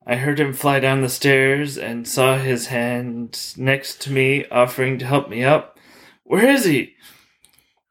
I 0.06 0.16
heard 0.16 0.40
him 0.40 0.54
fly 0.54 0.80
down 0.80 1.02
the 1.02 1.08
stairs 1.10 1.76
and 1.76 2.08
saw 2.08 2.38
his 2.38 2.68
hand 2.68 3.54
next 3.58 4.00
to 4.02 4.12
me 4.12 4.46
offering 4.46 4.98
to 4.98 5.06
help 5.06 5.28
me 5.28 5.44
up. 5.44 5.78
Where 6.22 6.48
is 6.48 6.64
he? 6.64 6.94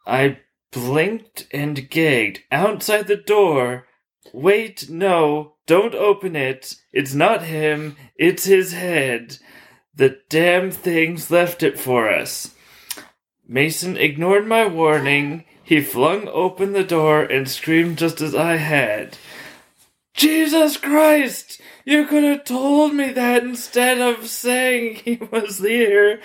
I 0.08 0.40
blinked 0.72 1.48
and 1.52 1.88
gagged 1.90 2.42
outside 2.52 3.08
the 3.08 3.16
door. 3.16 3.86
Wait, 4.34 4.90
no, 4.90 5.53
don't 5.66 5.96
open 5.96 6.36
it. 6.36 6.76
It's 6.92 7.14
not 7.14 7.44
him, 7.44 7.96
it's 8.16 8.46
his 8.46 8.74
head. 8.74 9.38
The 9.96 10.20
damn 10.30 10.72
things 10.72 11.30
left 11.30 11.64
it 11.64 11.80
for 11.80 12.10
us. 12.10 12.54
Mason 13.48 13.98
ignored 13.98 14.48
my 14.48 14.66
warning. 14.66 15.46
He 15.64 15.82
flung 15.82 16.28
open 16.28 16.74
the 16.74 16.84
door 16.84 17.24
and 17.24 17.48
screamed 17.48 17.98
just 17.98 18.20
as 18.22 18.34
I 18.34 18.58
had. 18.58 19.18
Jesus 20.14 20.78
Christ! 20.78 21.62
You 21.86 22.06
could 22.06 22.24
have 22.24 22.44
told 22.44 22.94
me 22.94 23.12
that 23.12 23.44
instead 23.44 24.00
of 24.00 24.28
saying 24.28 24.96
he 25.06 25.16
was 25.32 25.60
here. 25.60 26.22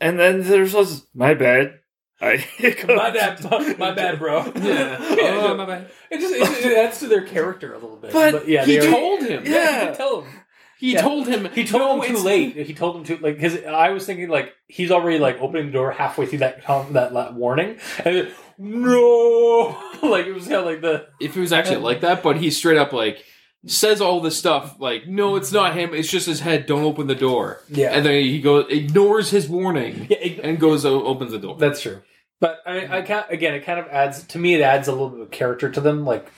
And 0.00 0.18
then 0.18 0.42
there 0.42 0.62
was, 0.62 1.06
my 1.14 1.34
bad. 1.34 1.80
I 2.20 2.44
my 2.88 3.10
bad, 3.10 3.78
my 3.78 3.90
bad, 3.92 4.18
bro. 4.18 4.44
Yeah. 4.56 4.98
Yeah, 5.16 5.40
Oh, 5.42 5.54
my 5.56 5.66
bad. 5.66 5.90
It 6.10 6.20
just 6.20 6.34
it, 6.34 6.66
it 6.72 6.78
adds 6.78 7.00
to 7.00 7.08
their 7.08 7.22
character 7.26 7.72
a 7.72 7.78
little 7.78 7.96
bit. 7.96 8.12
But 8.12 8.46
yeah, 8.48 8.64
He 8.64 8.78
they 8.78 8.90
told 8.90 9.22
him. 9.22 9.44
Yeah, 9.44 9.52
Yeah. 9.52 9.90
he 9.90 9.96
tell 9.96 10.20
him. 10.22 10.30
He 10.78 10.92
Yeah. 10.92 11.02
told 11.02 11.26
him. 11.28 11.44
He 11.54 11.64
told 11.66 11.82
No, 11.82 12.00
him 12.02 12.16
too 12.16 12.22
late. 12.22 12.56
He 12.56 12.74
told 12.74 12.96
him 12.96 13.04
too 13.04 13.16
like 13.18 13.36
because 13.36 13.64
I 13.64 13.90
was 13.90 14.06
thinking 14.06 14.28
like 14.28 14.52
he's 14.68 14.90
already 14.90 15.18
like 15.18 15.40
opening 15.40 15.66
the 15.66 15.72
door 15.72 15.92
halfway 15.92 16.26
through 16.26 16.38
that 16.40 16.68
um, 16.68 16.92
that, 16.92 17.12
that 17.14 17.34
warning 17.34 17.78
and 18.04 18.16
then, 18.16 18.30
no 18.58 19.76
like 20.02 20.26
it 20.26 20.32
was 20.32 20.44
kind 20.44 20.56
of 20.56 20.64
like 20.66 20.80
the 20.80 21.06
If 21.20 21.36
it 21.36 21.40
was 21.40 21.52
actually 21.52 21.76
like 21.78 22.00
that, 22.02 22.22
but 22.22 22.36
he 22.36 22.50
straight 22.50 22.76
up 22.78 22.92
like 22.92 23.24
says 23.66 24.00
all 24.00 24.20
this 24.20 24.36
stuff 24.38 24.76
like, 24.78 25.06
no, 25.06 25.36
it's 25.36 25.52
not 25.52 25.74
him. 25.74 25.94
It's 25.94 26.10
just 26.10 26.26
his 26.26 26.40
head. 26.40 26.66
Don't 26.66 26.84
open 26.84 27.06
the 27.06 27.14
door. 27.14 27.60
yeah 27.68 27.90
And 27.92 28.04
then 28.04 28.22
he 28.24 28.40
goes 28.40 28.66
ignores 28.70 29.30
his 29.30 29.48
warning 29.48 30.06
yeah 30.10 30.18
it- 30.18 30.40
and 30.44 30.58
goes 30.60 30.84
o- 30.84 31.04
opens 31.04 31.32
the 31.32 31.38
door. 31.38 31.56
that's 31.58 31.80
true. 31.80 32.02
But 32.40 32.60
I 32.66 32.98
I 32.98 33.02
can't 33.02 33.26
again 33.30 33.54
it 33.54 33.64
kind 33.64 33.78
of 33.80 33.86
adds 33.88 34.24
to 34.26 34.38
me 34.38 34.54
it 34.54 34.60
adds 34.60 34.88
a 34.88 34.92
little 34.92 35.10
bit 35.10 35.20
of 35.20 35.30
character 35.30 35.70
to 35.70 35.80
them 35.80 36.04
like. 36.04 36.30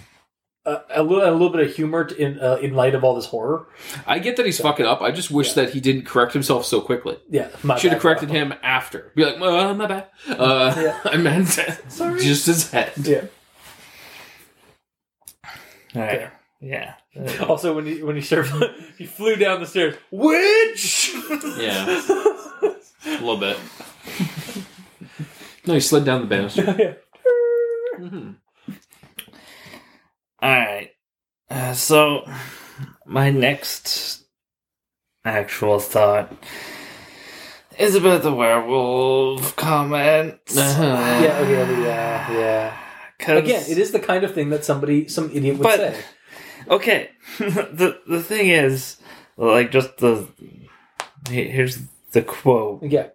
Uh, 0.65 0.81
a 0.91 1.01
little, 1.01 1.23
a 1.23 1.31
little 1.31 1.51
bit 1.51 1.65
of 1.65 1.73
humor 1.77 2.03
to- 2.05 2.17
in 2.21 2.41
uh, 2.41 2.57
in 2.61 2.75
light 2.75 2.93
of 2.97 3.05
all 3.05 3.15
this 3.15 3.27
horror. 3.27 3.69
I 4.05 4.19
get 4.19 4.37
that 4.37 4.45
he's 4.47 4.59
fucking 4.61 4.85
up. 4.85 5.01
I 5.01 5.13
just 5.13 5.31
wish 5.31 5.53
that 5.53 5.71
he 5.71 5.79
didn't 5.79 6.07
correct 6.07 6.33
himself 6.33 6.67
so 6.67 6.81
quickly. 6.81 7.17
Yeah, 7.31 7.51
my 7.63 7.79
Should 7.79 7.93
have 7.93 7.99
bad. 7.99 8.03
corrected 8.03 8.31
him 8.31 8.53
after. 8.65 9.13
Be 9.15 9.25
like, 9.27 9.41
uh, 9.41 9.75
my 9.75 9.87
bad. 9.87 10.07
Uh, 10.29 10.75
Yeah. 10.77 11.01
I 11.05 11.19
meant 11.19 11.47
Sorry. 11.87 12.21
just 12.21 12.47
his 12.47 12.69
head. 12.73 12.91
Yeah. 13.01 13.27
Alright. 15.95 16.31
Yeah. 16.61 16.95
Also, 17.49 17.75
when 17.75 17.87
he 17.87 18.03
when 18.03 18.17
he 18.17 18.23
started, 18.23 18.71
he 18.99 19.07
flew 19.07 19.37
down 19.37 19.61
the 19.61 19.67
stairs. 19.67 19.95
Witch. 20.11 21.13
Yeah. 21.59 21.87
A 23.07 23.21
little 23.21 23.37
bit. 23.39 23.57
No, 25.67 25.75
he 25.75 25.81
slid 25.81 26.05
down 26.05 26.21
the 26.23 26.27
banister. 26.27 26.63
Mhm. 27.99 28.37
Alright. 30.43 30.91
Uh, 31.51 31.73
so, 31.73 32.29
my 33.07 33.31
next 33.31 34.25
actual 35.25 35.79
thought 35.79 36.33
is 37.79 37.95
about 37.95 38.23
the 38.23 38.33
werewolf 38.33 39.55
comment. 39.57 40.39
Uh-huh. 40.57 40.83
Yeah, 41.23 41.39
okay, 41.41 41.83
yeah, 41.83 42.33
yeah. 42.33 42.77
'Cause- 43.19 43.39
Again, 43.39 43.65
it 43.69 43.79
is 43.79 43.93
the 43.93 44.01
kind 44.01 44.25
of 44.25 44.35
thing 44.35 44.51
that 44.51 44.65
somebody, 44.65 45.09
some 45.09 45.31
idiot 45.33 45.57
would 45.59 45.63
But- 45.63 45.79
say. 45.79 46.05
Okay. 46.69 47.11
the 47.39 48.01
the 48.07 48.23
thing 48.23 48.49
is, 48.51 48.97
like, 49.37 49.71
just 49.71 49.99
the. 49.99 50.29
Here's 51.29 51.79
the 52.13 52.23
quote. 52.23 52.83
Yeah, 52.85 53.09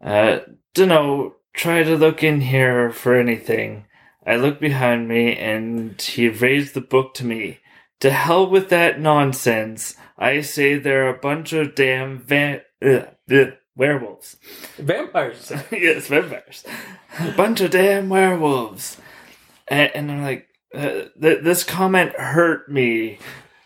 Uh, 0.00 0.40
dunno, 0.74 1.36
try 1.52 1.82
to 1.82 1.96
look 1.96 2.22
in 2.22 2.40
here 2.40 2.90
for 2.90 3.14
anything. 3.14 3.84
I 4.26 4.36
looked 4.36 4.60
behind 4.60 5.06
me 5.08 5.36
and 5.36 6.00
he 6.00 6.28
raised 6.28 6.72
the 6.74 6.80
book 6.80 7.12
to 7.14 7.26
me. 7.26 7.58
To 8.00 8.10
hell 8.10 8.48
with 8.48 8.70
that 8.70 8.98
nonsense. 9.00 9.96
I 10.16 10.40
say 10.40 10.76
they're 10.78 11.08
a 11.08 11.18
bunch 11.18 11.52
of 11.52 11.74
damn 11.74 12.18
van- 12.20 12.62
uh, 12.82 13.02
uh, 13.30 13.50
werewolves. 13.76 14.36
vampires. 14.78 15.52
yes, 15.70 16.06
vampires. 16.08 16.64
A 17.18 17.32
bunch 17.32 17.60
of 17.60 17.70
damn 17.70 18.08
werewolves. 18.08 18.96
And, 19.68 19.90
and 19.94 20.10
I'm 20.12 20.22
like, 20.22 20.48
uh, 20.74 21.02
th- 21.20 21.42
this 21.42 21.64
comment 21.64 22.12
hurt 22.12 22.70
me 22.70 23.18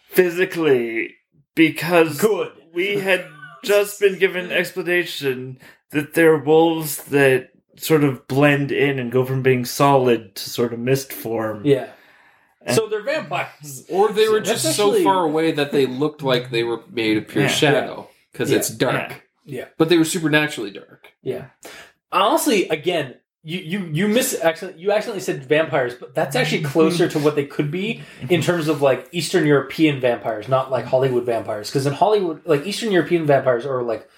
physically 0.09 1.15
because 1.55 2.21
Good. 2.21 2.53
we 2.73 2.97
had 3.01 3.27
just 3.63 4.01
been 4.01 4.19
given 4.19 4.51
explanation 4.53 5.59
that 5.91 6.15
they're 6.15 6.39
wolves 6.39 7.05
that 7.05 7.51
sort 7.77 8.05
of 8.05 8.27
blend 8.29 8.71
in 8.71 8.99
and 8.99 9.11
go 9.11 9.25
from 9.25 9.43
being 9.43 9.65
solid 9.65 10.35
to 10.37 10.51
sort 10.51 10.73
of 10.73 10.79
mist 10.79 11.13
form. 11.13 11.63
Yeah. 11.65 11.89
And 12.63 12.75
So 12.77 12.87
they're 12.89 13.03
vampires. 13.03 13.85
Or 13.91 14.11
they 14.13 14.29
were 14.29 14.41
That's 14.41 14.63
just 14.63 14.77
so 14.77 15.03
far 15.03 15.25
away 15.25 15.53
that 15.53 15.73
they 15.73 15.87
looked 15.87 16.23
like 16.23 16.51
they 16.51 16.63
were 16.63 16.83
made 16.91 17.17
of 17.19 17.29
pure 17.29 17.45
Yeah. 17.45 17.51
shadow 17.51 18.09
because 18.33 18.51
Yeah. 18.51 18.59
it's 18.59 18.69
dark. 18.71 19.23
Yeah. 19.45 19.67
But 19.77 19.89
they 19.89 19.99
were 19.99 20.05
supernaturally 20.05 20.71
dark. 20.71 21.09
Yeah. 21.23 21.47
Honestly, 22.13 22.69
again, 22.69 23.17
you 23.47 23.59
you 23.59 23.91
you 23.93 24.09
miss 24.09 24.39
actually 24.43 24.75
you 24.79 24.91
accidentally 24.91 25.21
said 25.21 25.45
vampires, 25.45 25.95
but 25.95 26.15
that's 26.15 26.35
actually 26.35 26.63
closer 26.63 27.07
to 27.09 27.19
what 27.19 27.37
they 27.37 27.45
could 27.45 27.71
be 27.71 28.03
in 28.31 28.41
terms 28.41 28.69
of 28.69 28.81
like 28.81 29.07
Eastern 29.13 29.47
European 29.47 30.01
vampires, 30.01 30.49
not 30.49 30.71
like 30.71 30.87
Hollywood 30.87 31.27
vampires. 31.27 31.69
Because 31.69 31.87
in 31.87 31.93
Hollywood, 31.93 32.41
like 32.47 32.67
Eastern 32.67 32.91
European 32.91 33.27
vampires 33.27 33.67
or 33.67 33.83
like 33.83 34.09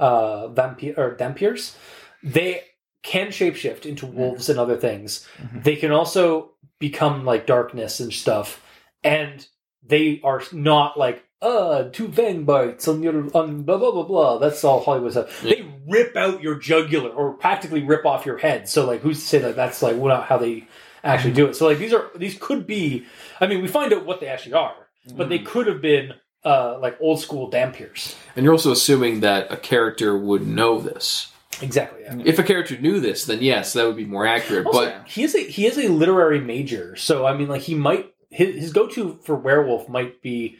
uh 0.00 0.48
vampire 0.48 0.94
or 0.96 1.14
vampires, 1.14 1.76
they 2.24 2.62
can 3.02 3.28
shapeshift 3.28 3.86
into 3.86 4.04
wolves 4.04 4.48
and 4.48 4.58
other 4.58 4.76
things. 4.76 5.26
Mhm. 5.40 5.62
They 5.62 5.76
can 5.76 5.92
also 5.92 6.50
become 6.80 7.24
like 7.24 7.46
darkness 7.46 8.00
and 8.00 8.12
stuff, 8.12 8.60
and 9.04 9.46
they 9.84 10.20
are 10.24 10.42
not 10.52 10.98
like 10.98 11.24
uh 11.42 11.88
two 11.90 12.10
fang 12.12 12.44
bites 12.44 12.86
on 12.86 13.02
your 13.02 13.28
on 13.36 13.62
blah 13.62 13.76
blah 13.76 13.90
blah 13.90 14.04
blah. 14.04 14.38
That's 14.38 14.62
all 14.64 14.82
Hollywood 14.82 15.12
stuff. 15.12 15.42
Yeah. 15.44 15.56
They 15.56 15.74
rip 15.88 16.16
out 16.16 16.40
your 16.40 16.54
jugular 16.54 17.10
or 17.10 17.32
practically 17.34 17.82
rip 17.82 18.06
off 18.06 18.24
your 18.24 18.38
head. 18.38 18.68
So 18.68 18.86
like, 18.86 19.00
who's 19.00 19.18
to 19.20 19.26
say 19.26 19.38
that 19.40 19.56
that's 19.56 19.82
like 19.82 19.96
not 19.96 20.26
how 20.26 20.38
they 20.38 20.68
actually 21.02 21.34
do 21.34 21.46
it? 21.46 21.56
So 21.56 21.66
like, 21.66 21.78
these 21.78 21.92
are 21.92 22.10
these 22.14 22.38
could 22.40 22.66
be. 22.66 23.04
I 23.40 23.48
mean, 23.48 23.60
we 23.60 23.68
find 23.68 23.92
out 23.92 24.06
what 24.06 24.20
they 24.20 24.28
actually 24.28 24.54
are, 24.54 24.74
but 25.16 25.28
they 25.28 25.40
could 25.40 25.66
have 25.66 25.82
been 25.82 26.12
uh 26.44 26.78
like 26.78 26.96
old 27.00 27.20
school 27.20 27.50
dampiers. 27.50 28.14
And 28.36 28.44
you're 28.44 28.54
also 28.54 28.70
assuming 28.70 29.20
that 29.20 29.50
a 29.52 29.56
character 29.56 30.16
would 30.16 30.46
know 30.46 30.80
this. 30.80 31.32
Exactly. 31.60 32.02
Yeah. 32.02 32.22
If 32.24 32.38
a 32.38 32.42
character 32.42 32.78
knew 32.78 33.00
this, 33.00 33.26
then 33.26 33.42
yes, 33.42 33.72
that 33.74 33.86
would 33.86 33.96
be 33.96 34.04
more 34.04 34.26
accurate. 34.26 34.66
Also, 34.66 34.86
but 34.86 35.08
he 35.08 35.22
is 35.24 35.34
a 35.34 35.40
he 35.40 35.66
is 35.66 35.76
a 35.76 35.88
literary 35.88 36.40
major, 36.40 36.96
so 36.96 37.26
I 37.26 37.36
mean, 37.36 37.48
like 37.48 37.62
he 37.62 37.74
might 37.74 38.12
his, 38.30 38.54
his 38.54 38.72
go 38.72 38.86
to 38.88 39.18
for 39.24 39.36
werewolf 39.36 39.88
might 39.88 40.22
be 40.22 40.58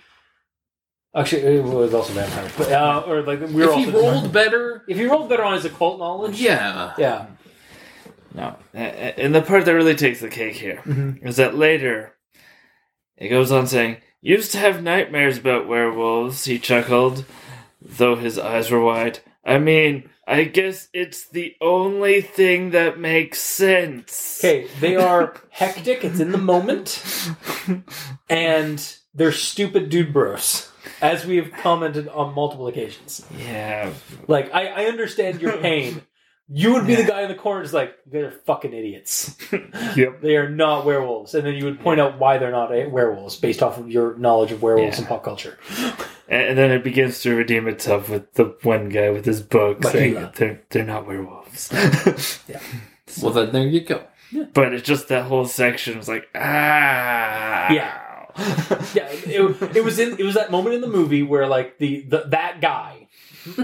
actually 1.14 1.42
it 1.42 1.62
was 1.64 1.92
also 1.94 2.12
vampires, 2.12 2.52
but 2.56 2.70
uh, 2.72 3.02
or 3.06 3.22
like 3.22 3.40
we 3.40 3.46
were 3.54 3.70
if 3.70 3.74
he 3.74 3.86
also 3.86 3.92
rolled 4.00 4.32
better, 4.32 4.82
if 4.88 4.96
he 4.96 5.04
rolled 5.06 5.28
better 5.28 5.44
on 5.44 5.54
his 5.54 5.64
occult 5.64 5.98
knowledge, 5.98 6.40
yeah. 6.40 6.94
yeah, 6.98 7.26
No. 8.34 8.56
A- 8.74 8.78
a- 8.78 9.18
And 9.24 9.34
the 9.34 9.42
part 9.42 9.64
that 9.66 9.74
really 9.74 9.94
takes 9.94 10.20
the 10.20 10.28
cake 10.28 10.54
here 10.56 10.82
is 10.86 10.94
Mhm. 10.94 11.36
that 11.36 11.54
later 11.56 12.14
it 13.16 13.28
goes 13.28 13.52
on 13.52 13.66
saying, 13.66 13.98
Used 14.24 14.52
to 14.52 14.58
have 14.58 14.82
nightmares 14.84 15.38
about 15.38 15.66
werewolves, 15.66 16.44
he 16.44 16.58
chuckled, 16.60 17.24
though 17.80 18.14
his 18.14 18.38
eyes 18.38 18.70
were 18.70 18.80
wide. 18.80 19.18
I 19.44 19.58
mean, 19.58 20.08
I 20.28 20.44
guess 20.44 20.86
it's 20.94 21.28
the 21.28 21.56
only 21.60 22.20
thing 22.20 22.70
that 22.70 23.00
makes 23.00 23.40
sense. 23.40 24.38
Okay, 24.40 24.68
they 24.80 24.94
are 24.94 25.34
hectic. 25.50 26.04
It's 26.04 26.20
in 26.20 26.30
the 26.30 26.38
moment, 26.38 27.02
and 28.30 28.96
they're 29.14 29.32
stupid 29.32 29.88
dude 29.90 30.12
bros, 30.12 30.70
as 31.00 31.24
we 31.24 31.36
have 31.36 31.52
commented 31.52 32.08
on 32.08 32.34
multiple 32.34 32.66
occasions. 32.66 33.24
Yeah. 33.38 33.92
Like 34.28 34.52
I, 34.54 34.66
I 34.66 34.84
understand 34.86 35.40
your 35.40 35.56
pain. 35.58 36.02
You 36.54 36.74
would 36.74 36.86
be 36.86 36.96
the 36.96 37.04
guy 37.04 37.22
in 37.22 37.28
the 37.28 37.34
corner, 37.34 37.62
just 37.62 37.72
like 37.72 37.94
they're 38.04 38.30
fucking 38.32 38.72
idiots. 38.74 39.36
Yep. 39.96 40.20
They 40.22 40.36
are 40.36 40.48
not 40.48 40.84
werewolves, 40.86 41.34
and 41.34 41.46
then 41.46 41.54
you 41.54 41.64
would 41.66 41.80
point 41.80 42.00
out 42.00 42.18
why 42.18 42.38
they're 42.38 42.50
not 42.50 42.70
werewolves 42.90 43.36
based 43.36 43.62
off 43.62 43.78
of 43.78 43.90
your 43.90 44.16
knowledge 44.16 44.52
of 44.52 44.62
werewolves 44.62 44.96
Yeah. 44.96 45.00
and 45.02 45.08
pop 45.08 45.22
culture. 45.24 45.58
And, 46.28 46.42
and 46.48 46.58
then 46.58 46.70
it 46.70 46.82
begins 46.82 47.20
to 47.22 47.34
redeem 47.36 47.68
itself 47.68 48.08
with 48.08 48.32
the 48.34 48.56
one 48.62 48.88
guy 48.88 49.10
with 49.10 49.24
his 49.26 49.40
book 49.42 49.82
saying 49.84 50.14
they're, 50.36 50.62
they're 50.70 50.84
not 50.84 51.06
werewolves. 51.06 51.70
Yeah. 52.48 52.60
Well, 53.22 53.32
then 53.32 53.52
there 53.52 53.66
you 53.66 53.80
go. 53.82 54.06
Yeah. 54.30 54.44
but 54.54 54.72
it's 54.72 54.86
just 54.86 55.08
that 55.08 55.26
whole 55.26 55.44
section 55.44 55.98
was 55.98 56.08
like, 56.08 56.26
ah. 56.34 57.70
Yeah. 57.70 58.00
Yeah, 58.94 59.08
it, 59.10 59.76
it 59.76 59.84
was 59.84 59.98
in 59.98 60.18
it 60.18 60.24
was 60.24 60.34
that 60.34 60.50
moment 60.50 60.74
in 60.74 60.80
the 60.80 60.88
movie 60.88 61.22
where 61.22 61.46
like 61.46 61.78
the, 61.78 62.02
the 62.02 62.24
that 62.28 62.60
guy 62.60 63.08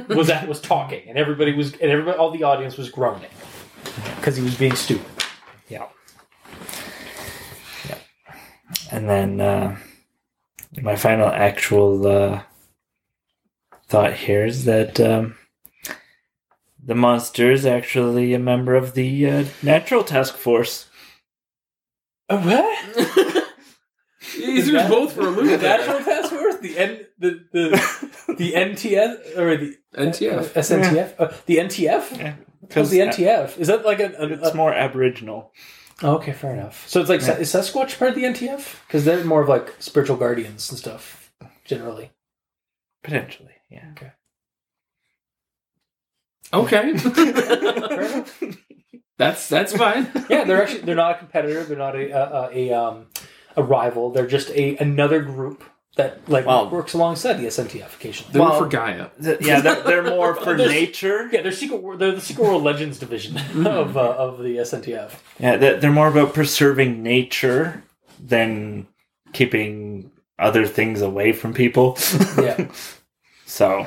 was 0.09 0.29
that 0.29 0.49
was 0.49 0.61
talking, 0.61 1.09
and 1.09 1.19
everybody 1.19 1.53
was 1.53 1.73
and 1.73 1.91
everybody 1.91 2.17
all 2.17 2.31
the 2.31 2.45
audience 2.45 2.77
was 2.77 2.89
groaning 2.91 3.31
because 4.17 4.37
he 4.37 4.43
was 4.43 4.57
being 4.57 4.75
stupid. 4.75 5.07
Yeah. 5.69 5.87
Yeah. 7.89 7.99
And 8.91 9.09
then 9.09 9.41
uh, 9.41 9.77
my 10.81 10.97
final 10.97 11.29
actual 11.29 12.07
uh, 12.07 12.43
thought 13.87 14.15
here 14.15 14.45
is 14.47 14.65
that 14.65 15.01
um, 15.01 15.37
the 16.83 16.95
monster 16.95 17.51
is 17.51 17.67
actually 17.67 18.35
a 18.35 18.39
member 18.39 18.75
of 18.75 18.95
the 18.95 19.29
uh, 19.29 19.45
Natural 19.63 20.05
Task 20.05 20.37
Force. 20.37 20.87
Uh, 22.29 22.41
what? 22.41 23.27
These 24.37 24.73
are 24.75 24.89
both 24.89 25.13
for 25.15 25.23
a 25.29 25.31
The 25.31 25.43
loop. 25.43 25.61
National 25.63 25.99
Task 26.01 26.31
Force, 26.31 26.57
the 26.59 26.79
N, 26.79 27.07
the 27.19 27.45
the 27.53 28.35
the 28.39 28.53
NTS 28.57 29.37
or 29.39 29.57
the 29.57 29.77
NTF. 29.97 30.39
uh, 30.39 30.61
SNTF, 30.61 31.15
uh, 31.19 31.33
the 31.47 31.57
NTF. 31.57 32.19
Yeah, 32.19 32.35
What's 32.75 32.91
the 32.91 33.01
NTF? 33.01 33.59
Is 33.59 33.69
that 33.69 33.85
like 33.85 34.01
a? 34.01 34.13
a- 34.19 34.27
It's 34.33 34.49
a- 34.49 34.55
more 34.55 34.73
Aboriginal. 34.75 35.53
oh, 36.03 36.17
okay, 36.17 36.33
fair 36.33 36.53
enough. 36.53 36.87
So 36.89 37.01
it's 37.01 37.09
like 37.09 37.21
Yeah. 37.23 37.39
is 37.39 37.53
Sasquatch 37.53 37.99
part 37.99 38.11
of 38.11 38.15
the 38.17 38.25
NTF? 38.25 38.81
Because 38.87 39.05
they're 39.05 39.25
more 39.25 39.43
of 39.43 39.49
like 39.49 39.75
spiritual 39.79 40.17
guardians 40.17 40.69
and 40.71 40.79
stuff 40.79 41.33
generally. 41.65 42.11
Potentially, 43.03 43.55
yeah. 43.71 43.91
Okay. 43.91 44.11
Fair 46.99 48.01
enough. 48.03 48.43
that's 49.19 49.49
that's 49.49 49.73
fine. 49.77 50.11
Yeah, 50.31 50.45
they're 50.45 50.63
actually 50.63 50.81
they're 50.87 50.95
not 50.95 51.17
a 51.17 51.19
competitor. 51.19 51.63
They're 51.65 51.77
not 51.77 51.95
a 51.95 52.11
a, 52.11 52.51
a 52.53 52.73
um 52.73 53.07
a 53.59 53.63
rival. 53.63 54.11
They're 54.11 54.27
just 54.27 54.51
a 54.51 54.77
another 54.79 55.21
group 55.21 55.63
that 55.97 56.29
like 56.29 56.47
Wow. 56.47 56.69
works 56.71 56.95
alongside 56.95 57.35
the 57.35 57.47
SNTF 57.47 57.95
occasionally. 57.97 58.33
They 58.33 58.39
were 58.41 58.47
Well- 58.47 58.59
for 58.61 58.69
Gaia. 58.69 59.09
Th- 59.23 59.41
yeah, 59.41 59.61
they're, 59.61 59.83
they're 59.83 60.03
more 60.05 60.35
for 60.35 60.55
There's- 60.57 60.71
nature. 60.71 61.29
Yeah, 61.33 61.43
they're 61.43 61.53
secret. 61.53 61.83
Wor- 61.83 61.97
They're 61.97 62.13
the 62.13 62.21
Secret 62.21 62.45
World 62.45 62.63
Legends 62.63 62.99
division 62.99 63.35
mm. 63.37 63.67
of 63.67 63.97
uh, 63.97 64.01
of 64.27 64.39
the 64.39 64.59
SNTF. 64.59 65.13
Yeah, 65.41 65.57
they're, 65.57 65.77
they're 65.81 65.93
more 65.93 66.09
about 66.09 66.35
preserving 66.35 67.03
nature 67.03 67.83
than 68.21 68.87
keeping 69.33 70.11
other 70.39 70.67
things 70.67 71.01
away 71.03 71.33
from 71.33 71.53
people. 71.53 71.99
Yeah, 72.39 72.69
so, 73.47 73.87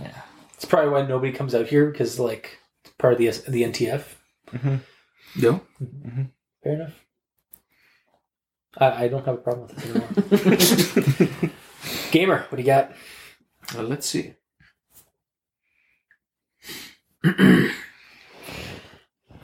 Yeah. 0.00 0.12
it's 0.54 0.64
probably 0.66 0.90
why 0.90 1.06
nobody 1.06 1.32
comes 1.32 1.54
out 1.54 1.66
here 1.68 1.86
because 1.90 2.18
like 2.20 2.58
it's 2.84 2.92
part 2.98 3.14
of 3.14 3.18
the 3.18 3.28
S- 3.28 3.42
the 3.42 3.62
NTF. 3.62 4.02
No. 4.52 4.58
Mm-hmm. 4.58 5.48
Mm-hmm. 6.08 6.22
Fair 6.62 6.72
enough. 6.74 6.94
I, 8.78 9.04
I 9.04 9.08
don't 9.08 9.24
have 9.24 9.34
a 9.34 9.38
problem 9.38 9.68
with 9.68 9.76
this 9.76 10.96
anymore. 10.96 11.52
Gamer, 12.10 12.46
what 12.48 12.56
do 12.56 12.62
you 12.62 12.66
got? 12.66 12.92
Uh, 13.74 13.82
let's 13.82 14.06
see. 14.06 14.34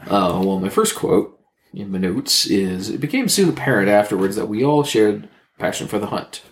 Uh, 0.07 0.41
well, 0.45 0.61
my 0.61 0.69
first 0.69 0.95
quote 0.95 1.41
in 1.75 1.91
my 1.91 1.99
notes 1.99 2.47
is 2.47 2.91
It 2.91 3.01
became 3.01 3.29
soon 3.29 3.49
apparent 3.49 3.89
afterwards 3.89 4.37
that 4.37 4.47
we 4.47 4.65
all 4.65 4.85
shared 4.85 5.29
passion 5.59 5.89
for 5.89 5.99
the 5.99 6.07
hunt. 6.07 6.43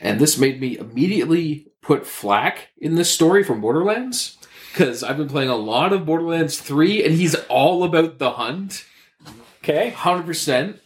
And 0.00 0.20
this 0.20 0.38
made 0.38 0.60
me 0.60 0.78
immediately 0.78 1.72
put 1.82 2.04
FL4K 2.04 2.54
in 2.78 2.94
this 2.94 3.10
story 3.10 3.42
from 3.42 3.60
Borderlands. 3.60 4.38
Because 4.72 5.02
I've 5.02 5.16
been 5.16 5.28
playing 5.28 5.48
a 5.48 5.56
lot 5.56 5.92
of 5.92 6.06
Borderlands 6.06 6.60
3, 6.60 7.02
and 7.02 7.14
he's 7.14 7.34
all 7.48 7.82
about 7.82 8.18
the 8.18 8.32
hunt. 8.32 8.84
Okay, 9.64 9.92
100%. 9.96 10.78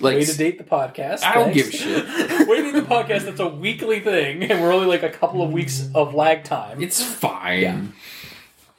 Like, 0.00 0.16
way 0.16 0.24
to 0.24 0.36
date 0.36 0.58
the 0.58 0.64
podcast. 0.64 1.24
I 1.24 1.34
don't 1.34 1.52
give 1.52 1.68
a 1.68 1.70
Thanks. 1.70 2.12
shit. 2.28 2.48
way 2.48 2.56
to 2.58 2.62
date 2.72 2.74
the 2.74 2.82
podcast. 2.82 3.24
That's 3.24 3.40
a 3.40 3.48
weekly 3.48 4.00
thing, 4.00 4.44
and 4.44 4.62
we're 4.62 4.72
only 4.72 4.86
like 4.86 5.02
a 5.02 5.10
couple 5.10 5.42
of 5.42 5.50
weeks 5.50 5.88
of 5.94 6.14
lag 6.14 6.44
time. 6.44 6.80
It's 6.82 7.02
fine. 7.02 7.60
Yeah. 7.62 7.82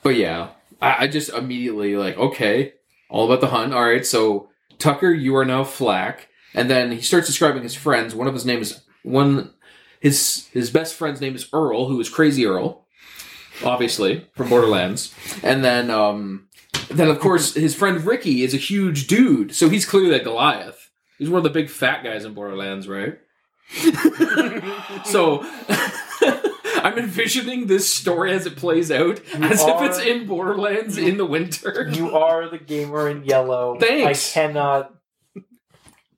But 0.01 0.15
yeah, 0.15 0.49
I, 0.81 1.03
I 1.03 1.07
just 1.07 1.29
immediately 1.29 1.95
like, 1.97 2.17
okay, 2.17 2.73
all 3.09 3.25
about 3.25 3.41
the 3.41 3.47
hunt. 3.47 3.73
All 3.73 3.83
right, 3.83 4.05
so 4.05 4.49
Tucker, 4.77 5.11
you 5.11 5.35
are 5.35 5.43
now 5.45 5.63
FL4K, 5.63 6.19
and 6.53 6.69
then 6.69 6.91
he 6.93 7.01
starts 7.01 7.27
describing 7.27 7.63
his 7.63 7.75
friends. 7.75 8.15
One 8.15 8.27
of 8.27 8.33
his 8.33 8.45
name 8.45 8.61
is 8.61 8.81
one. 9.03 9.53
His 9.99 10.47
his 10.53 10.69
best 10.69 10.95
friend's 10.95 11.19
name 11.19 11.35
is 11.35 11.49
Earl, 11.51 11.87
who 11.87 11.99
is 11.99 12.07
Crazy 12.09 12.45
Earl, 12.45 12.85
obviously 13.65 14.25
from 14.33 14.47
Borderlands, 14.47 15.13
and 15.43 15.65
then 15.65 15.89
um, 15.91 16.47
then 16.89 17.09
of 17.09 17.19
course 17.19 17.53
his 17.55 17.75
friend 17.75 18.05
Ricky 18.05 18.41
is 18.43 18.53
a 18.53 18.57
huge 18.57 19.07
dude, 19.07 19.53
so 19.53 19.67
he's 19.67 19.85
clearly 19.85 20.15
a 20.15 20.23
Goliath. 20.23 20.78
He's 21.19 21.29
one 21.29 21.37
of 21.37 21.43
the 21.43 21.49
big 21.51 21.69
fat 21.69 22.03
guys 22.03 22.25
in 22.25 22.33
Borderlands, 22.33 22.87
right? 22.87 23.19
so 25.05 25.43
I'm 26.81 26.97
envisioning 26.97 27.67
this 27.67 27.87
story 27.93 28.31
as 28.31 28.45
it 28.47 28.55
plays 28.55 28.89
out 28.89 29.19
as 29.35 29.61
are- 29.61 29.83
if 29.85 29.89
it's 29.91 29.99
in 29.99 30.25
Borderlands 30.25 30.97
in 30.97 31.17
the 31.17 31.25
winter. 31.25 31.87
You 31.91 32.17
are 32.17 32.49
the 32.49 32.57
gamer 32.57 33.09
in 33.09 33.25
yellow. 33.25 33.77
Thanks. 33.79 34.35
I 34.35 34.41
cannot 34.41 34.95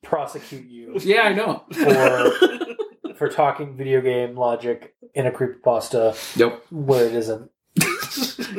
prosecute 0.04 0.68
you 0.68 0.94
yeah, 1.02 1.22
I 1.24 1.34
know. 1.34 1.64
for 1.72 3.14
for 3.16 3.30
talking 3.30 3.76
video 3.78 4.02
game 4.02 4.36
logic 4.36 4.94
in 5.14 5.26
a 5.28 5.32
creepypasta 5.32 6.16
Nope. 6.38 6.66
where 6.70 7.06
it 7.06 7.14
isn't. 7.16 7.50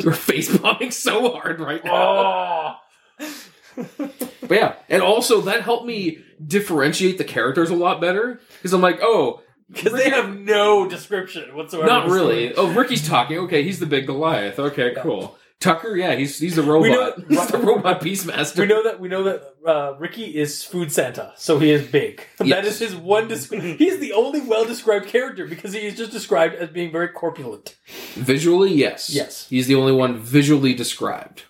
You're 0.02 0.12
face 0.14 0.56
bombing 0.56 0.90
so 0.90 1.30
hard 1.32 1.60
right 1.60 1.84
now. 1.84 2.78
Oh, 3.20 3.34
But 4.48 4.50
yeah, 4.58 4.74
and 4.88 5.02
also 5.02 5.40
that 5.42 5.62
helped 5.62 5.86
me 5.86 6.18
differentiate 6.44 7.16
the 7.16 7.24
characters 7.24 7.70
a 7.70 7.74
lot 7.76 8.00
better 8.00 8.40
because 8.58 8.72
I'm 8.74 8.80
like, 8.82 8.98
oh, 9.00 9.40
because 9.70 9.92
they 9.94 10.10
have 10.10 10.36
no 10.36 10.86
description 10.88 11.54
whatsoever. 11.56 11.86
not 11.86 12.08
really. 12.08 12.52
Oh, 12.54 12.70
Ricky's 12.74 13.06
talking. 13.08 13.38
Okay, 13.38 13.62
he's 13.62 13.78
the 13.78 13.86
big 13.86 14.06
Goliath. 14.06 14.58
Okay, 14.58 14.92
Yeah. 14.94 15.02
cool. 15.02 15.38
Tucker, 15.60 15.96
yeah, 15.96 16.16
he's 16.16 16.38
he's 16.40 16.56
the 16.56 16.62
robot. 16.64 17.22
he's 17.28 17.46
the 17.46 17.56
robot 17.58 18.00
Beastmaster. 18.02 18.58
We 18.58 18.66
know 18.66 18.82
that 18.82 18.98
we 19.00 19.08
know 19.08 19.22
that 19.22 19.54
uh, 19.64 19.94
Ricky 19.98 20.24
is 20.36 20.64
Food 20.64 20.90
Santa, 20.92 21.32
so 21.36 21.60
he 21.60 21.70
is 21.70 21.86
big. 21.86 22.20
That 22.38 22.48
Yes. 22.48 22.66
is 22.66 22.78
his 22.80 22.96
one. 22.96 23.28
Descri- 23.28 23.76
he's 23.78 24.00
the 24.00 24.12
only 24.12 24.40
well-described 24.40 25.06
character 25.06 25.46
because 25.46 25.72
he 25.72 25.86
is 25.86 25.96
just 25.96 26.10
described 26.10 26.56
as 26.56 26.68
being 26.70 26.90
very 26.90 27.08
corpulent. 27.08 27.76
Visually, 28.14 28.74
yes. 28.74 29.08
Yes. 29.08 29.46
He's 29.48 29.68
the 29.68 29.76
only 29.76 29.92
one 29.92 30.18
visually 30.18 30.74
described. 30.74 31.44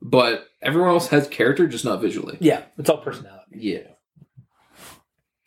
But 0.00 0.46
everyone 0.64 0.90
else 0.90 1.08
has 1.08 1.28
character, 1.28 1.66
just 1.66 1.84
not 1.84 2.00
visually. 2.00 2.36
Yeah, 2.40 2.62
it's 2.78 2.88
all 2.90 2.98
personality. 2.98 3.44
Yeah. 3.52 3.78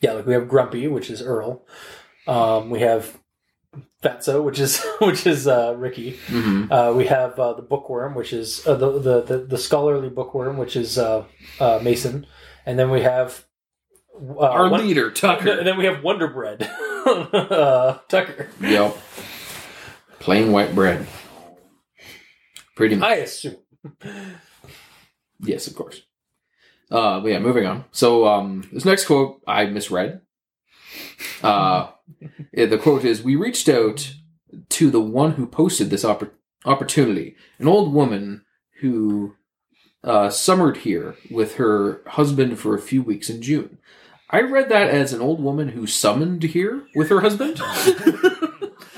Yeah, 0.02 0.14
like 0.14 0.26
we 0.28 0.34
have 0.34 0.48
Grumpy, 0.48 0.88
which 0.88 1.10
is 1.10 1.22
Earl. 1.22 1.66
Um, 2.28 2.70
we 2.70 2.82
have 2.82 3.18
Fatso, 4.04 4.44
which 4.44 4.60
is 4.60 4.84
which 5.02 5.26
is 5.26 5.48
uh, 5.48 5.74
Ricky. 5.78 6.18
hmm 6.28 6.72
Uh, 6.72 6.94
we 6.96 7.06
have 7.08 7.40
uh, 7.40 7.54
the 7.54 7.64
Bookworm, 7.64 8.14
which 8.16 8.32
is 8.34 8.66
uh, 8.68 8.76
the, 8.76 9.00
the 9.00 9.22
the 9.24 9.38
the 9.40 9.58
scholarly 9.58 10.10
Bookworm, 10.10 10.58
which 10.58 10.76
is 10.76 10.98
uh, 10.98 11.26
uh, 11.60 11.80
Mason, 11.82 12.26
and 12.66 12.78
then 12.78 12.92
we 12.92 13.02
have 13.02 13.46
uh, 14.16 14.40
Our 14.40 14.70
Won- 14.70 14.88
leader, 14.88 15.10
Tucker. 15.12 15.52
and 15.58 15.66
then 15.68 15.78
we 15.78 15.86
have 15.86 16.04
Wonder 16.04 16.28
Bread, 16.28 16.62
uh, 17.06 17.98
Tucker. 18.08 18.50
Yep. 18.62 18.96
Plain 20.20 20.52
white 20.52 20.76
bread. 20.76 21.08
Pretty 22.76 22.96
much. 22.96 23.10
I 23.10 23.16
assume. 23.16 23.56
Yes, 25.40 25.68
of 25.68 25.76
course. 25.76 26.02
Uh, 26.90 27.20
but 27.20 27.30
yeah, 27.30 27.40
moving 27.40 27.66
on. 27.66 27.86
So 27.92 28.28
um, 28.28 28.68
this 28.72 28.86
next 28.86 29.06
quote 29.06 29.42
I 29.48 29.66
misread. 29.66 30.22
Uh, 31.44 31.92
the 32.54 32.80
quote 32.82 33.04
is: 33.04 33.24
"We 33.24 33.36
reached 33.36 33.68
out 33.70 34.14
to 34.70 34.90
the 34.90 35.02
one 35.02 35.34
who 35.34 35.46
posted 35.46 35.90
this 35.90 36.04
oppor- 36.04 36.32
opportunity, 36.66 37.36
an 37.60 37.68
old 37.68 37.94
woman 37.94 38.46
who 38.80 39.36
uh, 40.04 40.30
summered 40.30 40.78
here 40.78 41.16
with 41.30 41.56
her 41.56 42.02
husband 42.08 42.60
for 42.60 42.76
a 42.76 42.82
few 42.82 43.02
weeks 43.02 43.30
in 43.30 43.42
June." 43.42 43.80
I 44.30 44.42
read 44.42 44.68
that 44.70 44.90
as 44.90 45.14
an 45.14 45.22
old 45.22 45.42
woman 45.42 45.70
who 45.70 45.88
summoned 45.88 46.44
here 46.44 46.86
with 46.96 47.10
her 47.10 47.22
husband. 47.22 47.62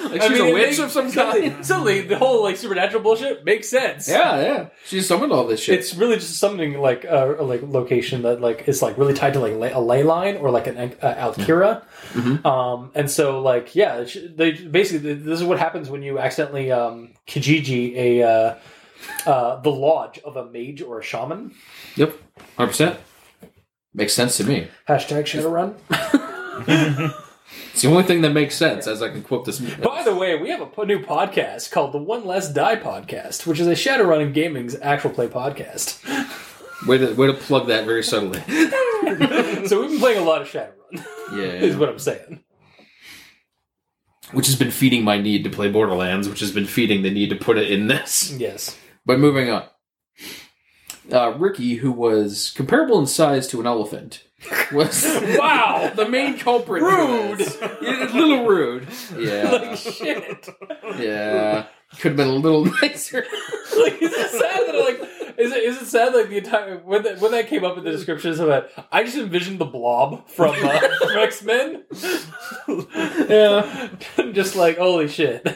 like 0.11 0.22
she's 0.23 0.40
a 0.40 0.45
witch 0.53 0.53
makes- 0.53 0.80
of 0.80 0.91
some 0.91 1.11
kind. 1.11 1.65
suddenly 1.65 2.02
the 2.02 2.18
whole 2.18 2.44
like 2.44 2.57
supernatural 2.57 3.02
bullshit 3.03 3.45
makes 3.45 3.69
sense. 3.69 4.07
Yeah, 4.10 4.41
yeah. 4.41 4.68
She 4.86 5.02
summoned 5.02 5.31
all 5.31 5.45
this 5.48 5.60
shit. 5.61 5.80
It's 5.80 5.95
really 5.95 6.15
just 6.15 6.38
something 6.38 6.80
like 6.80 7.06
uh, 7.06 7.36
a 7.38 7.44
like 7.44 7.61
location 7.64 8.22
that 8.23 8.41
like 8.41 8.68
is 8.68 8.81
like 8.81 8.98
really 8.98 9.14
tied 9.14 9.34
to 9.34 9.40
like 9.40 9.73
a 9.73 9.80
ley 9.80 10.03
line 10.03 10.38
or 10.38 10.52
like 10.52 10.68
an 10.68 10.77
uh, 11.02 11.15
Alkira, 11.31 11.84
Mhm. 12.14 12.45
um, 12.45 12.91
and 12.95 13.10
so 13.10 13.41
like 13.41 13.76
yeah, 13.76 14.06
they 14.36 14.52
basically 14.52 15.14
this 15.14 15.40
is 15.40 15.45
what 15.45 15.60
happens 15.60 15.90
when 15.90 16.02
you 16.03 16.19
accidentally 16.19 16.72
um, 16.72 17.14
Kijiji 17.27 17.95
a 17.95 18.23
uh, 18.23 18.56
uh, 19.26 19.61
the 19.61 19.72
lodge 19.72 20.19
of 20.19 20.36
a 20.36 20.45
mage 20.49 20.81
or 20.81 20.99
a 20.99 21.03
shaman. 21.03 21.53
Yep, 21.95 22.15
hundred 22.57 22.68
percent. 22.68 22.99
Makes 23.94 24.14
sense 24.14 24.38
to 24.38 24.44
me. 24.44 24.68
Hashtag 24.88 25.23
Shadowrun. 25.26 25.76
It's 27.71 27.81
the 27.81 27.89
only 27.89 28.03
thing 28.03 28.21
that 28.21 28.31
makes 28.31 28.55
sense, 28.55 28.88
as 28.88 29.01
I 29.01 29.09
can 29.09 29.23
quote 29.23 29.45
this. 29.45 29.59
By 29.59 30.03
the 30.03 30.15
way, 30.15 30.35
we 30.35 30.49
have 30.49 30.61
a 30.61 30.85
new 30.85 30.99
podcast 30.99 31.71
called 31.71 31.93
the 31.93 31.97
One 31.97 32.26
Less 32.26 32.51
Die 32.51 32.76
Podcast, 32.76 33.47
which 33.47 33.59
is 33.59 33.67
a 33.67 33.71
Shadowrun 33.71 34.21
and 34.21 34.34
Gaming's 34.34 34.76
actual 34.81 35.09
play 35.11 35.27
podcast. 35.27 35.97
way 36.88 36.97
to 36.97 37.13
way 37.13 37.27
to 37.27 37.34
plug 37.34 37.67
that 37.67 37.85
very 37.85 38.03
subtly. 38.03 38.39
so 39.67 39.81
we've 39.81 39.89
been 39.91 39.99
playing 39.99 40.19
a 40.19 40.23
lot 40.23 40.41
of 40.41 40.47
Shadowrun, 40.47 41.03
Yeah. 41.31 41.43
is 41.43 41.76
what 41.77 41.89
I'm 41.89 41.99
saying. 41.99 42.43
which 44.31 44.45
has 44.45 44.55
been 44.55 44.71
feeding 44.71 45.03
my 45.03 45.19
need 45.19 45.43
to 45.43 45.49
play 45.49 45.69
Borderlands, 45.71 46.30
which 46.30 46.39
has 46.41 46.51
been 46.51 46.65
feeding 46.67 47.01
the 47.01 47.09
need 47.11 47.30
to 47.30 47.35
put 47.35 47.57
it 47.57 47.71
in 47.71 47.88
this. 47.88 48.31
Yes. 48.38 48.77
But 49.05 49.19
moving 49.19 49.49
on, 49.49 49.63
uh, 51.11 51.31
Ricky, 51.38 51.76
who 51.76 51.91
was 51.91 52.51
comparable 52.55 52.99
in 52.99 53.07
size 53.07 53.47
to 53.47 53.59
an 53.59 53.65
elephant, 53.65 54.23
was 54.72 55.03
Wow. 55.38 55.91
the 55.95 56.07
main 56.07 56.38
culprit. 56.38 56.82
Rude. 56.84 57.41
A 57.41 58.14
little 58.14 58.45
rude. 58.48 58.88
Yeah, 59.18 59.49
like 59.52 59.78
shit. 59.78 60.49
yeah. 60.98 61.66
Could 61.99 62.10
have 62.11 62.18
been 62.18 62.28
a 62.28 62.34
little 62.34 62.66
nicer. 62.82 63.26
like, 63.78 64.02
is 64.02 64.14
it 64.14 64.30
sad 64.32 64.68
that 64.68 64.76
like 64.76 65.36
is 65.40 65.52
it 65.52 65.64
is 65.64 65.82
it 65.82 65.86
sad 65.88 66.14
like 66.14 66.30
the 66.30 66.38
entire 66.38 66.78
when 66.78 67.02
that 67.03 67.20
when 67.20 67.32
that 67.32 67.48
came 67.48 67.64
up 67.66 67.78
in 67.78 67.84
the 67.84 67.91
descriptions 67.91 68.40
of 68.40 68.48
that 68.48 68.70
I 68.91 69.03
just 69.03 69.18
envisioned 69.18 69.57
the 69.60 69.66
blob 69.66 70.28
from, 70.30 70.53
uh, 70.64 70.80
from 70.99 71.18
X 71.18 71.41
Men. 71.44 71.84
Yeah. 73.28 73.90
just 74.34 74.56
like 74.56 74.78
holy 74.78 75.07
shit. 75.07 75.48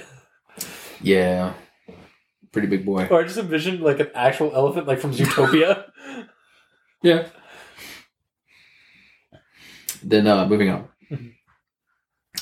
Yeah, 1.01 1.53
pretty 2.51 2.67
big 2.67 2.85
boy. 2.85 3.07
Or 3.11 3.19
I 3.21 3.23
just 3.23 3.37
envisioned 3.37 3.81
like 3.81 3.99
an 3.99 4.09
actual 4.15 4.53
elephant 4.55 4.87
like 4.87 4.99
from 4.99 5.11
Zootopia. 5.13 5.85
Yeah. 7.01 7.27
Then 10.03 10.27
uh, 10.27 10.45
moving 10.47 10.69
on. 10.69 10.87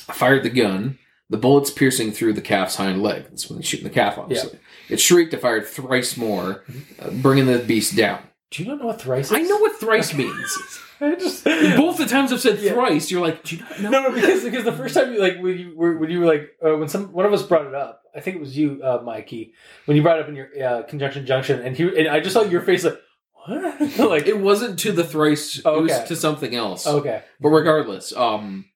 I 0.08 0.12
fired 0.12 0.42
the 0.42 0.50
gun. 0.50 0.98
The 1.30 1.38
bullets 1.38 1.70
piercing 1.70 2.12
through 2.12 2.34
the 2.34 2.42
calf's 2.42 2.76
hind 2.76 3.02
leg. 3.02 3.24
That's 3.30 3.48
when 3.48 3.58
he's 3.60 3.66
shooting 3.66 3.84
the 3.84 3.92
calf, 3.94 4.18
obviously. 4.18 4.58
It 4.90 5.00
shrieked. 5.00 5.32
I 5.32 5.38
fired 5.38 5.66
thrice 5.66 6.16
more, 6.16 6.64
uh, 6.98 7.10
bringing 7.10 7.46
the 7.46 7.58
beast 7.58 7.96
down. 7.96 8.22
Do 8.50 8.62
you 8.62 8.68
not 8.68 8.80
know 8.80 8.86
what 8.88 9.00
thrice 9.00 9.26
is? 9.30 9.32
I 9.32 9.40
know 9.40 9.56
what 9.58 9.80
thrice 9.80 10.12
means. 10.12 10.58
I 11.00 11.14
just 11.14 11.42
Both 11.76 11.96
the 11.98 12.06
times 12.06 12.32
I've 12.32 12.40
said 12.40 12.58
Yeah. 12.58 12.72
thrice, 12.74 13.10
you're 13.10 13.22
like, 13.22 13.42
do 13.44 13.56
you 13.56 13.62
not 13.62 13.80
know? 13.80 13.90
No, 13.90 14.02
no, 14.08 14.12
because 14.12 14.44
because 14.44 14.64
the 14.64 14.72
first 14.72 14.94
time 14.94 15.12
you 15.14 15.20
like 15.20 15.38
when 15.40 15.58
you 15.58 15.72
were 15.74 15.96
when 15.96 16.10
you 16.10 16.20
were 16.20 16.26
like 16.26 16.50
uh, 16.64 16.76
when 16.76 16.88
some 16.88 17.12
one 17.12 17.24
of 17.24 17.32
us 17.32 17.42
brought 17.42 17.66
it 17.66 17.74
up, 17.74 18.02
I 18.14 18.20
think 18.20 18.36
it 18.36 18.40
was 18.40 18.56
you, 18.56 18.80
uh, 18.84 19.00
Mikey, 19.02 19.54
when 19.86 19.96
you 19.96 20.02
brought 20.02 20.18
it 20.18 20.22
up 20.24 20.28
in 20.28 20.36
your 20.36 20.48
uh, 20.62 20.82
conjunction 20.82 21.24
junction, 21.24 21.62
and 21.62 21.74
he 21.76 21.84
and 21.98 22.08
I 22.08 22.20
just 22.20 22.34
saw 22.34 22.42
your 22.42 22.60
face 22.60 22.84
like 22.84 23.00
what, 23.46 23.98
like 23.98 24.26
It 24.26 24.38
wasn't 24.38 24.78
to 24.80 24.92
the 24.92 25.04
thrice. 25.04 25.58
It 25.58 25.64
was 25.64 25.98
to 26.08 26.16
something 26.16 26.54
else. 26.54 26.86
okay, 26.86 27.22
But 27.40 27.48
regardless, 27.50 28.12
um, 28.14 28.66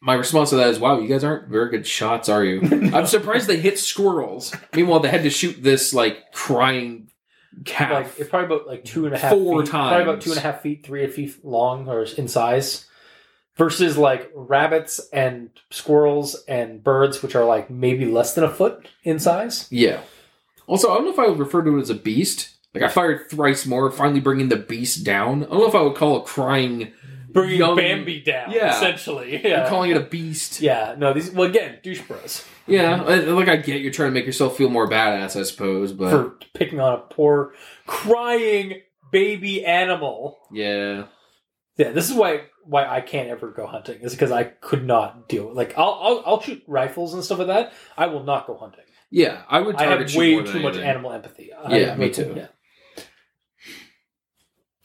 my 0.00 0.14
response 0.14 0.50
to 0.50 0.56
that 0.56 0.68
is, 0.68 0.78
"Wow, 0.78 1.00
you 1.00 1.08
guys 1.08 1.24
aren't 1.24 1.48
very 1.48 1.70
good 1.70 1.86
shots, 1.86 2.28
are 2.28 2.44
you?" 2.44 2.60
I'm 2.94 3.06
surprised 3.06 3.46
they 3.48 3.56
hit 3.58 3.78
squirrels. 3.78 4.54
Meanwhile, 4.74 5.00
they 5.00 5.08
had 5.08 5.22
to 5.24 5.30
shoot 5.30 5.62
this 5.62 5.92
like 5.94 6.32
crying 6.32 7.10
calf. 7.64 7.90
like 7.92 8.20
it's 8.20 8.28
probably 8.30 8.54
about 8.54 8.66
like 8.68 8.84
two 8.84 9.06
and 9.06 9.14
a 9.14 9.18
half 9.18 9.32
Four 9.32 9.62
feet, 9.62 9.70
probably 9.70 10.02
about 10.02 10.12
times. 10.12 10.24
two 10.24 10.30
and 10.30 10.38
a 10.38 10.42
half 10.42 10.60
feet, 10.62 10.84
three 10.84 11.06
feet 11.08 11.44
long 11.44 11.88
or 11.88 12.02
in 12.04 12.28
size, 12.28 12.86
versus 13.56 13.96
like 13.96 14.30
rabbits 14.34 15.00
and 15.12 15.50
squirrels 15.70 16.36
and 16.46 16.84
birds, 16.84 17.22
which 17.22 17.34
are 17.34 17.44
like 17.46 17.70
maybe 17.70 18.04
less 18.04 18.34
than 18.34 18.44
a 18.44 18.50
foot 18.50 18.86
in 19.02 19.18
size. 19.18 19.66
yeah. 19.70 20.00
Also, 20.68 20.90
I 20.90 20.94
don't 20.96 21.04
know 21.04 21.12
if 21.12 21.18
I 21.18 21.28
would 21.28 21.38
refer 21.38 21.62
to 21.62 21.78
it 21.78 21.80
as 21.80 21.90
a 21.90 21.94
beast. 21.94 22.55
Like 22.80 22.90
I 22.90 22.92
fired 22.92 23.28
thrice 23.30 23.66
more, 23.66 23.90
finally 23.90 24.20
bringing 24.20 24.48
the 24.48 24.56
beast 24.56 25.04
down. 25.04 25.44
I 25.44 25.46
don't 25.48 25.58
know 25.58 25.66
if 25.68 25.74
I 25.74 25.82
would 25.82 25.96
call 25.96 26.18
it 26.18 26.24
crying. 26.26 26.92
Bringing 27.30 27.58
Young- 27.58 27.76
Bambi 27.76 28.20
down, 28.20 28.50
Yeah. 28.50 28.74
essentially. 28.76 29.52
I'm 29.54 29.68
calling 29.68 29.90
it 29.90 29.96
a 29.98 30.00
beast. 30.00 30.60
yeah. 30.62 30.94
No, 30.96 31.12
these 31.12 31.30
well 31.30 31.48
again, 31.48 31.78
douche 31.82 32.00
bros. 32.02 32.44
Yeah, 32.66 33.02
like 33.02 33.48
I 33.48 33.56
get 33.56 33.80
you're 33.82 33.92
trying 33.92 34.08
to 34.08 34.14
make 34.14 34.26
yourself 34.26 34.56
feel 34.56 34.68
more 34.70 34.88
badass, 34.88 35.38
I 35.38 35.42
suppose, 35.44 35.92
but 35.92 36.10
for 36.10 36.34
picking 36.54 36.80
on 36.80 36.94
a 36.94 36.98
poor 36.98 37.52
crying 37.86 38.80
baby 39.12 39.64
animal. 39.64 40.38
yeah, 40.52 41.04
Yeah, 41.76 41.92
this 41.92 42.08
is 42.10 42.14
why 42.16 42.42
why 42.64 42.84
I 42.86 43.00
can't 43.00 43.28
ever 43.28 43.50
go 43.50 43.66
hunting. 43.66 44.00
Is 44.00 44.12
because 44.12 44.32
I 44.32 44.44
could 44.44 44.84
not 44.84 45.28
deal 45.28 45.46
with 45.48 45.56
like 45.56 45.74
I'll, 45.78 45.98
I'll 46.02 46.22
I'll 46.26 46.40
shoot 46.40 46.62
rifles 46.66 47.14
and 47.14 47.22
stuff 47.22 47.38
like 47.38 47.46
that. 47.48 47.72
I 47.96 48.06
will 48.06 48.24
not 48.24 48.46
go 48.46 48.56
hunting. 48.56 48.84
yeah, 49.10 49.42
I 49.48 49.60
would 49.60 49.76
I 49.76 49.84
have 49.84 50.00
way 50.16 50.36
too 50.42 50.52
than 50.52 50.62
much 50.62 50.76
animal 50.76 51.12
empathy. 51.12 51.52
I- 51.52 51.76
Yeah, 51.78 51.94
me 51.96 52.10
too. 52.10 52.32
Yeah. 52.36 52.46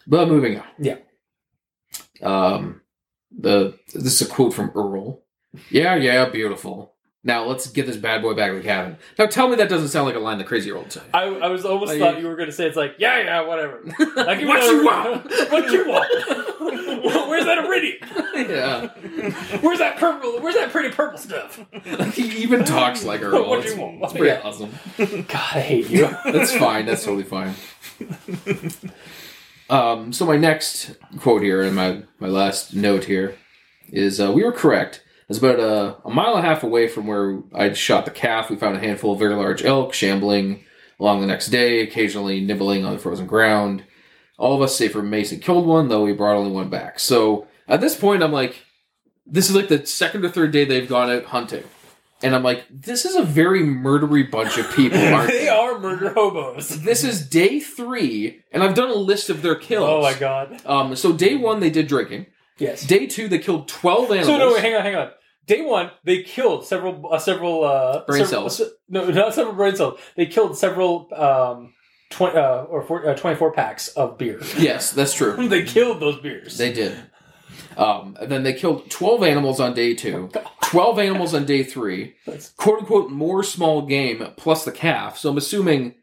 But 0.08 0.28
moving 0.28 0.60
on. 0.60 0.66
Yeah. 0.80 0.98
Um, 2.22 2.82
the 3.38 3.78
this 3.94 4.22
is 4.22 4.28
a 4.28 4.32
quote 4.32 4.54
from 4.54 4.72
Earl. 4.76 5.22
Yeah, 5.70 5.96
yeah, 5.96 6.30
beautiful. 6.30 6.94
Now 7.24 7.44
let's 7.46 7.68
get 7.68 7.86
this 7.86 7.98
bad 7.98 8.24
boy 8.24 8.34
back 8.34 8.50
to 8.52 8.58
the 8.58 8.64
cabin. 8.64 8.98
Now 9.20 9.28
tell 9.28 9.48
me 9.48 9.56
that 9.58 9.70
doesn't 9.70 9.90
sound 9.90 10.08
like 10.08 10.16
a 10.16 10.20
line 10.20 10.40
the 10.40 10.44
crazy 10.44 10.72
old 10.72 10.92
say. 10.92 11.02
I, 11.14 11.26
I 11.26 11.48
was 11.50 11.66
almost 11.66 11.92
Like- 11.92 12.00
thought 12.00 12.20
you 12.20 12.28
were 12.28 12.36
going 12.36 12.48
to 12.50 12.54
say 12.54 12.66
it's 12.68 12.76
like 12.78 12.96
yeah 12.98 13.20
yeah 13.20 13.42
whatever. 13.42 13.82
Like, 14.00 14.08
what 14.48 14.64
you 14.64 14.84
want? 14.86 15.26
what 15.52 15.72
you 15.72 15.88
want? 15.88 17.30
Where's 17.30 17.46
that 17.46 17.60
Eridium? 17.64 18.50
yeah, 18.50 19.60
Where's 19.60 19.80
that 19.80 19.98
purple? 19.98 20.40
Where's 20.42 20.56
that 20.56 20.72
pretty 20.72 20.90
purple 20.90 21.18
stuff? 21.20 21.60
like 21.86 22.14
he 22.14 22.42
even 22.44 22.64
talks 22.66 23.04
like 23.04 23.22
Earl. 23.22 23.48
What 23.48 23.62
do 23.62 23.68
it's, 23.68 23.76
you 23.76 23.82
want? 23.82 24.02
it's 24.04 24.14
pretty 24.14 24.28
Yeah. 24.28 24.42
awesome. 24.44 24.72
God, 24.98 25.34
I 25.56 25.60
hate 25.62 25.90
you. 25.90 26.08
That's 26.26 26.54
fine. 26.56 26.86
That's 26.88 27.04
totally 27.06 27.24
fine. 27.24 27.54
Um, 29.72 30.12
so 30.12 30.26
my 30.26 30.36
next 30.36 30.92
quote 31.20 31.42
here 31.42 31.62
and 31.62 31.74
my, 31.74 32.04
my 32.20 32.28
last 32.28 32.76
note 32.76 33.06
here 33.06 33.38
is 33.88 34.20
uh, 34.20 34.30
we 34.32 34.44
were 34.44 34.52
correct. 34.52 35.02
It's 35.30 35.40
about 35.40 35.62
a, 35.62 35.96
a 36.06 36.10
mile 36.10 36.36
and 36.36 36.46
a 36.46 36.48
half 36.48 36.62
away 36.62 36.90
from 36.90 37.08
where 37.08 37.42
I'd 37.54 37.78
shot 37.78 38.04
the 38.04 38.12
calf. 38.12 38.50
We 38.50 38.58
found 38.58 38.76
a 38.76 38.82
handful 38.82 39.14
of 39.14 39.20
very 39.20 39.34
large 39.34 39.64
elk 39.64 39.94
shambling 39.94 40.66
along 41.00 41.22
the 41.22 41.28
next 41.28 41.48
day, 41.48 41.80
occasionally 41.80 42.42
nibbling 42.42 42.84
on 42.84 42.92
the 42.92 43.00
frozen 43.00 43.28
ground. 43.28 43.86
All 44.38 44.56
of 44.56 44.62
us, 44.62 44.76
save 44.76 44.92
for 44.92 45.02
Mason, 45.02 45.40
killed 45.40 45.66
one, 45.66 45.88
though 45.88 46.04
we 46.04 46.12
brought 46.12 46.36
only 46.36 46.52
one 46.52 46.70
back. 46.70 47.00
So 47.00 47.48
at 47.66 47.80
this 47.80 47.96
point, 47.96 48.24
I'm 48.24 48.34
like, 48.34 48.66
this 49.26 49.50
is 49.50 49.56
like 49.56 49.70
the 49.70 49.86
second 49.86 50.26
or 50.26 50.30
third 50.30 50.52
day 50.52 50.66
they've 50.66 50.90
gone 50.90 51.10
out 51.10 51.26
hunting. 51.26 51.64
And 52.24 52.36
I'm 52.36 52.44
like, 52.44 52.66
this 52.70 53.06
is 53.06 53.16
a 53.16 53.24
very 53.24 53.62
murdery 53.64 54.30
bunch 54.30 54.58
of 54.58 54.72
people, 54.76 55.00
aren't 55.14 55.30
they 55.32 55.50
are 55.50 55.80
murder 55.80 56.14
hobos. 56.14 56.70
this 56.84 57.04
is 57.04 57.28
day 57.28 57.60
three, 57.60 58.44
and 58.52 58.62
I've 58.64 58.76
done 58.76 58.90
a 58.90 58.96
list 58.96 59.30
of 59.30 59.42
their 59.42 59.56
kills. 59.56 59.90
Oh 59.90 60.02
my 60.02 60.14
god. 60.14 60.62
Um, 60.66 60.96
so 60.96 61.12
day 61.14 61.36
one 61.36 61.60
they 61.60 61.70
did 61.72 61.88
drinking. 61.88 62.28
Yes. 62.58 62.86
Day 62.86 63.08
two 63.08 63.28
they 63.28 63.40
killed 63.40 63.68
twelve 63.68 64.12
animals. 64.12 64.28
So 64.28 64.38
no, 64.38 64.54
wait, 64.54 64.62
hang 64.62 64.76
on, 64.76 64.82
hang 64.84 64.96
on. 64.96 65.12
Day 65.48 65.62
one, 65.62 65.90
they 66.04 66.22
killed 66.22 66.66
several, 66.66 67.12
uh, 67.12 67.18
several 67.18 67.64
uh, 67.64 68.06
Brain 68.06 68.26
several- 68.26 68.50
cells. 68.50 68.72
No, 68.88 69.06
not 69.10 69.34
several 69.34 69.56
brain 69.56 69.76
cells. 69.76 70.00
They 70.16 70.28
killed 70.28 70.56
several 70.58 71.10
um, 71.16 71.74
twenty 72.12 72.38
uh, 72.38 72.64
or 72.66 72.84
four, 72.84 73.10
uh, 73.10 73.16
twenty-four 73.16 73.52
packs 73.54 73.88
of 73.90 74.20
beer. 74.20 74.40
Yes, 74.58 74.92
that's 74.92 75.14
true. 75.16 75.48
they 75.48 75.64
killed 75.64 76.00
those 76.00 76.20
beers. 76.20 76.58
They 76.60 76.72
did. 76.72 76.96
Um, 77.78 78.18
and 78.20 78.32
then 78.32 78.44
they 78.44 78.54
killed 78.54 78.90
twelve 78.90 79.24
animals 79.24 79.60
on 79.60 79.74
day 79.74 79.94
two, 79.94 80.30
twelve 80.64 81.00
animals 81.00 81.34
on 81.34 81.46
day 81.46 81.64
three, 81.64 82.16
quote 82.58 82.80
unquote 82.80 83.10
more 83.12 83.44
small 83.44 83.84
game 83.84 84.26
plus 84.38 84.66
the 84.66 84.72
calf. 84.72 85.18
So 85.18 85.30
I'm 85.30 85.38
assuming 85.38 85.96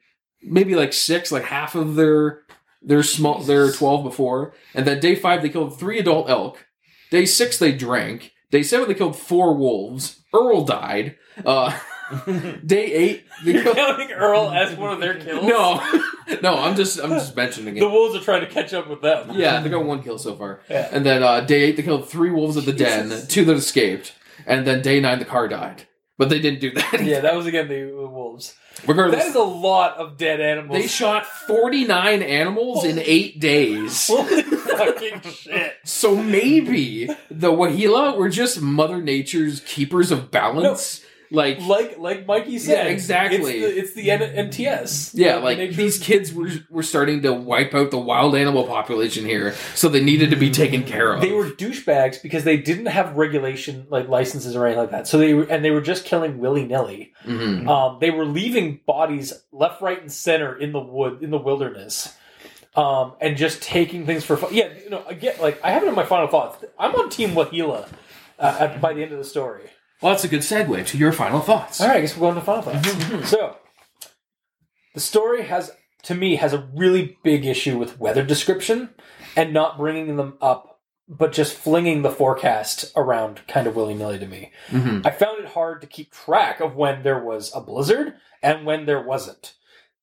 maybe 0.43 0.75
like 0.75 0.93
six, 0.93 1.31
like 1.31 1.45
half 1.45 1.75
of 1.75 1.95
their 1.95 2.41
their 2.83 3.03
small 3.03 3.41
their 3.41 3.70
twelve 3.73 4.05
before. 4.05 4.55
And 4.75 4.87
then 4.87 5.01
day 5.01 5.15
five 5.15 5.43
they 5.43 5.49
killed 5.49 5.79
three 5.79 5.99
adult 5.99 6.29
elk. 6.31 6.66
Day 7.11 7.25
six 7.25 7.59
they 7.59 7.73
drank. 7.73 8.33
Day 8.51 8.62
seven 8.62 8.89
they 8.89 8.95
killed 8.95 9.16
four 9.16 9.55
wolves. 9.55 10.23
Earl 10.35 10.65
died. 10.65 11.16
Uh, 11.45 11.79
day 12.66 12.93
eight 12.93 13.26
You're 13.44 13.74
counting 13.74 14.10
Earl 14.12 14.51
as 14.51 14.76
one 14.76 14.93
of 14.93 15.01
their 15.01 15.14
kills. 15.18 15.44
No, 15.47 15.80
no, 16.43 16.56
I'm 16.59 16.74
just 16.76 16.98
I'm 17.01 17.10
just 17.10 17.36
mentioning 17.36 17.76
it. 17.76 17.80
the 17.80 17.89
wolves 17.89 18.14
are 18.16 18.20
trying 18.20 18.40
to 18.40 18.47
catch 18.47 18.72
up 18.74 18.89
with 18.89 19.02
them. 19.02 19.30
Yeah, 19.32 19.60
they 19.60 19.68
got 19.68 19.85
one 19.85 20.02
kill 20.02 20.18
so 20.18 20.35
far. 20.36 20.60
Yeah. 20.68 20.89
And 20.90 21.05
then 21.05 21.22
uh, 21.22 21.40
day 21.40 21.62
eight, 21.62 21.76
they 21.76 21.82
killed 21.82 22.09
three 22.09 22.30
wolves 22.30 22.56
at 22.56 22.64
the 22.64 22.72
den, 22.72 23.10
Jesus. 23.10 23.26
two 23.28 23.44
that 23.47 23.56
escaped. 23.56 24.14
And 24.47 24.66
then 24.66 24.82
day 24.82 25.01
nine, 25.01 25.18
the 25.18 25.24
car 25.24 25.48
died. 25.48 25.86
But 26.16 26.30
they 26.30 26.40
didn't 26.40 26.60
do 26.60 26.72
that. 26.72 27.05
yeah. 27.05 27.20
That 27.20 27.36
was 27.36 27.47
again 27.47 27.68
the, 27.68 27.82
the 27.85 28.06
wolves. 28.09 28.55
Regardless, 28.86 29.22
That 29.24 29.30
is 29.30 29.35
a 29.35 29.40
lot 29.43 29.97
of 29.97 30.16
dead 30.16 30.40
animals. 30.40 30.80
they 30.80 30.86
shot 30.86 31.26
49 31.26 32.22
animals 32.22 32.85
in 32.85 32.98
eight 33.01 33.40
days. 33.40 34.06
Holy 34.10 34.43
fucking 34.43 35.20
shit! 35.22 35.74
So 35.85 36.14
maybe 36.14 37.06
the 37.28 37.51
Waheela 37.51 38.16
were 38.16 38.28
just 38.28 38.60
Mother 38.60 39.02
Nature's 39.02 39.60
keepers 39.60 40.12
of 40.12 40.30
balance. 40.30 41.05
Like, 41.31 41.61
Like 41.61 41.99
like 41.99 42.27
Mikey 42.27 42.59
said, 42.59 42.87
Yeah, 42.87 42.93
exactly. 42.93 43.59
It's 43.63 43.75
the, 43.75 43.79
it's 43.81 43.93
the 43.95 44.11
N- 44.11 44.49
NTS. 44.51 45.11
yeah, 45.15 45.37
like 45.37 45.59
nature- 45.59 45.75
these 45.75 45.99
kids 45.99 46.33
were, 46.33 46.49
were 46.71 46.83
starting 46.83 47.21
to 47.23 47.33
wipe 47.35 47.75
out 47.75 47.91
the 47.91 47.99
wild 47.99 48.35
animal 48.35 48.65
population 48.67 49.27
here, 49.27 49.55
so 49.75 49.89
they 49.91 50.03
needed 50.03 50.31
to 50.31 50.37
be 50.37 50.51
taken 50.51 50.85
care 50.85 51.13
of. 51.13 51.21
They 51.21 51.33
were 51.33 51.45
douchebags 51.51 52.23
because 52.23 52.45
they 52.45 52.57
didn't 52.57 52.87
have 52.87 53.17
regulation 53.17 53.87
like 53.91 54.09
licenses 54.09 54.57
or 54.57 54.65
anything 54.65 54.81
like 54.81 54.91
that. 54.93 55.07
So 55.07 55.19
they 55.19 55.35
were, 55.35 55.43
and 55.45 55.63
they 55.65 55.71
were 55.71 55.83
just 55.83 56.05
killing 56.07 56.39
willy 56.39 56.65
nilly. 56.65 57.13
Mhm. 57.27 57.69
Um, 57.69 57.99
they 58.01 58.11
were 58.11 58.25
leaving 58.25 58.81
bodies 58.87 59.35
left, 59.53 59.83
right, 59.83 60.01
and 60.01 60.11
center 60.11 60.57
in 60.57 60.73
the 60.73 60.81
wood 60.81 61.23
in 61.23 61.31
the 61.31 61.39
wilderness, 61.39 62.15
um, 62.75 63.13
and 63.21 63.37
just 63.37 63.61
taking 63.61 64.07
things 64.07 64.25
for 64.25 64.37
fun. 64.39 64.55
Yeah, 64.55 64.69
you 64.83 64.89
know, 64.89 65.03
again, 65.07 65.35
like 65.43 65.61
I 65.63 65.73
have 65.73 65.83
it 65.83 65.89
in 65.89 65.95
my 65.95 66.05
final 66.07 66.29
thoughts. 66.29 66.65
I'm 66.79 66.95
on 66.95 67.11
Team 67.11 67.31
Waheela 67.33 67.87
uh, 68.39 68.57
at, 68.61 68.81
by 68.81 68.95
the 68.95 69.03
end 69.03 69.13
of 69.13 69.19
the 69.19 69.25
story. 69.25 69.65
Well, 70.01 70.12
that's 70.12 70.25
a 70.25 70.29
good 70.29 70.41
segue 70.41 70.87
to 70.87 70.99
your 70.99 71.12
final 71.12 71.41
thoughts. 71.41 71.81
All 71.81 71.89
right, 71.89 71.97
I 71.99 72.01
guess 72.01 72.16
we're 72.16 72.20
going 72.33 72.37
to 72.37 72.41
final 72.41 72.62
thoughts. 72.62 73.29
so, 73.31 73.57
the 74.95 75.01
story 75.01 75.43
has, 75.43 75.70
to 76.05 76.15
me, 76.15 76.37
has 76.37 76.53
a 76.53 76.69
really 76.75 77.19
big 77.25 77.45
issue 77.45 77.79
with 77.79 77.99
weather 77.99 78.23
description 78.23 78.91
and 79.37 79.53
not 79.53 79.77
bringing 79.77 80.16
them 80.16 80.39
up, 80.41 80.81
but 81.09 81.33
just 81.33 81.55
flinging 81.57 82.03
the 82.03 82.11
forecast 82.11 82.93
around 82.97 83.41
kind 83.49 83.66
of 83.66 83.75
willy 83.75 83.95
nilly 83.95 84.19
to 84.19 84.27
me. 84.27 84.53
Mhm. 84.69 85.05
I 85.07 85.11
found 85.11 85.41
it 85.41 85.47
hard 85.51 85.81
to 85.81 85.87
keep 85.87 86.12
track 86.12 86.61
of 86.61 86.77
when 86.77 87.03
there 87.03 87.23
was 87.23 87.51
a 87.55 87.61
blizzard 87.61 88.15
and 88.43 88.65
when 88.66 88.87
there 88.87 89.03
wasn't. 89.03 89.55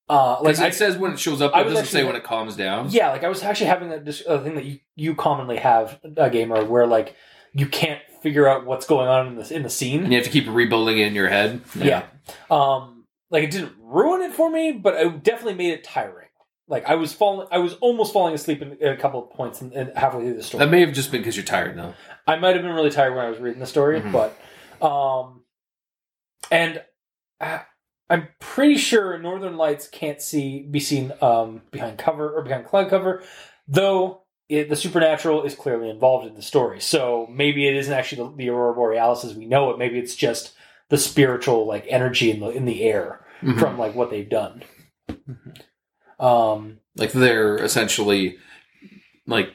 Uh, 0.08 0.38
like 0.42 0.60
I, 0.60 0.68
it 0.68 0.76
says 0.76 0.98
when 0.98 1.14
it 1.14 1.20
shows 1.20 1.42
up, 1.42 1.56
I 1.56 1.62
it 1.62 1.64
doesn't 1.64 1.86
say 1.88 2.04
when 2.04 2.16
it 2.16 2.24
calms 2.24 2.56
down. 2.56 2.90
yeah, 2.92 3.10
like 3.12 3.24
I 3.24 3.28
was 3.28 3.42
actually 3.42 3.68
having 3.68 3.92
a, 3.92 3.96
a 4.28 4.40
thing 4.44 4.54
that 4.54 4.64
you 4.66 4.80
you 4.96 5.16
commonly 5.16 5.58
have 5.58 6.00
a 6.18 6.30
gamer 6.30 6.64
where 6.64 6.86
like 6.86 7.16
you 7.56 7.66
can't 7.68 8.02
figure 8.22 8.48
out 8.48 8.66
what's 8.66 8.86
going 8.86 9.08
on 9.08 9.28
in 9.28 9.36
the 9.36 9.54
in 9.56 9.64
the 9.64 9.70
scene. 9.70 10.04
And 10.04 10.12
you 10.12 10.18
have 10.18 10.26
to 10.26 10.32
keep 10.32 10.48
rebuilding 10.48 10.98
it 11.00 11.08
in 11.08 11.16
your 11.16 11.30
head. 11.30 11.62
Yeah. 11.76 12.06
Um, 12.52 13.06
like 13.32 13.44
it 13.46 13.52
didn't 13.52 13.74
ruin 13.80 14.22
it 14.22 14.34
for 14.34 14.50
me, 14.52 14.72
but 14.74 14.94
it 14.96 15.24
definitely 15.24 15.56
made 15.56 15.72
it 15.72 15.84
tiring. 15.84 16.28
Like 16.68 16.86
I 16.86 16.96
was 16.96 17.14
falling, 17.14 17.48
I 17.52 17.60
was 17.60 17.74
almost 17.76 18.12
falling 18.12 18.34
asleep 18.34 18.62
in, 18.62 18.74
in 18.82 18.90
a 18.90 18.98
couple 18.98 19.24
of 19.24 19.30
points 19.32 19.62
in, 19.62 19.72
in 19.72 19.92
halfway 19.96 20.24
through 20.24 20.34
the 20.36 20.44
story. 20.44 20.66
That 20.66 20.72
may 20.72 20.82
have 20.82 20.94
just 20.94 21.12
been 21.12 21.22
because 21.22 21.36
you're 21.38 21.46
tired 21.46 21.76
now. 21.78 21.94
I 22.28 22.36
might 22.38 22.56
have 22.56 22.64
been 22.64 22.74
really 22.74 22.90
tired 22.90 23.16
when 23.16 23.24
I 23.24 23.30
was 23.30 23.40
reading 23.40 23.60
the 23.60 23.68
story, 23.68 24.02
Mhm. 24.02 24.12
but 24.12 24.86
um, 24.86 25.44
and 26.52 26.84
I, 27.40 27.62
I'm 28.10 28.28
pretty 28.40 28.78
sure 28.78 29.18
Northern 29.20 29.58
Lights 29.58 29.88
can't 29.88 30.22
see 30.22 30.64
be 30.64 30.80
seen 30.80 31.14
um 31.22 31.62
behind 31.72 31.98
cover 32.00 32.32
or 32.36 32.42
behind 32.44 32.66
cloud 32.66 32.90
cover, 32.90 33.24
though. 33.68 34.24
It, 34.48 34.70
the 34.70 34.76
supernatural 34.76 35.44
is 35.44 35.56
clearly 35.56 35.90
involved 35.90 36.28
in 36.28 36.36
the 36.36 36.42
story, 36.42 36.80
so 36.80 37.28
maybe 37.32 37.68
it 37.68 37.76
isn't 37.76 37.94
actually 37.94 38.30
the, 38.30 38.36
the 38.36 38.50
aurora 38.50 38.74
borealis 38.76 39.26
as 39.26 39.34
we 39.36 39.46
know 39.48 39.72
it. 39.72 39.80
Maybe 39.80 39.98
it's 39.98 40.16
just 40.16 40.54
the 40.90 40.98
spiritual 40.98 41.66
like 41.66 41.86
energy 41.90 42.30
in 42.32 42.40
the 42.40 42.50
in 42.50 42.66
the 42.66 42.84
air 42.84 43.26
Mhm. 43.42 43.60
from 43.60 43.78
like 43.80 43.96
what 43.96 44.10
they've 44.12 44.30
done. 44.30 44.64
Um, 46.20 46.78
like 46.96 47.12
they're 47.12 47.58
essentially 47.58 48.38
like 49.28 49.50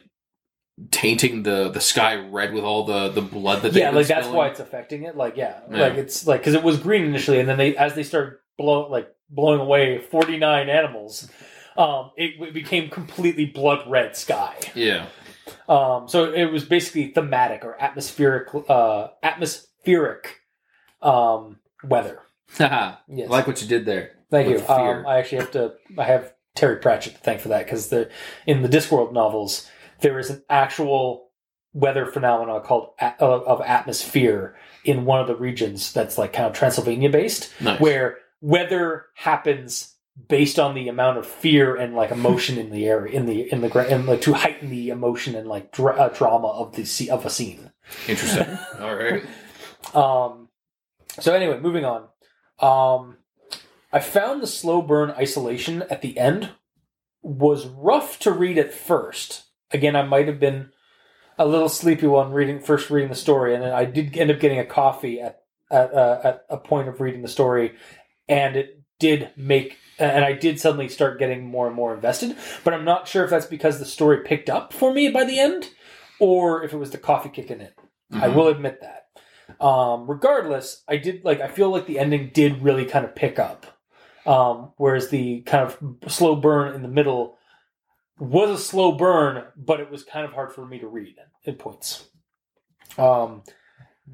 tainting 0.91 1.43
the 1.45 1.71
the 1.71 1.81
sky 1.81 2.15
red 2.17 2.53
with 2.53 2.65
all 2.65 2.85
the 2.85 3.09
the 3.11 3.23
blood 3.23 3.63
that 3.63 3.73
they 3.73 3.81
yeah, 3.81 3.91
like 3.91 4.07
that's 4.07 4.29
why 4.29 4.49
it's 4.49 4.61
affecting 4.61 5.05
it. 5.05 5.17
Like 5.17 5.37
yeah, 5.37 5.61
Yeah. 5.71 5.79
like 5.81 5.95
it's 5.95 6.27
like 6.27 6.41
because 6.41 6.55
it 6.55 6.63
was 6.63 6.79
green 6.79 7.05
initially, 7.05 7.39
and 7.41 7.49
then 7.49 7.59
they 7.59 7.77
as 7.77 7.95
they 7.95 8.03
start 8.03 8.43
blow 8.59 8.89
like 8.91 9.09
blowing 9.31 9.61
away 9.61 9.99
forty 9.99 10.37
nine 10.37 10.69
animals, 10.69 11.31
um, 11.77 12.11
it, 12.17 12.41
it 12.41 12.55
became 12.55 12.89
completely 12.91 13.47
blood 13.47 13.89
red 13.91 14.17
sky. 14.17 14.57
yeah 14.75 15.07
Um, 15.69 16.09
so 16.09 16.33
it 16.33 16.47
was 16.47 16.65
basically 16.65 17.09
thematic 17.09 17.65
or 17.65 17.81
atmospheric, 17.81 18.49
uh, 18.69 19.09
atmospheric, 19.23 20.41
um, 21.03 21.59
weather. 21.83 22.21
Yes, 22.59 23.29
I 23.29 23.33
like 23.33 23.47
what 23.47 23.63
you 23.63 23.69
did 23.69 23.85
there 23.87 24.13
thank 24.31 24.49
you. 24.49 24.67
Um, 24.69 25.07
I 25.07 25.19
actually 25.19 25.39
have 25.39 25.51
to. 25.53 25.75
I 25.99 26.05
have 26.05 26.33
Terry 26.55 26.77
Pratchett 26.77 27.15
to 27.15 27.21
thank 27.21 27.41
for 27.41 27.49
that 27.49 27.65
because 27.67 27.89
the 27.89 28.11
in 28.47 28.63
the 28.63 28.69
Discworld 28.69 29.13
novels 29.13 29.69
there 30.01 30.19
is 30.19 30.31
an 30.31 30.43
actual 30.49 31.29
weather 31.73 32.07
phenomena 32.07 32.61
called 32.61 32.91
a- 33.01 33.21
of, 33.23 33.43
of 33.45 33.61
atmosphere 33.61 34.57
in 34.85 35.05
one 35.05 35.21
of 35.21 35.27
the 35.27 35.37
regions 35.37 35.93
that's 35.93 36.17
like 36.17 36.33
kind 36.33 36.47
of 36.47 36.55
Transylvania 36.55 37.11
based, 37.11 37.53
nice 37.61 37.81
where 37.81 38.19
weather 38.41 39.07
happens 39.15 39.95
based 40.29 40.59
on 40.59 40.75
the 40.75 40.89
amount 40.89 41.19
of 41.19 41.27
fear 41.27 41.77
and 41.77 41.95
like 41.95 42.11
emotion 42.11 42.59
in 42.59 42.71
the 42.71 42.87
air 42.87 43.05
in 43.07 43.27
the 43.27 43.51
in 43.53 43.61
the 43.61 43.79
and 43.89 44.07
like 44.07 44.21
to 44.23 44.33
heighten 44.33 44.71
the 44.71 44.91
emotion 44.91 45.35
and 45.35 45.49
like 45.49 45.73
dra- 45.73 45.97
uh, 45.97 46.09
drama 46.09 46.49
of 46.49 46.75
the 46.75 47.11
of 47.11 47.25
a 47.27 47.31
scene. 47.31 47.71
interesting 48.09 48.47
all 48.81 48.95
right 48.95 49.25
Um, 49.95 50.49
so 51.19 51.35
anyway, 51.35 51.59
moving 51.59 51.85
on. 51.85 52.09
Um, 52.61 53.17
I 53.93 53.99
found 54.01 54.43
the 54.43 54.47
slow 54.47 54.83
burn 54.83 55.11
isolation 55.11 55.83
at 55.91 56.03
the 56.03 56.17
end 56.19 56.51
was 57.23 57.67
rough 57.67 58.19
to 58.21 58.31
read 58.31 58.59
at 58.59 58.73
first. 58.73 59.45
Again, 59.73 59.97
I 59.97 60.03
might 60.03 60.29
have 60.29 60.39
been 60.41 60.71
a 61.39 61.47
little 61.47 61.69
sleepy 61.69 62.07
while 62.07 62.29
reading 62.29 62.61
first 62.61 62.91
reading 62.91 63.09
the 63.09 63.15
story, 63.15 63.55
and 63.55 63.63
then 63.63 63.73
I 63.73 63.85
did 63.85 64.17
end 64.17 64.31
up 64.31 64.41
getting 64.41 64.59
a 64.59 64.65
coffee 64.67 65.21
at 65.21 65.43
at, 65.71 65.95
uh, 65.95 66.21
at 66.25 66.45
a 66.51 66.57
point 66.57 66.89
of 66.89 67.01
reading 67.01 67.23
the 67.23 67.29
story, 67.29 67.75
and 68.29 68.57
it 68.57 68.83
did 68.99 69.31
make. 69.37 69.79
And 70.01 70.25
I 70.25 70.33
did 70.33 70.59
suddenly 70.59 70.89
start 70.89 71.19
getting 71.19 71.45
more 71.47 71.67
and 71.67 71.77
more 71.77 71.95
invested, 71.95 72.37
but 72.65 72.73
I'm 72.75 72.85
not 72.85 73.07
sure 73.07 73.23
if 73.25 73.31
that's 73.31 73.47
because 73.47 73.79
the 73.79 73.85
story 73.85 74.23
picked 74.25 74.49
up 74.49 74.73
for 74.73 74.93
me 74.93 75.09
by 75.11 75.25
the 75.25 75.39
end, 75.39 75.69
or 76.19 76.65
if 76.65 76.73
it 76.73 76.79
was 76.79 76.91
the 76.91 76.99
coffee 76.99 77.29
kicking 77.29 77.61
in. 77.61 77.71
I 78.13 78.29
Mhm. 78.29 78.35
will 78.35 78.49
admit 78.49 78.81
that. 78.81 79.07
Um, 79.65 80.09
regardless, 80.11 80.83
I 80.89 80.97
did 80.97 81.25
like 81.25 81.41
I 81.41 81.49
feel 81.49 81.71
like 81.71 81.87
the 81.87 81.99
ending 81.99 82.31
did 82.33 82.63
really 82.63 82.85
kind 82.87 83.05
of 83.05 83.15
pick 83.15 83.39
up, 83.39 83.67
um, 84.27 84.73
whereas 84.77 85.11
the 85.11 85.43
kind 85.43 85.65
of 85.65 85.79
slow 86.13 86.37
burn 86.37 86.75
in 86.75 86.83
the 86.83 86.89
middle 86.89 87.37
was 88.19 88.51
a 88.51 88.59
slow 88.59 88.93
burn, 88.93 89.45
but 89.57 89.81
it 89.81 89.91
was 89.91 90.03
kind 90.05 90.25
of 90.25 90.33
hard 90.33 90.53
for 90.53 90.65
me 90.67 90.79
to 90.79 90.87
read 90.89 91.17
at 91.47 91.59
points. 91.59 92.09
Um, 92.99 93.43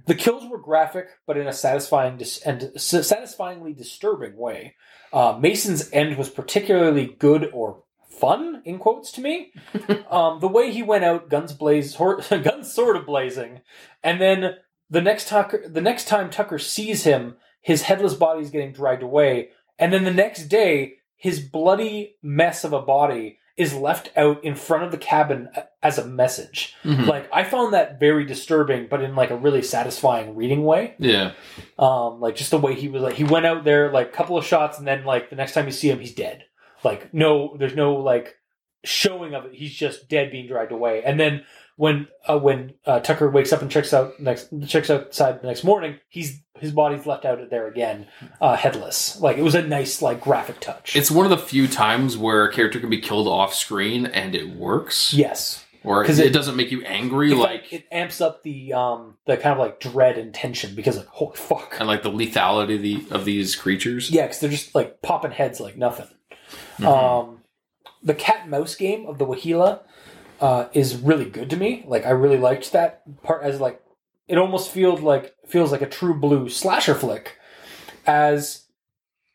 the 0.07 0.15
kills 0.15 0.47
were 0.49 0.59
graphic, 0.59 1.09
but 1.27 1.37
in 1.37 1.47
a 1.47 1.53
satisfying 1.53 2.17
dis- 2.17 2.43
and 2.43 2.71
satisfyingly 2.77 3.73
disturbing 3.73 4.37
way. 4.37 4.75
Uh, 5.13 5.39
Mason's 5.41 5.91
end 5.93 6.17
was 6.17 6.29
particularly 6.29 7.17
good 7.19 7.51
or 7.53 7.83
fun 8.09 8.63
in 8.65 8.79
quotes 8.79 9.13
to 9.13 9.21
me. 9.21 9.53
um, 10.11 10.41
the 10.41 10.49
way 10.49 10.73
he 10.73 10.83
went 10.83 11.05
out, 11.05 11.29
guns 11.29 11.53
blaze, 11.53 11.95
hor- 11.97 12.21
guns 12.43 12.73
sort 12.73 12.97
of 12.97 13.07
blazing, 13.07 13.61
and 14.03 14.21
then 14.21 14.57
the 14.89 15.01
next 15.01 15.29
Tucker, 15.29 15.69
the 15.69 15.81
next 15.81 16.07
time 16.07 16.31
Tucker 16.31 16.59
sees 16.59 17.05
him, 17.05 17.37
his 17.61 17.83
headless 17.83 18.15
body 18.15 18.43
is 18.43 18.51
getting 18.51 18.73
dragged 18.73 19.03
away, 19.03 19.51
and 19.79 19.93
then 19.93 20.05
the 20.05 20.13
next 20.13 20.45
day, 20.45 20.95
his 21.17 21.41
bloody 21.41 22.17
mess 22.23 22.63
of 22.63 22.73
a 22.73 22.83
body 22.83 23.39
is 23.57 23.75
left 23.75 24.11
out 24.17 24.45
in 24.45 24.55
front 24.55 24.85
of 24.85 24.91
the 24.91 24.99
cabin 24.99 25.49
as 25.83 25.97
a 25.99 26.07
message. 26.07 26.75
Mhm. 26.85 27.07
Like 27.07 27.29
I 27.33 27.43
found 27.45 27.73
that 27.73 27.99
very 27.99 28.25
disturbing, 28.27 28.87
but 28.91 29.03
in 29.03 29.15
like 29.17 29.31
a 29.31 29.37
really 29.37 29.63
satisfying 29.63 30.37
reading 30.37 30.65
way. 30.65 30.95
yeah 30.99 31.33
Um, 31.79 32.21
like 32.21 32.37
just 32.37 32.51
the 32.51 32.59
way 32.59 32.75
he 32.75 32.89
was 32.89 33.03
like 33.03 33.15
he 33.15 33.25
went 33.25 33.47
out 33.47 33.65
there 33.65 33.91
like 33.91 34.09
a 34.09 34.13
couple 34.13 34.37
of 34.37 34.45
shots, 34.45 34.79
and 34.79 34.87
then 34.87 35.05
like 35.05 35.31
the 35.31 35.37
next 35.37 35.55
time 35.55 35.65
you 35.67 35.73
see 35.73 35.89
him, 35.91 36.01
he's 36.01 36.15
dead. 36.15 36.45
Like 36.85 37.15
no, 37.15 37.57
there's 37.59 37.75
no 37.75 37.95
like 37.95 38.35
showing 38.85 39.35
of 39.35 39.47
it. 39.47 39.55
He's 39.55 39.75
just 39.75 40.09
dead, 40.09 40.31
being 40.31 40.47
dragged 40.47 40.71
away. 40.73 41.03
And 41.03 41.19
then 41.19 41.45
when 41.77 42.09
uh, 42.27 42.39
when 42.39 42.75
uh, 42.87 43.01
Tucker 43.01 43.29
wakes 43.31 43.53
up 43.53 43.63
and 43.63 43.71
checks 43.71 43.93
out 43.95 44.19
next 44.19 44.49
checks 44.67 44.91
outside 44.91 45.41
the 45.43 45.47
next 45.47 45.63
morning, 45.65 45.99
he's 46.09 46.41
his 46.59 46.73
body's 46.73 47.05
left 47.07 47.25
out 47.27 47.39
there 47.51 47.67
again, 47.69 48.07
uh, 48.41 48.57
headless. 48.57 49.21
Like 49.21 49.37
it 49.37 49.43
was 49.43 49.55
a 49.55 49.63
nice 49.63 50.01
like 50.01 50.21
graphic 50.21 50.59
touch. 50.61 50.97
it's 50.97 51.11
one 51.11 51.27
of 51.27 51.31
the 51.31 51.39
few 51.39 51.69
times 51.69 52.17
where 52.17 52.45
a 52.45 52.53
character 52.53 52.81
can 52.81 52.89
be 52.91 53.01
killed 53.01 53.29
off 53.29 53.53
screen 53.55 54.07
and 54.07 54.35
it 54.35 54.49
works 54.57 55.13
yes. 55.13 55.65
or 55.85 56.03
'Cause 56.03 56.19
it, 56.19 56.29
it- 56.29 56.33
doesn't 56.33 56.57
make 56.57 56.71
you 56.71 56.83
angry 56.85 57.33
like 57.35 57.71
it 57.75 57.85
amps 57.93 58.23
up 58.23 58.43
the 58.43 58.73
um 58.73 59.19
the 59.27 59.37
kind 59.37 59.53
of 59.53 59.59
like 59.59 59.79
dread 59.81 60.17
and 60.17 60.33
tension 60.33 60.75
because 60.75 60.97
like 60.97 61.07
holy 61.09 61.37
fuck 61.37 61.77
and 61.79 61.87
like 61.87 62.03
the 62.03 62.11
lethality 62.11 62.77
of, 62.77 62.83
the, 62.83 63.05
of 63.11 63.25
these 63.27 63.55
creatures 63.55 64.11
Yeah, 64.11 64.23
because 64.23 64.41
they're 64.41 64.49
just 64.51 64.75
like 64.75 65.03
popping 65.03 65.33
heads 65.33 65.61
like 65.61 65.77
nothing. 65.77 66.09
Mhm. 66.79 66.87
Um, 66.87 67.41
the 68.03 68.15
cat 68.15 68.41
and 68.43 68.51
mouse 68.51 68.75
game 68.77 69.05
of 69.07 69.19
the 69.19 69.27
Waheela 69.27 69.81
uh, 70.41 70.69
is 70.73 70.97
really 70.97 71.25
good 71.27 71.51
to 71.51 71.57
me. 71.57 71.85
Like 71.87 72.07
I 72.07 72.11
really 72.11 72.39
liked 72.39 72.73
that 72.73 73.03
part 73.23 73.43
as 73.43 73.61
like 73.61 73.81
it 74.29 74.39
almost 74.39 74.71
feels 74.71 75.01
like 75.01 75.35
feels 75.47 75.73
like 75.73 75.83
a 75.83 75.89
true 75.89 76.15
blue 76.15 76.49
slasher 76.49 76.95
flick, 76.95 77.39
as 78.07 78.67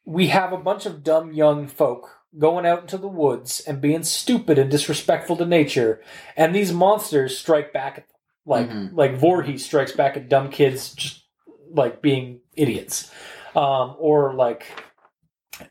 we 0.06 0.28
have 0.28 0.52
a 0.52 0.58
bunch 0.58 0.86
of 0.86 1.04
dumb 1.04 1.32
young 1.34 1.68
folk 1.68 2.18
going 2.38 2.66
out 2.66 2.82
into 2.82 2.98
the 2.98 3.08
woods 3.08 3.60
and 3.62 3.82
being 3.82 4.04
stupid 4.04 4.58
and 4.58 4.72
disrespectful 4.72 5.36
to 5.38 5.46
nature, 5.46 6.02
and 6.38 6.56
these 6.56 6.72
monsters 6.74 7.38
strike 7.38 7.74
back 7.74 7.98
at 7.98 8.08
them. 8.08 8.18
Like 8.46 8.70
Mhm. 8.70 8.90
like 8.94 9.16
Voorhees 9.18 9.64
strikes 9.66 9.92
back 9.92 10.18
at 10.18 10.28
dumb 10.30 10.50
kids 10.50 10.94
just 10.94 11.24
like 11.74 12.02
being 12.02 12.42
idiots, 12.56 13.12
um, 13.56 13.96
or 14.00 14.34
like 14.34 14.66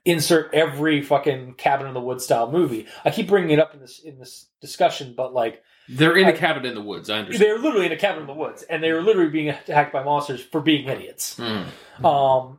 insert 0.05 0.53
every 0.55 1.03
fucking 1.03 1.55
cabin 1.55 1.87
in 1.87 1.95
the 1.95 2.01
woods 2.01 2.25
style 2.25 2.51
movie. 2.51 2.87
I 3.05 3.11
keep 3.11 3.29
bringing 3.29 3.51
it 3.51 3.59
up 3.59 3.75
in 3.75 3.81
this 3.81 3.99
in 4.01 4.19
this 4.19 4.47
discussion, 4.61 5.15
but 5.17 5.33
like 5.35 5.63
they're 5.89 6.17
in 6.17 6.27
a 6.27 6.31
I- 6.31 6.37
cabin 6.37 6.65
in 6.65 6.75
the 6.75 6.83
woods 6.83 7.11
i 7.11 7.19
understand 7.19 7.43
they're 7.43 7.59
literally 7.59 7.87
in 7.87 7.93
a 7.93 7.97
cabin 7.97 8.21
in 8.23 8.27
the 8.27 8.35
woods, 8.35 8.63
and 8.63 8.83
they 8.83 8.93
were 8.93 9.03
literally 9.03 9.31
being 9.31 9.49
attacked 9.51 9.93
by 9.93 10.03
monsters 10.03 10.41
for 10.43 10.61
being 10.61 10.89
idiots. 10.89 11.37
Mm. 11.39 12.05
Um, 12.05 12.59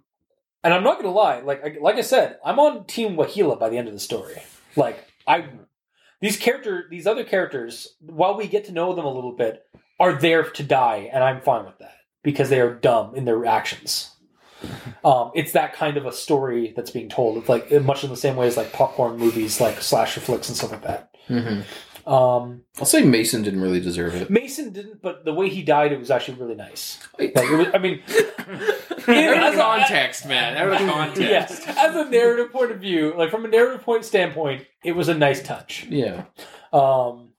and 0.63 0.73
I'm 0.73 0.83
not 0.83 0.97
gonna 0.97 1.13
lie, 1.13 1.39
like 1.41 1.63
I- 1.63 1.77
like 1.81 1.95
I 1.95 2.01
said, 2.01 2.37
I'm 2.45 2.59
on 2.59 2.85
Team 2.85 3.15
Waheela 3.15 3.59
by 3.59 3.69
the 3.69 3.77
end 3.77 3.87
of 3.87 3.93
the 3.93 3.99
story. 3.99 4.35
Like 4.75 5.05
I, 5.27 5.45
these 6.19 6.37
character, 6.37 6.85
these 6.89 7.07
other 7.07 7.23
characters, 7.23 7.95
while 7.99 8.37
we 8.37 8.47
get 8.47 8.65
to 8.65 8.71
know 8.71 8.93
them 8.93 9.05
a 9.05 9.13
little 9.13 9.31
bit, 9.33 9.63
are 9.99 10.13
there 10.13 10.43
to 10.43 10.63
die, 10.63 11.09
and 11.11 11.23
I'm 11.23 11.41
fine 11.41 11.65
with 11.65 11.77
that 11.79 11.95
because 12.23 12.49
they 12.49 12.59
are 12.59 12.73
dumb 12.73 13.15
in 13.15 13.25
their 13.25 13.45
actions. 13.45 14.11
Um, 15.03 15.31
it's 15.35 15.53
that 15.53 15.73
kind 15.73 15.97
of 15.97 16.05
a 16.05 16.11
story 16.11 16.73
that's 16.75 16.91
being 16.91 17.09
told. 17.09 17.37
It's 17.37 17.49
like 17.49 17.71
much 17.83 18.03
in 18.03 18.09
the 18.09 18.15
same 18.17 18.35
way 18.35 18.47
as 18.47 18.57
like 18.57 18.71
popcorn 18.73 19.17
movies, 19.17 19.59
like 19.61 19.81
slasher 19.81 20.19
flicks 20.21 20.47
and 20.49 20.57
stuff 20.57 20.71
like 20.71 20.83
that. 20.83 21.09
Mhm. 21.29 21.63
Um, 22.07 22.63
i'll 22.79 22.85
say 22.85 23.03
mason 23.03 23.43
didn't 23.43 23.61
really 23.61 23.79
deserve 23.79 24.15
it 24.15 24.31
Mason 24.31 24.73
didn't, 24.73 25.03
but 25.03 25.23
the 25.23 25.33
way 25.35 25.49
he 25.49 25.61
died, 25.61 25.91
it 25.91 25.99
was 25.99 26.09
actually 26.09 26.39
really 26.39 26.55
nice. 26.55 26.97
Like, 27.19 27.31
it 27.35 27.57
was, 27.57 27.67
I 27.75 27.77
mean, 27.77 28.01
out 28.09 29.07
as 29.07 29.53
of 29.53 29.59
a- 29.59 29.61
context 29.61 30.25
man 30.25 30.57
out 30.57 30.69
of 30.81 30.89
context 30.89 31.21
yes, 31.21 31.63
as 31.77 31.95
a 31.95 32.09
narrative 32.09 32.51
point 32.51 32.71
of 32.71 32.79
view, 32.79 33.13
like 33.15 33.29
from 33.29 33.45
a 33.45 33.47
narrative 33.47 33.83
point 33.83 34.03
standpoint, 34.03 34.65
it 34.83 34.93
was 34.93 35.09
a 35.09 35.13
nice 35.13 35.43
touch. 35.43 35.85
yeah 35.89 36.23
Um, 36.73 37.33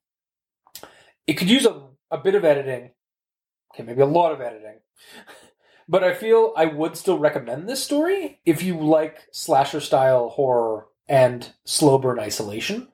it 1.27 1.35
could 1.35 1.51
use 1.51 1.67
a, 1.67 1.83
a 2.13 2.19
bit 2.19 2.37
of 2.37 2.45
editing. 2.45 2.91
Okay, 3.75 3.83
maybe 3.83 4.03
a 4.03 4.07
lot 4.07 4.31
of 4.33 4.41
editing. 4.41 4.79
But 5.93 6.03
I 6.03 6.15
feel 6.15 6.55
I 6.57 6.65
would 6.65 6.97
still 6.97 7.19
recommend 7.19 7.69
this 7.69 7.85
story 7.85 8.41
if 8.47 8.63
you 8.63 8.79
like 8.81 9.29
slasher 9.31 9.79
style 9.79 10.31
horror 10.31 10.87
and 11.07 11.53
slow 11.67 11.99
burn 11.99 12.19
isolation. 12.19 12.89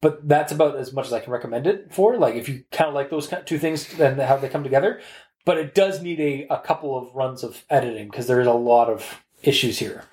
But 0.00 0.26
that's 0.26 0.50
about 0.50 0.74
as 0.74 0.92
much 0.92 1.06
as 1.06 1.12
I 1.12 1.20
can 1.20 1.32
recommend 1.32 1.68
it 1.68 1.94
for. 1.94 2.16
Like 2.18 2.34
if 2.34 2.48
you 2.48 2.64
kind 2.72 2.88
of 2.88 2.94
like 2.94 3.08
those 3.08 3.32
two 3.46 3.56
things, 3.56 4.00
and 4.00 4.20
how 4.20 4.36
they 4.36 4.48
come 4.48 4.64
together. 4.64 5.00
But 5.44 5.58
it 5.58 5.76
does 5.76 6.02
need 6.02 6.18
a, 6.18 6.48
a 6.50 6.58
couple 6.58 6.98
of 6.98 7.14
runs 7.14 7.44
of 7.44 7.64
editing 7.70 8.08
because 8.08 8.26
there 8.26 8.40
is 8.40 8.48
a 8.48 8.52
lot 8.52 8.88
of 8.88 9.22
issues 9.44 9.78
here. 9.78 10.06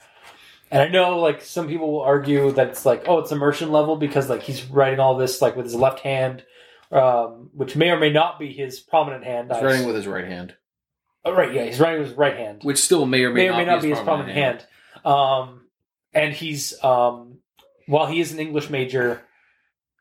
And 0.69 0.80
I 0.84 0.89
know 0.89 1.18
like 1.18 1.41
some 1.41 1.68
people 1.68 1.91
will 1.91 2.03
argue 2.03 2.52
that 2.52 2.68
it's 2.68 2.85
like 2.85 3.06
oh 3.07 3.18
it's 3.18 3.31
immersion 3.31 3.72
level 3.72 3.95
because 3.95 4.30
like 4.30 4.43
he's 4.43 4.64
writing 4.65 4.99
all 4.99 5.18
this 5.18 5.41
like 5.41 5.56
with 5.56 5.65
his 5.65 5.73
left 5.73 6.02
hand, 6.02 6.43
um, 6.91 7.49
which 7.52 7.76
may 7.76 7.89
or 7.89 7.97
may 7.97 8.11
not 8.11 8.38
be 8.38 8.53
his 8.53 8.80
prominent 8.80 9.23
hand. 9.23 9.49
He's 9.52 9.64
I- 9.64 9.65
writing 9.65 9.88
with 9.88 9.95
his 9.95 10.06
right 10.06 10.26
hand, 10.26 10.53
Oh, 11.26 11.34
right, 11.34 11.52
yeah, 11.53 11.65
he's 11.65 11.80
writing 11.80 11.99
with 12.02 12.10
his 12.10 12.18
right 12.18 12.38
hand 12.38 12.64
which 12.64 12.77
still 12.77 13.06
may 13.06 13.23
or 13.23 13.31
may, 13.31 13.45
may 13.45 13.49
or 13.49 13.57
may 13.57 13.65
not 13.65 13.81
be 13.81 13.89
his 13.89 13.99
prominent 13.99 14.35
prominent 14.35 14.65
hand. 15.03 15.06
Um, 15.06 15.61
and 16.14 16.34
he's 16.34 16.81
um, 16.84 17.39
while 17.88 18.06
he 18.07 18.19
is 18.19 18.31
an 18.31 18.39
English 18.39 18.69
major, 18.69 19.22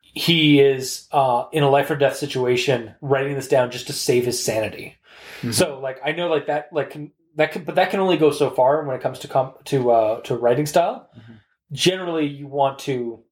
he 0.02 0.60
is 0.60 1.08
uh, 1.12 1.46
in 1.52 1.62
a 1.62 1.70
life 1.70 1.90
or 1.90 1.96
death 1.96 2.16
situation, 2.16 2.94
writing 3.00 3.34
this 3.34 3.48
down 3.48 3.70
just 3.70 3.86
to 3.88 3.92
save 3.92 4.24
his 4.24 4.42
sanity. 4.42 4.96
Mhm. 5.42 5.52
So, 5.54 5.80
like, 5.80 6.00
I 6.04 6.12
know, 6.12 6.28
like 6.28 6.46
that, 6.46 6.68
like 6.72 6.90
can, 6.90 7.12
that, 7.36 7.52
can, 7.52 7.64
but 7.64 7.74
that 7.74 7.90
can 7.90 8.00
only 8.00 8.16
go 8.16 8.30
so 8.30 8.50
far 8.50 8.84
when 8.84 8.94
it 8.96 9.02
comes 9.02 9.18
to 9.20 9.28
com- 9.28 9.54
to 9.64 9.90
uh, 9.90 10.20
to 10.22 10.36
writing 10.36 10.66
style. 10.66 11.08
Mhm. 11.16 11.40
Generally, 11.72 12.26
you 12.26 12.46
want 12.46 12.78
to 12.80 13.24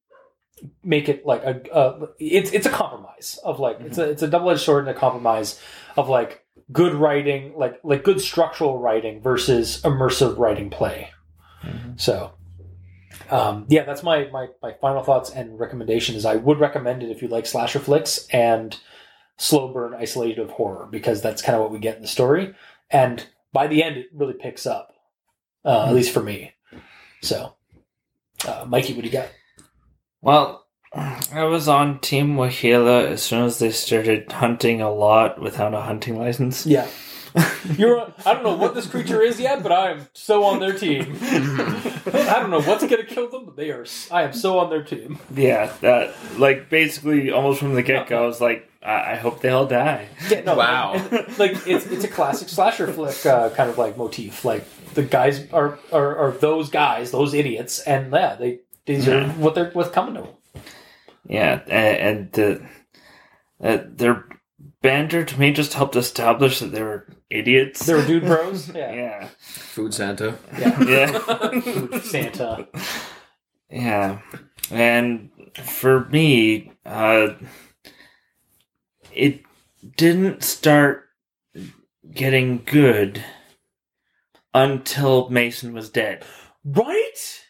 make 0.83 1.09
it 1.09 1.25
like 1.25 1.43
a, 1.43 1.61
a 1.73 2.07
it's 2.19 2.51
it's 2.51 2.65
a 2.65 2.69
compromise 2.69 3.39
of 3.43 3.59
like 3.59 3.79
it's 3.81 3.97
a 3.97 4.09
it's 4.09 4.21
a 4.21 4.27
double 4.27 4.49
edged 4.49 4.61
sword 4.61 4.87
and 4.87 4.95
a 4.95 4.99
compromise 4.99 5.59
of 5.97 6.09
like 6.09 6.42
good 6.71 6.93
writing, 6.93 7.53
like 7.55 7.79
like 7.83 8.03
good 8.03 8.21
structural 8.21 8.79
writing 8.79 9.21
versus 9.21 9.81
immersive 9.83 10.37
writing 10.37 10.69
play. 10.69 11.09
Mhm. 11.63 11.99
So, 11.99 12.33
um, 13.29 13.65
yeah, 13.69 13.83
that's 13.83 14.03
my, 14.03 14.25
my 14.31 14.47
my 14.61 14.73
final 14.81 15.03
thoughts 15.03 15.29
and 15.29 15.59
recommendation. 15.59 16.15
Is 16.15 16.25
I 16.25 16.35
would 16.35 16.59
recommend 16.59 17.03
it 17.03 17.11
if 17.11 17.21
you 17.21 17.27
like 17.27 17.45
slasher 17.45 17.79
flicks 17.79 18.27
and 18.31 18.77
slow 19.37 19.71
burn 19.73 19.93
isolated 19.93 20.49
horror 20.51 20.87
because 20.91 21.21
that's 21.21 21.41
kind 21.41 21.55
of 21.55 21.61
what 21.61 21.71
we 21.71 21.79
get 21.79 21.95
in 21.95 22.01
the 22.01 22.07
story. 22.07 22.53
And 22.91 23.25
by 23.51 23.67
the 23.67 23.83
end, 23.83 23.97
it 23.97 24.07
really 24.13 24.33
picks 24.33 24.65
up, 24.65 24.93
uh, 25.65 25.85
at 25.87 25.93
least 25.93 26.13
for 26.13 26.21
me. 26.21 26.53
So, 27.21 27.55
uh, 28.47 28.65
Mikey, 28.67 28.93
what 28.93 29.01
do 29.01 29.07
you 29.07 29.13
got? 29.13 29.29
Well, 30.21 30.62
I 30.95 31.43
was 31.45 31.67
on 31.67 31.99
Team 31.99 32.35
Waheela 32.35 33.05
as 33.07 33.23
soon 33.23 33.45
as 33.45 33.59
they 33.59 33.71
started 33.71 34.31
hunting 34.31 34.81
a 34.81 34.91
lot 34.91 35.41
without 35.41 35.73
a 35.73 35.81
hunting 35.81 36.19
license. 36.19 36.65
Yeah. 36.65 36.87
You're. 37.77 38.13
I 38.27 38.33
don't 38.35 38.43
know 38.43 38.55
what 38.55 38.75
this 38.75 38.85
creature 38.85 39.19
is 39.19 39.39
yet, 39.39 39.63
but 39.63 39.71
I 39.71 39.89
am 39.91 40.07
so 40.13 40.43
on 40.43 40.59
their 40.59 40.73
team. 40.77 41.17
I 41.23 42.35
don't 42.39 42.51
know 42.51 42.61
what's 42.61 42.83
going 42.85 43.01
to 43.03 43.05
kill 43.05 43.27
them, 43.27 43.45
but 43.45 43.55
they 43.55 43.71
are. 43.71 43.85
I 44.11 44.21
am 44.21 44.33
so 44.33 44.59
on 44.59 44.69
their 44.69 44.83
team. 44.83 45.17
Yeah, 45.33 45.73
that 45.81 46.13
like 46.37 46.69
basically 46.69 47.31
almost 47.31 47.59
from 47.59 47.73
the 47.73 47.81
get 47.81 48.05
go, 48.07 48.23
I 48.23 48.27
was 48.27 48.39
like, 48.39 48.69
I, 48.83 49.13
I 49.13 49.15
hope 49.15 49.41
they 49.41 49.49
all 49.49 49.65
die. 49.65 50.09
Yeah, 50.29 50.41
no, 50.41 50.55
Wow. 50.55 50.93
and- 50.93 51.11
and, 51.11 51.39
like 51.39 51.53
it's 51.65 51.87
it's 51.87 52.03
a 52.03 52.07
classic 52.07 52.49
slasher 52.49 52.93
flick 52.93 53.25
uh, 53.25 53.49
kind 53.49 53.67
of 53.71 53.79
like 53.79 53.97
motif. 53.97 54.45
Like 54.45 54.65
the 54.93 55.01
guys 55.01 55.51
are, 55.51 55.79
are 55.91 56.15
are 56.17 56.31
those 56.33 56.69
guys, 56.69 57.09
those 57.09 57.33
idiots, 57.33 57.79
and 57.79 58.13
yeah, 58.13 58.35
they 58.35 58.59
these 58.85 59.07
are 59.07 59.23
what 59.29 59.55
they're 59.55 59.71
what's 59.71 59.89
coming 59.89 60.13
to 60.15 60.21
them. 60.21 60.29
Yeah, 61.27 61.61
and, 61.67 61.97
and 61.97 62.31
the 62.33 62.65
uh, 63.61 63.83
their 63.87 64.25
banter 64.81 65.23
to 65.23 65.39
me 65.39 65.51
just 65.51 65.73
helped 65.73 65.95
establish 65.95 66.59
that 66.59 66.71
they 66.71 66.83
were 66.83 67.07
idiots. 67.29 67.85
They 67.85 67.93
were 67.93 68.05
dude 68.05 68.25
bros. 68.25 68.69
Yeah, 68.75 68.93
yeah, 68.93 69.27
Food 69.39 69.93
Santa. 69.93 70.37
yeah. 70.57 70.81
yeah. 70.83 71.99
Santa. 72.01 72.67
Yeah, 73.69 74.19
and 74.69 75.29
for 75.63 76.05
me, 76.09 76.73
uh, 76.85 77.29
it 79.11 79.41
didn't 79.95 80.43
start 80.43 81.05
getting 82.13 82.63
good 82.65 83.23
until 84.53 85.29
Mason 85.29 85.73
was 85.73 85.89
dead. 85.89 86.23
Right? 86.63 87.41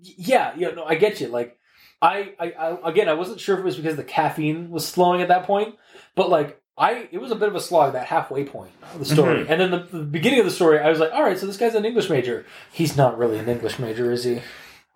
Yeah, 0.00 0.52
yeah, 0.56 0.70
no, 0.70 0.84
I 0.84 0.96
get 0.96 1.20
you. 1.20 1.28
Like, 1.28 1.58
I, 2.04 2.32
I, 2.38 2.50
I, 2.52 2.88
again, 2.90 3.08
I 3.08 3.14
wasn't 3.14 3.40
sure 3.40 3.54
if 3.54 3.60
it 3.60 3.64
was 3.64 3.76
because 3.76 3.96
the 3.96 4.04
caffeine 4.04 4.70
was 4.70 4.86
slowing 4.86 5.22
at 5.22 5.28
that 5.28 5.44
point, 5.44 5.76
but 6.14 6.28
like, 6.28 6.60
I, 6.76 7.08
it 7.12 7.18
was 7.18 7.30
a 7.30 7.36
bit 7.36 7.48
of 7.48 7.54
a 7.54 7.60
slog 7.60 7.92
that 7.92 8.06
halfway 8.06 8.44
point 8.44 8.72
of 8.92 8.98
the 8.98 9.04
story, 9.04 9.44
Mhm. 9.44 9.50
and 9.50 9.60
then 9.60 9.70
the, 9.70 9.78
the 9.98 10.04
beginning 10.04 10.40
of 10.40 10.44
the 10.44 10.50
story, 10.50 10.78
I 10.80 10.90
was 10.90 10.98
like, 10.98 11.12
all 11.12 11.22
right, 11.22 11.38
so 11.38 11.46
this 11.46 11.56
guy's 11.56 11.74
an 11.76 11.84
English 11.84 12.10
major. 12.10 12.44
He's 12.72 12.96
not 12.96 13.16
really 13.16 13.38
an 13.38 13.48
English 13.48 13.78
major, 13.78 14.10
is 14.12 14.24
he? 14.24 14.40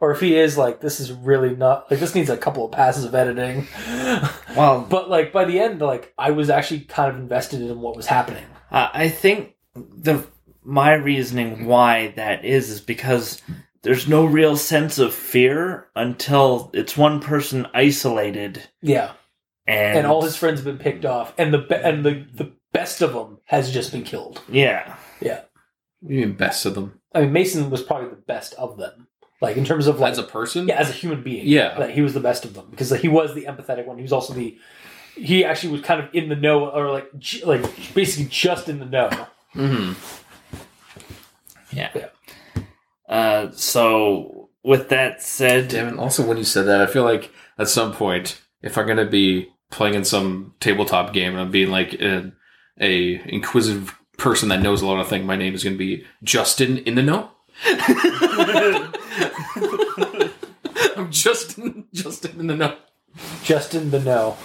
Or 0.01 0.11
if 0.13 0.21
he 0.21 0.37
is, 0.37 0.57
like, 0.59 0.81
this 0.81 1.01
is 1.01 1.11
really 1.13 1.57
not 1.57 1.91
like 1.91 1.99
this 1.99 2.15
needs 2.15 2.31
a 2.31 2.37
couple 2.37 2.65
of 2.65 2.71
passes 2.73 3.05
of 3.05 3.15
editing. 3.15 3.67
Well, 4.57 4.85
but 4.89 5.09
like 5.09 5.33
by 5.33 5.45
the 5.45 5.61
end, 5.61 5.81
like 5.81 6.13
I 6.19 6.31
was 6.33 6.51
actually 6.51 6.81
kind 6.81 7.11
of 7.11 7.17
invested 7.17 7.61
in 7.61 7.81
what 7.81 7.95
was 7.97 8.07
happening. 8.07 8.45
Uh, 8.73 8.89
I 8.93 9.09
think 9.09 9.55
the 9.75 10.25
my 10.65 10.95
reasoning 10.95 11.67
why 11.67 12.13
that 12.17 12.45
is 12.45 12.71
is 12.71 12.81
because 12.81 13.41
there's 13.83 14.09
no 14.09 14.25
real 14.25 14.57
sense 14.57 14.99
of 14.99 15.15
fear 15.15 15.89
until 15.95 16.71
it's 16.75 16.97
one 16.97 17.21
person 17.21 17.67
isolated 17.75 18.69
Yeah, 18.83 19.13
and 19.67 19.99
and 19.99 20.07
all 20.07 20.23
his 20.23 20.37
friends 20.37 20.59
have 20.61 20.65
been 20.65 20.79
picked 20.79 21.05
off, 21.05 21.33
and 21.39 21.53
the 21.55 21.59
be- 21.59 21.75
and 21.75 22.05
the 22.05 22.27
the 22.35 22.53
best 22.73 23.01
of 23.03 23.13
them 23.13 23.39
has 23.47 23.73
just 23.73 23.93
been 23.93 24.05
killed. 24.05 24.43
yeah 24.49 24.97
yeah. 25.21 25.43
You 26.03 26.21
mean 26.27 26.33
best 26.35 26.65
of 26.67 26.75
them 26.75 27.01
I 27.15 27.23
mean, 27.23 27.33
Mason 27.33 27.71
was 27.71 27.83
probably 27.83 28.11
the 28.11 28.17
best 28.17 28.55
of 28.55 28.77
them, 28.77 29.09
like 29.41 29.57
in 29.57 29.65
terms 29.65 29.87
of 29.87 29.99
like 29.99 30.13
as 30.13 30.19
a 30.19 30.23
person? 30.23 30.69
yeah, 30.69 30.77
as 30.79 30.91
a 30.91 30.93
human 30.93 31.23
being. 31.23 31.47
Yeah. 31.47 31.77
like, 31.79 31.91
he 31.91 32.03
was 32.03 32.15
the 32.15 32.21
best 32.21 32.45
of 32.45 32.55
them 32.55 32.67
because 32.71 32.91
he 33.01 33.09
was 33.09 33.35
the 33.35 33.47
empathetic 33.47 33.87
one. 33.87 33.97
He 33.97 34.03
was 34.03 34.13
also 34.13 34.33
the 34.35 34.59
he 35.17 35.45
actually 35.45 35.73
was 35.73 35.81
kind 35.81 36.01
of 36.01 36.09
in 36.15 36.29
the 36.29 36.37
know, 36.37 36.69
or 36.71 36.91
like 36.93 37.09
j- 37.19 37.45
like 37.45 37.63
basically 37.95 38.27
just 38.31 38.69
in 38.69 38.79
the 38.79 38.85
know. 38.85 39.11
hmm 39.55 39.93
yeah. 41.73 41.91
Yeah. 41.95 42.09
Uh, 43.09 43.51
so 43.53 44.51
with 44.63 44.89
that 44.91 45.23
said, 45.23 45.69
Damn 45.69 45.95
it. 45.95 45.99
Also, 45.99 46.27
when 46.27 46.37
you 46.37 46.45
said 46.45 46.67
that, 46.67 46.81
I 46.81 46.87
feel 46.87 47.05
like 47.05 47.33
at 47.59 47.69
some 47.69 47.93
point, 47.93 48.41
if 48.63 48.77
I'm 48.77 48.87
going 48.87 48.99
to 48.99 49.07
be 49.07 49.49
playing 49.71 49.95
in 49.95 50.05
some 50.05 50.55
tabletop 50.61 51.13
game 51.13 51.33
and 51.33 51.41
I'm 51.41 51.51
being 51.51 51.71
like 51.71 51.95
a, 51.95 52.33
a 52.81 53.21
inquisitive 53.33 53.95
person 54.19 54.49
that 54.51 54.61
knows 54.63 54.83
a 54.83 54.87
lot 54.87 55.01
of 55.01 55.09
things, 55.09 55.25
my 55.27 55.37
name 55.37 55.55
is 55.55 55.65
going 55.65 55.75
to 55.75 55.79
be 55.79 56.05
Justin 56.23 56.79
in 56.79 56.95
the 56.97 57.03
know. 57.03 57.31
I'm 60.97 61.11
Justin, 61.11 61.87
Justin 61.93 62.41
in 62.41 62.47
the 62.49 62.57
know. 62.57 62.77
Justin 63.43 63.91
the 63.91 64.01
know. 64.01 64.37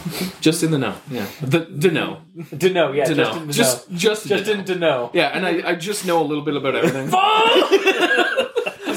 Just 0.42 0.64
in 0.64 0.72
the 0.72 0.78
know. 0.78 0.96
Yeah. 1.10 1.28
The, 1.42 1.60
the 1.60 1.92
know. 1.92 2.22
To 2.60 2.70
know, 2.70 2.92
yeah, 2.92 3.06
To 3.06 3.14
just 3.16 3.32
know. 3.34 3.42
in 3.42 3.48
the 3.48 3.54
Just, 3.54 3.90
know. 3.92 3.98
just, 3.98 4.28
Just 4.28 4.48
in 4.48 4.66
to 4.66 4.76
know. 4.76 5.12
Yeah, 5.14 5.28
and 5.28 5.46
I, 5.46 5.72
I 5.72 5.76
just 5.76 6.06
know 6.06 6.22
a 6.22 6.26
little 6.26 6.44
bit 6.44 6.56
about 6.56 6.76
everything. 6.76 7.10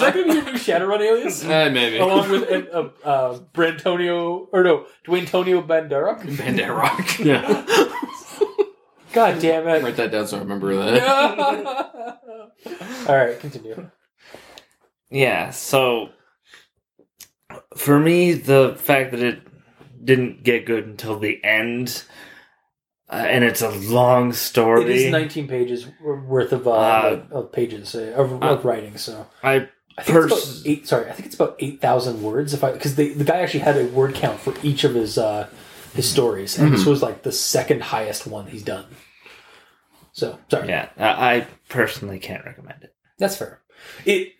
Is 0.09 0.15
that 0.15 0.15
going 0.15 0.27
to 0.27 0.33
be 0.33 0.35
your 0.35 0.45
new 0.45 0.53
Shadowrun 0.59 1.01
alias? 1.01 1.45
Eh, 1.57 1.69
maybe. 1.70 1.99
Along 1.99 2.31
with 2.31 2.43
uh, 2.73 2.89
uh, 3.05 3.39
Brantonio, 3.55 4.47
or 4.53 4.62
no, 4.62 4.87
Dwayne 5.07 5.27
Tonio 5.28 5.62
Banderas? 5.62 6.37
Bandit 6.39 6.69
Rock. 6.69 7.19
Yeah. 7.20 7.65
God 9.12 9.41
damn 9.41 9.66
it. 9.66 9.83
Write 9.83 9.97
that 9.97 10.11
down 10.12 10.27
so 10.27 10.37
I 10.37 10.41
remember 10.41 10.74
that. 10.77 12.20
All 13.09 13.16
right, 13.16 13.39
continue. 13.41 13.91
yeah. 15.11 15.51
So 15.51 16.11
for 17.77 17.99
me, 17.99 18.33
the 18.35 18.77
fact 18.78 19.12
that 19.12 19.23
it 19.23 19.41
didn't 20.05 20.43
get 20.43 20.66
good 20.66 20.85
until 20.85 21.19
the 21.19 21.43
end, 21.43 22.05
uh, 23.09 23.15
and 23.28 23.43
it's 23.43 23.62
a 23.62 23.70
long 23.70 24.33
story. 24.35 24.83
It 24.83 24.91
is 24.91 25.11
19 25.12 25.49
pages 25.49 25.87
worth 26.03 26.53
of, 26.53 26.66
uh, 26.66 26.70
Uh, 26.73 27.23
of 27.31 27.53
pages 27.53 27.95
uh, 27.95 28.12
of, 28.16 28.43
of 28.43 28.65
writing. 28.66 28.99
So 28.99 29.27
I 29.43 29.69
I 29.98 30.02
think 30.02 30.18
it's 30.18 30.27
about 30.32 30.66
eight. 30.66 30.86
Sorry, 30.86 31.09
I 31.09 31.12
think 31.12 31.27
it's 31.27 31.35
about 31.35 31.56
8,000 31.59 32.23
words. 32.23 32.52
If 32.52 32.62
I 32.62 32.73
because 32.73 32.97
the 32.97 33.14
the 33.14 33.24
guy 33.24 33.40
actually 33.40 33.60
had 33.60 33.77
a 33.78 33.86
word 33.86 34.14
count 34.14 34.39
for 34.40 34.55
each 34.62 34.85
of 34.85 34.94
his 34.94 35.16
uh, 35.16 35.48
his 35.94 36.09
stories, 36.10 36.59
and 36.59 36.73
this 36.73 36.85
was 36.85 37.02
like 37.02 37.23
the 37.23 37.32
second 37.32 37.82
highest 37.82 38.27
one 38.27 38.47
he's 38.47 38.62
done. 38.62 38.85
So 40.12 40.39
sorry, 40.51 40.68
yeah, 40.68 40.90
I 40.98 41.36
I 41.36 41.47
personally 41.68 42.18
can't 42.18 42.44
recommend 42.44 42.82
it. 42.85 42.94
that's 43.18 43.36
fair. 43.36 43.60
It 44.05 44.32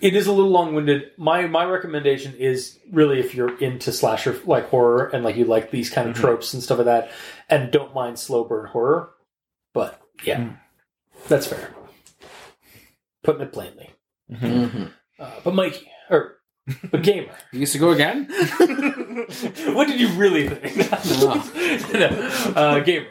it 0.00 0.14
is 0.14 0.26
a 0.28 0.32
little 0.32 0.50
long 0.50 0.74
winded. 0.74 1.10
My 1.18 1.46
my 1.46 1.64
recommendation 1.64 2.34
is 2.36 2.78
really 2.92 3.18
if 3.18 3.34
you're 3.34 3.58
into 3.58 3.92
slasher 3.92 4.40
like 4.46 4.68
horror 4.68 5.06
and 5.12 5.24
like 5.24 5.36
you 5.36 5.44
like 5.44 5.70
these 5.72 5.90
kind 5.90 6.08
of 6.08 6.16
Mhm. 6.16 6.20
tropes 6.20 6.54
and 6.54 6.62
stuff 6.62 6.78
like 6.78 6.84
that, 6.86 7.10
and 7.48 7.70
don't 7.72 7.94
mind 7.94 8.18
slow 8.18 8.44
burn 8.44 8.66
horror. 8.68 9.10
But 9.74 10.00
yeah, 10.24 10.38
Mm. 10.40 10.58
that's 11.28 11.46
fair. 11.48 11.74
Putting 13.22 13.42
it 13.42 13.52
plainly. 13.52 13.90
hmm 14.32 14.84
Uh, 15.20 15.30
but 15.44 15.54
Mikey 15.54 15.86
or 16.08 16.38
but 16.90 17.02
gamer, 17.02 17.32
You 17.52 17.60
used 17.60 17.72
to 17.74 17.78
go 17.78 17.90
again? 17.90 18.24
what 19.74 19.86
did 19.88 20.00
you 20.00 20.08
really 20.16 20.48
think? 20.48 20.76
no, 21.92 22.08
uh, 22.56 22.80
gamer. 22.80 23.06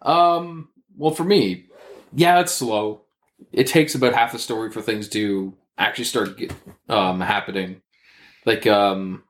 Um. 0.00 0.68
Well, 0.96 1.10
for 1.12 1.24
me, 1.24 1.66
yeah, 2.14 2.40
it's 2.40 2.52
slow. 2.52 3.02
it 3.52 3.66
takes 3.66 3.94
about 3.94 4.14
half 4.14 4.32
the 4.32 4.38
story 4.38 4.70
for 4.70 4.82
things 4.82 5.08
to 5.10 5.54
actually 5.78 6.04
start 6.04 6.36
get, 6.36 6.52
um, 6.88 7.20
happening. 7.20 7.80
Like 8.44 8.66
um, 8.66 9.24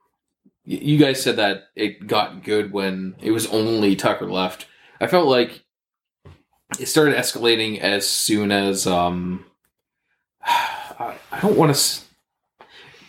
y- 0.66 0.78
you 0.82 0.98
guys 0.98 1.22
said 1.22 1.36
that 1.36 1.64
it 1.76 2.06
got 2.06 2.42
good 2.44 2.72
when 2.72 3.14
it 3.20 3.30
was 3.30 3.46
only 3.48 3.94
Tucker 3.96 4.30
left. 4.30 4.66
I 5.00 5.06
felt 5.06 5.26
like 5.28 5.64
it 6.78 6.86
started 6.86 7.16
escalating 7.16 7.78
as 7.78 8.08
soon 8.08 8.50
as 8.52 8.86
um, 8.86 9.44
I, 10.98 11.16
I 11.30 11.40
don't 11.40 11.56
want 11.56 11.74
to. 11.74 12.00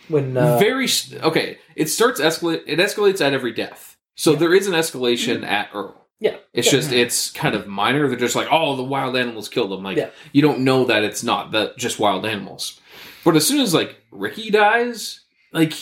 When 0.08 0.36
uh, 0.36 0.58
very 0.58 0.86
okay. 1.22 1.58
It 1.76 1.88
starts 1.88 2.20
escalate. 2.20 2.62
It 2.66 2.78
escalates 2.78 3.20
at 3.24 3.32
every 3.32 3.52
death. 3.52 3.96
So 4.16 4.32
Yeah. 4.32 4.38
there 4.38 4.54
is 4.54 4.66
an 4.66 4.74
escalation 4.74 5.44
at 5.44 5.70
Earl. 5.74 6.06
yeah, 6.20 6.36
It's 6.52 6.66
yeah. 6.66 6.72
just 6.78 6.92
it's 6.92 7.30
kind 7.32 7.54
of 7.54 7.66
minor. 7.66 8.06
They're 8.08 8.18
just 8.18 8.36
like, 8.36 8.48
oh, 8.50 8.76
the 8.76 8.82
wild 8.84 9.16
animals 9.16 9.48
killed 9.48 9.70
them. 9.70 9.82
Like 9.82 9.96
Yeah. 9.96 10.10
you 10.32 10.42
don't 10.42 10.60
know 10.60 10.84
that 10.84 11.02
it's 11.04 11.22
not 11.24 11.52
that 11.52 11.76
just 11.78 11.98
wild 11.98 12.26
animals. 12.26 12.80
But 13.24 13.34
as 13.36 13.46
soon 13.46 13.60
as 13.60 13.72
like 13.74 13.96
Ricky 14.12 14.50
dies, 14.50 15.20
like 15.52 15.72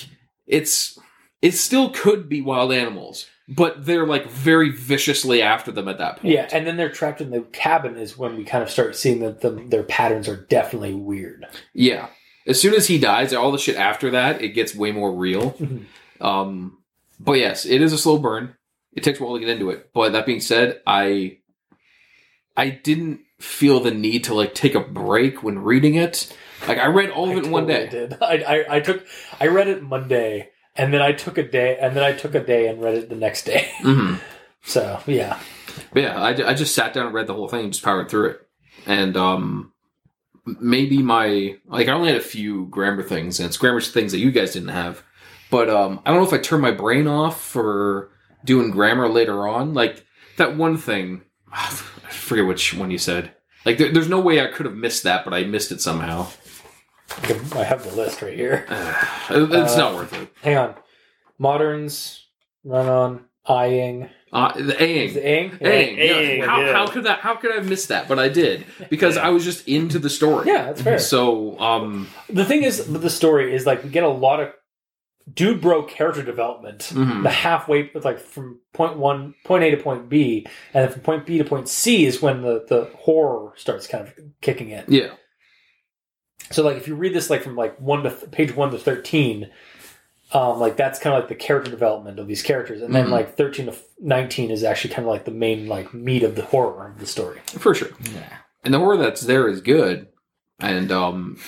it's 0.47 0.99
it 1.43 1.53
still 1.53 1.91
could 1.91 2.29
be 2.29 2.41
wild 2.41 2.73
animals, 2.73 3.27
but 3.57 3.85
they're 3.85 4.07
like 4.07 4.29
very 4.29 4.71
viciously 4.71 5.43
after 5.43 5.71
them 5.73 5.89
at 5.89 5.99
that 5.99 6.19
point. 6.21 6.33
Yeah, 6.35 6.49
and 6.53 6.67
then 6.67 6.77
they're 6.77 6.91
trapped 6.91 7.21
in 7.21 7.31
the 7.31 7.41
cabin 7.41 7.97
is 7.97 8.17
when 8.17 8.37
we 8.37 8.45
kind 8.45 8.63
of 8.63 8.71
start 8.71 8.97
seeing 8.97 9.21
that 9.21 9.41
the, 9.41 9.51
their 9.51 9.83
patterns 9.83 10.29
are 10.29 10.37
definitely 10.47 10.95
weird. 10.95 11.47
Yeah. 11.75 12.09
As 12.47 12.61
soon 12.61 12.75
as 12.75 12.87
he 12.89 12.99
dies, 12.99 13.33
all 13.33 13.53
the 13.53 13.59
shit 13.59 13.77
after 13.77 14.11
that, 14.11 14.43
it 14.43 14.49
gets 14.51 14.75
way 14.75 14.91
more 14.93 15.13
real. 15.15 15.53
Mhm. 15.53 15.85
Um, 16.21 16.79
but 17.21 17.35
yes, 17.35 17.65
it 17.67 17.81
is 17.83 17.93
a 17.93 17.99
slow 17.99 18.19
burn. 18.19 18.55
It 18.93 19.03
takes 19.03 19.21
a 19.21 19.25
while 19.25 19.35
to 19.35 19.41
get 19.41 19.49
into 19.49 19.71
it. 19.71 19.91
But 19.95 20.13
that 20.13 20.27
being 20.27 20.41
said, 20.41 20.81
I 20.87 21.39
I 22.57 22.71
didn't 22.71 23.21
feel 23.41 23.81
the 23.81 23.91
need 23.91 24.25
to 24.25 24.35
like 24.35 24.55
take 24.55 24.75
a 24.75 24.81
break 24.81 25.43
when 25.43 25.59
reading 25.61 25.95
it. 25.95 26.37
Like 26.69 26.79
I 26.79 26.87
read 26.87 27.11
all 27.11 27.31
of 27.31 27.37
it 27.37 27.45
in 27.47 27.51
one 27.51 27.67
totally 27.67 27.89
day. 27.89 28.09
Did 28.09 28.19
I, 28.23 28.37
I? 28.37 28.77
I 28.77 28.81
took 28.81 29.05
I 29.41 29.47
read 29.49 29.69
it 29.69 29.83
Monday, 29.83 30.51
and 30.77 30.93
then 30.93 31.03
I 31.03 31.13
took 31.13 31.39
a 31.39 31.43
day, 31.43 31.79
and 31.81 31.97
then 31.97 32.03
I 32.03 32.13
took 32.13 32.35
a 32.35 32.45
day 32.45 32.69
and 32.69 32.83
read 32.83 32.95
it 32.95 33.09
the 33.09 33.17
next 33.17 33.45
day. 33.45 33.69
hmm 33.81 34.15
So 34.65 35.01
yeah, 35.07 35.39
But 35.93 36.03
yeah, 36.03 36.21
I, 36.21 36.51
I 36.51 36.55
just 36.55 36.75
sat 36.75 36.93
down 36.93 37.07
and 37.07 37.15
read 37.15 37.27
the 37.27 37.35
whole 37.35 37.49
thing, 37.49 37.65
and 37.65 37.73
just 37.73 37.85
powered 37.85 38.09
through 38.09 38.31
it, 38.31 38.41
and 38.87 39.17
um, 39.17 39.73
maybe 40.61 41.03
my 41.03 41.57
like 41.67 41.89
I 41.89 41.93
only 41.93 42.09
had 42.11 42.21
a 42.21 42.25
few 42.25 42.67
grammar 42.67 43.03
things, 43.03 43.39
and 43.41 43.47
it's 43.47 43.57
grammar 43.57 43.81
things 43.81 44.13
that 44.13 44.19
you 44.19 44.31
guys 44.31 44.53
didn't 44.53 44.69
have. 44.69 45.03
But 45.51 45.69
um, 45.69 46.01
I 46.07 46.11
don't 46.11 46.21
know 46.21 46.27
if 46.27 46.33
I 46.33 46.39
turned 46.39 46.63
my 46.63 46.71
brain 46.71 47.07
off 47.07 47.41
for 47.41 48.11
doing 48.45 48.71
grammar 48.71 49.09
later 49.09 49.47
on. 49.47 49.75
Like 49.75 50.05
that 50.39 50.57
one 50.57 50.79
thing, 50.79 51.23
I 51.53 51.69
forget 52.11 52.47
which 52.47 52.75
one 52.75 52.91
you 52.91 52.99
said. 52.99 53.33
Like 53.65 53.79
there, 53.79 53.93
there's 53.93 54.09
no 54.09 54.21
way 54.21 54.41
I 54.41 54.49
could 54.51 54.67
have 54.67 54.75
missed 54.75 55.03
that, 55.05 55.25
but 55.25 55.35
I 55.35 55.45
missed 55.45 55.71
it 55.71 55.81
somehow. 55.81 56.27
I 57.55 57.65
have 57.65 57.85
the 57.85 57.95
list 57.97 58.23
right 58.23 58.35
here. 58.37 58.67
it's 59.31 59.75
Uh, 59.75 59.79
not 59.79 59.95
worth 59.95 60.13
it. 60.15 60.29
Hang 60.43 60.57
on, 60.57 60.75
moderns, 61.39 62.27
run 62.65 62.89
on, 62.89 63.25
eyeing, 63.47 64.09
Uh, 64.33 64.53
the 64.55 64.83
is 64.83 65.17
it 65.17 65.25
Aang. 65.25 65.59
Aang? 65.61 65.61
Aang, 65.61 65.97
yeah. 65.97 66.05
Aang, 66.05 66.47
How, 66.47 66.61
yeah. 66.61 66.73
how 66.73 66.87
could 66.87 67.05
that? 67.05 67.21
How 67.21 67.35
could 67.35 67.53
I 67.53 67.57
have 67.57 67.69
missed 67.69 67.89
that? 67.89 68.09
But 68.09 68.19
I 68.19 68.29
did 68.29 68.65
because 68.89 69.17
I 69.17 69.29
was 69.29 69.45
just 69.45 69.69
into 69.69 69.99
the 69.99 70.09
story. 70.11 70.47
Yeah, 70.49 70.67
that's 70.67 70.83
fair. 70.83 70.99
So, 70.99 71.59
um, 71.61 72.09
The 72.31 72.45
thing 72.45 72.63
is, 72.63 72.87
the 72.87 73.11
story 73.11 73.55
is 73.55 73.67
like 73.67 73.85
we 73.85 73.91
get 73.91 74.05
a 74.05 74.09
lot 74.09 74.41
of 74.41 74.53
dude 75.33 75.61
bro 75.61 75.83
character 75.85 76.23
development. 76.23 76.91
mhm. 76.95 77.23
The 77.23 77.31
halfway, 77.31 77.91
like 77.95 78.19
from 78.21 78.59
point 78.73 78.97
one, 78.97 79.35
point 79.45 79.65
A 79.65 79.71
to 79.71 79.77
point 79.77 80.09
B, 80.09 80.47
and 80.73 80.85
then 80.85 80.93
from 80.93 81.03
point 81.03 81.27
B 81.27 81.37
to 81.39 81.45
point 81.45 81.69
C 81.69 82.07
is 82.07 82.23
when 82.23 82.41
the 82.43 82.65
the 82.67 82.91
horror 82.97 83.53
starts 83.57 83.87
kind 83.87 84.07
of 84.09 84.15
kicking 84.41 84.71
in. 84.71 84.85
yeah, 84.89 85.11
So 86.53 86.63
like 86.63 86.77
if 86.77 86.87
you 86.89 86.95
read 86.95 87.15
this 87.15 87.31
like 87.31 87.43
from 87.43 87.57
like 87.57 87.77
one 87.81 88.03
to 88.05 88.11
th- 88.11 88.31
page 88.31 88.55
one 88.55 88.71
to 88.71 88.79
thirteen, 88.79 89.51
um, 90.33 90.61
like 90.61 90.77
that's 90.77 90.99
kind 90.99 91.15
of 91.15 91.21
like 91.23 91.29
the 91.29 91.35
character 91.35 91.71
development 91.71 92.19
of 92.19 92.27
these 92.29 92.43
characters, 92.43 92.81
and 92.83 92.95
then 92.95 93.07
Mhm. 93.07 93.11
like 93.11 93.37
thirteen 93.37 93.67
to 93.67 93.75
nineteen 94.01 94.51
is 94.51 94.63
actually 94.65 94.95
kind 94.95 95.07
of 95.07 95.11
like 95.13 95.25
the 95.25 95.31
main 95.31 95.67
like 95.69 95.93
meat 95.93 96.23
of 96.23 96.37
the 96.37 96.43
horror 96.45 96.89
of 96.89 96.99
the 97.01 97.07
story. 97.07 97.41
for 97.47 97.75
sure. 97.75 97.89
Yeah. 98.15 98.29
And 98.65 98.73
the 98.73 98.79
horror 98.79 98.97
that's 98.97 99.23
there 99.23 99.49
is 99.49 99.61
good. 99.61 100.07
And 100.61 100.93
um, 100.93 101.39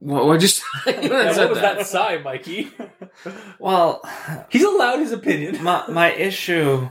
well, 0.00 0.30
I 0.32 0.36
just 0.36 0.62
I 0.86 0.90
Now, 0.92 1.32
said 1.32 1.38
what 1.38 1.50
was 1.50 1.58
that. 1.60 1.76
that 1.78 1.86
sigh, 1.86 2.18
Mikey? 2.18 2.70
Well, 3.58 4.02
He's 4.50 4.62
allowed 4.62 4.98
his 4.98 5.10
opinion. 5.12 5.62
my 5.64 5.84
my 5.88 6.12
issue 6.12 6.90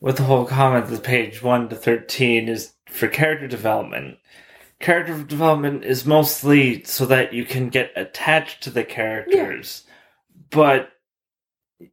with 0.00 0.16
the 0.18 0.22
whole 0.22 0.44
comment 0.44 0.92
of 0.92 1.02
page 1.02 1.42
one 1.42 1.68
to 1.68 1.74
thirteen 1.76 2.48
is 2.48 2.72
for 2.88 3.08
character 3.08 3.48
development. 3.48 4.18
Character 4.84 5.22
development 5.22 5.82
is 5.82 6.04
mostly 6.04 6.84
so 6.84 7.06
that 7.06 7.32
you 7.32 7.46
can 7.46 7.70
get 7.70 7.90
attached 7.96 8.62
to 8.64 8.70
the 8.70 8.84
characters, 8.84 9.84
but 10.50 10.90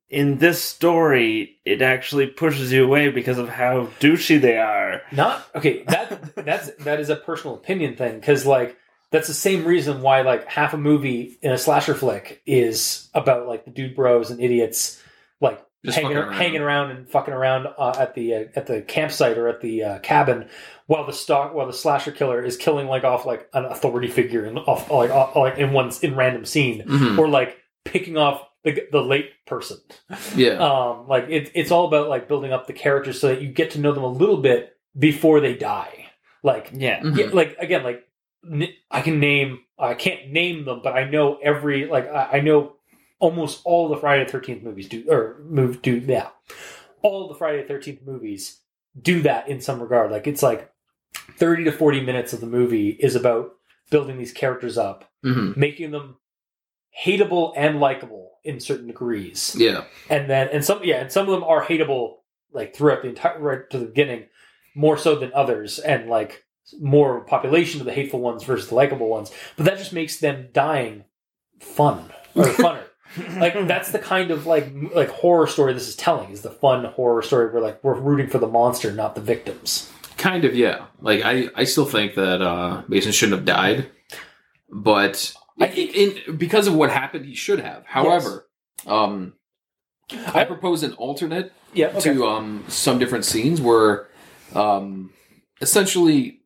in 0.10 0.40
this 0.40 0.62
story, 0.62 1.62
it 1.64 1.82
actually 1.82 2.28
pushes 2.28 2.70
you 2.74 2.84
away 2.84 3.10
because 3.10 3.38
of 3.38 3.48
how 3.48 3.88
douchey 4.02 4.42
they 4.42 4.58
are. 4.58 5.04
Not 5.14 5.48
okay. 5.56 5.84
That 5.84 6.36
that's 6.46 6.72
that 6.84 7.00
is 7.00 7.10
a 7.10 7.16
personal 7.16 7.56
opinion 7.56 7.96
thing 7.96 8.20
because 8.20 8.46
like 8.46 8.76
that's 9.10 9.30
the 9.30 9.34
same 9.34 9.64
reason 9.64 10.02
why 10.02 10.24
like 10.24 10.46
half 10.48 10.74
a 10.74 10.78
movie 10.78 11.38
in 11.42 11.54
a 11.54 11.58
slasher 11.58 11.94
flick 11.94 12.42
is 12.46 13.10
about 13.14 13.48
like 13.48 13.64
the 13.64 13.72
dude 13.72 13.96
bros 13.96 14.32
and 14.32 14.42
idiots 14.42 15.02
like 15.40 15.64
Just 15.84 15.98
hanging 15.98 16.16
around. 16.18 16.34
hanging 16.34 16.62
around 16.62 16.92
and 16.92 17.10
fucking 17.10 17.34
around 17.34 17.68
uh, 17.78 17.96
at 17.98 18.14
the 18.14 18.36
uh, 18.36 18.44
at 18.56 18.68
the 18.68 18.82
campsite 18.84 19.38
or 19.38 19.48
at 19.48 19.62
the 19.62 19.84
uh, 19.84 20.00
cabin 20.00 20.48
while 20.88 21.06
the 21.08 21.14
stock 21.14 21.54
while 21.56 21.66
the 21.66 21.74
slasher 21.74 22.12
killer 22.12 22.44
is 22.44 22.56
killing 22.58 22.88
like 22.88 23.04
off 23.04 23.26
like 23.26 23.50
an 23.54 23.66
authority 23.66 24.08
figure 24.08 24.46
and 24.46 24.60
off 24.60 24.92
like 24.92 25.10
off, 25.10 25.36
like 25.36 25.58
in 25.58 25.74
one 25.74 25.92
in 26.04 26.16
random 26.16 26.46
scene 26.46 26.84
Mhm. 26.86 27.18
or 27.18 27.28
like 27.28 27.58
picking 27.86 28.16
off 28.18 28.46
the 28.64 28.84
the 28.92 29.02
late 29.02 29.32
person 29.48 29.78
Yeah, 30.36 30.52
um 30.60 31.08
like 31.08 31.26
it, 31.30 31.50
it's 31.56 31.72
all 31.72 31.88
about 31.88 32.10
like 32.10 32.28
building 32.28 32.54
up 32.54 32.68
the 32.68 32.74
characters 32.74 33.20
so 33.20 33.30
that 33.30 33.42
you 33.42 33.50
get 33.50 33.72
to 33.72 33.80
know 33.80 33.92
them 33.92 34.04
a 34.04 34.08
little 34.12 34.38
bit 34.38 34.78
before 35.00 35.40
they 35.40 35.56
die 35.56 36.06
like 36.44 36.70
Yeah. 36.74 37.00
Mhm. 37.00 37.18
yeah, 37.18 37.26
like 37.34 37.56
again 37.58 37.84
like 37.84 38.04
n- 38.46 38.70
i 38.92 39.02
can 39.02 39.20
name 39.20 39.62
i 39.80 39.96
can't 39.96 40.30
name 40.30 40.66
them 40.66 40.82
but 40.84 40.94
i 40.94 41.06
know 41.10 41.40
every 41.42 41.86
like 41.88 42.08
i, 42.08 42.34
I 42.34 42.42
know 42.42 42.74
almost 43.22 43.62
all 43.64 43.88
the 43.88 43.96
friday 43.98 44.26
the 44.30 44.38
13th 44.38 44.64
movies 44.64 44.90
do 44.90 45.06
or 45.10 45.40
move 45.48 45.82
do 45.82 45.96
yeah. 46.06 46.30
All 47.02 47.28
the 47.30 47.36
friday 47.36 47.64
the 47.66 47.74
13th 47.74 48.06
movies 48.06 48.60
do 49.02 49.22
that 49.22 49.48
in 49.48 49.62
some 49.62 49.82
regard. 49.82 50.12
Like 50.12 50.28
it's 50.28 50.44
like 50.44 50.70
30 51.38 51.64
to 51.66 51.72
40 51.72 52.02
minutes 52.02 52.34
of 52.34 52.42
the 52.42 52.48
movie 52.48 52.90
is 52.90 53.16
about 53.16 53.54
building 53.90 54.18
these 54.18 54.34
characters 54.34 54.78
up 54.78 55.10
Mhm. 55.24 55.56
making 55.56 55.92
them 55.92 56.18
hateable 57.06 57.54
and 57.56 57.80
likable 57.80 58.32
in 58.44 58.60
certain 58.60 58.88
degrees. 58.88 59.56
Yeah, 59.58 59.86
and 60.10 60.30
then 60.30 60.50
and 60.52 60.66
some 60.66 60.82
yeah 60.84 60.98
and 61.02 61.12
some 61.12 61.26
of 61.28 61.32
them 61.32 61.44
are 61.44 61.64
hateable 61.64 62.18
like 62.52 62.76
throughout 62.76 63.02
the 63.04 63.10
entire 63.10 63.40
right 63.40 63.70
to 63.70 63.78
the 63.80 63.86
beginning 63.86 64.26
more 64.76 64.98
so 64.98 65.16
than 65.16 65.32
others 65.34 65.80
and 65.80 66.10
like 66.10 66.44
more 66.80 67.22
population 67.22 67.80
of 67.82 67.86
the 67.86 67.94
hateful 67.94 68.20
ones 68.20 68.44
versus 68.44 68.70
the 68.70 68.76
likable 68.76 69.08
ones. 69.10 69.32
But 69.58 69.66
that 69.66 69.78
just 69.78 69.94
makes 69.94 70.20
them 70.20 70.50
dying 70.54 71.06
fun 71.60 72.12
or 72.36 72.46
funner 72.64 72.84
like 73.38 73.54
that's 73.68 73.92
the 73.92 74.00
kind 74.00 74.32
of 74.32 74.46
like 74.46 74.72
like 74.94 75.10
horror 75.10 75.48
story 75.48 75.74
this 75.74 75.88
is 75.88 75.96
telling 75.96 76.30
is 76.32 76.42
the 76.42 76.50
fun 76.50 76.86
horror 76.86 77.22
story 77.22 77.52
where 77.52 77.62
like 77.62 77.84
we're 77.84 78.00
rooting 78.00 78.28
for 78.28 78.38
the 78.38 78.48
monster 78.48 78.92
not 78.92 79.16
the 79.16 79.22
victims 79.22 79.92
kind 80.22 80.46
of. 80.46 80.56
Yeah, 80.56 80.86
like 81.02 81.24
I, 81.24 81.48
I 81.56 81.64
still 81.66 81.86
think 81.86 82.16
that 82.16 82.42
uh, 82.42 82.84
Mason 82.88 83.12
shouldn't 83.12 83.38
have 83.38 83.46
died, 83.46 83.90
but 84.70 85.34
I 85.60 85.68
think- 85.68 85.96
in 85.96 86.38
because 86.38 86.68
of 86.68 86.76
what 86.76 86.92
happened, 86.92 87.26
he 87.26 87.36
should 87.36 87.60
have. 87.60 87.86
However, 87.86 88.48
um, 88.86 89.34
I 90.12 90.42
I- 90.42 90.46
propose 90.46 90.84
an 90.84 90.94
alternate 90.94 91.52
yeah 91.74 91.88
okay. 91.88 92.14
to 92.14 92.26
um 92.28 92.64
some 92.68 93.00
different 93.00 93.26
scenes 93.26 93.62
where 93.62 94.08
um 94.54 95.12
essentially 95.62 96.42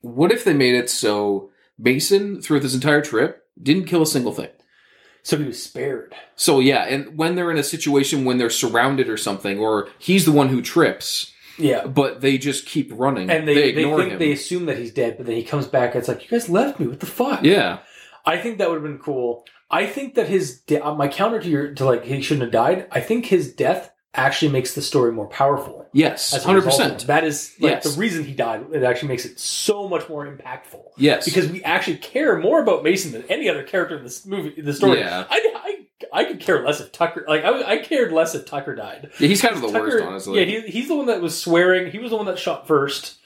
what 0.00 0.32
if 0.32 0.44
they 0.44 0.52
made 0.52 0.74
it 0.74 0.90
so 0.90 1.50
Mason 1.78 2.42
throughout 2.42 2.62
this 2.62 2.74
entire 2.74 3.00
trip 3.00 3.44
didn't 3.60 3.84
kill 3.86 4.02
a 4.02 4.06
single 4.06 4.32
thing. 4.32 4.50
So 5.28 5.36
he 5.36 5.44
was 5.44 5.62
spared 5.62 6.14
So 6.36 6.58
yeah, 6.58 6.84
and 6.84 7.18
when 7.18 7.34
they're 7.34 7.50
in 7.50 7.58
a 7.58 7.62
situation 7.62 8.24
when 8.24 8.38
they're 8.38 8.48
surrounded 8.48 9.08
or 9.08 9.18
something, 9.18 9.58
or 9.58 9.88
he's 9.98 10.24
the 10.24 10.32
one 10.32 10.48
who 10.48 10.62
trips, 10.62 11.32
yeah 11.58 11.86
but 11.86 12.20
they 12.20 12.38
just 12.38 12.66
keep 12.66 12.90
running 12.94 13.28
and 13.28 13.46
they, 13.46 13.54
they, 13.54 13.68
ignore 13.70 13.98
think 13.98 14.12
him. 14.12 14.18
they 14.18 14.32
assume 14.32 14.66
that 14.66 14.78
he's 14.78 14.92
dead 14.92 15.16
but 15.16 15.26
then 15.26 15.34
he 15.34 15.42
comes 15.42 15.66
back 15.66 15.90
and 15.90 15.98
it's 15.98 16.08
like 16.08 16.22
you 16.22 16.28
guys 16.28 16.48
left 16.48 16.78
me 16.78 16.86
what 16.86 17.00
the 17.00 17.06
fuck 17.06 17.42
yeah, 17.42 17.80
I 18.24 18.38
think 18.38 18.58
that 18.58 18.68
would 18.68 18.76
have 18.76 18.84
been 18.84 18.98
cool. 18.98 19.44
I 19.70 19.86
think 19.86 20.14
that 20.14 20.28
his 20.28 20.60
de- 20.60 20.80
uh, 20.80 20.94
my 20.94 21.08
counter 21.08 21.40
to 21.40 21.48
your 21.48 21.74
to 21.74 21.84
like 21.84 22.04
he 22.04 22.22
shouldn't 22.22 22.42
have 22.44 22.52
died. 22.52 22.86
I 22.90 23.00
think 23.00 23.26
his 23.26 23.52
death 23.52 23.90
actually 24.14 24.50
makes 24.50 24.74
the 24.74 24.82
story 24.82 25.12
more 25.12 25.26
powerful. 25.28 25.86
yes, 25.92 26.34
hundred 26.44 26.62
percent. 26.64 27.06
That 27.06 27.24
is 27.24 27.54
like 27.60 27.72
Yes. 27.84 27.94
the 27.94 28.00
reason 28.00 28.24
he 28.24 28.32
died. 28.32 28.66
It 28.72 28.82
actually 28.82 29.08
makes 29.08 29.24
it 29.24 29.38
so 29.38 29.88
much 29.88 30.08
more 30.08 30.26
impactful 30.26 30.82
Yes, 30.96 31.24
because 31.24 31.48
we 31.48 31.62
actually 31.62 31.98
care 31.98 32.38
more 32.38 32.60
about 32.62 32.82
Mason 32.82 33.12
than 33.12 33.22
any 33.28 33.48
other 33.48 33.62
character 33.62 33.96
in 33.98 34.02
this 34.04 34.24
movie. 34.26 34.54
In 34.56 34.64
the 34.64 34.72
story, 34.72 34.98
Yeah. 35.00 35.24
I, 35.28 35.52
I 35.54 35.84
I 36.20 36.24
could 36.24 36.40
care 36.40 36.64
less 36.64 36.80
if 36.80 36.90
Tucker 36.92 37.24
like 37.28 37.44
I, 37.44 37.72
I 37.74 37.78
cared 37.78 38.12
less 38.12 38.34
if 38.34 38.46
Tucker 38.46 38.74
died. 38.74 39.10
yeah, 39.20 39.28
he's 39.28 39.42
kind 39.42 39.54
of 39.54 39.60
the 39.60 39.68
Tucker, 39.68 39.84
worst, 39.98 40.04
honestly. 40.04 40.38
Yeah, 40.40 40.44
he, 40.62 40.70
he's 40.70 40.88
the 40.88 40.96
one 40.96 41.06
that 41.06 41.20
was 41.20 41.38
swearing. 41.38 41.90
He 41.90 41.98
was 41.98 42.10
the 42.10 42.16
one 42.16 42.26
that 42.26 42.38
shot 42.38 42.66
first. 42.66 43.16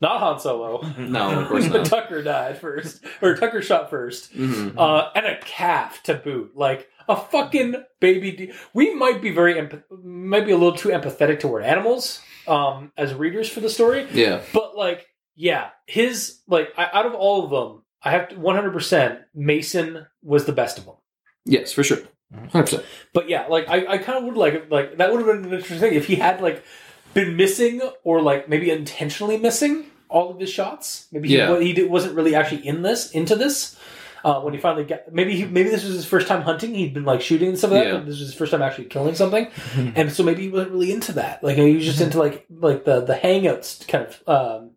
not 0.00 0.20
Han 0.20 0.40
Solo. 0.40 0.82
No, 0.98 1.40
of 1.42 1.48
course 1.48 1.66
not. 1.70 1.86
Tucker 1.86 2.22
died 2.22 2.58
first, 2.58 3.04
or 3.22 3.34
Tucker 3.36 3.60
shot 3.62 3.90
first, 3.90 4.34
Mhm. 4.36 4.74
uh, 4.78 5.10
and 5.14 5.26
a 5.26 5.38
calf 5.40 6.02
to 6.04 6.14
boot, 6.14 6.52
like 6.56 6.88
a 7.08 7.16
fucking 7.16 7.74
baby. 8.00 8.32
De- 8.32 8.52
we 8.74 8.94
might 8.94 9.20
be 9.22 9.30
very, 9.30 9.54
empath- 9.54 9.84
might 10.04 10.44
be 10.46 10.52
a 10.52 10.56
little 10.56 10.76
too 10.76 10.90
empathetic 10.90 11.40
toward 11.40 11.64
animals 11.64 12.20
um, 12.46 12.92
as 12.96 13.14
readers 13.14 13.48
for 13.48 13.60
the 13.60 13.70
story, 13.70 14.06
Yeah. 14.12 14.40
but 14.52 14.76
like, 14.76 15.06
yeah, 15.34 15.70
his 15.86 16.40
like 16.48 16.68
I, 16.78 16.88
out 16.92 17.06
of 17.06 17.14
all 17.14 17.44
of 17.44 17.50
them, 17.50 17.82
I 18.02 18.10
have 18.10 18.28
to 18.30 18.38
100. 18.38 18.72
percent 18.72 19.18
Mason 19.34 20.06
was 20.22 20.44
the 20.46 20.52
best 20.52 20.78
of 20.78 20.84
them. 20.86 20.94
Yes, 21.44 21.72
for 21.72 21.82
sure. 21.84 21.98
100%. 22.34 22.84
But 23.12 23.28
yeah, 23.28 23.46
like 23.46 23.68
I, 23.68 23.86
I 23.86 23.98
kind 23.98 24.18
of 24.18 24.24
would 24.24 24.36
like 24.36 24.70
like 24.70 24.96
that 24.98 25.12
would 25.12 25.24
have 25.24 25.26
been 25.26 25.44
an 25.44 25.52
interesting 25.58 25.78
thing 25.78 25.94
if 25.94 26.06
he 26.06 26.16
had 26.16 26.40
like 26.40 26.64
been 27.14 27.36
missing 27.36 27.80
or 28.02 28.20
like 28.22 28.48
maybe 28.48 28.70
intentionally 28.70 29.36
missing 29.38 29.86
all 30.08 30.30
of 30.30 30.40
his 30.40 30.50
shots. 30.50 31.06
Maybe 31.12 31.28
he, 31.28 31.36
Yeah. 31.36 31.58
he 31.60 31.72
did, 31.72 31.90
wasn't 31.90 32.14
really 32.14 32.34
actually 32.34 32.66
in 32.66 32.82
this 32.82 33.10
into 33.12 33.36
this. 33.36 33.78
Uh, 34.26 34.40
when 34.40 34.52
he 34.52 34.58
finally 34.58 34.82
got 34.84 35.12
maybe 35.12 35.36
he, 35.36 35.44
maybe 35.44 35.68
this 35.68 35.84
was 35.84 35.94
his 35.94 36.04
first 36.04 36.26
time 36.26 36.42
hunting. 36.42 36.74
He'd 36.74 36.92
been 36.92 37.04
like 37.04 37.20
shooting 37.20 37.48
and 37.50 37.56
stuff 37.56 37.70
like 37.70 37.84
that. 37.84 37.92
But 37.92 38.06
this 38.06 38.18
was 38.18 38.28
his 38.30 38.34
first 38.34 38.50
time 38.50 38.60
actually 38.60 38.86
killing 38.86 39.14
something, 39.14 39.46
and 39.94 40.10
so 40.10 40.24
maybe 40.24 40.42
he 40.42 40.48
wasn't 40.48 40.72
really 40.72 40.90
into 40.90 41.12
that. 41.12 41.44
Like 41.44 41.56
he 41.56 41.76
was 41.76 41.84
just 41.84 42.00
into 42.00 42.18
like 42.18 42.44
like 42.50 42.84
the 42.84 43.02
the 43.02 43.14
hangouts 43.14 43.86
kind 43.86 44.04
of 44.04 44.28
um, 44.28 44.70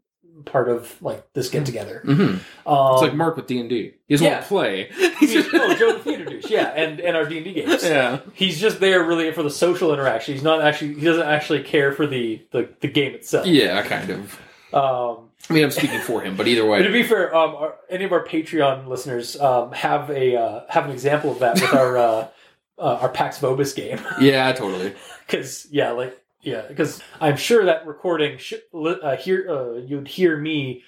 part 0.46 0.70
of 0.70 1.02
like 1.02 1.34
this 1.34 1.50
get 1.50 1.66
together. 1.66 2.02
hmm 2.06 2.22
Um, 2.22 2.94
It's 2.94 3.02
like 3.02 3.16
Mark 3.16 3.38
with 3.38 3.48
D&D. 3.48 3.94
He 4.08 4.14
doesn't 4.14 4.26
yeah. 4.26 4.34
want 4.36 4.44
to 4.44 4.48
play. 4.50 4.90
He's 5.20 5.34
just, 5.34 5.50
oh, 5.52 5.74
Joe 5.74 5.94
the 5.94 6.00
Theater 6.00 6.26
Douche, 6.26 6.50
yeah, 6.50 6.68
and, 6.76 7.00
and 7.00 7.18
our 7.18 7.26
D 7.26 7.38
and 7.38 7.46
D 7.46 7.54
games. 7.54 7.84
yeah. 7.84 8.20
He's 8.34 8.62
just 8.62 8.80
there 8.80 9.04
really 9.04 9.32
for 9.32 9.42
the 9.42 9.50
social 9.50 9.92
interaction. 9.94 10.36
He's 10.36 10.44
not 10.44 10.62
actually 10.62 10.94
he 10.94 11.02
doesn't 11.06 11.26
actually 11.28 11.64
care 11.64 11.92
for 11.92 12.06
the 12.06 12.46
the, 12.52 12.70
the 12.82 12.88
game 12.88 13.16
itself. 13.16 13.48
Yeah, 13.48 13.82
kind 13.82 14.12
of. 14.12 14.40
Um, 14.74 15.29
I 15.50 15.54
mean, 15.54 15.64
I'm 15.64 15.72
speaking 15.72 16.00
for 16.02 16.22
him, 16.22 16.36
but 16.36 16.48
either 16.48 16.62
but 16.62 16.78
to 16.80 16.86
way. 16.86 16.92
be 16.92 17.04
fair, 17.04 17.36
um, 17.36 17.56
our, 17.56 17.76
any 17.90 18.04
of 18.06 18.12
our 18.12 18.24
Patreon 18.24 18.88
listeners 18.88 19.40
um, 19.40 19.72
have 19.72 20.10
a 20.12 20.36
uh, 20.36 20.62
have 20.70 20.86
an 20.86 20.92
example 20.92 21.32
of 21.32 21.40
that 21.40 21.56
with 21.56 21.74
our 21.74 21.98
uh, 21.98 22.28
uh, 22.78 23.00
our 23.02 23.10
Pax 23.10 23.40
Vobis 23.40 23.76
game 23.76 24.00
Yeah, 24.22 24.52
totally. 24.54 24.94
because 25.26 25.68
yeah, 25.72 25.92
like 25.92 26.20
yeah, 26.42 26.64
because 26.68 27.02
I'm 27.20 27.36
sure 27.38 27.66
that 27.66 27.86
recording 27.88 28.38
sh- 28.38 28.54
uh, 28.74 29.16
hear 29.18 29.46
uh, 29.50 29.74
you'd 29.80 30.08
hear 30.08 30.38
me 30.38 30.84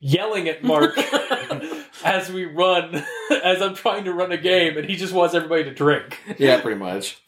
yelling 0.00 0.48
at 0.48 0.64
Mark 0.64 0.96
as 2.04 2.30
we 2.32 2.46
run 2.46 3.04
as 3.44 3.62
I'm 3.62 3.74
trying 3.74 4.04
to 4.04 4.12
run 4.12 4.32
a 4.32 4.36
game, 4.38 4.76
and 4.76 4.88
he 4.88 4.96
just 4.96 5.12
wants 5.12 5.34
everybody 5.34 5.64
to 5.64 5.74
drink. 5.74 6.18
Yeah, 6.38 6.60
pretty 6.60 6.78
much. 6.78 7.20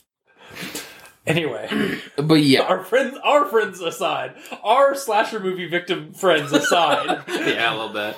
Anyway. 1.26 1.68
But 2.16 2.34
yeah. 2.42 2.62
our 2.62 2.84
friends 2.84 3.16
our 3.24 3.46
friends 3.46 3.80
aside 3.80 4.34
our 4.62 4.94
slasher 4.94 5.40
movie 5.40 5.66
victim 5.68 6.12
friends 6.14 6.52
aside 6.52 7.22
yeah, 7.28 7.72
a 7.72 7.74
little 7.74 7.92
bit. 7.92 8.16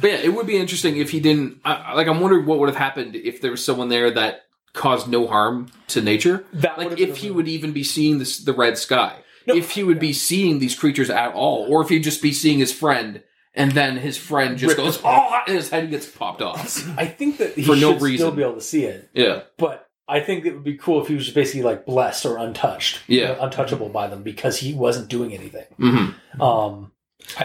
but 0.00 0.06
yeah, 0.10 0.16
it 0.18 0.34
would 0.34 0.46
be 0.46 0.56
interesting 0.58 0.96
if 0.98 1.10
he 1.10 1.20
didn't. 1.20 1.60
I, 1.64 1.94
like, 1.94 2.06
I'm 2.06 2.20
wondering 2.20 2.46
what 2.46 2.58
would 2.58 2.68
have 2.68 2.76
happened 2.76 3.16
if 3.16 3.40
there 3.40 3.50
was 3.50 3.64
someone 3.64 3.88
there 3.88 4.10
that 4.12 4.42
caused 4.74 5.08
no 5.08 5.26
harm 5.26 5.68
to 5.88 6.00
nature. 6.00 6.44
that 6.52 6.78
Like, 6.78 6.98
if 7.00 7.16
he 7.18 7.30
would 7.30 7.48
even 7.48 7.72
be 7.72 7.82
seeing 7.84 8.18
this, 8.18 8.38
the 8.44 8.52
red 8.52 8.78
sky. 8.78 9.16
No. 9.46 9.54
if 9.56 9.70
he 9.70 9.82
would 9.82 9.98
be 9.98 10.12
seeing 10.12 10.58
these 10.58 10.74
creatures 10.74 11.08
at 11.08 11.32
all, 11.32 11.66
or 11.70 11.82
if 11.82 11.88
he'd 11.88 12.04
just 12.04 12.20
be 12.20 12.32
seeing 12.34 12.58
his 12.58 12.70
friend, 12.72 13.22
and 13.54 13.72
then 13.72 13.96
his 13.96 14.18
friend 14.18 14.58
just 14.58 14.76
goes, 14.76 15.00
oh, 15.02 15.40
and 15.46 15.56
his 15.56 15.70
head 15.70 15.88
gets 15.90 16.06
popped 16.06 16.42
off. 16.42 16.86
i 16.98 17.06
think 17.06 17.38
that 17.38 17.54
he 17.54 17.62
For 17.64 17.74
no 17.74 17.94
reason. 17.98 18.26
still 18.26 18.30
be 18.30 18.42
able 18.42 18.54
to 18.56 18.60
see 18.60 18.84
it 18.84 19.08
Yeah. 19.14 19.44
but 19.56 19.87
i 20.08 20.20
think 20.20 20.44
it 20.46 20.54
would 20.54 20.64
be 20.64 20.76
cool 20.76 21.00
if 21.02 21.08
he 21.08 21.14
was 21.14 21.24
just 21.24 21.34
basically 21.34 21.62
like 21.62 21.84
blessed 21.86 22.24
or 22.26 22.38
untouched 22.38 23.00
Yeah. 23.06 23.32
or 23.32 23.46
untouchable 23.46 23.88
by 23.88 24.06
them 24.08 24.22
because 24.22 24.58
he 24.58 24.72
wasn't 24.74 25.08
doing 25.08 25.32
anything 25.34 25.66
hmm 25.76 26.42
um 26.42 26.92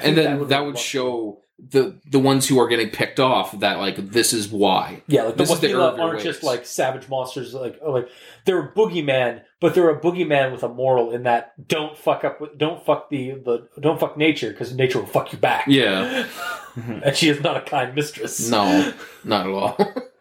And 0.01 0.17
then 0.17 0.39
would 0.39 0.49
that 0.49 0.65
would 0.65 0.77
show 0.77 1.39
the 1.69 1.97
the 2.09 2.19
ones 2.19 2.47
who 2.47 2.59
are 2.59 2.67
getting 2.67 2.89
picked 2.89 3.19
off 3.19 3.57
that 3.59 3.77
like 3.77 3.95
this 4.11 4.33
is 4.33 4.49
why. 4.49 5.01
yeah 5.07 5.23
like 5.23 5.35
the 5.37 5.43
this 5.43 5.51
is 5.51 5.59
the 5.59 5.67
Waheela 5.67 5.99
aren't 5.99 6.23
your 6.23 6.33
just 6.33 6.43
like 6.43 6.65
savage 6.65 7.07
monsters 7.07 7.53
like 7.53 7.77
oh, 7.81 7.91
like 7.91 8.09
they're 8.45 8.59
a 8.59 8.71
boogeyman 8.73 9.41
but 9.61 9.73
they're 9.73 9.89
a 9.89 9.99
boogeyman 9.99 10.51
with 10.51 10.63
a 10.63 10.67
moral 10.67 11.11
in 11.11 11.23
that 11.23 11.53
don't 11.67 11.97
fuck 11.97 12.23
up 12.25 12.41
with 12.41 12.57
don't 12.57 12.83
fuck 12.85 13.09
the, 13.09 13.31
the 13.45 13.67
don't 13.79 13.99
fuck 13.99 14.17
nature 14.17 14.49
because 14.51 14.73
nature 14.75 14.99
will 14.99 15.05
fuck 15.05 15.31
you 15.31 15.37
back 15.37 15.65
Yeah. 15.67 16.27
and 16.75 17.15
she 17.15 17.29
is 17.29 17.39
not 17.41 17.55
a 17.55 17.61
kind 17.61 17.93
mistress 17.95 18.49
No, 18.49 18.91
not 19.23 19.47
at 19.47 19.53
all. 19.53 19.77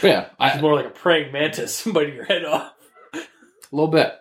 but 0.00 0.08
yeah, 0.08 0.20
it's 0.40 0.58
I, 0.58 0.60
more 0.60 0.74
like 0.74 0.86
a 0.86 0.90
praying 0.90 1.32
mantis 1.32 1.84
biting 1.92 2.14
your 2.14 2.24
head 2.24 2.44
off. 2.44 2.72
a 3.14 3.20
little 3.72 3.88
bit. 3.90 4.14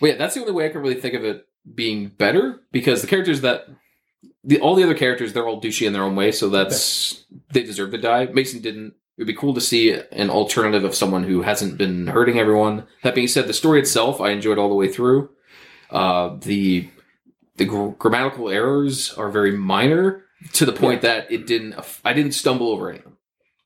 But 0.00 0.06
yeah, 0.06 0.16
that's 0.16 0.34
the 0.34 0.40
only 0.40 0.52
way 0.52 0.66
I 0.66 0.68
can 0.70 0.80
really 0.80 1.00
think 1.00 1.14
of 1.14 1.24
it 1.24 1.46
being 1.74 2.08
better 2.08 2.60
because 2.72 3.02
the 3.02 3.08
characters 3.08 3.40
that 3.42 3.66
the 4.44 4.60
all 4.60 4.74
the 4.74 4.82
other 4.82 4.94
characters 4.96 5.32
they're 5.32 5.46
all 5.46 5.60
douchey 5.60 5.86
in 5.86 5.92
their 5.92 6.02
own 6.02 6.16
way, 6.16 6.32
so 6.32 6.48
that's 6.48 7.24
they 7.52 7.62
deserve 7.62 7.92
to 7.92 7.98
die. 7.98 8.26
Mason 8.26 8.60
didn't. 8.60 8.94
It 9.16 9.20
would 9.22 9.26
be 9.26 9.34
cool 9.34 9.54
to 9.54 9.60
see 9.60 9.92
an 9.92 10.30
alternative 10.30 10.84
of 10.84 10.94
someone 10.94 11.22
who 11.24 11.42
hasn't 11.42 11.76
been 11.76 12.06
hurting 12.06 12.38
everyone. 12.38 12.86
That 13.02 13.14
being 13.14 13.28
said, 13.28 13.46
the 13.46 13.52
story 13.52 13.78
itself 13.78 14.20
I 14.20 14.30
enjoyed 14.30 14.58
all 14.58 14.70
the 14.70 14.74
way 14.74 14.88
through. 14.90 15.28
Uh, 15.90 16.36
the 16.40 16.88
the 17.56 17.66
gr- 17.66 17.90
grammatical 17.90 18.48
errors 18.48 19.12
are 19.14 19.28
very 19.30 19.52
minor 19.52 20.24
to 20.54 20.64
the 20.64 20.72
point 20.72 21.02
that 21.02 21.30
it 21.30 21.46
didn't. 21.46 21.74
I 22.04 22.12
didn't 22.14 22.32
stumble 22.32 22.70
over 22.70 22.88
any 22.88 22.98
of 22.98 23.04
them. 23.04 23.11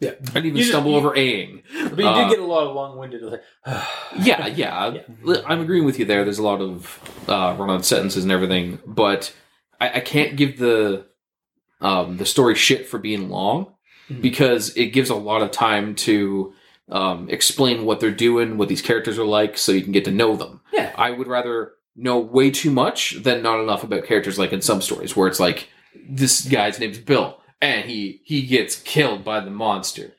Yeah. 0.01 0.11
I 0.11 0.15
didn't 0.25 0.37
even 0.47 0.57
You 0.57 0.63
just- 0.63 0.71
stumble 0.71 0.91
you- 0.93 0.97
over 0.99 1.17
aing. 1.17 1.63
But 1.91 1.99
you 1.99 2.07
Uh, 2.07 2.29
did 2.29 2.37
get 2.37 2.39
a 2.41 2.45
lot 2.47 2.67
of 2.67 2.75
long-winded. 2.75 3.23
Like, 3.23 3.43
Yeah, 4.23 4.47
yeah, 4.47 4.99
I'm 5.47 5.61
agreeing 5.61 5.85
with 5.85 5.99
you 5.99 6.05
there. 6.05 6.25
There's 6.25 6.39
a 6.39 6.43
lot 6.43 6.61
of 6.61 7.01
uh, 7.29 7.55
run-on 7.59 7.83
sentences 7.83 8.23
and 8.23 8.31
everything, 8.33 8.79
but 8.87 9.35
I, 9.81 9.91
I 9.95 10.01
can't 10.01 10.37
give 10.37 10.59
the 10.59 11.07
um, 11.81 12.17
the 12.17 12.25
story 12.25 12.55
shit 12.55 12.87
for 12.89 12.99
being 12.99 13.29
long 13.29 13.75
Mhm. 14.11 14.23
because 14.23 14.75
it 14.77 14.87
gives 14.87 15.11
a 15.11 15.15
lot 15.15 15.43
of 15.43 15.51
time 15.51 15.95
to 15.97 16.53
um, 16.89 17.29
explain 17.29 17.85
what 17.85 17.99
they're 18.01 18.11
doing, 18.13 18.57
what 18.59 18.69
these 18.69 18.81
characters 18.81 19.19
are 19.19 19.27
like, 19.27 19.59
so 19.59 19.73
you 19.73 19.83
can 19.83 19.93
get 19.93 20.05
to 20.05 20.11
know 20.13 20.37
them. 20.37 20.61
Yeah. 20.73 20.93
I 20.97 21.11
would 21.11 21.27
rather 21.27 21.73
know 21.97 22.19
way 22.19 22.51
too 22.51 22.71
much 22.71 23.23
than 23.23 23.43
not 23.43 23.61
enough 23.61 23.83
about 23.83 24.05
characters, 24.07 24.39
like 24.39 24.53
in 24.53 24.63
some 24.63 24.81
stories 24.81 25.17
where 25.17 25.27
it's 25.29 25.41
like 25.41 25.69
this 26.09 26.43
guy's 26.43 26.79
name's 26.79 26.99
Bill 26.99 27.41
and 27.61 27.89
he 27.89 28.21
he 28.25 28.43
gets 28.43 28.77
killed 28.77 29.25
by 29.25 29.41
the 29.41 29.51
monster. 29.51 30.15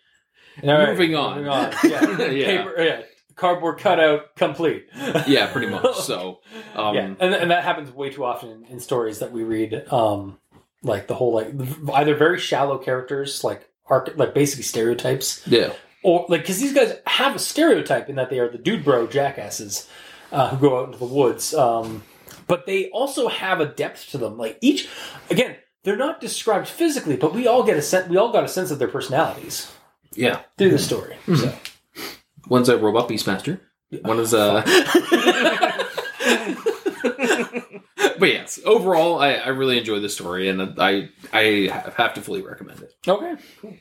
Right, 0.64 0.89
Moving 0.89 1.15
on. 1.15 1.38
Moving 1.38 1.49
on. 1.51 1.73
Yeah. 1.84 2.30
Yeah. 2.31 2.45
Paper, 2.45 2.84
yeah. 2.84 3.01
Cardboard 3.35 3.77
cutout 3.77 4.35
complete. 4.35 4.88
Yeah, 5.27 5.51
pretty 5.51 5.68
much. 5.68 5.95
So, 5.97 6.39
um, 6.76 6.95
yeah, 6.95 7.14
and, 7.19 7.35
and 7.35 7.51
that 7.51 7.64
happens 7.64 7.91
way 7.91 8.09
too 8.09 8.26
often 8.26 8.49
in, 8.49 8.65
in 8.65 8.80
stories 8.80 9.19
that 9.19 9.31
we 9.31 9.43
read. 9.43 9.85
Um, 9.91 10.39
like 10.81 11.07
the 11.07 11.15
whole 11.15 11.34
like 11.34 11.53
either 11.93 12.15
very 12.15 12.39
shallow 12.39 12.77
characters, 12.77 13.43
like 13.43 13.69
arch, 13.85 14.09
like 14.15 14.34
basically 14.34 14.64
stereotypes, 14.64 15.45
yeah. 15.47 15.73
or 16.03 16.26
like 16.30 16.41
because 16.41 16.59
these 16.59 16.73
guys 16.73 16.93
have 17.05 17.35
a 17.35 17.39
stereotype 17.39 18.09
in 18.09 18.15
that 18.15 18.30
they 18.30 18.39
are 18.39 18.49
the 18.49 18.57
dude 18.57 18.84
bro 18.84 19.05
jackasses 19.05 19.88
uh, 20.31 20.49
who 20.49 20.69
go 20.69 20.80
out 20.80 20.85
into 20.85 20.97
the 20.97 21.05
woods. 21.05 21.53
Um, 21.53 22.03
but 22.47 22.65
they 22.65 22.89
also 22.89 23.27
have 23.27 23.59
a 23.59 23.65
depth 23.65 24.11
to 24.11 24.18
them. 24.18 24.38
Like 24.38 24.57
each, 24.61 24.88
again, 25.30 25.57
they're 25.88 25.95
not 25.95 26.19
described 26.19 26.68
physically, 26.68 27.15
but 27.15 27.34
we 27.34 27.47
all 27.47 27.64
get 27.64 27.77
a 27.77 27.81
sense. 27.81 28.09
We 28.09 28.18
all 28.18 28.34
got 28.34 28.43
a 28.43 28.49
sense 28.49 28.72
of 28.72 28.80
their 28.80 28.89
personalities 28.89 29.72
Yeah. 30.14 30.41
through 30.57 30.72
the 30.72 30.76
mm-hmm. 30.76 30.84
story. 30.84 31.15
Mm-hmm. 31.26 31.35
So 31.35 31.57
One's 32.49 32.68
a 32.68 32.77
robot 32.77 33.07
beastmaster. 33.07 33.61
One 34.01 34.19
is 34.19 34.34
a. 34.34 34.65
but 38.19 38.27
yes, 38.27 38.59
overall, 38.65 39.22
I, 39.22 39.35
I 39.35 39.47
really 39.47 39.77
enjoyed 39.77 40.01
the 40.01 40.09
story, 40.09 40.49
and 40.49 40.77
I 40.77 41.07
I 41.31 41.72
have 41.95 42.14
to 42.15 42.22
fully 42.22 42.41
recommend 42.41 42.81
it. 42.81 42.93
okay. 43.07 43.35
Cool. 43.61 43.77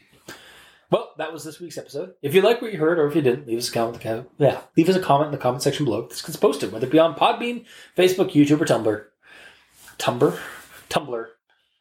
Well, 0.93 1.13
that 1.19 1.33
was 1.33 1.43
this 1.43 1.59
week's 1.59 1.77
episode. 1.77 2.15
If 2.23 2.37
you 2.37 2.43
like 2.43 2.63
what 2.63 2.73
you 2.73 2.79
heard, 2.79 3.01
or 3.01 3.09
if 3.09 3.17
you 3.17 3.23
didn't, 3.23 3.49
leave 3.49 3.59
us 3.59 3.69
a 3.69 3.73
comment. 3.73 4.05
in 4.05 4.27
the- 4.39 4.45
Yeah, 4.45 4.61
leave 4.77 4.89
us 4.89 4.95
a 4.95 5.01
comment 5.01 5.27
in 5.27 5.33
the 5.33 5.43
comment 5.43 5.65
section 5.65 5.85
below. 5.85 6.07
This 6.07 6.23
gets 6.23 6.37
posted, 6.37 6.71
whether 6.71 6.87
it 6.87 6.93
be 6.93 7.01
on 7.01 7.17
Podbean, 7.17 7.65
Facebook, 7.97 8.31
YouTube, 8.31 8.61
or 8.61 8.65
Tumblr. 8.65 9.05
Tumblr, 9.99 10.39
Tumblr. 10.89 11.27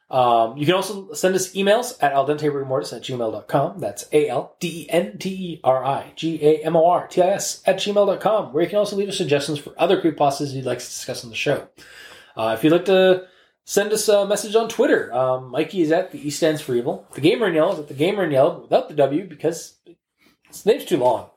Um, 0.09 0.55
you 0.55 0.65
can 0.67 0.75
also 0.75 1.11
send 1.13 1.33
us 1.33 1.53
emails 1.55 1.97
at 2.01 2.13
aldenterigamortis 2.13 2.93
at 2.95 3.01
gmail.com. 3.01 3.79
That's 3.79 4.05
A 4.13 4.29
L 4.29 4.55
D 4.59 4.83
E 4.83 4.89
N 4.89 5.17
T 5.17 5.29
E 5.29 5.61
R 5.63 5.83
I 5.83 6.13
G 6.15 6.39
A 6.45 6.63
M 6.63 6.75
O 6.75 6.85
R 6.87 7.07
T 7.07 7.21
I 7.21 7.27
S 7.29 7.63
at 7.65 7.77
gmail.com, 7.77 8.53
where 8.53 8.63
you 8.63 8.69
can 8.69 8.77
also 8.79 8.95
leave 8.95 9.09
us 9.09 9.17
suggestions 9.17 9.57
for 9.59 9.73
other 9.77 9.99
creepypastas 9.99 10.53
you'd 10.53 10.65
like 10.65 10.77
to 10.79 10.85
discuss 10.85 11.23
on 11.23 11.31
the 11.31 11.35
show. 11.35 11.67
Uh, 12.37 12.55
if 12.57 12.63
you'd 12.63 12.71
like 12.73 12.85
to 12.85 13.25
send 13.63 13.91
us 13.93 14.07
a 14.07 14.27
message 14.27 14.55
on 14.55 14.69
Twitter, 14.69 15.11
um, 15.11 15.49
Mikey 15.49 15.81
is 15.81 15.91
at 15.91 16.11
the 16.11 16.27
E 16.27 16.29
stands 16.29 16.61
for 16.61 16.75
evil. 16.75 17.07
The 17.13 17.21
Gamer 17.21 17.47
in 17.47 17.55
Yell 17.55 17.73
is 17.73 17.79
at 17.79 17.87
the 17.87 17.93
Gamer 17.95 18.25
in 18.25 18.31
Yell 18.31 18.61
without 18.61 18.89
the 18.89 18.95
W 18.95 19.25
because 19.27 19.79
his 20.47 20.65
name's 20.67 20.85
too 20.85 20.97
long. 20.97 21.31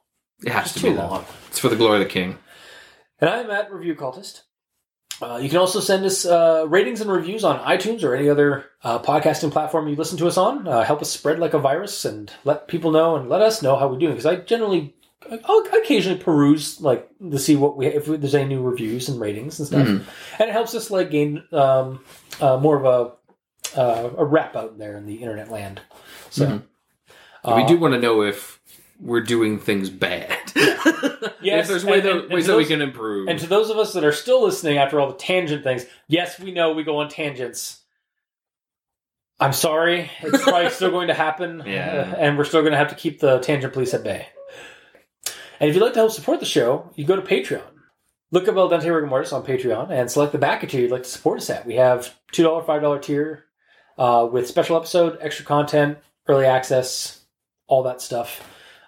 It 0.45 0.53
has 0.53 0.67
It's 0.67 0.75
to 0.75 0.81
too 0.81 0.91
be 0.91 0.97
that. 0.97 1.11
long. 1.11 1.25
It's 1.49 1.59
for 1.59 1.69
the 1.71 1.77
glory 1.77 2.03
of 2.03 2.05
the 2.07 2.13
king. 2.13 2.39
And 3.19 3.31
I'm 3.31 3.51
at 3.51 3.73
Review 3.73 3.95
Cultist. 3.95 4.43
Uh, 5.21 5.37
you 5.43 5.49
can 5.49 5.59
also 5.59 5.81
send 5.81 6.05
us 6.05 6.25
uh, 6.25 6.65
ratings 6.69 7.01
and 7.01 7.11
reviews 7.11 7.43
on 7.43 7.59
iTunes 7.61 8.05
or 8.05 8.15
any 8.15 8.29
other 8.29 8.67
uh, 8.85 8.99
podcasting 9.01 9.51
platform 9.51 9.89
you 9.89 9.97
listen 9.97 10.17
to 10.19 10.29
us 10.29 10.37
on. 10.37 10.69
Uh, 10.69 10.85
help 10.85 11.03
us 11.03 11.11
spread 11.11 11.41
like 11.41 11.55
a 11.55 11.59
virus 11.59 12.05
and 12.05 12.33
let 12.45 12.69
people 12.69 12.93
know 12.93 13.17
and 13.17 13.29
let 13.29 13.43
us 13.43 13.61
know 13.61 13.77
how 13.77 13.89
we're 13.89 13.99
doing. 13.99 14.13
Because 14.13 14.27
I 14.27 14.37
generally 14.37 14.95
I'll 15.45 15.65
occasionally 15.83 16.21
peruse 16.21 16.81
like 16.81 17.09
to 17.31 17.39
see 17.39 17.57
what 17.57 17.77
we 17.77 17.87
if 17.87 18.07
there's 18.07 18.35
any 18.37 18.49
new 18.55 18.63
reviews 18.63 19.09
and 19.09 19.21
ratings 19.21 19.59
and 19.59 19.67
stuff, 19.67 19.87
Mhm. 19.89 20.05
and 20.39 20.49
it 20.49 20.53
helps 20.53 20.75
us 20.77 20.91
like 20.91 21.11
gain 21.11 21.43
um, 21.53 22.05
uh, 22.41 22.57
more 22.57 22.77
of 22.77 22.85
a 23.75 23.79
uh, 23.79 24.11
a 24.17 24.25
rap 24.25 24.55
out 24.55 24.79
there 24.79 24.97
in 24.97 25.05
the 25.07 25.17
internet 25.17 25.51
land. 25.51 25.81
So 26.31 26.47
Mhm. 26.47 26.63
uh, 27.45 27.55
we 27.57 27.65
do 27.67 27.77
want 27.79 27.95
to 27.95 28.01
know 28.01 28.23
if 28.23 28.58
we're 29.01 29.21
doing 29.21 29.59
things 29.59 29.91
bad. 29.91 30.53
Yes, 31.41 31.65
if 31.65 31.69
there's 31.69 31.85
way 31.85 31.99
and- 31.99 32.05
that, 32.07 32.13
and- 32.13 32.21
and 32.25 32.33
ways 32.33 32.47
to 32.47 32.51
that 32.53 32.57
we 32.59 32.65
can 32.65 32.83
improve. 32.83 33.29
And 33.29 33.39
to 33.39 33.47
those 33.47 33.71
of 33.71 33.77
us 33.79 33.93
that 33.93 34.03
are 34.05 34.13
still 34.13 34.43
listening 34.43 34.77
after 34.79 34.99
all 34.99 35.07
the 35.07 35.17
tangent 35.17 35.63
things, 35.63 35.87
yes, 36.09 36.39
we 36.41 36.51
know 36.51 36.73
we 36.73 36.83
go 36.83 36.99
on 36.99 37.09
tangents. 37.09 37.81
I'm 39.39 39.53
sorry. 39.53 40.11
It's 40.21 40.43
probably 40.43 40.71
still 40.71 40.91
going 40.91 41.09
to 41.09 41.15
happen. 41.15 41.63
Yeah. 41.67 42.13
uh, 42.13 42.17
and 42.19 42.37
we're 42.37 42.45
still 42.45 42.63
going 42.63 42.73
to 42.73 42.79
have 42.79 42.89
to 42.89 42.97
keep 42.97 43.21
the 43.21 43.39
tangent 43.39 43.73
police 43.73 43.95
at 43.95 44.03
bay. 44.03 44.27
And 45.61 45.69
if 45.71 45.77
you'd 45.77 45.83
like 45.83 45.93
to 45.93 46.01
help 46.01 46.11
support 46.13 46.41
the 46.41 46.47
show, 46.47 46.91
you 46.97 47.05
go 47.05 47.15
to 47.17 47.23
Patreon. 47.23 47.63
Look 48.33 48.49
up 48.49 48.57
Al 48.57 48.69
Dente 48.69 48.83
Rigor 48.93 49.07
Mortis 49.07 49.33
on 49.33 49.45
Patreon 49.47 49.91
and 49.91 50.11
select 50.11 50.33
the 50.33 50.39
backer 50.39 50.67
tier 50.67 50.81
you'd 50.83 50.91
like 50.91 51.05
to 51.05 51.09
support 51.09 51.39
us 51.39 51.51
at. 51.51 51.67
We 51.67 51.77
have 51.77 52.15
$2, 52.33 52.67
$5 52.67 53.03
tier 53.03 53.45
uh, 53.97 54.29
with 54.31 54.49
special 54.49 54.77
episode, 54.77 55.19
extra 55.21 55.45
content, 55.45 55.99
early 56.27 56.47
access, 56.47 57.21
all 57.69 57.85
that 57.85 58.01
stuff. 58.03 58.43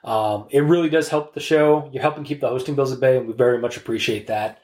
Um, 0.04 0.46
it 0.50 0.60
really 0.60 0.88
does 0.88 1.08
help 1.08 1.34
the 1.34 1.40
show. 1.40 1.88
You're 1.92 2.02
helping 2.02 2.24
keep 2.24 2.40
the 2.40 2.48
hosting 2.48 2.74
bills 2.74 2.92
at 2.92 3.00
bay, 3.00 3.18
and 3.18 3.26
we 3.26 3.34
very 3.34 3.58
much 3.58 3.76
appreciate 3.76 4.28
that. 4.28 4.58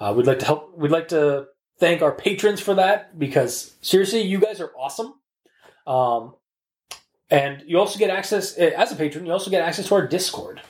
Uh, 0.00 0.14
we'd 0.16 0.26
like 0.26 0.38
to 0.40 0.46
help. 0.46 0.76
We'd 0.76 0.90
like 0.90 1.08
to 1.08 1.46
thank 1.78 2.02
our 2.02 2.12
patrons 2.12 2.60
for 2.60 2.74
that 2.74 3.18
because 3.18 3.74
seriously, 3.82 4.22
you 4.22 4.38
guys 4.38 4.60
are 4.60 4.70
awesome. 4.78 5.14
Um, 5.86 6.34
and 7.30 7.62
you 7.66 7.78
also 7.78 7.98
get 7.98 8.10
access 8.10 8.56
eh, 8.58 8.70
as 8.76 8.90
a 8.92 8.96
patron. 8.96 9.26
You 9.26 9.32
also 9.32 9.50
get 9.50 9.62
access 9.62 9.88
to 9.88 9.94
our 9.96 10.06
Discord. 10.06 10.60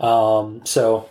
Um, 0.00 0.60
so 0.64 1.08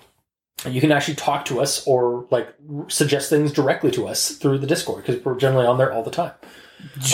you 0.70 0.80
can 0.82 0.92
actually 0.92 1.16
talk 1.16 1.46
to 1.46 1.60
us 1.62 1.86
or 1.88 2.28
like 2.30 2.54
suggest 2.90 3.30
things 3.30 3.52
directly 3.52 3.90
to 3.92 4.08
us 4.08 4.32
through 4.32 4.60
the 4.60 4.68
Discord 4.68 5.04
because 5.06 5.24
we're 5.24 5.38
generally 5.38 5.66
on 5.66 5.78
there 5.78 5.92
all 5.92 6.04
the 6.04 6.12
time. 6.12 6.34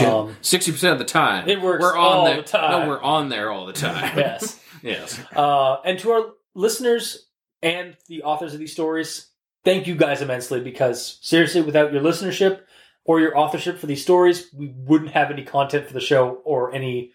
Um, 0.06 0.36
Sixty 0.42 0.72
percent 0.72 0.94
of 0.94 1.00
the 1.00 1.06
time, 1.06 1.48
It 1.48 1.62
works 1.62 1.82
We're 1.84 1.96
on 1.96 2.06
all 2.18 2.26
there. 2.26 2.38
the 2.38 2.44
time. 2.44 2.72
No, 2.84 2.90
we're 2.90 3.02
on 3.02 3.30
there 3.30 3.52
all 3.52 3.66
the 3.68 3.74
time. 3.74 4.18
yes. 4.18 4.59
Yes. 4.82 5.20
Uh, 5.36 5.78
and 5.86 6.00
to 6.00 6.12
our 6.12 6.26
listeners 6.56 7.28
and 7.62 7.96
the 8.08 8.24
authors 8.24 8.54
of 8.54 8.60
these 8.60 8.72
stories, 8.72 9.28
thank 9.66 9.88
you 9.88 9.96
guys 9.96 10.22
immensely 10.22 10.60
because 10.62 11.20
seriously, 11.22 11.62
without 11.62 11.92
your 11.94 12.02
listenership 12.02 12.62
or 13.06 13.20
your 13.20 13.38
authorship 13.38 13.78
for 13.78 13.88
these 13.88 14.02
stories, 14.02 14.48
we 14.54 14.68
wouldn't 14.76 15.12
have 15.12 15.32
any 15.32 15.44
content 15.44 15.88
for 15.88 15.94
the 15.94 16.00
show 16.00 16.42
or 16.46 16.74
any 16.74 17.12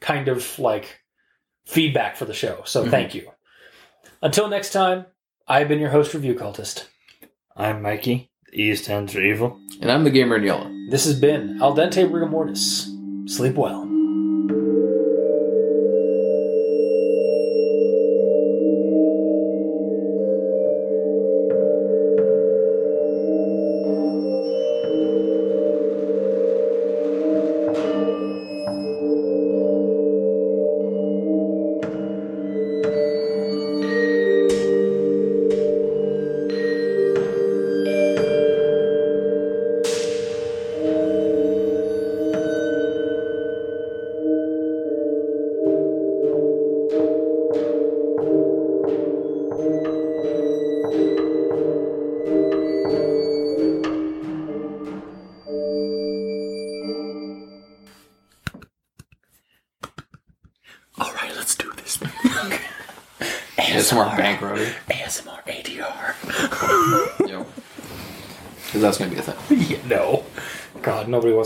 kind 0.00 0.28
of 0.28 0.58
like 0.58 1.00
feedback 1.66 2.16
for 2.16 2.24
the 2.24 2.34
show. 2.34 2.62
So 2.64 2.84
Mhm. 2.84 2.90
thank 2.90 3.14
you. 3.14 3.30
Until 4.22 4.48
next 4.48 4.72
time, 4.72 5.06
I've 5.46 5.68
been 5.68 5.78
your 5.80 5.90
host, 5.90 6.12
Review 6.14 6.34
Cultist. 6.34 6.84
I'm 7.56 7.82
Mikey. 7.82 8.30
The 8.52 8.62
E 8.62 8.74
stands 8.76 9.12
for 9.12 9.20
evil. 9.20 9.58
And 9.80 9.90
I'm 9.90 10.04
the 10.04 10.10
gamer 10.10 10.36
in 10.36 10.42
yellow. 10.44 10.70
This 10.90 11.04
has 11.04 11.18
been 11.18 11.60
Al 11.62 11.76
Dente 11.76 12.04
Rigor 12.04 12.26
Mortis. 12.26 12.90
Sleep 13.26 13.54
well. 13.54 13.87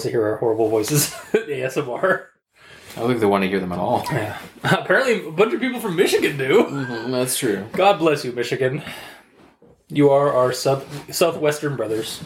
God, 0.02 0.08
wants 0.08 0.10
to 0.10 0.10
hear 0.10 0.26
our 0.26 0.36
horrible 0.36 0.68
voices. 0.68 1.10
ASMR. 1.32 2.26
I 2.96 3.00
don't 3.00 3.08
think 3.08 3.20
they 3.20 3.26
want 3.26 3.42
to 3.42 3.48
hear 3.48 3.60
them 3.60 3.72
at 3.72 3.78
all. 3.78 4.04
Yeah. 4.10 4.38
Apparently, 4.64 5.26
a 5.26 5.30
bunch 5.30 5.54
of 5.54 5.60
people 5.60 5.80
from 5.80 5.96
Michigan 5.96 6.36
do. 6.36 6.64
Mhm, 6.64 7.10
that's 7.10 7.38
true. 7.38 7.66
God 7.72 7.98
bless 7.98 8.24
you, 8.24 8.32
Michigan. 8.32 8.82
You 9.88 10.10
are 10.10 10.32
our 10.32 10.52
south 10.52 11.14
southwestern 11.14 11.76
brothers. 11.76 12.22